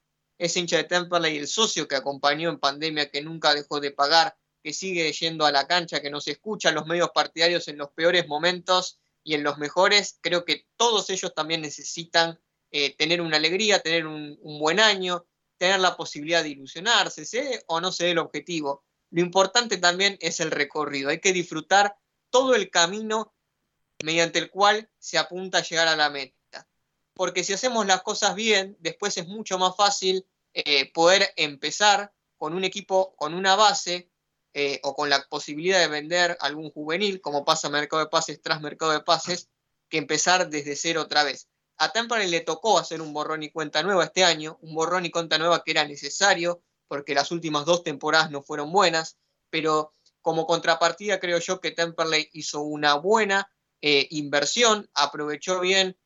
es 0.44 0.58
hincha 0.58 0.76
de 0.76 0.84
Temperley, 0.84 1.38
el 1.38 1.48
socio 1.48 1.88
que 1.88 1.96
acompañó 1.96 2.50
en 2.50 2.60
pandemia, 2.60 3.10
que 3.10 3.22
nunca 3.22 3.56
dejó 3.56 3.80
de 3.80 3.92
pagar, 3.92 4.36
que 4.62 4.74
sigue 4.74 5.10
yendo 5.14 5.46
a 5.46 5.54
la 5.54 5.68
cancha, 5.68 6.02
que 6.02 6.10
nos 6.10 6.28
escucha 6.28 6.74
los 6.74 6.86
medios 6.86 7.12
partidarios 7.14 7.70
en 7.70 7.78
los 7.78 7.92
peores 7.92 8.28
momentos 8.28 9.00
y 9.24 9.36
en 9.36 9.44
los 9.44 9.58
mejores, 9.58 10.20
creo 10.20 10.44
que 10.44 10.68
todos 10.76 11.10
ellos 11.10 11.34
también 11.34 11.62
necesitan 11.62 12.42
eh, 12.72 12.94
tener 12.98 13.22
una 13.22 13.38
alegría, 13.38 13.80
tener 13.80 14.06
un, 14.06 14.38
un, 14.42 14.60
buen 14.60 14.82
año, 14.82 15.26
tener 15.58 15.80
la 15.80 15.96
posibilidad 15.96 16.44
de 16.44 16.50
ilusionarse, 16.50 17.24
¿sé? 17.24 17.64
o 17.68 17.80
no 17.80 17.94
sé 17.94 18.12
el 18.12 18.18
objetivo. 18.18 18.84
Lo 19.12 19.22
importante 19.22 19.78
también 19.78 20.18
es 20.20 20.42
el 20.42 20.52
recorrido, 20.52 21.10
hay 21.10 21.22
que 21.22 21.32
disfrutar 21.32 21.96
todo 22.30 22.54
el 22.54 22.70
camino 22.70 23.34
mediante 24.04 24.40
el 24.40 24.50
cual 24.50 24.90
se 25.00 25.18
apunta 25.18 25.60
a 25.60 25.64
llegar 25.64 25.88
a 25.88 25.96
la 25.96 26.10
meta. 26.10 26.68
Porque 27.14 27.46
si 27.46 27.54
hacemos 27.54 27.86
las 27.86 28.02
cosas 28.02 28.36
bien, 28.36 28.76
después 28.82 29.16
es 29.18 29.26
mucho 29.26 29.58
más 29.58 29.78
fácil 29.78 30.26
eh, 30.54 30.92
poder 30.92 31.34
empezar 31.36 32.14
con 32.38 32.54
un 32.54 32.64
equipo, 32.64 33.16
con 33.16 33.34
una 33.34 33.56
base, 33.56 34.10
eh, 34.56 34.80
o 34.84 34.96
con 34.96 35.10
la 35.10 35.26
posibilidad 35.30 35.80
de 35.80 35.88
vender 35.88 36.38
algún 36.40 36.70
juvenil, 36.70 37.22
como 37.22 37.44
pasa 37.44 37.70
Mercado 37.70 38.04
de 38.04 38.10
Pases 38.10 38.40
tras 38.40 38.62
Mercado 38.62 38.92
de 38.92 39.02
Pases, 39.02 39.50
que 39.90 39.98
empezar 39.98 40.48
desde 40.50 40.76
cero 40.76 41.02
otra 41.02 41.24
vez. 41.24 41.50
A 41.78 41.92
Temperley 41.92 42.30
le 42.30 42.42
tocó 42.42 42.78
hacer 42.78 43.02
un 43.02 43.14
borrón 43.14 43.42
y 43.42 43.50
cuenta 43.50 43.82
nueva 43.82 44.04
este 44.04 44.24
año, 44.24 44.60
un 44.62 44.76
borrón 44.76 45.08
y 45.08 45.10
cuenta 45.10 45.40
nueva 45.40 45.64
que 45.64 45.72
era 45.72 45.86
necesario, 45.86 46.62
porque 46.88 47.16
las 47.16 47.32
últimas 47.32 47.66
dos 47.66 47.84
temporadas 47.84 48.30
no 48.30 48.44
fueron 48.44 48.72
buenas, 48.72 49.18
pero 49.50 49.96
como 50.22 50.46
contrapartida 50.46 51.20
creo 51.20 51.40
yo 51.40 51.60
que 51.60 51.72
Temperley 51.72 52.30
hizo 52.34 52.62
una 52.62 52.94
buena 52.94 53.52
eh, 53.82 54.08
inversión, 54.12 54.88
aprovechó 54.94 55.62
bien 55.62 55.98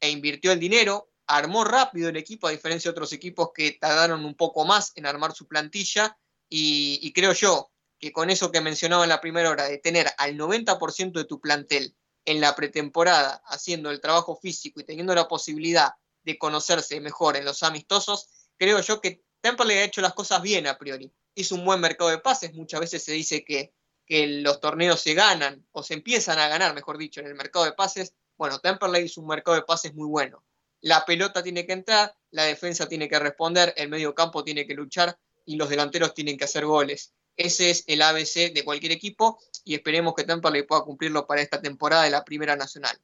e 0.00 0.08
invirtió 0.08 0.52
el 0.52 0.58
dinero, 0.58 1.09
armó 1.30 1.64
rápido 1.64 2.08
el 2.08 2.16
equipo, 2.16 2.48
a 2.48 2.50
diferencia 2.50 2.88
de 2.88 2.92
otros 2.92 3.12
equipos 3.12 3.50
que 3.54 3.72
tardaron 3.72 4.24
un 4.24 4.34
poco 4.34 4.64
más 4.64 4.92
en 4.96 5.06
armar 5.06 5.32
su 5.32 5.46
plantilla, 5.46 6.18
y, 6.52 7.12
creo 7.12 7.32
yo 7.32 7.70
que 8.00 8.12
con 8.12 8.28
eso 8.30 8.50
que 8.50 8.60
mencionaba 8.60 9.04
en 9.04 9.10
la 9.10 9.20
primera 9.20 9.50
hora, 9.50 9.66
de 9.66 9.78
tener 9.78 10.08
al 10.18 10.36
90% 10.36 11.12
de 11.12 11.24
tu 11.24 11.40
plantel 11.40 11.94
en 12.24 12.40
la 12.40 12.56
pretemporada 12.56 13.40
haciendo 13.46 13.90
el 13.90 14.00
trabajo 14.00 14.36
físico 14.36 14.80
y 14.80 14.84
teniendo 14.84 15.14
la 15.14 15.28
posibilidad 15.28 15.92
de 16.24 16.36
conocerse 16.36 17.00
mejor 17.00 17.36
en 17.36 17.44
los 17.44 17.62
amistosos, 17.62 18.28
creo 18.58 18.80
yo 18.80 19.00
que 19.00 19.22
Temperley 19.40 19.78
ha 19.78 19.84
hecho 19.84 20.00
las 20.00 20.14
cosas 20.14 20.42
bien 20.42 20.66
a 20.66 20.76
priori. 20.76 21.12
Hizo 21.34 21.54
un 21.54 21.64
buen 21.64 21.80
mercado 21.80 22.10
de 22.10 22.18
pases, 22.18 22.52
muchas 22.54 22.80
veces 22.80 23.04
se 23.04 23.12
dice 23.12 23.44
que, 23.44 23.72
que 24.04 24.26
los 24.26 24.60
torneos 24.60 25.00
se 25.00 25.14
ganan 25.14 25.64
o 25.70 25.84
se 25.84 25.94
empiezan 25.94 26.40
a 26.40 26.48
ganar, 26.48 26.74
mejor 26.74 26.98
dicho, 26.98 27.20
en 27.20 27.28
el 27.28 27.34
mercado 27.36 27.66
de 27.66 27.72
pases. 27.72 28.14
Bueno, 28.36 28.58
Temperley 28.58 29.04
hizo 29.04 29.20
un 29.20 29.28
mercado 29.28 29.56
de 29.56 29.62
pases 29.62 29.94
muy 29.94 30.08
bueno. 30.08 30.42
La 30.82 31.04
pelota 31.04 31.42
tiene 31.42 31.66
que 31.66 31.72
entrar, 31.72 32.14
la 32.30 32.44
defensa 32.44 32.88
tiene 32.88 33.08
que 33.08 33.18
responder, 33.18 33.74
el 33.76 33.88
medio 33.88 34.14
campo 34.14 34.44
tiene 34.44 34.66
que 34.66 34.74
luchar 34.74 35.18
y 35.44 35.56
los 35.56 35.68
delanteros 35.68 36.14
tienen 36.14 36.38
que 36.38 36.44
hacer 36.44 36.64
goles. 36.64 37.12
Ese 37.36 37.70
es 37.70 37.84
el 37.86 38.02
ABC 38.02 38.52
de 38.52 38.64
cualquier 38.64 38.92
equipo 38.92 39.38
y 39.64 39.74
esperemos 39.74 40.14
que 40.14 40.24
Temperley 40.24 40.62
pueda 40.62 40.82
cumplirlo 40.82 41.26
para 41.26 41.42
esta 41.42 41.60
temporada 41.60 42.04
de 42.04 42.10
la 42.10 42.24
Primera 42.24 42.56
Nacional. 42.56 42.98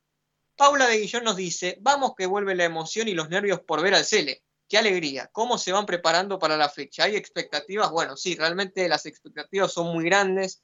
Paula 0.56 0.86
de 0.88 0.98
Guillón 0.98 1.24
nos 1.24 1.36
dice, 1.36 1.76
vamos 1.80 2.14
que 2.16 2.26
vuelve 2.26 2.54
la 2.54 2.64
emoción 2.64 3.08
y 3.08 3.14
los 3.14 3.28
nervios 3.28 3.60
por 3.60 3.82
ver 3.82 3.94
al 3.94 4.04
Cele. 4.04 4.42
Qué 4.68 4.78
alegría, 4.78 5.28
cómo 5.32 5.58
se 5.58 5.70
van 5.70 5.86
preparando 5.86 6.38
para 6.38 6.56
la 6.56 6.68
fecha. 6.68 7.04
¿Hay 7.04 7.14
expectativas? 7.14 7.90
Bueno, 7.90 8.16
sí, 8.16 8.36
realmente 8.36 8.88
las 8.88 9.06
expectativas 9.06 9.72
son 9.72 9.92
muy 9.92 10.04
grandes. 10.04 10.62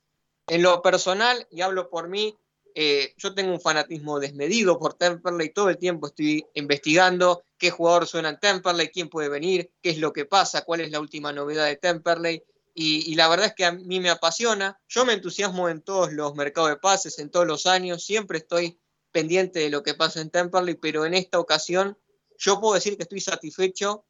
En 0.49 0.63
lo 0.63 0.83
personal, 0.83 1.47
y 1.51 1.61
hablo 1.61 1.89
por 1.89 2.09
mí, 2.09 2.37
eh, 2.74 3.15
yo 3.16 3.35
tengo 3.35 3.53
un 3.53 3.61
fanatismo 3.61 4.19
desmedido 4.19 4.78
por 4.78 4.94
Temperley, 4.94 5.53
todo 5.53 5.69
el 5.69 5.78
tiempo 5.78 6.07
estoy 6.07 6.44
investigando 6.55 7.44
qué 7.59 7.70
jugador 7.70 8.07
suena 8.07 8.31
en 8.31 8.40
Temperley, 8.40 8.89
quién 8.89 9.09
puede 9.09 9.28
venir, 9.28 9.70
qué 9.81 9.90
es 9.90 9.99
lo 9.99 10.12
que 10.12 10.24
pasa, 10.24 10.65
cuál 10.65 10.81
es 10.81 10.90
la 10.90 11.01
última 11.01 11.32
novedad 11.32 11.66
de 11.66 11.77
Temperley. 11.77 12.43
Y, 12.74 13.12
y, 13.12 13.15
la 13.15 13.28
verdad 13.28 13.47
es 13.47 13.55
que 13.55 13.66
a 13.66 13.73
mí 13.73 14.01
me 14.01 14.09
apasiona. 14.09 14.81
Yo 14.89 15.05
me 15.05 15.12
entusiasmo 15.12 15.69
en 15.69 15.82
todos 15.82 16.12
los 16.12 16.35
mercados 16.35 16.70
de 16.70 16.77
pases, 16.77 17.19
en 17.19 17.31
todos 17.31 17.47
los 17.47 17.66
años. 17.66 18.03
Siempre 18.03 18.39
estoy 18.39 18.81
pendiente 19.12 19.61
de 19.61 19.70
lo 19.70 19.82
que 19.82 19.94
pasa 19.94 20.20
en 20.20 20.31
Temperley, 20.31 20.74
pero 20.74 21.05
en 21.05 21.15
esta 21.15 21.39
ocasión 21.39 21.99
yo 22.39 22.61
puedo 22.61 22.74
decir 22.74 22.97
que 22.97 23.05
estoy 23.05 23.20
satisfecho 23.20 24.07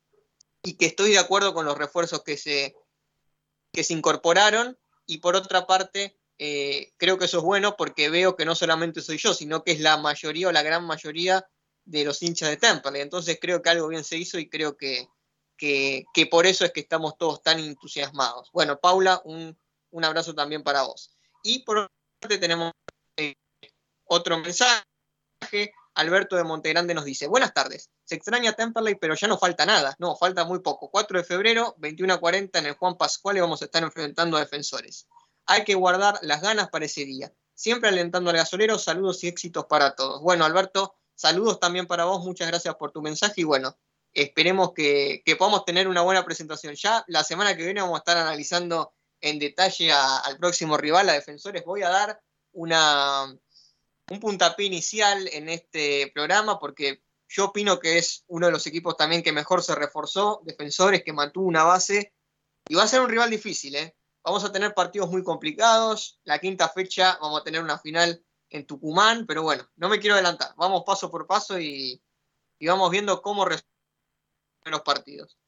y 0.62 0.78
que 0.78 0.86
estoy 0.86 1.10
de 1.10 1.18
acuerdo 1.18 1.52
con 1.52 1.66
los 1.66 1.76
refuerzos 1.76 2.22
que 2.22 2.36
se, 2.36 2.74
que 3.72 3.84
se 3.84 3.93
incorporaron. 3.93 4.78
Y 5.06 5.18
por 5.18 5.36
otra 5.36 5.66
parte, 5.66 6.16
eh, 6.38 6.92
creo 6.96 7.18
que 7.18 7.26
eso 7.26 7.38
es 7.38 7.44
bueno 7.44 7.76
porque 7.76 8.10
veo 8.10 8.36
que 8.36 8.44
no 8.44 8.54
solamente 8.54 9.00
soy 9.00 9.18
yo, 9.18 9.34
sino 9.34 9.62
que 9.62 9.72
es 9.72 9.80
la 9.80 9.96
mayoría 9.96 10.48
o 10.48 10.52
la 10.52 10.62
gran 10.62 10.84
mayoría 10.84 11.46
de 11.84 12.04
los 12.04 12.22
hinchas 12.22 12.50
de 12.50 12.56
Temperley. 12.56 13.02
Entonces 13.02 13.38
creo 13.40 13.62
que 13.62 13.70
algo 13.70 13.88
bien 13.88 14.04
se 14.04 14.16
hizo 14.16 14.38
y 14.38 14.48
creo 14.48 14.76
que, 14.76 15.09
que, 15.56 16.04
que 16.14 16.26
por 16.26 16.46
eso 16.46 16.64
es 16.64 16.72
que 16.72 16.80
estamos 16.80 17.16
todos 17.16 17.42
tan 17.42 17.59
entusiasmados. 17.59 18.50
Bueno, 18.52 18.78
Paula, 18.78 19.20
un, 19.24 19.56
un 19.90 20.04
abrazo 20.04 20.34
también 20.34 20.62
para 20.62 20.82
vos. 20.82 21.14
Y 21.42 21.60
por 21.64 21.78
otra 21.78 21.90
parte 22.20 22.38
tenemos 22.38 22.72
eh, 23.16 23.34
otro 24.04 24.38
mensaje. 24.38 24.82
Alberto 25.94 26.36
de 26.36 26.44
Montegrande 26.44 26.94
nos 26.94 27.04
dice, 27.04 27.26
buenas 27.26 27.52
tardes, 27.52 27.90
se 28.04 28.14
extraña 28.14 28.54
Temperley, 28.54 28.94
pero 28.94 29.14
ya 29.14 29.28
no 29.28 29.36
falta 29.36 29.66
nada, 29.66 29.94
no, 29.98 30.16
falta 30.16 30.44
muy 30.44 30.60
poco. 30.60 30.90
4 30.90 31.18
de 31.18 31.24
febrero, 31.24 31.74
21 31.78 32.14
a 32.14 32.18
40 32.18 32.59
en 32.59 32.66
el 32.66 32.74
Juan 32.74 32.96
Pascual 32.96 33.36
y 33.36 33.40
vamos 33.40 33.60
a 33.60 33.66
estar 33.66 33.82
enfrentando 33.82 34.38
a 34.38 34.40
defensores. 34.40 35.06
Hay 35.47 35.64
que 35.64 35.74
guardar 35.74 36.19
las 36.23 36.40
ganas 36.40 36.69
para 36.70 36.85
ese 36.85 37.05
día. 37.05 37.32
Siempre 37.55 37.89
alentando 37.89 38.31
al 38.31 38.36
gasolero, 38.36 38.78
saludos 38.78 39.23
y 39.24 39.28
éxitos 39.28 39.66
para 39.66 39.94
todos. 39.94 40.23
Bueno, 40.23 40.44
Alberto, 40.44 40.94
saludos 41.14 41.60
también 41.60 41.86
para 41.86 42.05
vos, 42.05 42.24
muchas 42.24 42.48
gracias 42.48 42.74
por 42.77 42.93
tu 42.93 43.02
mensaje 43.02 43.43
y 43.43 43.44
bueno, 43.44 43.77
esperemos 44.12 44.73
que, 44.73 45.23
que 45.24 45.36
podamos 45.36 45.64
tener 45.64 45.89
una 45.89 46.02
buena 46.02 46.24
presentación. 46.24 46.74
Ya 46.74 47.05
la 47.09 47.24
semana 47.24 47.56
que 47.56 47.64
viene 47.64 47.81
vamos 47.81 47.97
a 47.97 47.98
estar 47.98 48.16
analizando 48.16 48.94
en 49.20 49.39
detalle 49.39 49.93
al 49.93 50.36
próximo 50.39 50.77
rival, 50.77 51.09
a 51.09 51.14
defensores. 51.14 51.64
Voy 51.64 51.82
a 51.82 51.89
dar 51.89 52.20
una, 52.52 53.24
un 54.10 54.20
puntapié 54.20 54.66
inicial 54.66 55.28
en 55.32 55.48
este 55.48 56.10
programa 56.14 56.59
porque 56.59 57.02
yo 57.28 57.47
opino 57.47 57.78
que 57.78 57.98
es 57.98 58.24
uno 58.27 58.47
de 58.47 58.52
los 58.52 58.66
equipos 58.66 58.97
también 58.97 59.23
que 59.23 59.32
mejor 59.32 59.62
se 59.62 59.74
reforzó, 59.74 60.43
defensores 60.44 61.02
que 61.02 61.12
mantuvo 61.12 61.47
una 61.47 61.64
base 61.64 62.12
y 62.69 62.74
va 62.74 62.82
a 62.82 62.89
ser 62.89 63.01
un 63.01 63.09
rival 63.09 63.31
difícil, 63.31 63.74
¿eh? 63.77 63.97
Vamos 64.24 64.44
a 64.44 64.53
tener 64.53 64.74
partidos 64.74 65.11
muy 65.11 65.23
complicados, 65.23 66.20
la 66.24 66.39
quinta 66.39 66.69
fecha 66.69 67.19
vamos 67.20 67.40
a 67.40 67.44
tener 67.44 67.62
una 67.62 67.78
final 67.78 68.24
en 68.51 68.66
Tucumán, 68.66 69.27
pero 69.27 69.43
bueno, 69.43 69.69
no 69.77 69.89
me 69.89 69.99
quiero 69.99 70.15
adelantar, 70.15 70.55
vamos 70.57 70.85
paso 70.86 71.11
por 71.11 71.27
paso 71.27 71.59
y, 71.59 72.01
y 72.59 72.66
vamos 72.66 72.90
viendo 72.90 73.20
cómo 73.20 73.44
resuelven 73.44 73.66
los 74.66 74.82
partidos. 74.82 75.39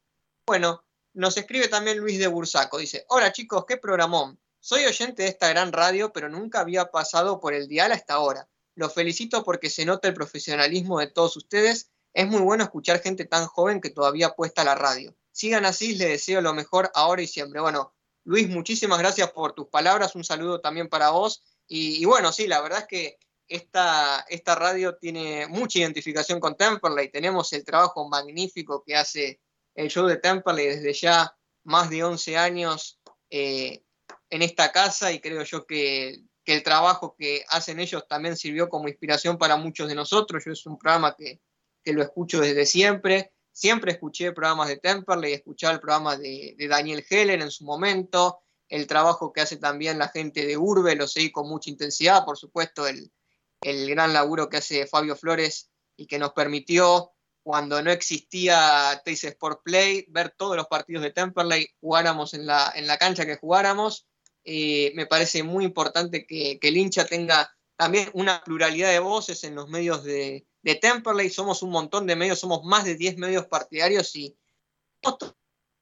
Bueno, 0.47 0.85
nos 1.13 1.37
escribe 1.37 1.69
también 1.69 1.99
Luis 1.99 2.19
de 2.19 2.27
Bursaco, 2.27 2.79
dice, 2.79 3.07
hola 3.09 3.33
chicos, 3.33 3.65
qué 3.67 3.77
programón. 3.77 4.41
Soy 4.59 4.85
oyente 4.87 5.23
de 5.23 5.29
esta 5.29 5.49
gran 5.51 5.73
radio, 5.73 6.13
pero 6.13 6.29
nunca 6.29 6.61
había 6.61 6.91
pasado 6.91 7.39
por 7.39 7.55
el 7.55 7.69
dial 7.69 7.93
hasta 7.93 8.15
ahora. 8.15 8.49
Los 8.75 8.95
felicito 8.95 9.45
porque 9.45 9.71
se 9.71 9.85
nota 9.85 10.09
el 10.09 10.15
profesionalismo 10.15 10.99
de 10.99 11.07
todos 11.07 11.37
ustedes. 11.37 11.91
Es 12.13 12.27
muy 12.27 12.41
bueno 12.41 12.65
escuchar 12.65 13.01
gente 13.01 13.27
tan 13.27 13.47
joven 13.47 13.81
que 13.81 13.91
todavía 13.91 14.29
apuesta 14.29 14.63
a 14.63 14.65
la 14.65 14.75
radio. 14.75 15.15
Sigan 15.31 15.67
así, 15.67 15.95
les 15.97 16.09
deseo 16.09 16.41
lo 16.41 16.55
mejor 16.55 16.91
ahora 16.95 17.23
y 17.23 17.27
siempre. 17.27 17.61
Bueno, 17.61 17.95
Luis, 18.25 18.49
muchísimas 18.49 18.99
gracias 18.99 19.31
por 19.33 19.53
tus 19.53 19.69
palabras. 19.69 20.15
Un 20.15 20.25
saludo 20.25 20.61
también 20.61 20.89
para 20.89 21.11
vos. 21.11 21.43
Y, 21.67 22.05
bueno, 22.07 22.33
sí, 22.33 22.47
la 22.47 22.61
verdad 22.63 22.81
es 22.81 22.87
que 22.87 23.19
esta, 23.49 24.25
esta 24.29 24.55
radio 24.55 24.97
tiene 24.97 25.47
mucha 25.47 25.79
identificación 25.79 26.41
con 26.41 26.57
Temperley. 26.57 27.11
Tenemos 27.11 27.53
el 27.53 27.65
trabajo 27.65 28.09
magnífico 28.09 28.83
que 28.85 28.97
hace 28.97 29.41
el 29.75 29.89
show 29.91 30.07
de 30.07 30.17
Temperley 30.17 30.67
desde 30.67 30.95
ya 30.95 31.37
más 31.65 31.91
de 31.91 32.05
11 32.05 32.37
años 32.39 32.99
eh, 33.29 33.83
en 34.31 34.43
esta 34.43 34.73
casa 34.73 35.13
y 35.13 35.21
creo 35.21 35.43
yo 35.43 35.67
que, 35.67 36.23
que, 36.45 36.55
el 36.55 36.63
trabajo 36.63 37.15
que 37.19 37.45
hacen 37.49 37.81
ellos 37.81 38.07
también 38.09 38.37
sirvió 38.37 38.69
como 38.69 38.89
inspiración 38.89 39.37
para 39.37 39.57
muchos 39.57 39.89
de 39.89 39.95
nosotros. 39.95 40.45
Yo 40.45 40.53
es 40.53 40.65
un 40.65 40.79
programa 40.79 41.15
que, 41.15 41.41
que 41.83 41.93
lo 41.93 42.03
escucho 42.03 42.41
desde 42.41 42.65
siempre. 42.65 43.34
Siempre 43.55 43.93
escuché 43.93 44.33
programas 44.33 44.67
de 44.67 44.79
Temperley, 44.79 45.33
escuchaba 45.33 45.75
el 45.75 45.81
programa 45.81 46.17
de, 46.17 46.57
Daniel 46.69 47.07
Heller 47.09 47.41
en 47.41 47.53
su 47.53 47.65
momento, 47.65 48.41
el 48.69 48.89
trabajo 48.89 49.33
que 49.33 49.43
hace 49.43 49.59
también 49.59 49.97
la 49.97 50.09
gente 50.09 50.45
de 50.45 50.57
Urbe, 50.57 50.97
lo 50.97 51.07
seguí 51.07 51.31
con 51.31 51.49
mucha 51.49 51.71
intensidad, 51.71 52.25
por 52.25 52.37
supuesto, 52.37 52.89
el, 52.89 53.13
el 53.61 53.89
gran 53.89 54.13
laburo 54.13 54.49
que 54.49 54.57
hace 54.57 54.89
Fabio 54.89 55.15
Flores 55.15 55.71
y 55.97 56.09
que 56.09 56.19
nos 56.19 56.33
permitió 56.33 57.13
cuando 57.45 57.81
no 57.81 57.93
existía 57.93 59.01
Teis 59.05 59.23
Sport 59.23 59.63
Play, 59.63 60.05
ver 60.09 60.35
todos 60.37 60.57
los 60.57 60.67
partidos 60.67 61.05
de 61.05 61.13
Temperley, 61.13 61.69
jugáramos 61.81 62.35
en 62.35 62.47
la, 62.47 62.73
en 62.75 62.89
la 62.89 62.99
cancha 62.99 63.25
que 63.25 63.37
jugáramos. 63.37 64.09
Eh, 64.43 64.91
me 64.97 65.07
parece 65.07 65.45
muy 65.45 65.65
importante 65.65 66.27
que, 66.27 66.59
que, 66.59 66.69
el 66.69 66.77
hincha 66.77 67.07
tenga 67.07 67.55
también 67.77 68.11
una 68.15 68.43
pluralidad 68.43 68.91
de 68.91 68.99
voces 68.99 69.45
en 69.45 69.55
los 69.55 69.69
medios 69.69 70.03
de, 70.03 70.45
de, 70.65 70.75
Temperley. 70.75 71.31
Somos 71.31 71.63
un 71.63 71.71
montón 71.71 72.07
de 72.07 72.17
medios, 72.17 72.39
somos 72.39 72.65
más 72.65 72.85
de 72.85 72.97
10 72.97 73.19
medios 73.19 73.47
partidarios 73.47 74.15
y 74.17 74.37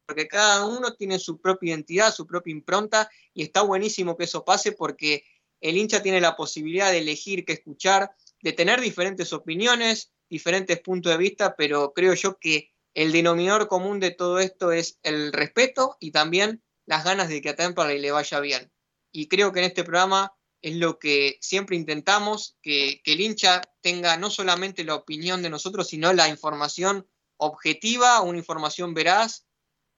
porque 0.07 0.29
cada 0.29 0.67
uno 0.67 0.95
tiene 0.95 1.19
su 1.19 1.41
propia 1.41 1.71
identidad, 1.71 2.13
su 2.13 2.27
propia 2.27 2.51
impronta 2.51 3.09
y 3.33 3.45
está 3.45 3.63
buenísimo 3.63 4.17
que 4.17 4.25
eso 4.25 4.45
pase 4.45 4.73
porque 4.73 5.25
el 5.61 5.77
hincha 5.77 6.03
tiene 6.03 6.21
la 6.21 6.37
posibilidad 6.37 6.91
de 6.91 6.99
elegir 6.99 7.45
qué 7.45 7.53
escuchar, 7.53 8.15
de 8.43 8.53
tener 8.53 8.81
diferentes 8.81 9.33
opiniones, 9.33 10.13
diferentes 10.29 10.81
puntos 10.81 11.13
de 11.13 11.19
vista, 11.19 11.55
pero 11.57 11.93
creo 11.93 12.15
yo 12.15 12.39
que 12.39 12.73
el 12.95 13.13
denominador 13.13 13.69
común 13.69 14.01
de 14.01 14.11
todo 14.11 14.39
esto 14.39 14.73
es 14.73 14.99
el 15.03 15.33
respeto 15.33 15.97
y 16.01 16.11
también 16.11 16.63
las 16.85 17.05
ganas 17.05 17.29
de 17.29 17.41
que 17.41 17.51
a 17.51 17.57
Temperley 17.57 18.01
le 18.01 18.11
vaya 18.11 18.41
bien. 18.41 18.71
Y 19.13 19.29
creo 19.29 19.53
que 19.53 19.61
en 19.61 19.67
este 19.67 19.85
programa 19.85 20.35
es 20.63 20.77
lo 20.77 20.99
que 20.99 21.39
siempre 21.41 21.77
intentamos, 21.77 22.57
que, 22.63 23.03
el 23.05 23.21
hincha 23.21 23.63
tenga 23.81 24.17
no 24.17 24.31
solamente 24.31 24.85
la 24.85 24.95
opinión 24.95 25.43
de 25.43 25.51
nosotros, 25.51 25.89
sino 25.89 26.13
la 26.13 26.29
información 26.29 27.07
objetiva, 27.37 28.21
una 28.23 28.39
información 28.39 28.95
veraz 28.95 29.45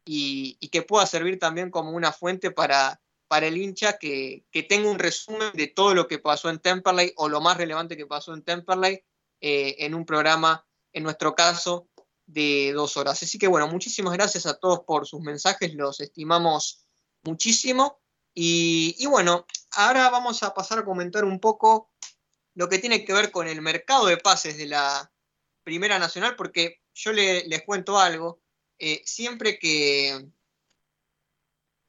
y, 0.07 0.57
y 0.61 0.69
que 0.69 0.83
pueda 0.83 1.07
servir 1.07 1.39
también 1.39 1.71
como 1.71 1.91
una 1.91 2.13
fuente 2.13 2.51
para, 2.51 3.03
para 3.29 3.47
el 3.47 3.59
hincha 3.59 3.99
que, 3.99 4.47
que, 4.51 4.63
tenga 4.63 4.91
un 4.91 4.99
resumen 4.99 5.53
de 5.53 5.67
todo 5.67 5.95
lo 5.95 6.09
que 6.09 6.19
pasó 6.19 6.49
en 6.49 6.59
Temperley 6.59 7.13
o 7.17 7.29
lo 7.29 7.43
más 7.43 7.59
relevante 7.59 7.97
que 7.97 8.07
pasó 8.07 8.33
en 8.33 8.43
Temperley 8.43 9.03
eh, 9.41 9.77
en 9.81 9.95
un 9.95 10.07
programa, 10.07 10.67
en 10.93 11.03
nuestro 11.03 11.35
caso, 11.35 11.89
de 12.27 12.73
dos 12.73 12.97
horas. 12.97 13.23
Así 13.23 13.39
que 13.39 13.49
bueno, 13.49 13.69
muchísimas 13.69 14.15
gracias 14.15 14.47
a 14.47 14.59
todos 14.59 14.81
por 14.87 15.07
sus 15.07 15.21
mensajes, 15.21 15.75
los 15.75 16.01
estimamos 16.01 16.87
muchísimo. 17.23 18.01
Y, 18.35 18.97
y 18.99 19.07
bueno, 19.07 19.47
ahora 19.77 20.11
vamos 20.11 20.43
a 20.43 20.55
pasar 20.55 20.81
a 20.81 20.85
comentar 20.85 21.25
un 21.25 21.41
poco 21.41 21.91
lo 22.55 22.69
que 22.69 22.79
tiene 22.79 23.05
que 23.05 23.13
ver 23.13 23.31
con 23.31 23.49
el 23.49 23.61
mercado 23.61 24.07
de 24.07 24.17
pases 24.17 24.57
de 24.57 24.67
la 24.67 25.13
Primera 25.65 25.99
Nacional, 25.99 26.37
porque 26.37 26.81
yo 26.95 27.13
le, 27.13 27.45
les 27.47 27.63
cuento 27.63 27.99
algo, 27.99 28.41
eh, 28.79 29.03
siempre 29.05 29.59
que, 29.59 30.29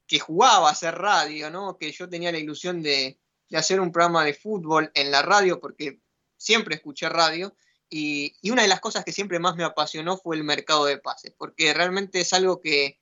que 0.07 0.19
jugaba 0.19 0.69
a 0.69 0.71
hacer 0.71 0.95
radio, 0.95 1.49
¿no? 1.51 1.77
que 1.77 1.91
yo 1.91 2.09
tenía 2.09 2.31
la 2.31 2.39
ilusión 2.39 2.81
de, 2.81 3.19
de, 3.49 3.57
hacer 3.57 3.79
un 3.79 3.91
programa 3.91 4.23
de 4.23 4.33
fútbol 4.33 4.91
en 4.95 5.11
la 5.11 5.21
radio, 5.21 5.59
porque 5.59 6.01
siempre 6.37 6.75
escuché 6.75 7.09
radio, 7.09 7.55
y, 7.89 8.35
y, 8.41 8.49
una 8.49 8.63
de 8.63 8.67
las 8.67 8.79
cosas 8.79 9.05
que 9.05 9.11
siempre 9.11 9.37
más 9.39 9.55
me 9.55 9.63
apasionó 9.63 10.17
fue 10.17 10.35
el 10.35 10.43
mercado 10.43 10.85
de 10.85 10.97
pases, 10.97 11.33
porque 11.37 11.73
realmente 11.73 12.19
es 12.21 12.33
algo 12.33 12.59
que 12.59 12.99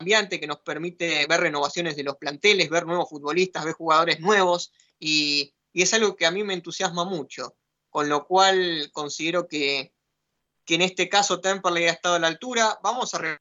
cambiante, 0.00 0.40
que 0.40 0.46
nos 0.46 0.60
permite 0.60 1.26
ver 1.26 1.40
renovaciones 1.40 1.94
de 1.94 2.04
los 2.04 2.16
planteles, 2.16 2.70
ver 2.70 2.86
nuevos 2.86 3.10
futbolistas, 3.10 3.66
ver 3.66 3.74
jugadores 3.74 4.18
nuevos, 4.18 4.72
y, 4.98 5.54
es 5.74 5.94
algo 5.94 6.16
que 6.16 6.26
a 6.26 6.30
mí 6.30 6.42
me 6.42 6.54
entusiasma 6.54 7.04
mucho, 7.04 7.54
con 7.90 8.08
lo 8.08 8.26
cual 8.26 8.90
considero 8.92 9.46
que, 9.46 9.92
que 10.64 10.74
en 10.74 10.82
este 10.82 11.08
caso 11.08 11.40
Temperley 11.40 11.86
ha 11.86 11.92
estado 11.92 12.16
a 12.16 12.18
la 12.18 12.26
altura. 12.26 12.80
Vamos 12.82 13.14
a 13.14 13.38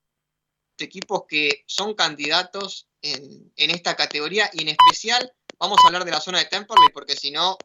equipos 0.77 1.23
que 1.27 1.63
son 1.65 1.95
candidatos 1.95 2.87
en, 3.01 3.51
en, 3.55 3.71
esta 3.71 3.95
categoría 3.95 4.49
y 4.53 4.61
en 4.61 4.69
especial 4.69 5.33
vamos 5.57 5.79
a 5.83 5.87
hablar 5.87 6.05
de 6.05 6.11
la 6.11 6.21
zona 6.21 6.39
de 6.39 6.45
Temperley 6.45 6.89
porque 6.93 7.15
si 7.15 7.31
no 7.31 7.57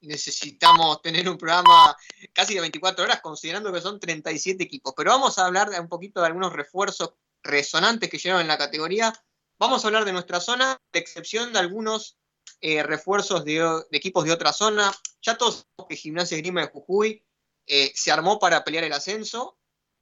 necesitamos 0.00 1.00
tener 1.00 1.28
un 1.28 1.38
programa 1.38 1.96
casi 2.32 2.54
de 2.54 2.60
24 2.60 3.04
horas 3.04 3.20
considerando 3.20 3.72
que 3.72 3.80
son 3.80 4.00
37 4.00 4.62
equipos. 4.64 4.94
Pero 4.96 5.12
vamos 5.12 5.38
a 5.38 5.46
hablar 5.46 5.70
un 5.80 5.88
poquito 5.88 6.20
de 6.20 6.26
algunos 6.26 6.52
refuerzos 6.52 7.14
resonantes 7.42 8.10
que 8.10 8.18
llegaron 8.18 8.42
en 8.42 8.48
la 8.48 8.58
categoría. 8.58 9.12
Vamos 9.58 9.84
a 9.84 9.88
hablar 9.88 10.04
de 10.04 10.12
nuestra 10.12 10.40
zona, 10.40 10.78
de 10.92 10.98
excepción 10.98 11.52
de 11.52 11.58
algunos 11.58 12.18
eh, 12.60 12.82
refuerzos 12.82 13.44
de, 13.44 13.84
equipos 13.92 14.24
de 14.24 14.32
otra 14.32 14.52
zona. 14.52 14.92
Ya 15.22 15.36
todos 15.36 15.66
que 15.88 15.96
Gimnasia 15.96 16.38
Grima 16.38 16.62
de 16.62 16.68
Jujuy 16.68 17.24
eh, 17.66 17.92
se 17.94 18.10
armó 18.10 18.38
para 18.38 18.64
pelear 18.64 18.84
el 18.84 18.92
ascenso, 18.92 19.58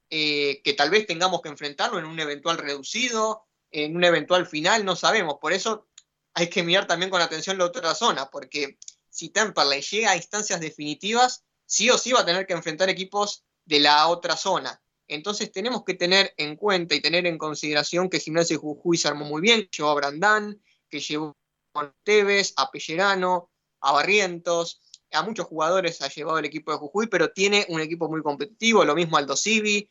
eh, 0.09 0.61
que 0.63 0.73
tal 0.73 0.89
vez 0.89 1.05
tengamos 1.05 1.41
que 1.41 1.49
enfrentarlo 1.49 1.99
en 1.99 2.05
un 2.05 2.19
eventual 2.19 2.57
reducido, 2.57 3.45
en 3.71 3.95
un 3.95 4.03
eventual 4.03 4.45
final, 4.45 4.85
no 4.85 4.95
sabemos. 4.95 5.37
Por 5.41 5.53
eso 5.53 5.87
hay 6.33 6.49
que 6.49 6.63
mirar 6.63 6.87
también 6.87 7.09
con 7.09 7.21
atención 7.21 7.57
la 7.57 7.65
otra 7.65 7.93
zona, 7.93 8.29
porque 8.29 8.77
si 9.09 9.29
Temperley 9.29 9.81
llega 9.81 10.11
a 10.11 10.15
instancias 10.15 10.59
definitivas, 10.59 11.43
sí 11.65 11.89
o 11.89 11.97
sí 11.97 12.11
va 12.11 12.21
a 12.21 12.25
tener 12.25 12.45
que 12.45 12.53
enfrentar 12.53 12.89
equipos 12.89 13.43
de 13.65 13.79
la 13.79 14.07
otra 14.07 14.37
zona. 14.37 14.81
Entonces 15.07 15.51
tenemos 15.51 15.83
que 15.83 15.93
tener 15.93 16.33
en 16.37 16.55
cuenta 16.55 16.95
y 16.95 17.01
tener 17.01 17.25
en 17.27 17.37
consideración 17.37 18.09
que 18.09 18.19
Gimnasia 18.19 18.57
Jujuy 18.57 18.97
se 18.97 19.07
armó 19.07 19.25
muy 19.25 19.41
bien, 19.41 19.69
llevó 19.75 19.89
a 19.89 19.95
Brandán, 19.95 20.61
que 20.89 20.99
llevó 20.99 21.37
a 21.75 21.93
Tevez, 22.03 22.53
a 22.57 22.69
Pellerano, 22.71 23.49
a 23.81 23.93
Barrientos, 23.93 24.81
a 25.11 25.23
muchos 25.23 25.45
jugadores 25.45 26.01
ha 26.01 26.09
llevado 26.09 26.39
el 26.39 26.45
equipo 26.45 26.71
de 26.71 26.77
Jujuy, 26.77 27.07
pero 27.07 27.31
tiene 27.31 27.65
un 27.69 27.79
equipo 27.79 28.09
muy 28.09 28.21
competitivo, 28.21 28.83
lo 28.83 28.95
mismo 28.95 29.17
Aldo 29.17 29.37
Civi, 29.37 29.89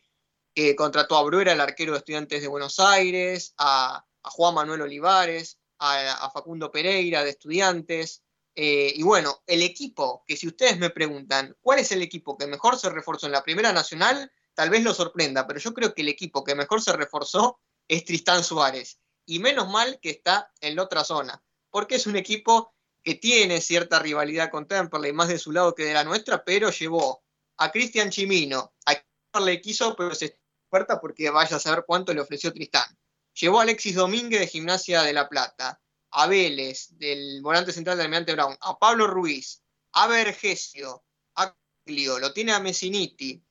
que 0.54 0.76
contrató 0.76 1.16
a 1.16 1.22
Bruera, 1.22 1.52
el 1.52 1.60
arquero 1.60 1.92
de 1.92 1.98
estudiantes 1.98 2.42
de 2.42 2.48
Buenos 2.48 2.78
Aires, 2.80 3.54
a, 3.58 4.04
Juan 4.22 4.54
Manuel 4.56 4.82
Olivares, 4.82 5.58
a, 5.78 6.24
a, 6.24 6.30
Facundo 6.30 6.70
Pereira 6.70 7.22
de 7.22 7.30
estudiantes. 7.30 8.24
Eh, 8.54 8.92
y 8.96 9.02
bueno, 9.02 9.42
el 9.46 9.62
equipo, 9.62 10.24
que 10.26 10.36
si 10.36 10.48
ustedes 10.48 10.78
me 10.78 10.90
preguntan, 10.90 11.56
¿cuál 11.60 11.78
es 11.78 11.92
el 11.92 12.02
equipo 12.02 12.36
que 12.36 12.46
mejor 12.46 12.76
se 12.76 12.90
reforzó 12.90 13.26
en 13.26 13.32
la 13.32 13.44
Primera 13.44 13.72
Nacional? 13.72 14.32
Tal 14.56 14.70
vez 14.70 14.82
lo 14.82 14.94
sorprenda, 14.94 15.46
pero 15.46 15.60
yo 15.60 15.74
creo 15.74 15.92
que 15.92 16.00
el 16.00 16.08
equipo 16.08 16.42
que 16.42 16.54
mejor 16.54 16.80
se 16.80 16.94
reforzó 16.94 17.60
es 17.86 18.06
Tristán 18.06 18.42
Suárez. 18.42 18.98
Y 19.26 19.38
menos 19.38 19.68
mal 19.68 20.00
que 20.00 20.08
está 20.08 20.50
en 20.62 20.76
la 20.76 20.84
otra 20.84 21.04
zona, 21.04 21.42
porque 21.70 21.96
es 21.96 22.06
un 22.06 22.16
equipo 22.16 22.74
que 23.02 23.16
tiene 23.16 23.60
cierta 23.60 23.98
rivalidad 23.98 24.50
con 24.50 24.66
Temperley, 24.66 25.12
más 25.12 25.28
de 25.28 25.38
su 25.38 25.52
lado 25.52 25.74
que 25.74 25.84
de 25.84 25.92
la 25.92 26.04
nuestra, 26.04 26.42
pero 26.42 26.70
llevó 26.70 27.22
a 27.58 27.70
Cristian 27.70 28.08
Chimino, 28.08 28.72
a 28.86 28.94
Temperley 29.30 29.60
quiso, 29.60 29.94
pero 29.94 30.14
se 30.14 30.40
oferta 30.70 30.98
porque 31.00 31.28
vaya 31.28 31.56
a 31.56 31.60
saber 31.60 31.84
cuánto 31.86 32.14
le 32.14 32.22
ofreció 32.22 32.50
Tristán. 32.50 32.98
Llevó 33.34 33.58
a 33.60 33.62
Alexis 33.64 33.94
Domínguez 33.94 34.40
de 34.40 34.46
Gimnasia 34.46 35.02
de 35.02 35.12
La 35.12 35.28
Plata, 35.28 35.78
a 36.12 36.26
Vélez, 36.28 36.96
del 36.96 37.42
volante 37.42 37.72
central 37.72 37.98
del 37.98 38.06
Almirante 38.06 38.32
Brown, 38.32 38.56
a 38.58 38.78
Pablo 38.78 39.06
Ruiz, 39.06 39.62
a 39.92 40.06
Vergesio, 40.06 41.04
a 41.34 41.54
Clio, 41.84 42.18
lo 42.18 42.32
tiene 42.32 42.52
a 42.52 42.60
Messiniti, 42.60 43.45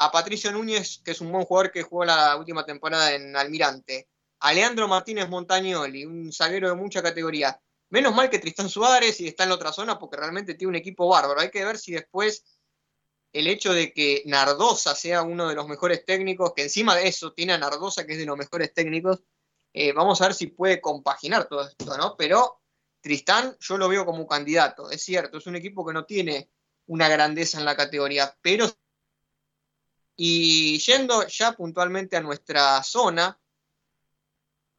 a 0.00 0.10
Patricio 0.10 0.50
Núñez, 0.50 1.02
que 1.04 1.10
es 1.10 1.20
un 1.20 1.30
buen 1.30 1.44
jugador 1.44 1.70
que 1.70 1.82
jugó 1.82 2.06
la 2.06 2.34
última 2.36 2.64
temporada 2.64 3.14
en 3.14 3.36
Almirante, 3.36 4.08
a 4.38 4.52
Leandro 4.54 4.88
Martínez 4.88 5.28
Montañoli, 5.28 6.06
un 6.06 6.32
zaguero 6.32 6.70
de 6.70 6.74
mucha 6.74 7.02
categoría. 7.02 7.60
Menos 7.90 8.14
mal 8.14 8.30
que 8.30 8.38
Tristán 8.38 8.70
Suárez 8.70 9.20
y 9.20 9.28
está 9.28 9.42
en 9.42 9.50
la 9.50 9.56
otra 9.56 9.72
zona 9.72 9.98
porque 9.98 10.16
realmente 10.16 10.54
tiene 10.54 10.70
un 10.70 10.76
equipo 10.76 11.06
bárbaro. 11.06 11.38
Hay 11.38 11.50
que 11.50 11.66
ver 11.66 11.76
si 11.76 11.92
después 11.92 12.44
el 13.34 13.46
hecho 13.46 13.74
de 13.74 13.92
que 13.92 14.22
Nardosa 14.24 14.94
sea 14.94 15.20
uno 15.22 15.46
de 15.46 15.54
los 15.54 15.68
mejores 15.68 16.02
técnicos, 16.06 16.54
que 16.56 16.62
encima 16.62 16.96
de 16.96 17.06
eso 17.06 17.34
tiene 17.34 17.52
a 17.52 17.58
Nardosa 17.58 18.06
que 18.06 18.14
es 18.14 18.18
de 18.18 18.24
los 18.24 18.38
mejores 18.38 18.72
técnicos, 18.72 19.22
eh, 19.74 19.92
vamos 19.92 20.18
a 20.22 20.28
ver 20.28 20.34
si 20.34 20.46
puede 20.46 20.80
compaginar 20.80 21.46
todo 21.46 21.68
esto, 21.68 21.98
¿no? 21.98 22.16
Pero 22.16 22.62
Tristán 23.02 23.54
yo 23.60 23.76
lo 23.76 23.86
veo 23.90 24.06
como 24.06 24.26
candidato, 24.26 24.90
es 24.90 25.02
cierto, 25.02 25.36
es 25.36 25.46
un 25.46 25.56
equipo 25.56 25.84
que 25.84 25.92
no 25.92 26.06
tiene 26.06 26.50
una 26.86 27.06
grandeza 27.08 27.58
en 27.58 27.66
la 27.66 27.76
categoría, 27.76 28.34
pero... 28.40 28.66
Y 30.22 30.78
yendo 30.80 31.26
ya 31.28 31.52
puntualmente 31.52 32.14
a 32.14 32.20
nuestra 32.20 32.82
zona, 32.82 33.40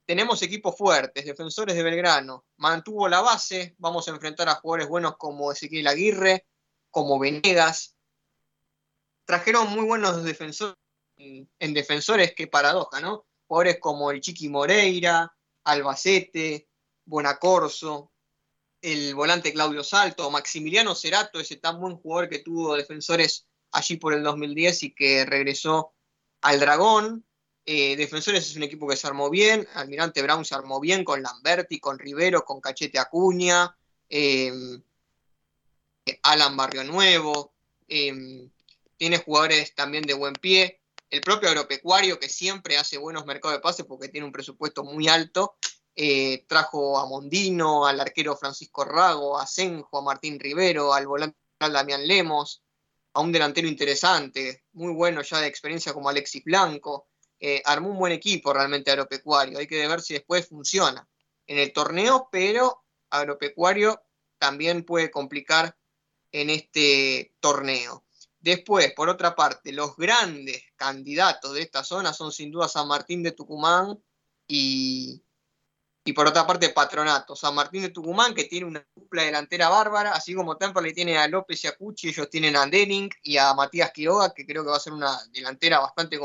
tenemos 0.06 0.40
equipos 0.44 0.78
fuertes, 0.78 1.26
defensores 1.26 1.76
de 1.76 1.82
Belgrano, 1.82 2.46
mantuvo 2.58 3.10
la 3.10 3.22
base, 3.22 3.74
vamos 3.80 4.08
a 4.08 4.12
enfrentar 4.12 4.50
a 4.50 4.56
jugadores 4.58 4.88
buenos 4.88 5.18
como 5.18 5.52
Ezequiel 5.52 5.88
Aguirre, 5.88 6.46
como 6.92 7.18
Venegas, 7.18 7.96
trajeron 9.26 9.72
muy 9.72 9.84
buenos 9.84 10.24
defensores 10.24 10.78
en 11.18 11.74
defensores, 11.74 12.36
qué 12.36 12.46
paradoja, 12.46 13.02
¿no? 13.02 13.26
Jugadores 13.48 13.80
como 13.80 14.12
el 14.12 14.22
Chiqui 14.22 14.48
Moreira, 14.48 15.36
Albacete, 15.64 16.70
Bonacorso, 17.06 18.12
el 18.80 19.16
volante 19.16 19.52
Claudio 19.52 19.84
Salto, 19.84 20.30
Maximiliano 20.30 20.94
Cerato, 20.94 21.40
ese 21.40 21.56
tan 21.56 21.82
buen 21.82 21.96
jugador 21.98 22.30
que 22.30 22.44
tuvo 22.44 22.76
defensores 22.76 23.48
allí 23.72 23.98
por 23.98 24.14
el 24.14 24.24
2010 24.24 24.84
y 24.84 24.92
que 24.94 25.26
regresó 25.26 25.94
al 26.42 26.60
Dragón, 26.60 27.26
eh, 27.66 27.96
Defensores 27.96 28.50
es 28.50 28.56
un 28.56 28.64
equipo 28.64 28.88
que 28.88 28.98
se 28.98 29.08
armó 29.08 29.30
bien. 29.30 29.68
Almirante 29.76 30.22
Brown 30.22 30.46
se 30.46 30.56
armó 30.56 30.80
bien 30.80 31.04
con 31.04 31.22
Lamberti, 31.22 31.80
con 31.80 32.00
Rivero, 32.00 32.44
con 32.44 32.60
Cachete 32.60 33.00
Acuña, 33.00 33.76
eh, 34.10 34.52
Alan 36.24 36.58
Barrio 36.58 36.84
Nuevo. 36.84 37.54
Eh, 37.88 38.50
tiene 38.98 39.18
jugadores 39.18 39.74
también 39.74 40.04
de 40.04 40.14
buen 40.14 40.34
pie. 40.34 40.80
El 41.10 41.22
propio 41.22 41.50
agropecuario, 41.50 42.20
que 42.20 42.30
siempre 42.30 42.78
hace 42.78 42.98
buenos 42.98 43.26
mercados 43.26 43.58
de 43.58 43.62
pases 43.62 43.86
porque 43.86 44.10
tiene 44.10 44.26
un 44.26 44.32
presupuesto 44.32 44.84
muy 44.84 45.08
alto, 45.08 45.56
eh, 45.96 46.46
trajo 46.48 47.00
a 47.00 47.06
Mondino, 47.06 47.86
al 47.86 48.00
arquero 48.00 48.38
Francisco 48.38 48.86
Rago, 48.86 49.40
a 49.40 49.46
Senjo, 49.46 49.98
a 49.98 50.02
Martín 50.04 50.40
Rivero, 50.40 50.94
al 50.94 51.08
volante 51.08 51.36
Damián 51.60 52.08
Lemos, 52.08 52.62
a 53.14 53.22
un 53.22 53.32
delantero 53.32 53.68
interesante, 53.68 54.64
muy 54.74 54.94
bueno 54.94 55.22
ya 55.22 55.40
de 55.42 55.48
experiencia 55.48 55.94
como 55.94 56.10
Alexis 56.10 56.44
Blanco 56.44 57.08
eh, 57.40 57.62
armó 57.66 57.90
un 57.90 57.98
buen 57.98 58.14
equipo 58.14 58.54
realmente 58.54 58.92
agropecuario. 58.92 59.58
Hay 59.58 59.68
que 59.68 59.88
ver 59.88 60.02
si 60.02 60.14
después 60.14 60.48
funciona 60.48 61.08
en 61.48 61.58
el 61.58 61.74
torneo, 61.74 62.30
pero 62.32 62.84
agropecuario 63.10 64.02
también 64.38 64.84
puede 64.84 65.12
complicar 65.12 65.76
en 66.32 66.50
este 66.50 67.36
torneo. 67.40 68.06
Después, 68.40 68.94
por 68.94 69.10
otra 69.10 69.36
parte, 69.36 69.72
los 69.72 69.96
grandes 69.96 70.64
candidatos 70.76 71.54
de 71.54 71.62
esta 71.62 71.84
zona 71.84 72.14
son 72.14 72.32
sin 72.32 72.52
duda 72.52 72.68
San 72.68 72.88
Martín 72.88 73.22
de 73.22 73.34
Tucumán 73.34 74.02
y, 74.48 75.24
y 76.04 76.14
por 76.14 76.28
otra 76.28 76.48
parte 76.48 76.70
Patronato. 76.70 77.36
San 77.36 77.54
Martín 77.54 77.84
de 77.84 77.90
Tucumán 77.90 78.34
que 78.34 78.46
tiene 78.46 78.66
una 78.66 78.86
dupla 78.96 79.24
delantera 79.24 79.70
bárbara, 79.70 80.14
así 80.14 80.34
como 80.34 80.58
le 80.82 80.94
tiene 80.94 81.18
a 81.18 81.28
López 81.28 81.64
y 81.64 81.68
a 81.68 81.76
Cuchi, 81.76 82.10
ellos 82.10 82.30
tienen 82.30 82.56
a 82.56 82.66
Denning 82.66 83.10
y 83.24 83.38
a 83.38 83.54
Matías 83.54 83.92
Quiroga, 83.92 84.34
que 84.34 84.46
creo 84.46 84.64
que 84.64 84.70
va 84.70 84.78
a 84.78 84.80
ser 84.80 84.94
una 84.94 85.20
delantera 85.32 85.80
bastante 85.80 86.20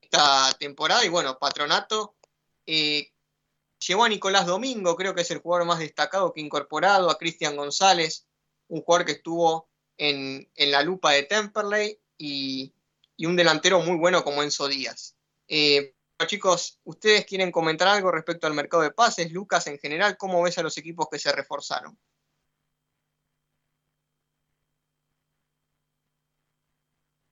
esta 0.00 0.54
temporada. 0.58 1.04
Y 1.04 1.08
bueno, 1.08 1.38
Patronato 1.38 2.14
eh, 2.66 3.12
llevó 3.86 4.04
a 4.04 4.08
Nicolás 4.08 4.46
Domingo, 4.46 4.96
creo 4.96 5.14
que 5.14 5.22
es 5.22 5.30
el 5.30 5.38
jugador 5.38 5.66
más 5.66 5.78
destacado 5.78 6.32
que 6.32 6.40
incorporado, 6.40 7.10
a 7.10 7.18
Cristian 7.18 7.56
González, 7.56 8.26
un 8.68 8.82
jugador 8.82 9.06
que 9.06 9.12
estuvo 9.12 9.68
en, 9.98 10.50
en 10.54 10.70
la 10.70 10.82
lupa 10.82 11.12
de 11.12 11.24
Temperley 11.24 11.98
y, 12.16 12.72
y, 13.16 13.26
un 13.26 13.36
delantero 13.36 13.80
muy 13.80 13.96
bueno 13.96 14.24
como 14.24 14.42
Enzo 14.42 14.68
Díaz. 14.68 15.16
Eh, 15.48 15.94
chicos, 16.26 16.80
¿ustedes 16.84 17.24
quieren 17.24 17.52
comentar 17.52 17.86
algo 17.88 18.10
respecto 18.10 18.46
al 18.46 18.54
mercado 18.54 18.82
de 18.82 18.90
pases? 18.90 19.30
Lucas, 19.30 19.66
en 19.68 19.78
general, 19.78 20.16
¿cómo 20.16 20.42
ves 20.42 20.58
a 20.58 20.62
los 20.62 20.76
equipos 20.76 21.06
que 21.10 21.18
se 21.18 21.30
reforzaron? 21.30 21.96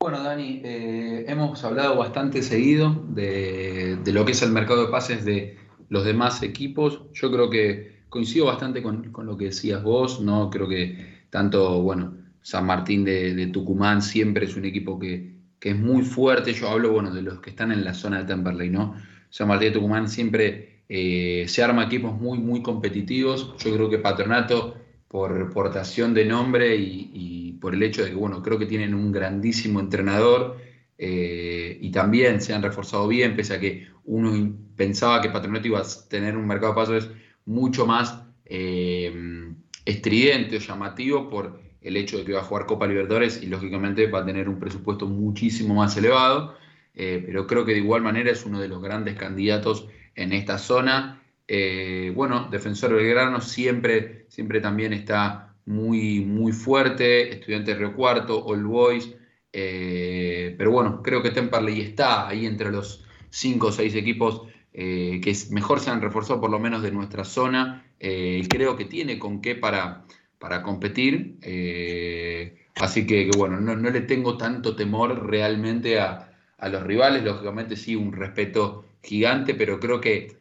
Bueno, 0.01 0.23
Dani, 0.23 0.61
eh, 0.63 1.25
hemos 1.27 1.65
hablado 1.65 1.97
bastante 1.97 2.43
seguido 2.43 2.95
de, 3.09 3.99
lo 4.07 4.25
que 4.25 4.33
es 4.33 4.43
el 4.43 4.53
mercado 4.53 4.87
de 4.87 4.93
pases 4.93 5.25
de 5.25 5.59
los 5.89 6.05
demás 6.05 6.43
equipos. 6.45 7.03
Yo 7.13 7.33
creo 7.33 7.51
que 7.51 8.05
coincido 8.09 8.47
bastante 8.47 8.85
con, 8.85 9.13
lo 9.25 9.37
que 9.37 9.47
decías 9.47 9.83
vos, 9.83 10.21
¿no? 10.21 10.49
Creo 10.49 10.69
que 10.69 11.27
tanto, 11.31 11.83
bueno, 11.83 12.17
San 12.41 12.67
Martín 12.67 13.05
de 13.05 13.49
Tucumán 13.53 14.01
siempre 14.01 14.45
es 14.45 14.55
un 14.55 14.65
equipo 14.65 14.97
que, 14.97 15.36
que, 15.61 15.71
es 15.71 15.77
muy 15.77 16.03
fuerte. 16.03 16.53
Yo 16.53 16.69
hablo, 16.69 16.93
bueno, 16.93 17.13
de 17.13 17.23
los 17.23 17.41
que 17.41 17.51
están 17.51 17.73
en 17.73 17.85
la 17.85 17.95
zona 17.95 18.19
de 18.19 18.25
Temperley, 18.25 18.71
¿no? 18.71 18.95
San 19.31 19.49
Martín 19.49 19.69
de 19.69 19.75
Tucumán 19.75 20.09
siempre 20.09 20.83
eh, 20.89 21.47
se 21.49 21.63
arma 21.63 21.85
equipos 21.85 22.19
muy, 22.19 22.39
muy 22.39 22.63
competitivos. 22.63 23.55
Yo 23.59 23.75
creo 23.75 23.91
que 23.91 23.99
Patronato, 23.99 24.77
por 25.09 25.53
portación 25.53 26.15
de 26.15 26.25
nombre 26.25 26.77
y, 26.77 27.59
por 27.61 27.75
el 27.75 27.83
hecho 27.83 28.05
de 28.05 28.11
que, 28.11 28.17
bueno, 28.17 28.43
creo 28.43 28.59
que 28.59 28.67
tienen 28.67 28.95
un 28.95 29.11
grandísimo 29.11 29.81
entrenador 29.81 30.59
eh, 30.99 31.79
y 31.81 31.91
también 31.91 32.41
se 32.41 32.55
han 32.55 32.63
reforzado 32.63 33.09
bien, 33.09 33.35
pese 33.35 33.55
a 33.55 33.61
que 33.61 33.89
uno 34.05 34.55
pensaba 34.77 35.21
que 35.21 35.31
Patronato 35.31 35.67
iba 35.67 35.81
a 35.81 36.09
tener 36.09 36.37
un 36.37 36.47
mercado 36.47 36.73
de 36.73 36.77
pasos 36.77 37.11
mucho 37.47 37.87
más 37.87 38.23
eh, 38.45 39.55
estridente 39.85 40.57
o 40.57 40.61
llamativo 40.61 41.29
por 41.29 41.61
el 41.81 41.97
hecho 41.97 42.19
de 42.19 42.25
que 42.25 42.33
va 42.33 42.41
a 42.41 42.45
jugar 42.45 42.67
Copa 42.67 42.87
Libertadores 42.87 43.43
y 43.43 43.47
lógicamente 43.47 44.07
va 44.07 44.21
a 44.21 44.27
tener 44.27 44.49
un 44.49 44.59
presupuesto 44.59 45.07
muchísimo 45.07 45.75
más 45.75 45.97
elevado, 45.97 46.57
eh, 46.95 47.23
pero 47.25 47.47
creo 47.47 47.65
que 47.65 47.73
de 47.73 47.79
igual 47.79 48.03
manera 48.03 48.31
es 48.31 48.45
uno 48.45 48.61
de 48.61 48.69
los 48.69 48.83
grandes 48.83 49.15
candidatos 49.15 49.87
en 50.15 50.33
esta 50.33 50.59
zona. 50.59 51.23
Eh, 51.47 52.13
bueno, 52.15 52.49
Defensor 52.51 52.95
Belgrano 52.95 53.41
siempre, 53.41 54.27
siempre 54.29 54.61
también 54.61 54.93
está 54.93 55.55
muy, 55.67 56.21
muy 56.21 56.53
fuerte, 56.53 57.33
Estudiante 57.35 57.75
Río 57.75 57.95
Cuarto, 57.95 58.45
All 58.45 58.65
Boys, 58.65 59.15
eh, 59.53 60.55
pero 60.59 60.71
bueno, 60.71 61.03
creo 61.03 61.23
que 61.23 61.31
Temperley 61.31 61.81
está 61.81 62.29
ahí 62.29 62.47
entre 62.47 62.71
los 62.71 63.05
cinco 63.31 63.69
o 63.69 63.73
seis 63.73 63.95
equipos 63.95 64.43
que 64.73 65.35
mejor 65.53 65.81
se 65.81 65.89
han 65.89 66.03
reforzado 66.03 66.39
por 66.39 66.51
lo 66.51 66.59
menos 66.59 66.83
de 66.83 66.91
nuestra 66.91 67.25
zona. 67.25 67.87
Creo 67.99 68.77
que 68.77 68.85
tiene 68.85 69.19
con 69.19 69.41
qué 69.41 69.55
para, 69.55 70.05
para 70.39 70.63
competir. 70.63 71.39
Eh, 71.43 72.67
así 72.77 73.07
que, 73.07 73.31
bueno, 73.37 73.61
no, 73.61 73.75
le 73.77 74.01
tengo 74.03 74.37
tanto 74.37 74.77
temor 74.77 75.27
realmente 75.27 76.01
a, 76.01 76.33
los 76.71 76.83
rivales. 76.83 77.23
Lógicamente 77.25 77.77
sí, 77.77 77.97
un 77.97 78.13
respeto 78.13 78.85
gigante, 79.03 79.55
pero 79.55 79.79
creo 79.79 80.01
que 80.01 80.37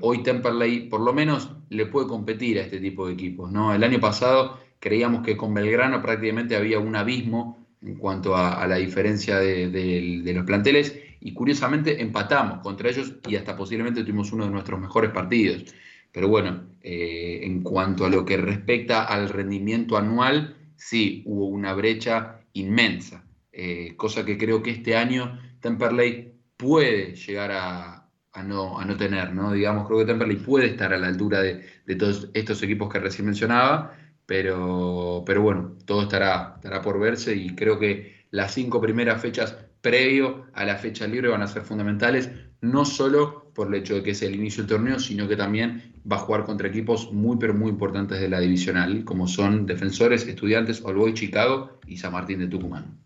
hoy 0.00 0.22
Temperley 0.24 0.88
por 0.88 1.00
lo 1.00 1.12
menos 1.12 1.50
le 1.68 1.86
puede 1.86 2.08
competir 2.08 2.58
a 2.58 2.62
este 2.62 2.80
tipo 2.80 3.06
de 3.06 3.14
equipos. 3.14 3.50
¿no? 3.50 3.74
El 3.74 3.84
año 3.84 4.00
pasado 4.00 4.58
creíamos 4.80 5.24
que 5.24 5.36
con 5.36 5.54
Belgrano 5.54 6.02
prácticamente 6.02 6.56
había 6.56 6.78
un 6.78 6.96
abismo 6.96 7.66
en 7.80 7.96
cuanto 7.96 8.36
a, 8.36 8.66
la 8.66 8.76
diferencia 8.76 9.38
de 9.38 10.32
los 10.34 10.46
planteles 10.46 10.96
y 11.24 11.32
curiosamente 11.32 12.02
empatamos 12.02 12.58
contra 12.58 12.90
ellos 12.90 13.12
y 13.28 13.36
hasta 13.36 13.56
posiblemente 13.56 14.02
tuvimos 14.02 14.32
uno 14.32 14.44
de 14.44 14.50
nuestros 14.50 14.80
mejores 14.80 15.10
partidos. 15.12 15.64
Pero 16.12 16.28
bueno, 16.28 16.68
eh, 16.82 17.40
en 17.42 17.62
cuanto 17.62 18.04
a 18.04 18.10
lo 18.10 18.24
que 18.24 18.36
respecta 18.36 19.04
al 19.04 19.28
rendimiento 19.28 19.96
anual, 19.96 20.56
sí, 20.76 21.22
hubo 21.26 21.46
una 21.46 21.74
brecha 21.74 22.40
inmensa, 22.52 23.24
eh, 23.52 23.94
cosa 23.96 24.24
que 24.24 24.36
creo 24.38 24.62
que 24.62 24.70
este 24.70 24.96
año 24.96 25.38
Temperley 25.60 26.34
puede 26.56 27.14
llegar 27.14 27.50
a, 27.52 28.08
no, 28.44 28.78
a 28.78 28.84
no, 28.84 28.96
tener, 28.96 29.32
¿no? 29.32 29.52
Digamos, 29.52 29.86
creo 29.86 30.00
que 30.00 30.06
Temperley 30.06 30.36
puede 30.36 30.66
estar 30.66 30.92
a 30.92 30.98
la 30.98 31.08
altura 31.08 31.40
de, 31.40 31.64
todos 31.96 32.30
estos 32.34 32.62
equipos 32.62 32.92
que 32.92 32.98
recién 32.98 33.26
mencionaba, 33.26 33.96
pero, 34.26 35.22
pero 35.26 35.42
bueno, 35.42 35.76
todo 35.86 36.02
estará, 36.02 36.54
estará 36.56 36.82
por 36.82 36.98
verse 37.00 37.34
y 37.34 37.54
creo 37.54 37.78
que 37.78 38.26
las 38.30 38.52
cinco 38.54 38.80
primeras 38.80 39.20
fechas 39.20 39.56
previo 39.80 40.46
a 40.54 40.64
la 40.64 40.76
fecha 40.76 41.06
libre 41.06 41.28
van 41.28 41.42
a 41.42 41.48
ser 41.48 41.62
fundamentales, 41.62 42.30
no 42.62 42.84
solo 42.84 43.50
por 43.54 43.68
el 43.68 43.74
hecho 43.74 43.94
de 43.94 44.02
que 44.02 44.12
es 44.12 44.22
el 44.22 44.34
inicio 44.34 44.62
del 44.62 44.76
torneo, 44.76 44.98
sino 44.98 45.28
que 45.28 45.36
también 45.36 45.92
va 46.10 46.16
a 46.16 46.20
jugar 46.20 46.44
contra 46.44 46.68
equipos 46.68 47.12
muy, 47.12 47.36
pero 47.36 47.54
muy 47.54 47.70
importantes 47.70 48.20
de 48.20 48.28
la 48.28 48.40
divisional, 48.40 49.04
como 49.04 49.28
son 49.28 49.66
Defensores, 49.66 50.26
Estudiantes, 50.26 50.82
All 50.84 51.12
Chicago 51.12 51.78
y 51.86 51.98
San 51.98 52.12
Martín 52.12 52.38
de 52.38 52.46
Tucumán. 52.46 52.98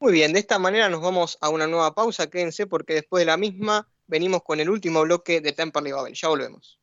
Muy 0.00 0.12
bien, 0.12 0.32
de 0.32 0.38
esta 0.38 0.58
manera 0.58 0.88
nos 0.88 1.00
vamos 1.00 1.38
a 1.40 1.48
una 1.48 1.66
nueva 1.66 1.94
pausa, 1.94 2.30
quédense 2.30 2.66
porque 2.66 2.94
después 2.94 3.22
de 3.22 3.26
la 3.26 3.36
misma 3.36 3.88
venimos 4.06 4.42
con 4.42 4.60
el 4.60 4.70
último 4.70 5.02
bloque 5.02 5.40
de 5.40 5.52
Temperley 5.52 5.92
Babel. 5.92 6.14
Ya 6.14 6.28
volvemos. 6.28 6.77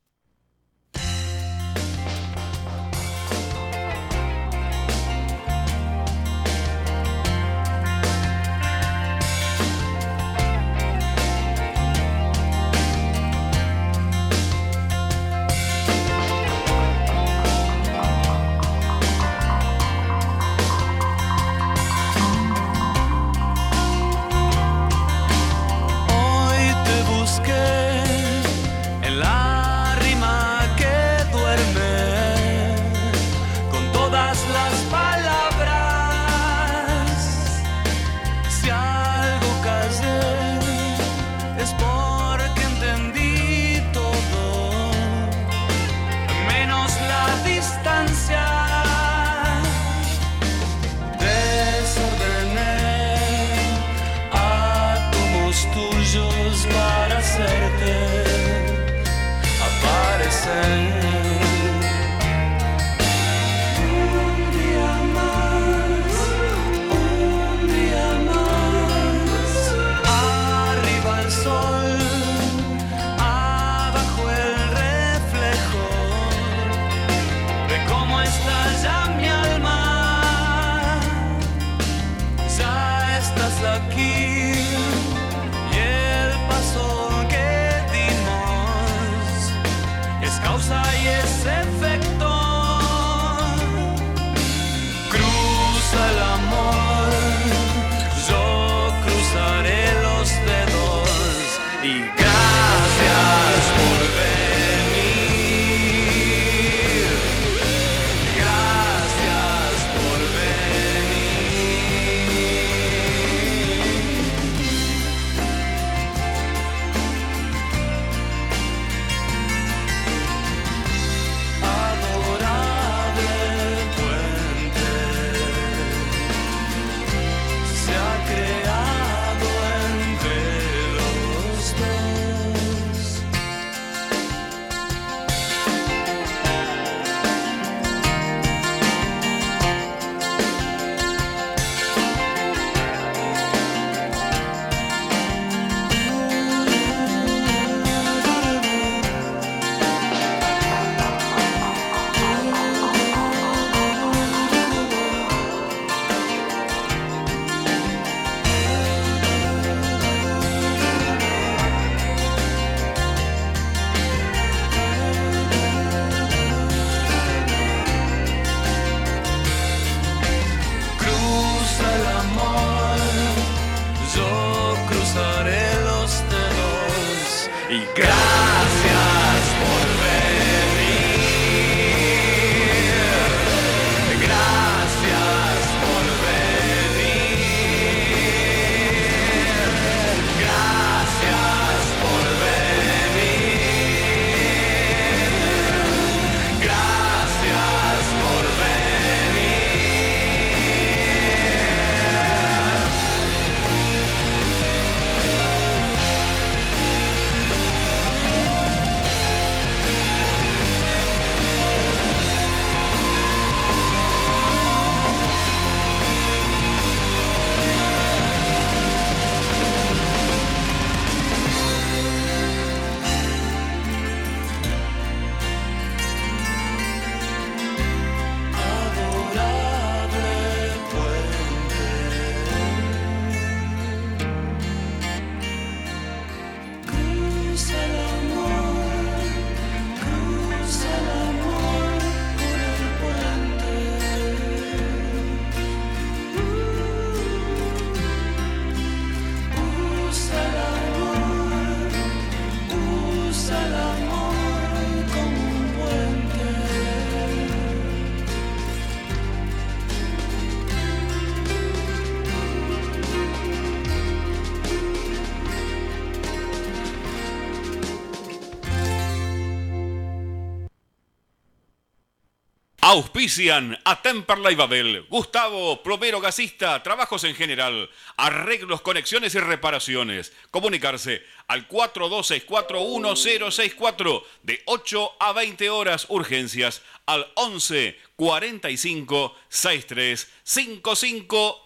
Auspician 272.96 273.76
a 273.84 274.00
Temperley 274.00 274.54
Babel, 274.54 275.04
Gustavo, 275.10 275.82
plomero 275.82 276.18
gasista, 276.18 276.82
trabajos 276.82 277.24
en 277.24 277.34
general, 277.34 277.90
arreglos, 278.16 278.80
conexiones 278.80 279.34
y 279.34 279.38
reparaciones. 279.38 280.32
Comunicarse 280.50 281.22
al 281.46 281.68
42641064 281.68 284.22
de 284.44 284.62
8 284.64 285.12
a 285.20 285.34
20 285.34 285.68
horas 285.68 286.06
urgencias 286.08 286.80
al 287.04 287.30
11 287.34 287.98
45 288.16 289.34
63 289.50 290.32
55 290.42 291.65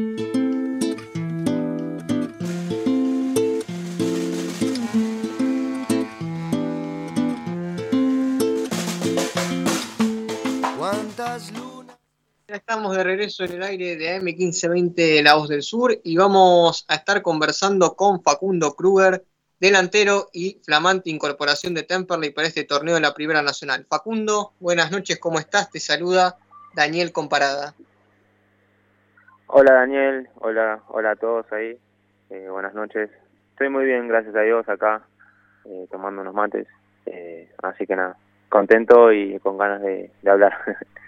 estamos 12.55 12.95
de 12.95 13.03
regreso 13.03 13.45
en 13.45 13.53
el 13.53 13.63
aire 13.63 13.95
de 13.95 14.19
AM1520 14.19 15.23
La 15.23 15.35
Voz 15.35 15.47
del 15.47 15.61
Sur 15.61 15.97
y 16.03 16.17
vamos 16.17 16.85
a 16.89 16.95
estar 16.95 17.21
conversando 17.21 17.95
con 17.95 18.21
Facundo 18.21 18.73
Kruger, 18.73 19.23
delantero 19.59 20.27
y 20.33 20.59
flamante 20.65 21.09
incorporación 21.09 21.73
de 21.73 21.83
Temperley 21.83 22.31
para 22.31 22.47
este 22.47 22.65
torneo 22.65 22.95
de 22.95 23.01
la 23.01 23.13
Primera 23.13 23.41
Nacional. 23.41 23.85
Facundo, 23.89 24.51
buenas 24.59 24.91
noches, 24.91 25.17
¿cómo 25.19 25.39
estás? 25.39 25.71
Te 25.71 25.79
saluda 25.79 26.35
Daniel 26.75 27.13
Comparada. 27.13 27.73
Hola 29.47 29.73
Daniel, 29.73 30.27
hola, 30.35 30.81
hola 30.89 31.11
a 31.11 31.15
todos 31.15 31.45
ahí, 31.53 31.77
eh, 32.29 32.47
buenas 32.49 32.73
noches. 32.73 33.09
Estoy 33.51 33.69
muy 33.69 33.85
bien, 33.85 34.09
gracias 34.09 34.35
a 34.35 34.41
Dios, 34.41 34.67
acá, 34.67 35.05
eh, 35.65 35.87
tomando 35.89 36.21
unos 36.21 36.33
mates, 36.33 36.67
eh, 37.05 37.49
así 37.63 37.87
que 37.87 37.95
nada, 37.95 38.17
contento 38.49 39.13
y 39.13 39.39
con 39.39 39.57
ganas 39.57 39.81
de, 39.81 40.11
de 40.21 40.29
hablar. 40.29 40.53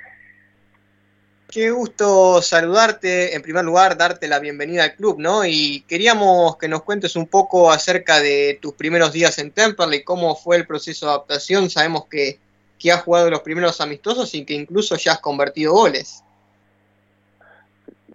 Qué 1.54 1.70
gusto 1.70 2.42
saludarte, 2.42 3.36
en 3.36 3.44
primer 3.44 3.64
lugar, 3.64 3.96
darte 3.96 4.28
la 4.28 4.40
bienvenida 4.40 4.86
al 4.86 4.96
club, 4.96 5.20
¿no? 5.20 5.46
Y 5.46 5.86
queríamos 5.88 6.58
que 6.58 6.68
nos 6.68 6.82
cuentes 6.82 7.16
un 7.16 7.28
poco 7.28 7.70
acerca 7.70 8.20
de 8.20 8.58
tus 8.60 8.74
primeros 8.74 9.14
días 9.14 9.38
en 9.38 9.52
Temperley, 9.52 10.04
cómo 10.04 10.36
fue 10.36 10.56
el 10.56 10.66
proceso 10.66 11.06
de 11.06 11.12
adaptación. 11.12 11.70
Sabemos 11.70 12.08
que, 12.08 12.40
que 12.80 12.92
has 12.92 13.04
jugado 13.04 13.30
los 13.30 13.42
primeros 13.42 13.80
amistosos 13.82 14.34
y 14.34 14.46
que 14.46 14.56
incluso 14.56 14.96
ya 14.96 15.12
has 15.12 15.20
convertido 15.20 15.74
goles. 15.74 16.24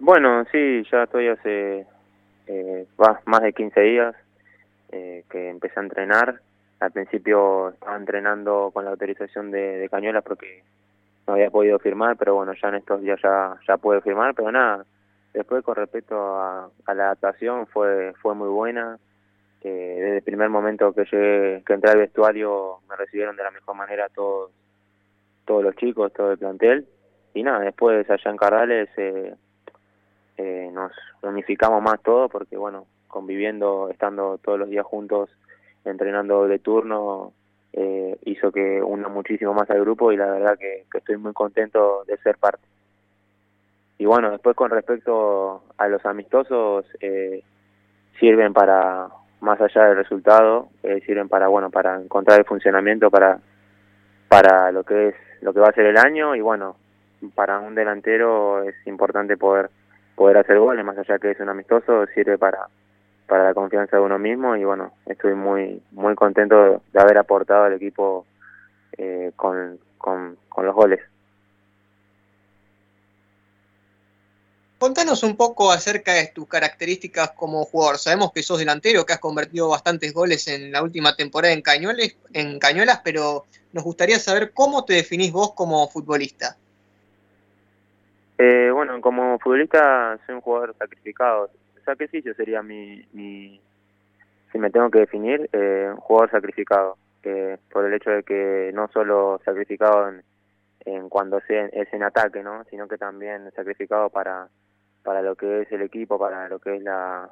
Bueno, 0.01 0.44
sí, 0.51 0.82
ya 0.90 1.05
estoy 1.05 1.28
hace 1.28 1.86
eh, 2.48 2.86
más 3.24 3.43
de 3.43 3.52
15 3.52 3.81
días 3.81 4.16
eh, 4.90 5.23
que 5.31 5.48
empecé 5.48 5.78
a 5.78 5.85
entrenar. 5.85 6.40
Al 6.81 6.90
principio 6.90 7.69
estaba 7.69 7.97
entrenando 7.97 8.73
con 8.74 8.85
la 8.85 8.90
autorización 8.90 9.52
de, 9.52 9.78
de 9.78 10.23
porque 10.23 10.65
no 11.28 11.34
había 11.34 11.50
podido 11.50 11.78
firmar, 11.78 12.16
pero 12.16 12.34
bueno, 12.34 12.55
ya 12.55 12.68
en 12.68 12.76
estos 12.76 13.02
días 13.02 13.20
ya, 13.22 13.55
ya 13.68 13.76
puede 13.76 14.00
firmar, 14.00 14.34
pero 14.34 14.50
nada, 14.50 14.86
después 15.34 15.62
con 15.62 15.76
respecto 15.76 16.16
a, 16.16 16.70
la 16.86 17.05
adaptación 17.05 17.66
fue, 17.66 18.14
fue 18.22 18.34
muy 18.34 18.48
buena, 18.48 18.98
que 19.60 19.68
desde 19.68 20.16
el 20.16 20.22
primer 20.22 20.48
momento 20.48 20.94
que 20.94 21.05
llegué, 21.05 21.62
que 21.66 21.74
entré 21.74 21.90
al 21.90 21.98
vestuario 21.98 22.78
me 22.88 22.96
recibieron 22.96 23.36
de 23.36 23.42
la 23.42 23.50
mejor 23.50 23.76
manera 23.76 24.09
todos, 24.09 24.50
todos 25.44 25.62
los 25.62 25.76
chicos, 25.76 26.12
todo 26.14 26.32
el 26.32 26.38
plantel, 26.38 26.88
y 27.34 27.42
nada, 27.42 27.60
después 27.60 28.09
allá 28.09 28.30
en 28.30 28.36
Cardales 28.38 28.88
eh, 28.96 29.34
eh, 30.38 30.70
nos 30.72 30.92
unificamos 31.22 31.82
más 31.82 32.00
todo 32.02 32.30
porque 32.30 32.56
bueno, 32.56 32.86
conviviendo, 33.06 33.90
estando 33.90 34.38
todos 34.38 34.59
los 34.59 34.70
días 34.70 34.86
juntos, 34.86 35.28
entrenando 35.84 36.48
de 36.48 36.59
turno, 36.59 37.34
eh, 37.72 38.16
hizo 38.24 38.50
que 38.50 38.82
una 38.82 39.08
muchísimo 39.08 39.54
más 39.54 39.68
al 39.70 39.80
grupo 39.80 40.12
y 40.12 40.16
la 40.16 40.26
verdad 40.26 40.58
que, 40.58 40.84
estoy 40.96 41.16
muy 41.16 41.32
contento 41.32 42.04
de 42.06 42.16
ser 42.18 42.36
parte. 42.38 42.66
Y 43.98 44.06
bueno, 44.06 44.30
después 44.30 44.54
con 44.56 44.70
respecto 44.70 45.62
a 45.76 45.88
los 45.88 46.04
amistosos, 46.06 46.86
eh, 47.00 47.42
sirven 48.18 48.52
para, 48.52 49.08
más 49.40 49.60
allá 49.60 49.84
del 49.84 49.96
resultado, 49.96 50.68
eh, 50.82 51.00
sirven 51.06 51.28
para, 51.28 51.48
bueno, 51.48 51.70
para 51.70 52.00
encontrar 52.00 52.38
el 52.38 52.44
funcionamiento 52.44 53.10
para, 53.10 53.38
para 54.28 54.72
lo 54.72 54.84
que 54.84 55.08
es, 55.08 55.14
lo 55.40 55.52
que 55.52 55.60
va 55.60 55.68
a 55.68 55.72
ser 55.72 55.86
el 55.86 55.98
año 55.98 56.34
y 56.34 56.40
bueno, 56.40 56.76
para 57.34 57.58
un 57.58 57.74
delantero 57.74 58.62
es 58.62 58.74
importante 58.86 59.36
poder, 59.36 59.70
poder 60.14 60.38
hacer 60.38 60.58
goles, 60.58 60.84
más 60.84 60.98
allá 60.98 61.18
que 61.18 61.32
es 61.32 61.40
un 61.40 61.48
amistoso, 61.48 62.06
sirve 62.14 62.38
para, 62.38 62.68
para 63.28 63.44
la 63.44 63.55
confianza 63.55 63.98
de 63.98 64.02
uno 64.02 64.18
mismo 64.18 64.56
y 64.56 64.64
bueno, 64.64 64.92
estoy 65.06 65.34
muy 65.34 65.80
muy 65.92 66.14
contento 66.14 66.82
de 66.92 67.00
haber 67.00 67.18
aportado 67.18 67.64
al 67.64 67.74
equipo 67.74 68.26
eh, 68.96 69.32
con, 69.36 69.78
con, 69.98 70.36
los 70.56 70.74
goles. 70.74 71.00
Contanos 74.78 75.22
un 75.22 75.36
poco 75.36 75.70
acerca 75.70 76.14
de 76.14 76.28
tus 76.28 76.48
características 76.48 77.30
como 77.32 77.64
jugador. 77.64 77.98
Sabemos 77.98 78.32
que 78.32 78.42
sos 78.42 78.59
delantero, 78.59 79.05
que 79.05 79.12
has 79.12 79.20
convertido 79.20 79.68
bastantes 79.68 80.12
goles 80.12 80.48
en 80.48 80.72
la 80.72 80.82
última 80.82 81.14
temporada 81.14 81.52
en, 81.52 81.62
Cañueles, 81.62 82.16
en 82.32 82.59
Cañuelas, 82.59 83.00
pero 83.05 83.44
nos 83.72 83.84
gustaría 83.84 84.18
saber 84.18 84.52
cómo 84.52 84.84
te 84.84 84.94
definís 84.94 85.32
vos 85.32 85.52
como 85.52 85.88
futbolista. 85.88 86.56
Eh, 88.38 88.70
bueno, 88.72 89.00
como 89.00 89.38
futbolista 89.38 90.18
soy 90.26 90.36
un 90.36 90.40
jugador 90.40 90.74
sacrificado 90.78 91.50
sacrificio 91.89 92.35
sería 92.35 92.62
mi, 92.62 93.06
mi 93.12 93.60
si 94.52 94.59
me 94.59 94.70
tengo 94.70 94.90
que 94.90 95.01
definir, 95.01 95.48
eh, 95.52 95.89
un 95.90 95.97
jugador 95.97 96.31
sacrificado, 96.31 96.97
que 97.23 97.59
por 97.70 97.85
el 97.85 97.94
hecho 97.94 98.10
de 98.10 98.23
que 98.23 98.70
no 98.74 98.89
solo 98.89 99.40
sacrificado 99.44 100.09
en, 100.09 100.23
en 100.85 101.09
cuando 101.09 101.40
sea, 101.40 101.66
es 101.66 101.93
en 101.93 102.02
ataque, 102.02 102.43
¿no? 102.43 102.65
sino 102.70 102.89
que 102.89 102.97
también 102.97 103.51
sacrificado 103.55 104.09
para, 104.10 104.48
para 105.02 105.23
lo 105.23 105.35
que 105.36 105.62
es 105.62 105.73
el 105.73 105.82
equipo, 105.82 106.19
para 106.19 106.48
lo 106.48 106.59
que 106.59 106.77
es 106.77 106.82
la 106.82 107.31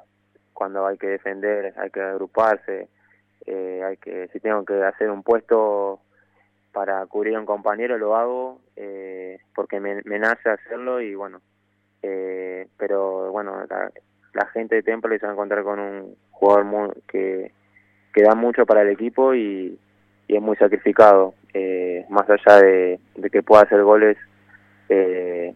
cuando 0.53 0.87
hay 0.87 0.97
que 0.97 1.07
defender, 1.07 1.73
hay 1.77 1.91
que 1.91 2.01
agruparse, 2.01 2.89
eh, 3.45 3.83
hay 3.83 3.97
que 3.97 4.27
si 4.29 4.39
tengo 4.39 4.65
que 4.65 4.83
hacer 4.83 5.09
un 5.09 5.23
puesto 5.23 6.01
para 6.71 7.05
cubrir 7.05 7.35
a 7.35 7.39
un 7.39 7.45
compañero 7.45 7.97
lo 7.97 8.15
hago 8.15 8.59
eh, 8.75 9.39
porque 9.55 9.79
me, 9.79 10.01
me 10.03 10.19
nace 10.19 10.49
hacerlo 10.49 11.01
y 11.01 11.15
bueno 11.15 11.41
eh, 12.01 12.67
pero 12.77 13.31
bueno 13.31 13.65
la 13.69 13.91
gente 14.45 14.75
de 14.75 14.83
Temple 14.83 15.19
se 15.19 15.25
va 15.25 15.31
a 15.31 15.35
encontrar 15.35 15.63
con 15.63 15.79
un 15.79 16.15
jugador 16.31 16.97
que, 17.07 17.51
que 18.13 18.23
da 18.23 18.35
mucho 18.35 18.65
para 18.65 18.83
el 18.83 18.89
equipo 18.89 19.33
y, 19.33 19.77
es 20.27 20.41
muy 20.41 20.55
sacrificado. 20.57 21.33
Eh, 21.53 22.05
más 22.09 22.29
allá 22.29 22.61
de, 22.61 22.99
que 23.31 23.41
pueda 23.41 23.63
hacer 23.63 23.81
goles, 23.81 24.17
eh, 24.89 25.53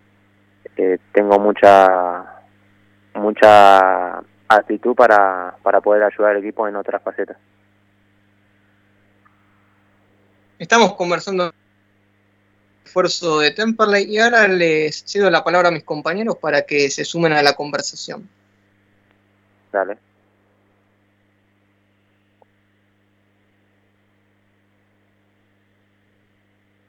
eh, 0.78 0.98
tengo 1.14 1.38
mucha 1.40 2.26
mucha 3.14 4.20
actitud 4.48 4.96
para, 4.96 5.56
para 5.62 5.82
poder 5.82 6.04
ayudar 6.04 6.32
al 6.32 6.38
equipo 6.38 6.68
en 6.68 6.76
otras 6.78 7.02
facetas. 7.04 7.38
Estamos 10.58 10.94
conversando 10.94 11.52
esfuerzo 12.86 13.40
de 13.40 13.52
Temperley 13.52 14.04
y 14.04 14.20
ahora 14.20 14.48
les 14.48 15.04
cedo 15.06 15.30
la 15.30 15.44
palabra 15.44 15.70
a 15.70 15.72
mis 15.72 15.84
compañeros 15.84 16.36
para 16.38 16.64
que 16.64 16.90
se 16.90 17.06
sumen 17.06 17.34
a 17.34 17.42
la 17.42 17.54
conversación. 17.54 18.28
Dale. 19.72 19.98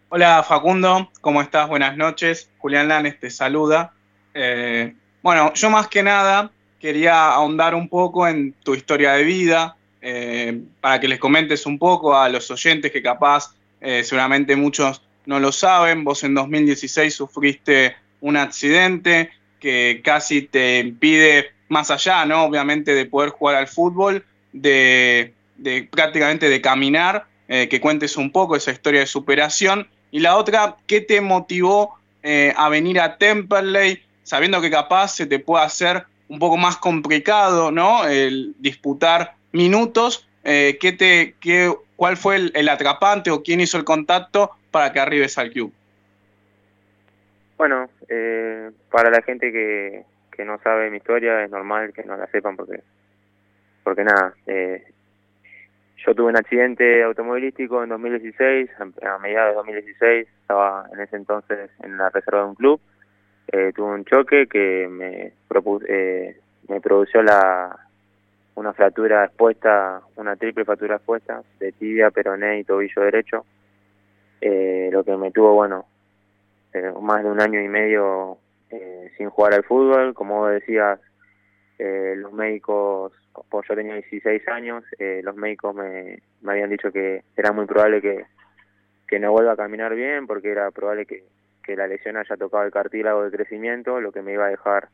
Hola 0.08 0.42
Facundo, 0.42 1.10
¿cómo 1.20 1.40
estás? 1.40 1.68
Buenas 1.68 1.96
noches. 1.96 2.50
Julián 2.58 2.88
Lanes 2.88 3.18
te 3.18 3.30
saluda. 3.30 3.94
Eh, 4.34 4.94
bueno, 5.22 5.54
yo 5.54 5.70
más 5.70 5.88
que 5.88 6.02
nada 6.02 6.50
quería 6.78 7.30
ahondar 7.30 7.74
un 7.74 7.88
poco 7.88 8.26
en 8.26 8.52
tu 8.52 8.74
historia 8.74 9.12
de 9.12 9.22
vida, 9.22 9.76
eh, 10.02 10.60
para 10.80 11.00
que 11.00 11.08
les 11.08 11.18
comentes 11.18 11.64
un 11.64 11.78
poco 11.78 12.14
a 12.14 12.28
los 12.28 12.50
oyentes 12.50 12.90
que 12.90 13.00
capaz, 13.00 13.54
eh, 13.80 14.02
seguramente 14.04 14.56
muchos 14.56 15.02
no 15.24 15.38
lo 15.38 15.52
saben, 15.52 16.02
vos 16.04 16.24
en 16.24 16.34
2016 16.34 17.14
sufriste 17.14 17.96
un 18.20 18.36
accidente 18.36 19.30
que 19.60 20.02
casi 20.04 20.42
te 20.42 20.80
impide, 20.80 21.52
más 21.72 21.90
allá, 21.90 22.24
¿no? 22.26 22.44
Obviamente 22.44 22.94
de 22.94 23.06
poder 23.06 23.30
jugar 23.30 23.56
al 23.56 23.66
fútbol, 23.66 24.24
de, 24.52 25.32
prácticamente 25.90 26.48
de 26.48 26.60
caminar, 26.60 27.24
eh, 27.48 27.68
que 27.68 27.80
cuentes 27.80 28.16
un 28.16 28.30
poco 28.30 28.54
esa 28.54 28.70
historia 28.70 29.00
de 29.00 29.06
superación. 29.06 29.88
Y 30.10 30.20
la 30.20 30.36
otra, 30.36 30.76
¿qué 30.86 31.00
te 31.00 31.20
motivó 31.20 31.96
eh, 32.22 32.52
a 32.56 32.68
venir 32.68 33.00
a 33.00 33.16
Temperley, 33.16 34.02
sabiendo 34.22 34.60
que 34.60 34.70
capaz 34.70 35.08
se 35.16 35.26
te 35.26 35.38
puede 35.38 35.64
hacer 35.64 36.04
un 36.28 36.38
poco 36.38 36.58
más 36.58 36.76
complicado, 36.76 37.72
¿no? 37.72 38.06
El 38.06 38.54
disputar 38.58 39.34
minutos. 39.52 40.28
Eh, 40.44 40.76
¿qué 40.78 40.92
te, 40.92 41.34
qué, 41.40 41.74
¿Cuál 41.96 42.18
fue 42.18 42.50
el, 42.52 42.68
atrapante 42.68 43.30
o 43.30 43.42
quién 43.42 43.60
hizo 43.60 43.78
el 43.78 43.84
contacto 43.84 44.50
para 44.70 44.92
que 44.92 45.00
arribes 45.00 45.38
al 45.38 45.50
club? 45.50 45.72
Bueno, 47.56 47.88
para 48.90 49.10
la 49.10 49.22
gente 49.22 49.52
que, 49.52 50.04
que 50.34 50.44
no 50.44 50.58
sabe 50.58 50.90
mi 50.90 50.96
historia 50.96 51.44
es 51.44 51.50
normal 51.50 51.92
que 51.92 52.04
no 52.04 52.16
la 52.16 52.26
sepan 52.26 52.56
porque, 52.56 52.80
porque 53.84 54.04
nada, 54.04 54.34
eh, 54.46 54.82
yo 56.04 56.14
tuve 56.14 56.30
un 56.30 56.36
accidente 56.36 57.02
automovilístico 57.02 57.82
en 57.82 57.90
2016, 57.90 58.70
a, 59.02 59.18
mediados 59.18 59.50
de 59.50 59.56
2016, 59.56 60.28
estaba 60.40 60.86
en 60.92 61.00
ese 61.00 61.16
entonces 61.16 61.70
en 61.82 61.96
la 61.96 62.10
reserva 62.10 62.40
de 62.40 62.48
un 62.48 62.54
club, 62.54 62.80
eh, 63.48 63.72
tuve 63.74 63.94
un 63.94 64.04
choque 64.04 64.46
que 64.46 64.88
me, 64.90 65.32
propu- 65.48 65.84
eh, 65.88 66.40
me 66.68 66.80
produjo 66.80 67.22
la, 67.22 67.76
una 68.56 68.72
fractura 68.72 69.24
expuesta, 69.24 70.02
una 70.16 70.36
triple 70.36 70.64
fractura 70.64 70.96
expuesta 70.96 71.42
de 71.60 71.72
tibia, 71.72 72.10
peroné 72.10 72.58
y 72.58 72.64
tobillo 72.64 73.02
derecho, 73.02 73.44
eh, 74.40 74.88
lo 74.92 75.04
que 75.04 75.16
me 75.16 75.30
tuvo, 75.30 75.54
bueno, 75.54 75.86
eh, 76.72 76.92
más 77.00 77.22
de 77.22 77.30
un 77.30 77.40
año 77.40 77.60
y 77.60 77.68
medio 77.68 78.38
eh, 78.72 79.10
sin 79.16 79.28
jugar 79.30 79.54
al 79.54 79.64
fútbol, 79.64 80.14
como 80.14 80.46
decías, 80.46 80.98
eh, 81.78 82.14
los 82.16 82.32
médicos, 82.32 83.12
pues 83.50 83.68
yo 83.68 83.74
tenía 83.74 83.94
16 83.94 84.48
años, 84.48 84.84
eh, 84.98 85.20
los 85.22 85.36
médicos 85.36 85.74
me, 85.74 86.18
habían 86.46 86.70
dicho 86.70 86.90
que 86.90 87.22
era 87.36 87.52
muy 87.52 87.66
probable 87.66 88.00
que, 88.00 88.26
no 89.18 89.30
vuelva 89.30 89.52
a 89.52 89.56
caminar 89.56 89.94
bien 89.94 90.26
porque 90.26 90.50
era 90.50 90.70
probable 90.70 91.04
que, 91.04 91.22
la 91.76 91.86
lesión 91.86 92.16
haya 92.16 92.36
tocado 92.36 92.64
el 92.64 92.72
cartílago 92.72 93.24
de 93.24 93.30
crecimiento, 93.30 94.00
lo 94.00 94.10
que 94.10 94.22
me 94.22 94.32
iba 94.32 94.46
a 94.46 94.50
dejar, 94.50 94.88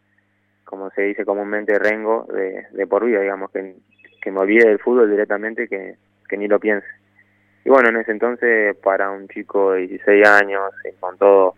como 0.65 0.91
se 0.91 1.03
dice 1.03 1.25
comúnmente, 1.25 1.79
rengo 1.79 2.27
de, 2.33 2.67
de 2.73 2.87
por 2.87 3.05
vida, 3.05 3.21
digamos, 3.21 3.51
que, 3.53 3.77
que 4.21 4.31
me 4.31 4.41
olvide 4.41 4.69
del 4.69 4.79
fútbol 4.81 5.11
directamente, 5.11 5.69
que, 5.69 5.97
que 6.29 6.37
ni 6.37 6.47
lo 6.47 6.61
piense. 6.61 6.87
Y 7.65 7.71
bueno, 7.71 7.89
en 7.91 7.97
ese 7.97 8.13
entonces, 8.13 8.77
para 8.77 9.11
un 9.11 9.29
chico 9.29 9.73
de 9.73 9.87
16 9.87 10.27
años, 10.27 10.73
con 11.01 11.17
todos 11.17 11.55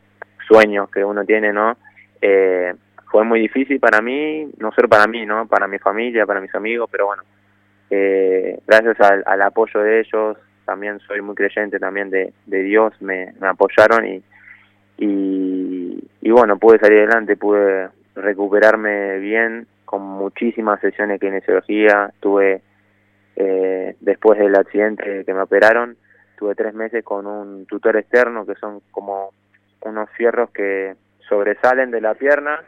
sueños 0.46 0.90
que 0.90 1.04
uno 1.04 1.24
tiene, 1.24 1.52
¿no? 1.52 1.76
Eh, 2.20 2.74
fue 3.10 3.24
muy 3.24 3.40
difícil 3.40 3.80
para 3.80 4.00
mí, 4.00 4.48
no 4.58 4.72
solo 4.72 4.88
para 4.88 5.06
mí, 5.06 5.26
¿no? 5.26 5.46
Para 5.46 5.66
mi 5.66 5.78
familia, 5.78 6.26
para 6.26 6.40
mis 6.40 6.54
amigos, 6.54 6.88
pero 6.90 7.06
bueno, 7.06 7.22
eh, 7.90 8.58
gracias 8.66 9.00
al, 9.00 9.22
al 9.26 9.42
apoyo 9.42 9.80
de 9.80 10.00
ellos, 10.00 10.36
también 10.64 11.00
soy 11.00 11.20
muy 11.20 11.34
creyente 11.34 11.80
también 11.80 12.10
de, 12.10 12.32
de 12.46 12.62
Dios, 12.62 12.92
me, 13.00 13.32
me 13.40 13.48
apoyaron 13.48 14.06
y, 14.06 14.22
y, 14.98 16.08
y 16.20 16.30
bueno, 16.30 16.58
pude 16.58 16.78
salir 16.78 16.98
adelante, 16.98 17.36
pude 17.36 17.88
recuperarme 18.14 19.18
bien 19.18 19.66
con 19.84 20.02
muchísimas 20.02 20.80
sesiones 20.80 21.18
de 21.18 21.26
kinesiología, 21.26 22.12
tuve 22.20 22.62
eh, 23.34 23.96
después 24.00 24.38
del 24.38 24.54
accidente 24.54 25.24
que 25.24 25.34
me 25.34 25.40
operaron, 25.40 25.96
tuve 26.38 26.54
tres 26.54 26.74
meses 26.74 27.02
con 27.02 27.26
un 27.26 27.66
tutor 27.66 27.96
externo 27.96 28.46
que 28.46 28.54
son 28.54 28.80
como 28.92 29.32
unos 29.80 30.08
fierros 30.10 30.50
que 30.50 30.94
sobresalen 31.30 31.92
de 31.92 32.00
la 32.00 32.14
pierna, 32.14 32.62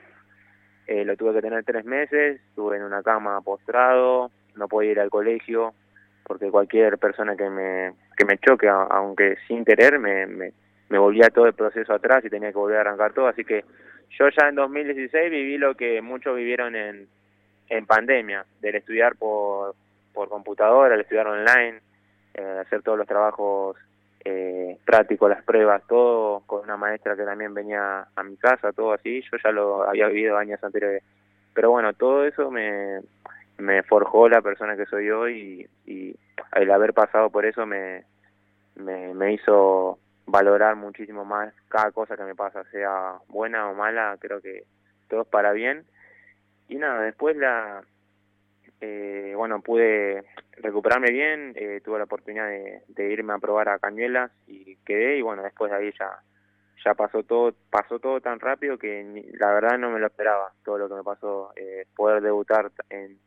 eh, 0.86 1.04
lo 1.04 1.16
tuve 1.16 1.34
que 1.34 1.42
tener 1.42 1.64
tres 1.64 1.84
meses, 1.84 2.40
estuve 2.48 2.76
en 2.76 2.84
una 2.84 3.02
cama 3.02 3.40
postrado, 3.42 4.30
no 4.54 4.68
podía 4.68 4.92
ir 4.92 5.00
al 5.00 5.10
colegio, 5.10 5.74
porque 6.22 6.50
cualquier 6.50 6.96
persona 6.98 7.36
que 7.36 7.50
me, 7.50 7.92
que 8.16 8.24
me 8.24 8.38
choque, 8.38 8.68
aunque 8.68 9.36
sin 9.48 9.64
querer, 9.64 9.98
me, 9.98 10.26
me, 10.26 10.52
me 10.88 10.98
volvía 10.98 11.28
todo 11.28 11.46
el 11.46 11.54
proceso 11.54 11.92
atrás 11.92 12.24
y 12.24 12.30
tenía 12.30 12.52
que 12.52 12.58
volver 12.58 12.78
a 12.78 12.80
arrancar 12.82 13.12
todo, 13.12 13.26
así 13.26 13.44
que 13.44 13.64
yo 14.10 14.28
ya 14.28 14.48
en 14.48 14.54
2016 14.54 15.30
viví 15.30 15.58
lo 15.58 15.74
que 15.74 16.00
muchos 16.00 16.36
vivieron 16.36 16.76
en, 16.76 17.08
en 17.68 17.86
pandemia, 17.86 18.46
del 18.60 18.76
estudiar 18.76 19.16
por, 19.16 19.74
por 20.14 20.28
computadora, 20.28 20.94
el 20.94 21.00
estudiar 21.00 21.26
online, 21.26 21.80
eh, 22.34 22.58
hacer 22.60 22.82
todos 22.82 22.98
los 22.98 23.08
trabajos 23.08 23.76
eh, 24.24 24.78
prácticos, 24.84 25.30
las 25.30 25.42
pruebas, 25.44 25.82
todo 25.88 26.40
con 26.46 26.62
una 26.62 26.76
maestra 26.76 27.16
que 27.16 27.24
también 27.24 27.54
venía 27.54 28.06
a 28.14 28.22
mi 28.22 28.36
casa, 28.36 28.72
todo 28.72 28.92
así, 28.92 29.22
yo 29.22 29.38
ya 29.42 29.50
lo 29.50 29.88
había 29.88 30.08
vivido 30.08 30.36
años 30.36 30.62
anteriores. 30.62 31.02
Pero 31.54 31.70
bueno, 31.70 31.92
todo 31.92 32.24
eso 32.24 32.50
me, 32.50 33.02
forjó 33.88 34.28
la 34.28 34.42
persona 34.42 34.76
que 34.76 34.86
soy 34.86 35.10
hoy 35.10 35.68
y, 35.86 35.92
y 35.92 36.16
el 36.54 36.70
haber 36.70 36.94
pasado 36.94 37.30
por 37.30 37.46
eso 37.46 37.66
me, 37.66 38.04
me, 38.76 39.14
me 39.14 39.34
hizo 39.34 39.98
valorar 40.26 40.76
muchísimo 40.76 41.24
más 41.24 41.52
cada 41.68 41.90
cosa 41.90 42.16
que 42.16 42.24
me 42.24 42.34
pasa, 42.34 42.64
sea 42.70 43.14
buena 43.28 43.68
o 43.68 43.74
mala, 43.74 44.16
creo 44.20 44.40
que 44.40 44.64
todo 45.08 45.22
es 45.22 45.28
para 45.28 45.52
bien. 45.52 45.84
Y 46.68 46.76
nada, 46.76 47.02
después 47.02 47.36
la, 47.36 47.82
eh, 48.84 49.32
bueno, 49.36 49.62
pude 49.62 50.24
recuperarme 50.56 51.12
bien, 51.12 51.52
eh, 51.54 51.80
tuve 51.84 51.98
la 51.98 52.04
oportunidad 52.04 52.48
de, 52.48 53.12
irme 53.12 53.32
a 53.32 53.38
probar 53.38 53.68
a 53.68 53.78
Cañuelas 53.78 54.32
y 54.48 54.74
quedé 54.84 55.18
y 55.18 55.22
bueno, 55.22 55.44
después 55.44 55.70
de 55.70 55.78
ahí 55.78 55.92
ya 55.96 56.20
ya 56.84 56.94
pasó 56.94 57.22
todo 57.22 57.54
pasó 57.70 58.00
todo 58.00 58.20
tan 58.20 58.40
rápido 58.40 58.76
que 58.76 59.24
la 59.38 59.52
verdad 59.52 59.78
no 59.78 59.90
me 59.90 60.00
lo 60.00 60.06
esperaba 60.06 60.52
todo 60.64 60.78
lo 60.78 60.88
que 60.88 60.96
me 60.96 61.04
pasó 61.04 61.52
eh, 61.54 61.86
poder 61.94 62.20
debutar 62.22 62.72
en 62.90 63.20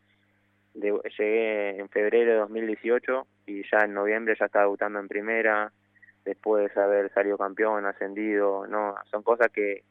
llegué 0.74 1.80
en 1.80 1.88
febrero 1.88 2.34
de 2.34 2.38
2018 2.40 3.26
y 3.46 3.64
ya 3.72 3.86
en 3.86 3.94
noviembre 3.94 4.36
ya 4.38 4.48
estaba 4.48 4.66
debutando 4.66 5.00
en 5.00 5.08
primera 5.08 5.72
después 6.26 6.76
de 6.76 6.82
haber 6.82 7.14
salido 7.14 7.38
campeón 7.38 7.86
ascendido 7.86 8.68
no 8.68 8.96
son 9.10 9.24
cosas 9.24 9.50
que 9.54 9.84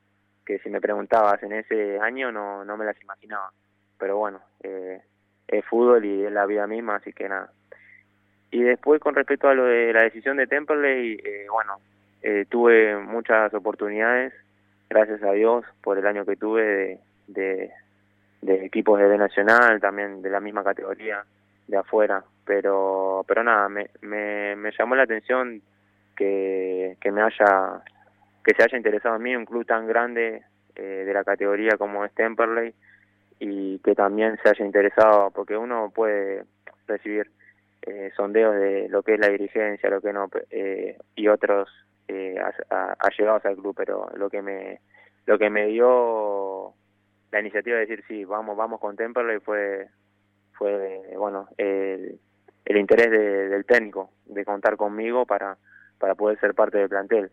que 0.44 0.58
si 0.58 0.68
me 0.68 0.82
preguntabas 0.82 1.42
en 1.42 1.54
ese 1.54 1.98
año 2.00 2.30
no 2.30 2.66
no 2.66 2.76
me 2.76 2.84
las 2.84 3.00
imaginaba 3.00 3.50
pero 3.98 4.18
bueno 4.18 4.42
eh, 4.62 5.00
es 5.48 5.64
fútbol 5.64 6.04
y 6.04 6.24
es 6.24 6.32
la 6.32 6.46
vida 6.46 6.66
misma 6.66 6.96
así 6.96 7.12
que 7.12 7.28
nada 7.28 7.50
y 8.50 8.62
después 8.62 9.00
con 9.00 9.14
respecto 9.14 9.48
a 9.48 9.54
lo 9.54 9.64
de 9.64 9.92
la 9.92 10.02
decisión 10.02 10.36
de 10.36 10.46
Temperley 10.46 11.20
eh, 11.24 11.46
bueno 11.50 11.78
eh, 12.26 12.46
tuve 12.48 12.96
muchas 12.96 13.52
oportunidades, 13.52 14.32
gracias 14.88 15.22
a 15.22 15.32
Dios, 15.32 15.62
por 15.82 15.98
el 15.98 16.06
año 16.06 16.24
que 16.24 16.36
tuve 16.36 16.64
de, 16.64 16.98
de, 17.26 17.70
de 18.40 18.64
equipos 18.64 18.98
de 18.98 19.06
B 19.06 19.18
Nacional, 19.18 19.78
también 19.78 20.22
de 20.22 20.30
la 20.30 20.40
misma 20.40 20.64
categoría, 20.64 21.22
de 21.68 21.76
afuera. 21.76 22.24
Pero, 22.46 23.26
pero 23.28 23.44
nada, 23.44 23.68
me, 23.68 23.90
me, 24.00 24.56
me 24.56 24.72
llamó 24.72 24.94
la 24.94 25.02
atención 25.02 25.60
que, 26.16 26.96
que 26.98 27.12
me 27.12 27.20
haya 27.20 27.82
que 28.42 28.54
se 28.54 28.62
haya 28.62 28.78
interesado 28.78 29.16
en 29.16 29.22
mí 29.22 29.36
un 29.36 29.44
club 29.44 29.66
tan 29.66 29.86
grande 29.86 30.42
eh, 30.76 31.04
de 31.06 31.12
la 31.12 31.24
categoría 31.24 31.76
como 31.76 32.06
es 32.06 32.12
Temperley 32.14 32.74
y 33.38 33.78
que 33.80 33.94
también 33.94 34.38
se 34.42 34.48
haya 34.50 34.64
interesado, 34.64 35.30
porque 35.30 35.56
uno 35.56 35.90
puede 35.94 36.44
recibir 36.86 37.30
eh, 37.82 38.10
sondeos 38.16 38.54
de 38.56 38.88
lo 38.88 39.02
que 39.02 39.14
es 39.14 39.20
la 39.20 39.28
dirigencia, 39.28 39.90
lo 39.90 40.00
que 40.00 40.12
no, 40.12 40.28
eh, 40.50 40.96
y 41.16 41.28
otros 41.28 41.68
eh, 42.08 42.36
allegados 42.98 43.44
al 43.44 43.56
club, 43.56 43.74
pero 43.76 44.08
lo 44.16 44.28
que 44.30 44.42
me 44.42 44.80
lo 45.26 45.38
que 45.38 45.48
me 45.50 45.66
dio 45.66 46.74
la 47.32 47.40
iniciativa 47.40 47.76
de 47.76 47.86
decir 47.86 48.04
sí, 48.08 48.24
vamos 48.24 48.56
vamos 48.56 48.78
con 48.80 48.96
Temperley 48.96 49.40
fue 49.40 49.88
fue 50.52 51.02
bueno 51.16 51.48
el, 51.56 52.18
interés 52.66 53.10
de- 53.10 53.48
del 53.48 53.64
técnico 53.66 54.10
de 54.26 54.44
contar 54.44 54.76
conmigo 54.76 55.26
para 55.26 55.56
para 55.98 56.14
poder 56.14 56.38
ser 56.40 56.54
parte 56.54 56.78
del 56.78 56.88
plantel. 56.88 57.30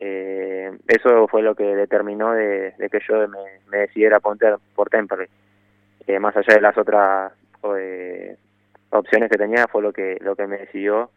Eh, 0.00 0.70
eso 0.88 1.28
fue 1.28 1.42
lo 1.42 1.54
que 1.54 1.64
determinó 1.64 2.32
de, 2.32 2.74
que 2.90 2.98
yo 3.08 3.26
me, 3.28 3.78
decidiera 3.78 4.20
por, 4.20 4.36
por 4.74 4.90
Temperley. 4.90 5.28
Eh, 6.06 6.18
más 6.18 6.36
allá 6.36 6.54
de 6.54 6.60
las 6.60 6.76
otras 6.76 7.32
eh, 7.78 8.36
opciones 8.90 9.30
que 9.30 9.38
tenía, 9.38 9.66
fue 9.68 9.82
lo 9.82 9.92
que 9.92 10.18
lo 10.20 10.36
que 10.36 10.46
me 10.46 10.58
decidió. 10.58 11.10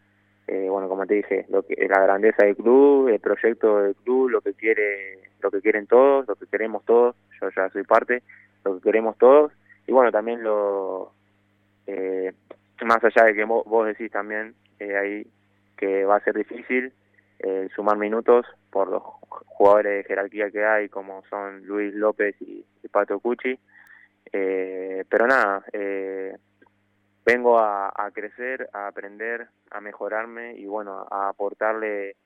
Eh, 0.47 0.67
bueno 0.69 0.87
como 0.87 1.05
te 1.05 1.15
dije 1.15 1.45
lo 1.49 1.63
que 1.63 1.75
la 1.89 1.99
grandeza 1.99 2.45
del 2.45 2.55
club 2.55 3.09
el 3.09 3.19
proyecto 3.19 3.81
del 3.81 3.95
club 3.95 4.29
lo 4.29 4.39
que 4.39 4.53
quiere 4.53 5.19
lo 5.41 5.51
que 5.51 5.59
quieren 5.59 5.87
todos 5.87 6.25
lo 6.27 6.35
que 6.35 6.45
queremos 6.47 6.85
todos. 6.85 7.15
Yo 7.41 7.49
ya 7.49 7.69
soy 7.69 7.83
parte 7.83 8.23
lo 8.63 8.75
que 8.75 8.83
queremos 8.83 9.17
todos. 9.17 9.51
Y 9.87 9.91
bueno 9.91 10.11
también 10.11 10.43
lo 10.43 11.11
más 12.85 13.03
allá 13.03 13.25
de 13.25 13.33
que 13.33 13.43
vos, 13.43 13.65
vos 13.65 13.87
decís 13.87 14.11
también 14.11 14.53
ahí 14.79 15.27
que 15.75 16.05
va 16.05 16.17
a 16.17 16.23
ser 16.23 16.35
difícil 16.35 16.93
sumar 17.75 17.97
minutos 17.97 18.45
por 18.77 18.89
los 18.89 19.01
jugadores 19.47 19.97
de 19.97 20.03
jerarquía 20.03 20.51
que 20.51 20.63
hay, 20.63 20.87
como 20.87 21.23
son 21.31 21.65
Luis 21.65 21.95
López 21.95 22.35
y, 22.41 22.63
Pato 22.91 23.19
Cucci. 23.19 23.57
Eh, 24.31 25.03
pero 25.09 25.25
nada, 25.25 25.65
eh, 25.73 26.37
vengo 27.25 27.57
a, 27.57 27.91
crecer, 28.13 28.69
a 28.73 28.85
aprender, 28.85 29.47
a 29.71 29.81
mejorarme 29.81 30.53
y 30.53 30.67
bueno, 30.67 31.07
a 31.09 31.29
aportarle 31.29 32.17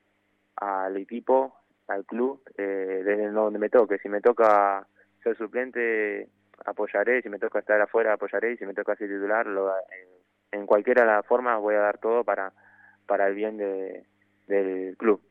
al 0.58 0.98
equipo, 0.98 1.56
al 1.88 2.04
club, 2.04 2.44
desde 2.58 3.30
donde 3.30 3.58
me 3.58 3.70
toque. 3.70 3.98
Si 4.00 4.10
me 4.10 4.20
toca 4.20 4.86
ser 5.24 5.38
suplente, 5.38 6.28
apoyaré, 6.66 7.22
si 7.22 7.30
me 7.30 7.40
toca 7.40 7.60
estar 7.60 7.80
afuera, 7.80 8.12
apoyaré, 8.12 8.52
y 8.52 8.58
si 8.58 8.66
me 8.66 8.74
toca 8.74 8.98
ser 8.98 9.08
titular, 9.08 9.48
lo, 9.48 9.70
en, 9.70 10.60
en 10.60 10.66
cualquiera 10.66 11.04
de 11.04 11.12
las 11.12 11.26
formas 11.26 11.62
voy 11.62 11.76
a 11.76 11.80
dar 11.80 11.98
todo 11.98 12.26
para, 12.26 12.52
para 13.08 13.28
el 13.28 13.36
bien 13.36 13.56
de, 13.56 14.04
del 14.48 14.98
club. 14.98 15.22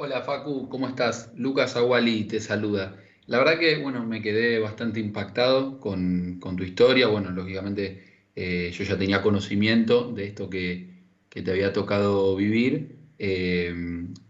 Hola 0.00 0.22
Facu, 0.22 0.68
¿cómo 0.68 0.86
estás? 0.86 1.32
Lucas 1.34 1.74
Aguali 1.74 2.22
te 2.22 2.38
saluda. 2.38 2.96
La 3.26 3.38
verdad 3.38 3.58
que, 3.58 3.78
bueno, 3.78 4.06
me 4.06 4.22
quedé 4.22 4.60
bastante 4.60 5.00
impactado 5.00 5.80
con, 5.80 6.38
tu 6.38 6.62
historia. 6.62 7.08
Bueno, 7.08 7.32
lógicamente 7.32 8.04
eh, 8.36 8.70
yo 8.72 8.84
ya 8.84 8.96
tenía 8.96 9.22
conocimiento 9.22 10.12
de 10.12 10.26
esto 10.26 10.48
que, 10.48 11.02
te 11.30 11.50
había 11.50 11.72
tocado 11.72 12.36
vivir. 12.36 12.96
Eh, 13.18 13.74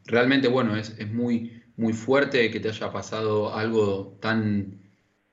realmente, 0.07 0.49
bueno, 0.49 0.75
es, 0.75 0.97
es, 0.99 1.13
muy, 1.13 1.63
muy 1.77 1.93
fuerte 1.93 2.51
que 2.51 2.61
te 2.61 2.71
haya 2.71 2.91
pasado 2.91 3.55
algo 3.55 4.17
tan, 4.23 4.81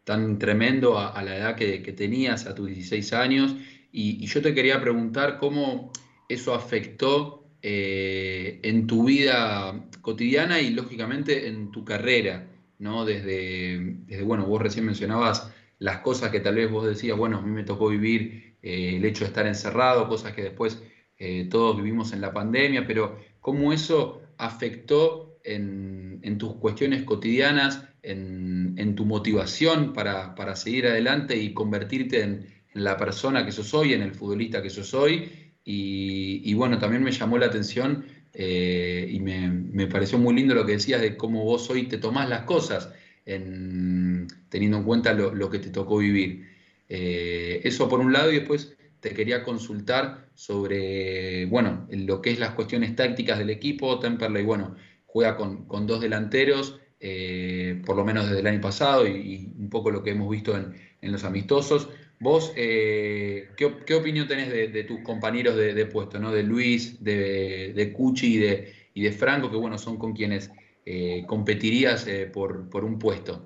tan 0.04 0.38
tremendo 0.38 1.00
a, 1.00 1.24
la 1.24 1.38
edad 1.38 1.56
que, 1.56 1.82
que, 1.82 1.94
tenías, 1.94 2.46
a 2.46 2.56
tus 2.56 2.68
16 2.68 3.14
años, 3.14 3.56
y, 3.90 4.26
yo 4.26 4.42
te 4.42 4.54
quería 4.54 4.82
preguntar 4.82 5.38
cómo 5.38 5.94
eso 6.28 6.54
afectó 6.54 7.45
eh, 7.68 8.60
en 8.62 8.86
tu 8.86 9.06
vida 9.06 9.88
cotidiana 10.02 10.62
y 10.62 10.70
lógicamente 10.70 11.48
en 11.48 11.72
tu 11.72 11.84
carrera, 11.84 12.46
¿no? 12.78 13.06
Desde, 13.06 13.80
desde, 14.06 14.24
bueno, 14.24 14.46
vos 14.46 14.62
recién 14.62 14.86
mencionabas 14.86 15.52
las 15.80 16.02
cosas 16.02 16.30
que 16.30 16.42
tal 16.42 16.54
vez 16.54 16.70
vos 16.70 16.86
decías, 16.86 17.18
bueno, 17.18 17.40
a 17.40 17.42
mí 17.42 17.50
me 17.50 17.64
tocó 17.64 17.88
vivir 17.88 18.58
eh, 18.62 18.98
el 18.98 19.06
hecho 19.06 19.24
de 19.24 19.30
estar 19.30 19.48
encerrado, 19.48 20.08
cosas 20.08 20.34
que 20.34 20.44
después 20.44 20.84
eh, 21.18 21.48
todos 21.50 21.78
vivimos 21.78 22.14
en 22.14 22.22
la 22.22 22.32
pandemia, 22.32 22.86
pero 22.86 23.18
cómo 23.40 23.74
eso 23.74 24.22
afectó 24.38 25.40
en, 25.44 26.38
tus 26.38 26.58
cuestiones 26.58 27.02
cotidianas, 27.02 27.84
en, 28.04 28.94
tu 28.96 29.06
motivación 29.06 29.92
para, 29.92 30.36
para, 30.36 30.56
seguir 30.56 30.86
adelante 30.86 31.36
y 31.36 31.56
convertirte 31.56 32.22
en, 32.22 32.46
en 32.76 32.84
la 32.84 32.96
persona 32.96 33.44
que 33.44 33.50
yo 33.50 33.64
soy, 33.64 33.94
en 33.94 34.04
el 34.04 34.14
futbolista 34.14 34.62
que 34.62 34.70
yo 34.70 34.84
soy. 34.84 35.45
Y, 35.68 36.54
bueno, 36.54 36.78
también 36.78 37.04
me 37.04 37.12
llamó 37.12 37.40
la 37.40 37.48
atención 37.48 38.06
eh, 38.34 39.08
y 39.10 39.20
me, 39.20 39.88
pareció 39.88 40.20
muy 40.20 40.36
lindo 40.36 40.54
lo 40.54 40.66
que 40.66 40.74
decías 40.74 41.02
de 41.02 41.18
cómo 41.18 41.44
vos 41.44 41.70
hoy 41.72 41.88
te 41.88 41.98
tomás 41.98 42.30
las 42.30 42.44
cosas, 42.44 42.94
teniendo 43.26 44.78
en 44.78 44.84
cuenta 44.84 45.14
lo, 45.14 45.50
que 45.50 45.60
te 45.60 45.72
tocó 45.72 45.98
vivir. 45.98 46.48
Eh, 46.88 47.62
eso 47.64 47.90
por 47.90 48.00
un 48.00 48.14
lado 48.14 48.32
y 48.32 48.36
después 48.36 48.78
te 49.00 49.16
quería 49.16 49.44
consultar 49.44 50.30
sobre, 50.36 51.48
bueno, 51.48 51.88
lo 51.90 52.22
que 52.22 52.32
es 52.32 52.40
las 52.40 52.52
cuestiones 52.52 52.96
tácticas 52.96 53.40
del 53.40 53.50
equipo. 53.50 54.00
Temperley, 54.00 54.44
bueno, 54.44 54.76
juega 55.08 55.36
con, 55.36 55.88
dos 55.88 56.00
delanteros, 56.00 56.80
eh, 57.00 57.82
por 57.86 57.96
lo 57.96 58.06
menos 58.06 58.28
desde 58.28 58.42
el 58.42 58.48
año 58.48 58.62
pasado 58.62 59.08
y, 59.08 59.52
un 59.58 59.70
poco 59.72 59.90
lo 59.90 60.04
que 60.04 60.12
hemos 60.12 60.30
visto 60.30 60.56
en, 60.56 60.76
en 61.02 61.12
los 61.12 61.24
amistosos. 61.24 61.90
Vos, 62.20 62.54
eh, 62.56 63.50
¿qué, 63.58 63.94
opinión 63.94 64.28
tenés 64.28 64.50
de, 64.50 64.84
tus 64.84 65.02
compañeros 65.02 65.56
de, 65.58 65.86
puesto, 65.86 66.18
¿no? 66.18 66.32
de 66.32 66.44
Luis, 66.44 67.04
de, 67.04 67.74
de 67.76 67.94
Cuchi 67.94 68.36
y 68.36 68.40
de, 68.40 68.74
y 68.94 69.04
de 69.04 69.12
Franco, 69.12 69.52
que 69.52 69.58
bueno, 69.58 69.78
son 69.78 69.98
con 69.98 70.14
quienes 70.14 70.52
eh, 70.86 71.26
competirías 71.28 72.08
eh, 72.08 72.30
por, 72.32 72.70
por, 72.70 72.86
un 72.86 73.00
puesto? 73.00 73.42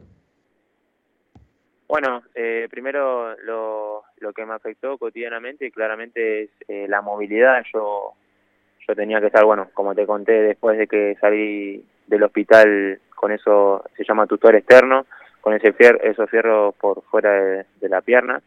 Bueno, 1.88 2.22
primero 2.70 3.36
lo, 3.42 4.04
lo, 4.20 4.34
que 4.34 4.46
me 4.46 4.54
afectó 4.54 5.00
cotidianamente 5.00 5.72
claramente 5.72 6.44
es 6.44 6.50
la 6.88 7.02
movilidad. 7.02 7.64
Yo, 7.74 8.14
yo 8.88 8.96
tenía 8.96 9.20
que 9.20 9.28
estar, 9.28 9.44
bueno, 9.44 9.70
como 9.74 9.96
te 9.96 10.06
conté, 10.06 10.34
después 10.34 10.78
de 10.78 10.86
que 10.86 11.18
salí 11.20 11.84
del 12.06 12.24
hospital 12.24 13.02
con 13.16 13.32
eso, 13.32 13.84
se 13.98 14.04
llama 14.04 14.28
tutor 14.28 14.56
externo, 14.56 15.08
con 15.42 15.56
ese 15.56 15.74
fierro, 15.74 16.00
esos 16.04 16.30
fierros 16.30 16.76
por 16.76 17.02
fuera 17.06 17.32
de 17.32 17.90
la 17.90 18.02
pierna 18.02 18.40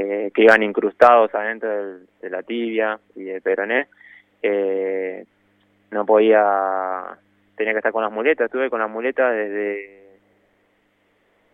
eh, 0.00 0.30
que 0.32 0.42
iban 0.42 0.62
incrustados 0.62 1.34
adentro 1.34 1.98
de 2.22 2.30
la 2.30 2.44
tibia 2.44 3.00
y 3.16 3.24
del 3.24 3.42
peroné. 3.42 3.88
Eh, 4.40 5.24
no 5.90 6.06
podía, 6.06 7.18
tenía 7.56 7.72
que 7.72 7.78
estar 7.78 7.90
con 7.90 8.04
las 8.04 8.12
muletas, 8.12 8.44
estuve 8.44 8.70
con 8.70 8.78
las 8.78 8.88
muletas 8.88 9.34
desde, 9.34 10.18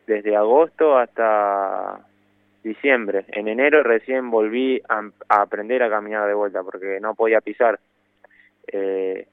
desde 0.06 0.36
agosto 0.36 0.98
hasta 0.98 2.00
diciembre. 2.62 3.24
En 3.28 3.48
enero 3.48 3.82
recién 3.82 4.30
volví 4.30 4.82
a, 4.90 5.08
aprender 5.30 5.82
a 5.82 5.88
caminar 5.88 6.28
de 6.28 6.34
vuelta 6.34 6.62
porque 6.62 6.98
no 7.00 7.14
podía 7.14 7.40
pisar. 7.40 7.80
Eh, 8.66 9.26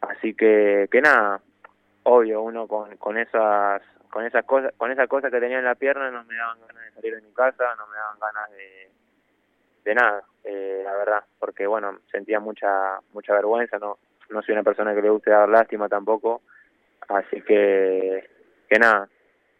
así 0.00 0.34
que, 0.34 0.86
que 0.92 1.00
nada, 1.00 1.40
obvio, 2.04 2.42
uno 2.42 2.68
con, 2.68 2.96
con 2.98 3.18
esas 3.18 3.82
con 4.10 4.24
esas 4.24 4.44
cosas 4.44 4.72
con 4.76 4.90
esas 4.90 5.08
cosas 5.08 5.30
que 5.30 5.40
tenía 5.40 5.58
en 5.58 5.64
la 5.64 5.74
pierna 5.74 6.10
no 6.10 6.24
me 6.24 6.34
daban 6.34 6.58
ganas 6.60 6.84
de 6.84 6.92
salir 6.92 7.14
de 7.16 7.22
mi 7.22 7.32
casa 7.32 7.74
no 7.76 7.86
me 7.86 7.96
daban 7.96 8.18
ganas 8.18 8.50
de 8.50 8.90
de 9.84 9.94
nada 9.94 10.22
eh, 10.44 10.82
la 10.84 10.94
verdad 10.96 11.24
porque 11.38 11.66
bueno 11.66 12.00
sentía 12.10 12.40
mucha 12.40 13.00
mucha 13.12 13.34
vergüenza 13.34 13.78
no 13.78 13.98
no 14.30 14.42
soy 14.42 14.52
una 14.52 14.62
persona 14.62 14.94
que 14.94 15.02
le 15.02 15.10
guste 15.10 15.30
dar 15.30 15.48
lástima 15.48 15.88
tampoco 15.88 16.42
así 17.08 17.40
que 17.42 18.28
que 18.68 18.78
nada 18.78 19.08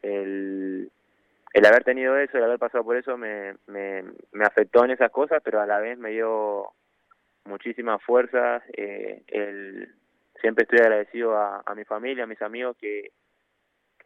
el 0.02 0.90
el 1.52 1.66
haber 1.66 1.84
tenido 1.84 2.16
eso 2.16 2.36
el 2.36 2.44
haber 2.44 2.58
pasado 2.58 2.84
por 2.84 2.96
eso 2.96 3.16
me, 3.16 3.54
me, 3.66 4.04
me 4.32 4.44
afectó 4.44 4.84
en 4.84 4.90
esas 4.90 5.10
cosas 5.10 5.40
pero 5.42 5.60
a 5.60 5.66
la 5.66 5.78
vez 5.78 5.98
me 5.98 6.10
dio 6.10 6.72
muchísimas 7.44 8.02
fuerzas 8.02 8.62
eh, 8.76 9.22
el 9.28 9.94
siempre 10.40 10.64
estoy 10.64 10.80
agradecido 10.80 11.36
a, 11.36 11.62
a 11.64 11.74
mi 11.74 11.84
familia 11.84 12.24
a 12.24 12.28
mis 12.28 12.42
amigos 12.42 12.76
que 12.78 13.12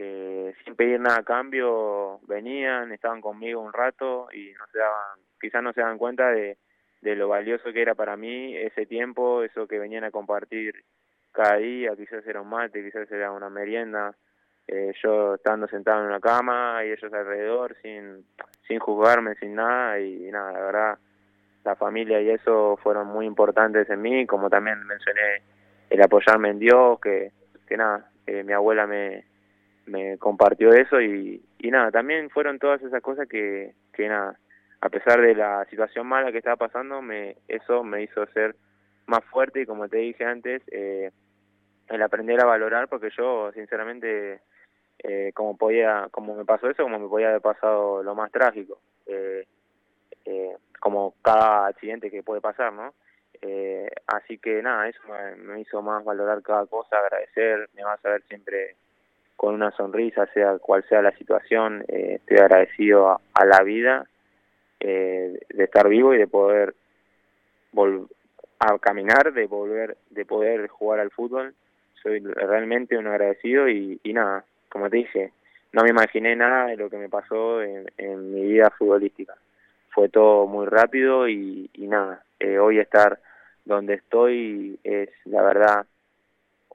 que 0.03 0.55
sin 0.65 0.75
pedir 0.75 1.01
nada 1.01 1.19
a 1.19 1.23
cambio 1.23 2.19
venían, 2.27 2.93
estaban 2.93 3.21
conmigo 3.21 3.61
un 3.61 3.73
rato 3.73 4.29
y 4.33 4.53
no 4.59 4.67
se 4.73 4.79
daban, 4.79 5.21
quizás 5.41 5.63
no 5.63 5.73
se 5.73 5.81
dan 5.81 5.99
cuenta 5.99 6.31
de, 6.31 6.59
de 7.01 7.17
lo 7.17 7.29
valioso 7.29 7.73
que 7.73 7.83
era 7.83 7.95
para 7.95 8.17
mí 8.17 8.57
ese 8.57 8.87
tiempo, 8.87 9.43
eso 9.43 9.67
que 9.69 9.79
venían 9.79 10.05
a 10.05 10.11
compartir 10.11 10.85
cada 11.31 11.57
día, 11.57 11.95
quizás 11.97 12.27
era 12.27 12.41
un 12.41 12.49
mate, 12.49 12.83
quizás 12.83 13.11
era 13.13 13.31
una 13.31 13.49
merienda, 13.49 14.15
eh, 14.67 14.93
yo 15.03 15.35
estando 15.37 15.67
sentado 15.69 16.01
en 16.01 16.07
una 16.07 16.21
cama 16.21 16.85
y 16.85 16.91
ellos 16.91 17.13
alrededor 17.13 17.77
sin, 17.81 18.25
sin 18.67 18.79
juzgarme, 18.79 19.35
sin 19.37 19.55
nada 19.55 20.01
y, 20.01 20.31
nada, 20.31 20.53
la 20.53 20.61
verdad 20.61 20.99
la 21.65 21.77
familia 21.77 22.21
y 22.21 22.29
eso 22.29 22.77
fueron 22.83 23.07
muy 23.07 23.25
importantes 23.25 23.89
en 23.89 24.03
mí, 24.03 24.27
como 24.27 24.51
también 24.51 24.85
mencioné 24.85 25.43
el 25.91 26.03
apoyarme 26.03 26.51
en 26.51 26.59
Dios, 26.59 26.99
que, 27.01 27.31
que 27.69 27.77
nada, 27.77 28.11
eh, 28.27 28.43
mi 28.43 28.53
abuela 28.53 28.85
me, 28.85 29.25
me 29.87 30.19
compartió 30.19 30.73
eso 30.73 31.01
y, 31.01 31.43
y 31.59 31.71
nada, 31.71 31.91
también 31.91 32.31
fueron 32.31 32.59
todas 32.59 32.83
esas 32.83 33.03
cosas 33.03 33.29
que, 33.29 33.75
que 33.93 34.09
nada, 34.09 34.39
a 34.81 34.89
pesar 34.89 35.21
de 35.21 35.35
la 35.35 35.65
situación 35.71 36.07
mala 36.07 36.33
que 36.33 36.39
estaba 36.39 36.57
pasando, 36.57 37.03
me, 37.03 37.37
eso 37.49 37.85
me 37.85 38.03
hizo 38.03 38.27
ser 38.27 38.57
más 39.07 39.25
fuerte 39.25 39.63
y 39.63 39.67
como 39.67 39.89
te 39.89 39.99
dije 39.99 40.25
antes, 40.25 40.63
eh, 40.71 41.11
el 41.89 42.03
aprender 42.03 42.41
a 42.41 42.47
valorar, 42.47 42.89
porque 42.89 43.11
yo 43.17 43.53
sinceramente, 43.53 44.41
eh, 44.99 45.33
como 45.35 45.57
podía, 45.57 46.09
como 46.11 46.35
me 46.35 46.45
pasó 46.45 46.71
eso, 46.71 46.83
como 46.85 46.99
me 46.99 47.09
podía 47.09 47.29
haber 47.29 47.43
pasado 47.43 48.03
lo 48.03 48.15
más 48.15 48.31
trágico, 48.31 48.81
eh, 49.07 49.47
eh, 50.25 50.57
como 50.81 51.15
cada 51.23 51.67
accidente 51.67 52.11
que 52.11 52.23
puede 52.23 52.41
pasar, 52.41 52.73
¿no? 52.73 52.95
Eh, 53.41 53.89
así 54.07 54.39
que 54.39 54.63
nada, 54.63 54.89
eso 54.89 55.01
me, 55.09 55.37
me 55.37 55.61
hizo 55.61 55.83
más 55.83 56.05
valorar 56.05 56.43
cada 56.43 56.67
cosa, 56.67 56.99
agradecer, 56.99 57.69
me 57.75 57.83
va 57.83 57.95
a 57.95 58.01
saber 58.01 58.23
siempre 58.29 58.77
con 59.43 59.57
una 59.57 59.73
sonrisa, 59.73 60.25
sea 60.33 60.57
cual 60.61 60.85
sea 60.89 61.03
la 61.03 61.11
situación, 61.17 61.85
eh, 61.89 62.21
estoy 62.21 62.37
agradecido 62.37 63.21
a, 63.35 63.45
la 63.45 63.61
vida 63.65 64.07
eh, 64.79 65.37
de 65.49 65.65
estar 65.65 65.89
vivo 65.89 66.15
y 66.15 66.19
de 66.19 66.29
poder 66.29 66.77
volver 67.73 68.07
a 68.61 68.79
caminar, 68.79 69.33
de 69.33 69.47
volver, 69.47 69.97
de 70.11 70.25
poder 70.25 70.69
jugar 70.69 71.01
al 71.01 71.11
fútbol. 71.11 71.57
Soy 72.01 72.21
realmente 72.21 72.97
un 72.97 73.09
agradecido 73.09 73.69
y, 73.69 73.99
nada, 74.05 74.45
como 74.69 74.89
te 74.89 74.99
dije, 74.99 75.33
no 75.73 75.83
me 75.83 75.91
imaginé 75.91 76.37
nada 76.37 76.67
de 76.67 76.77
lo 76.77 76.89
que 76.89 76.99
me 76.99 77.09
pasó 77.09 77.63
en, 77.63 78.33
mi 78.33 78.43
vida 78.43 78.71
futbolística. 78.71 79.35
Fue 79.91 80.09
todo 80.09 80.47
muy 80.47 80.67
rápido 80.67 81.29
y, 81.29 81.69
nada, 81.79 82.23
eh, 82.39 82.61
hoy 82.61 82.79
estar 82.79 83.19
donde 83.65 83.95
estoy 83.95 84.79
es 84.85 85.09
la 85.25 85.43
verdad 85.43 85.85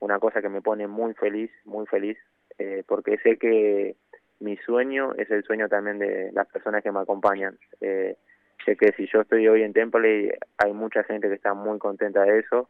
una 0.02 0.20
cosa 0.20 0.42
que 0.42 0.50
me 0.50 0.62
pone 0.62 0.86
muy 0.86 1.14
feliz, 1.14 1.50
muy 1.64 1.86
feliz 1.86 2.18
eh, 2.60 2.84
porque 2.88 3.18
sé 3.20 3.38
que 3.38 3.96
mi 4.40 4.58
sueño 4.58 5.14
es 5.18 5.30
el 5.32 5.44
sueño 5.44 5.68
también 5.68 6.00
de 6.00 6.32
las 6.34 6.48
personas 6.48 6.84
que 6.84 6.92
me 6.92 7.00
acompañan. 7.00 7.58
Eh, 7.82 8.16
sé 8.66 8.76
que 8.76 8.92
si 8.94 9.08
yo 9.08 9.22
estoy 9.22 9.48
hoy 9.48 9.64
en 9.64 9.74
Temple 9.74 10.38
hay 10.58 10.74
mucha 10.74 11.04
gente 11.04 11.28
que 11.28 11.36
está 11.36 11.54
muy 11.54 11.80
contenta 11.80 12.24
de 12.24 12.40
eso 12.40 12.70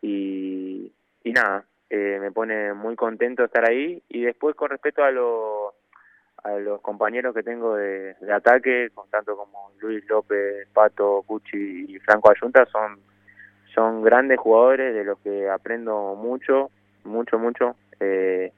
y, 0.00 0.92
y 1.24 1.32
nada, 1.32 1.64
eh, 1.90 2.18
me 2.20 2.32
pone 2.32 2.72
muy 2.74 2.96
contento 2.96 3.44
estar 3.44 3.68
ahí 3.68 4.02
y 4.08 4.22
después 4.22 4.56
con 4.56 4.70
respecto 4.70 5.04
a 5.04 5.10
los 5.10 5.74
a 6.42 6.58
los 6.58 6.80
compañeros 6.80 7.34
que 7.34 7.42
tengo 7.42 7.74
de, 7.74 8.14
ataque, 8.32 8.90
con 8.94 9.10
tanto 9.10 9.36
como 9.36 9.72
Luis 9.80 10.08
López, 10.08 10.68
Pato, 10.72 11.24
Cucci 11.26 11.86
y 11.88 11.98
Franco 11.98 12.30
Ayunta, 12.30 12.66
son 12.66 13.00
son 13.74 14.02
grandes 14.02 14.38
jugadores 14.38 14.94
de 14.94 15.04
los 15.04 15.18
que 15.18 15.50
aprendo 15.50 16.14
mucho, 16.14 16.70
mucho, 17.04 17.38
mucho. 17.38 17.76
Eh, 18.00 18.52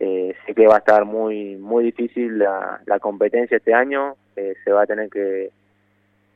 eh, 0.00 0.34
sé 0.44 0.54
que 0.54 0.66
va 0.66 0.76
a 0.76 0.78
estar 0.78 1.04
muy 1.04 1.56
muy 1.56 1.84
difícil 1.84 2.38
la, 2.38 2.80
la 2.86 2.98
competencia 2.98 3.56
este 3.56 3.74
año, 3.74 4.16
eh, 4.36 4.54
se 4.64 4.72
va 4.72 4.82
a 4.82 4.86
tener 4.86 5.08
que, 5.10 5.50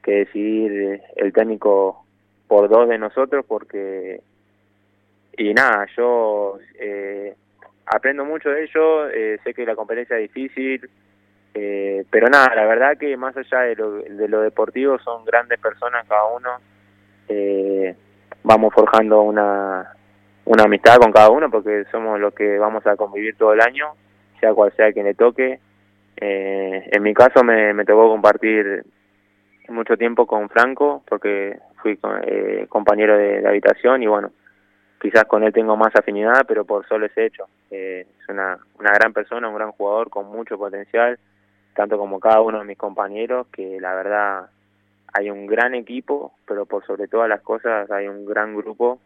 que 0.03 0.13
decidir 0.13 1.03
el 1.17 1.33
técnico 1.33 2.05
por 2.49 2.69
dos 2.69 2.89
de 2.89 2.99
nosotros 2.99 3.45
porque 3.47 4.21
y 5.37 5.55
nada, 5.55 5.87
yo 5.97 6.59
eh, 6.79 7.35
aprendo 7.87 8.25
mucho 8.25 8.51
de 8.51 8.65
ellos, 8.65 9.11
eh, 9.15 9.39
sé 9.43 9.55
que 9.55 9.65
la 9.65 9.75
competencia 9.75 10.19
es 10.19 10.33
difícil, 10.33 10.89
eh, 11.55 12.05
pero 12.11 12.29
nada, 12.29 12.55
la 12.55 12.67
verdad 12.67 12.97
que 12.99 13.17
más 13.17 13.37
allá 13.37 13.61
de 13.61 13.77
lo, 13.77 13.93
de 14.03 14.29
lo 14.29 14.41
deportivo 14.41 14.99
son 14.99 15.25
grandes 15.25 15.59
personas 15.59 16.07
cada 16.07 16.25
uno, 16.27 16.51
eh, 17.29 17.95
vamos 18.43 18.73
forjando 18.75 19.23
una, 19.23 19.95
una 20.51 20.65
amistad 20.65 20.97
con 20.97 21.13
cada 21.13 21.31
uno 21.31 21.49
porque 21.49 21.85
somos 21.93 22.19
los 22.19 22.35
que 22.35 22.59
vamos 22.59 22.85
a 22.85 22.97
convivir 22.97 23.37
todo 23.37 23.53
el 23.53 23.61
año, 23.61 23.93
sea 24.41 24.53
cual 24.53 24.73
sea 24.77 24.93
quien 24.93 25.07
le 25.07 25.15
toque. 25.15 25.61
Eh, 26.17 26.89
en 26.91 27.03
mi 27.05 27.15
caso 27.15 27.45
me, 27.45 27.73
tocó 27.85 28.09
compartir 28.09 28.85
mucho 29.69 29.97
tiempo 29.97 30.27
con 30.27 30.49
Franco 30.49 31.05
porque 31.09 31.57
fui 31.81 31.97
eh, 32.25 32.67
compañero 32.69 33.17
de, 33.17 33.43
de 33.43 33.49
habitación 33.49 34.03
y 34.03 34.09
bueno, 34.09 34.33
quizás 35.01 35.25
con 35.27 35.45
él 35.45 35.53
tengo 35.53 35.77
más 35.77 35.95
afinidad, 35.95 36.45
pero 36.49 36.65
por 36.65 36.85
solo 36.89 37.07
ese 37.07 37.27
hecho. 37.27 37.45
Eh, 37.71 38.05
es 38.21 38.29
una, 38.29 38.59
una 38.81 38.91
gran 38.91 39.13
persona, 39.13 39.49
un 39.49 39.55
gran 39.55 39.71
jugador 39.71 40.11
con 40.11 40.27
mucho 40.27 40.59
potencial, 40.59 41.17
tanto 41.77 41.97
como 41.97 42.19
cada 42.19 42.41
uno 42.41 42.59
de 42.59 42.65
mis 42.65 42.77
compañeros, 42.77 43.47
que 43.53 43.79
la 43.81 43.95
verdad 43.95 44.51
hay 45.13 45.31
un 45.31 45.47
gran 45.47 45.77
equipo, 45.77 46.33
pero 46.45 46.67
por 46.67 46.85
sobre 46.87 47.07
todas 47.07 47.29
las 47.29 47.41
cosas 47.41 47.89
hay 47.93 48.09
un 48.09 48.27
gran 48.27 48.57
grupo 48.57 48.99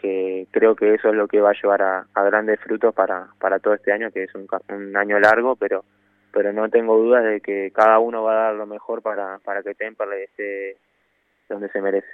que 0.00 0.46
creo 0.50 0.74
que 0.74 0.94
eso 0.94 1.08
es 1.08 1.14
lo 1.14 1.28
que 1.28 1.40
va 1.40 1.50
a 1.50 1.60
llevar 1.60 1.82
a, 1.82 2.24
grandes 2.24 2.58
frutos 2.60 2.94
para, 2.94 3.28
para 3.38 3.58
todo 3.58 3.74
este 3.74 3.92
año, 3.92 4.10
que 4.10 4.24
es 4.24 4.34
un, 4.34 4.46
un 4.70 4.96
año 4.96 5.20
largo, 5.20 5.56
pero 5.56 5.84
pero 6.32 6.52
no 6.52 6.68
tengo 6.68 6.96
dudas 6.96 7.24
de 7.24 7.40
que 7.40 7.72
cada 7.74 7.98
uno 7.98 8.22
va 8.22 8.32
a 8.32 8.44
dar 8.44 8.54
lo 8.54 8.66
mejor 8.66 9.02
para, 9.02 9.38
para 9.38 9.62
que 9.62 9.74
Temperley 9.74 10.24
esté 10.24 10.76
donde 11.48 11.68
se 11.70 11.80
merece. 11.80 12.06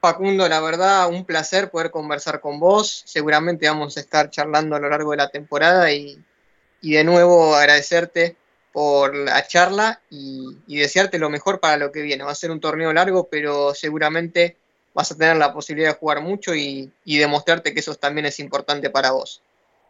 Facundo, 0.00 0.48
la 0.48 0.60
verdad, 0.60 1.08
un 1.10 1.24
placer 1.24 1.70
poder 1.70 1.90
conversar 1.90 2.40
con 2.40 2.58
vos. 2.60 3.02
Seguramente 3.04 3.68
vamos 3.68 3.96
a 3.96 4.00
estar 4.00 4.30
charlando 4.30 4.76
a 4.76 4.80
lo 4.80 4.88
largo 4.88 5.10
de 5.10 5.16
la 5.18 5.28
temporada 5.28 5.92
y, 5.92 6.16
y 6.80 6.92
de 6.94 7.04
nuevo 7.04 7.54
agradecerte 7.54 8.36
por 8.72 9.14
la 9.14 9.46
charla 9.46 10.00
y, 10.10 10.56
desearte 10.66 11.18
lo 11.18 11.30
mejor 11.30 11.60
para 11.60 11.76
lo 11.76 11.92
que 11.92 12.02
viene. 12.02 12.24
Va 12.24 12.30
a 12.30 12.36
ser 12.36 12.50
un 12.50 12.60
torneo 12.60 12.92
largo, 12.92 13.28
pero 13.30 13.74
seguramente 13.74 14.56
vas 14.94 15.12
a 15.12 15.16
tener 15.16 15.36
la 15.36 15.52
posibilidad 15.52 15.90
de 15.90 15.98
jugar 15.98 16.20
mucho 16.20 16.54
y, 16.54 16.92
demostrarte 17.04 17.72
que 17.72 17.80
eso 17.80 17.94
también 17.94 18.26
es 18.26 18.40
importante 18.40 18.90
para 18.90 19.12
vos. 19.12 19.42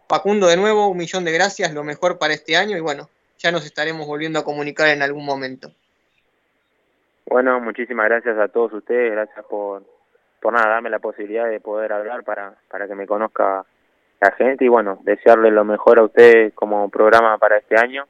Facundo, 0.08 0.46
de 0.46 0.56
nuevo, 0.56 0.88
un 0.88 0.96
millón 0.96 1.24
de 1.24 1.32
gracias, 1.32 1.72
lo 1.74 1.84
mejor 1.84 2.18
para 2.18 2.32
este 2.32 2.56
año 2.56 2.76
y 2.76 2.80
bueno, 2.80 3.10
ya 3.38 3.52
nos 3.52 3.66
estaremos 3.66 4.06
volviendo 4.06 4.38
a 4.38 4.44
comunicar 4.44 4.88
en 4.88 5.02
algún 5.02 5.24
momento. 5.24 5.70
Bueno, 7.26 7.60
muchísimas 7.60 8.06
gracias 8.06 8.38
a 8.38 8.48
todos 8.48 8.72
ustedes, 8.72 9.12
gracias 9.12 9.44
por, 9.44 9.82
por 10.40 10.54
nada, 10.54 10.70
darme 10.70 10.88
la 10.88 10.98
posibilidad 10.98 11.46
de 11.46 11.60
poder 11.60 11.92
hablar 11.92 12.24
para, 12.24 12.54
para 12.70 12.88
que 12.88 12.94
me 12.94 13.06
conozca 13.06 13.66
la 14.20 14.32
gente 14.32 14.64
y 14.64 14.68
bueno, 14.68 14.98
desearle 15.02 15.50
lo 15.50 15.64
mejor 15.64 15.98
a 15.98 16.04
ustedes 16.04 16.54
como 16.54 16.88
programa 16.88 17.36
para 17.38 17.58
este 17.58 17.78
año. 17.78 18.06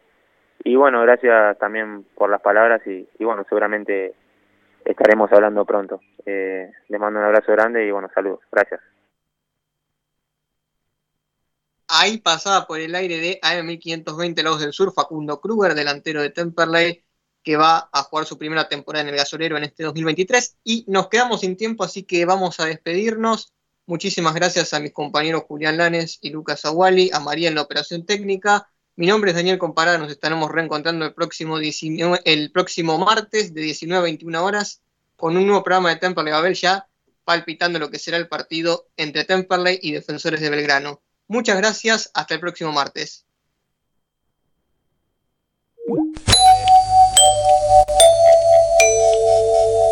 Y 0.64 0.76
bueno, 0.76 1.02
gracias 1.02 1.59
también 1.59 2.05
por 2.14 2.30
las 2.30 2.40
palabras 2.40 2.82
y, 2.86 3.06
bueno, 3.20 3.44
seguramente 3.48 4.14
estaremos 4.85 5.30
hablando 5.32 5.64
pronto. 5.64 6.01
Eh, 6.26 6.70
les 6.89 7.01
mando 7.01 7.20
un 7.20 7.26
abrazo 7.26 7.52
grande 7.52 7.86
y 7.86 7.90
bueno, 7.90 8.09
saludos. 8.14 8.40
Gracias. 8.51 8.80
Ahí 11.89 12.18
pasaba 12.18 12.66
por 12.66 12.80
el 12.80 12.94
aire 12.94 13.18
de 13.18 13.40
AM1520 13.40 14.43
Lagos 14.43 14.60
del 14.60 14.72
Sur, 14.72 14.93
Facundo 14.93 15.40
Kruger, 15.40 15.74
delantero 15.74 16.20
de 16.20 16.30
Temperley, 16.30 17.02
que 17.43 17.56
va 17.56 17.89
a 17.90 18.02
jugar 18.02 18.26
su 18.26 18.36
primera 18.36 18.68
temporada 18.68 19.05
en 19.05 19.09
el 19.09 19.16
gasolero 19.16 19.56
en 19.56 19.64
este 19.64 19.85
2023. 19.85 20.59
Y 20.64 20.85
nos 20.86 21.09
quedamos 21.09 21.40
sin 21.40 21.56
tiempo, 21.56 21.85
así 21.85 22.02
que 22.02 22.26
vamos 22.26 22.60
a 22.60 22.66
despedirnos. 22.66 23.55
Muchísimas 23.86 24.35
gracias 24.35 24.74
a 24.74 24.80
mis 24.80 24.93
compañeros 24.93 25.44
Julián 25.48 25.78
Lanes 25.78 26.18
y 26.20 26.28
Lucas 26.28 26.66
Aguali, 26.66 27.10
a 27.10 27.20
María 27.20 27.48
en 27.48 27.55
la 27.55 27.62
operación 27.62 28.05
técnica. 28.05 28.68
Mi 28.98 29.06
nombre 29.06 29.30
es 29.30 29.36
Daniel 29.36 29.58
Comparada, 29.58 29.96
nos 29.96 30.10
estaremos 30.10 30.50
reencontrando 30.50 31.04
el 31.04 31.14
próximo, 31.14 31.60
19, 31.60 32.20
el 32.24 32.50
próximo 32.50 32.98
martes 32.98 33.54
de 33.54 33.60
19 33.60 34.00
a 34.00 34.02
21 34.02 34.44
horas 34.44 34.82
con 35.14 35.36
un 35.36 35.46
nuevo 35.46 35.62
programa 35.62 35.90
de 35.90 36.00
Temperley 36.00 36.32
Babel 36.32 36.54
ya 36.54 36.88
palpitando 37.24 37.78
lo 37.78 37.92
que 37.92 38.00
será 38.00 38.16
el 38.16 38.26
partido 38.26 38.88
entre 38.96 39.22
Temperley 39.22 39.78
y 39.80 39.92
Defensores 39.92 40.40
de 40.40 40.50
Belgrano. 40.50 41.00
Muchas 41.28 41.58
gracias, 41.58 42.10
hasta 42.12 42.34
el 42.34 42.40
próximo 42.40 42.72
martes. 42.72 43.24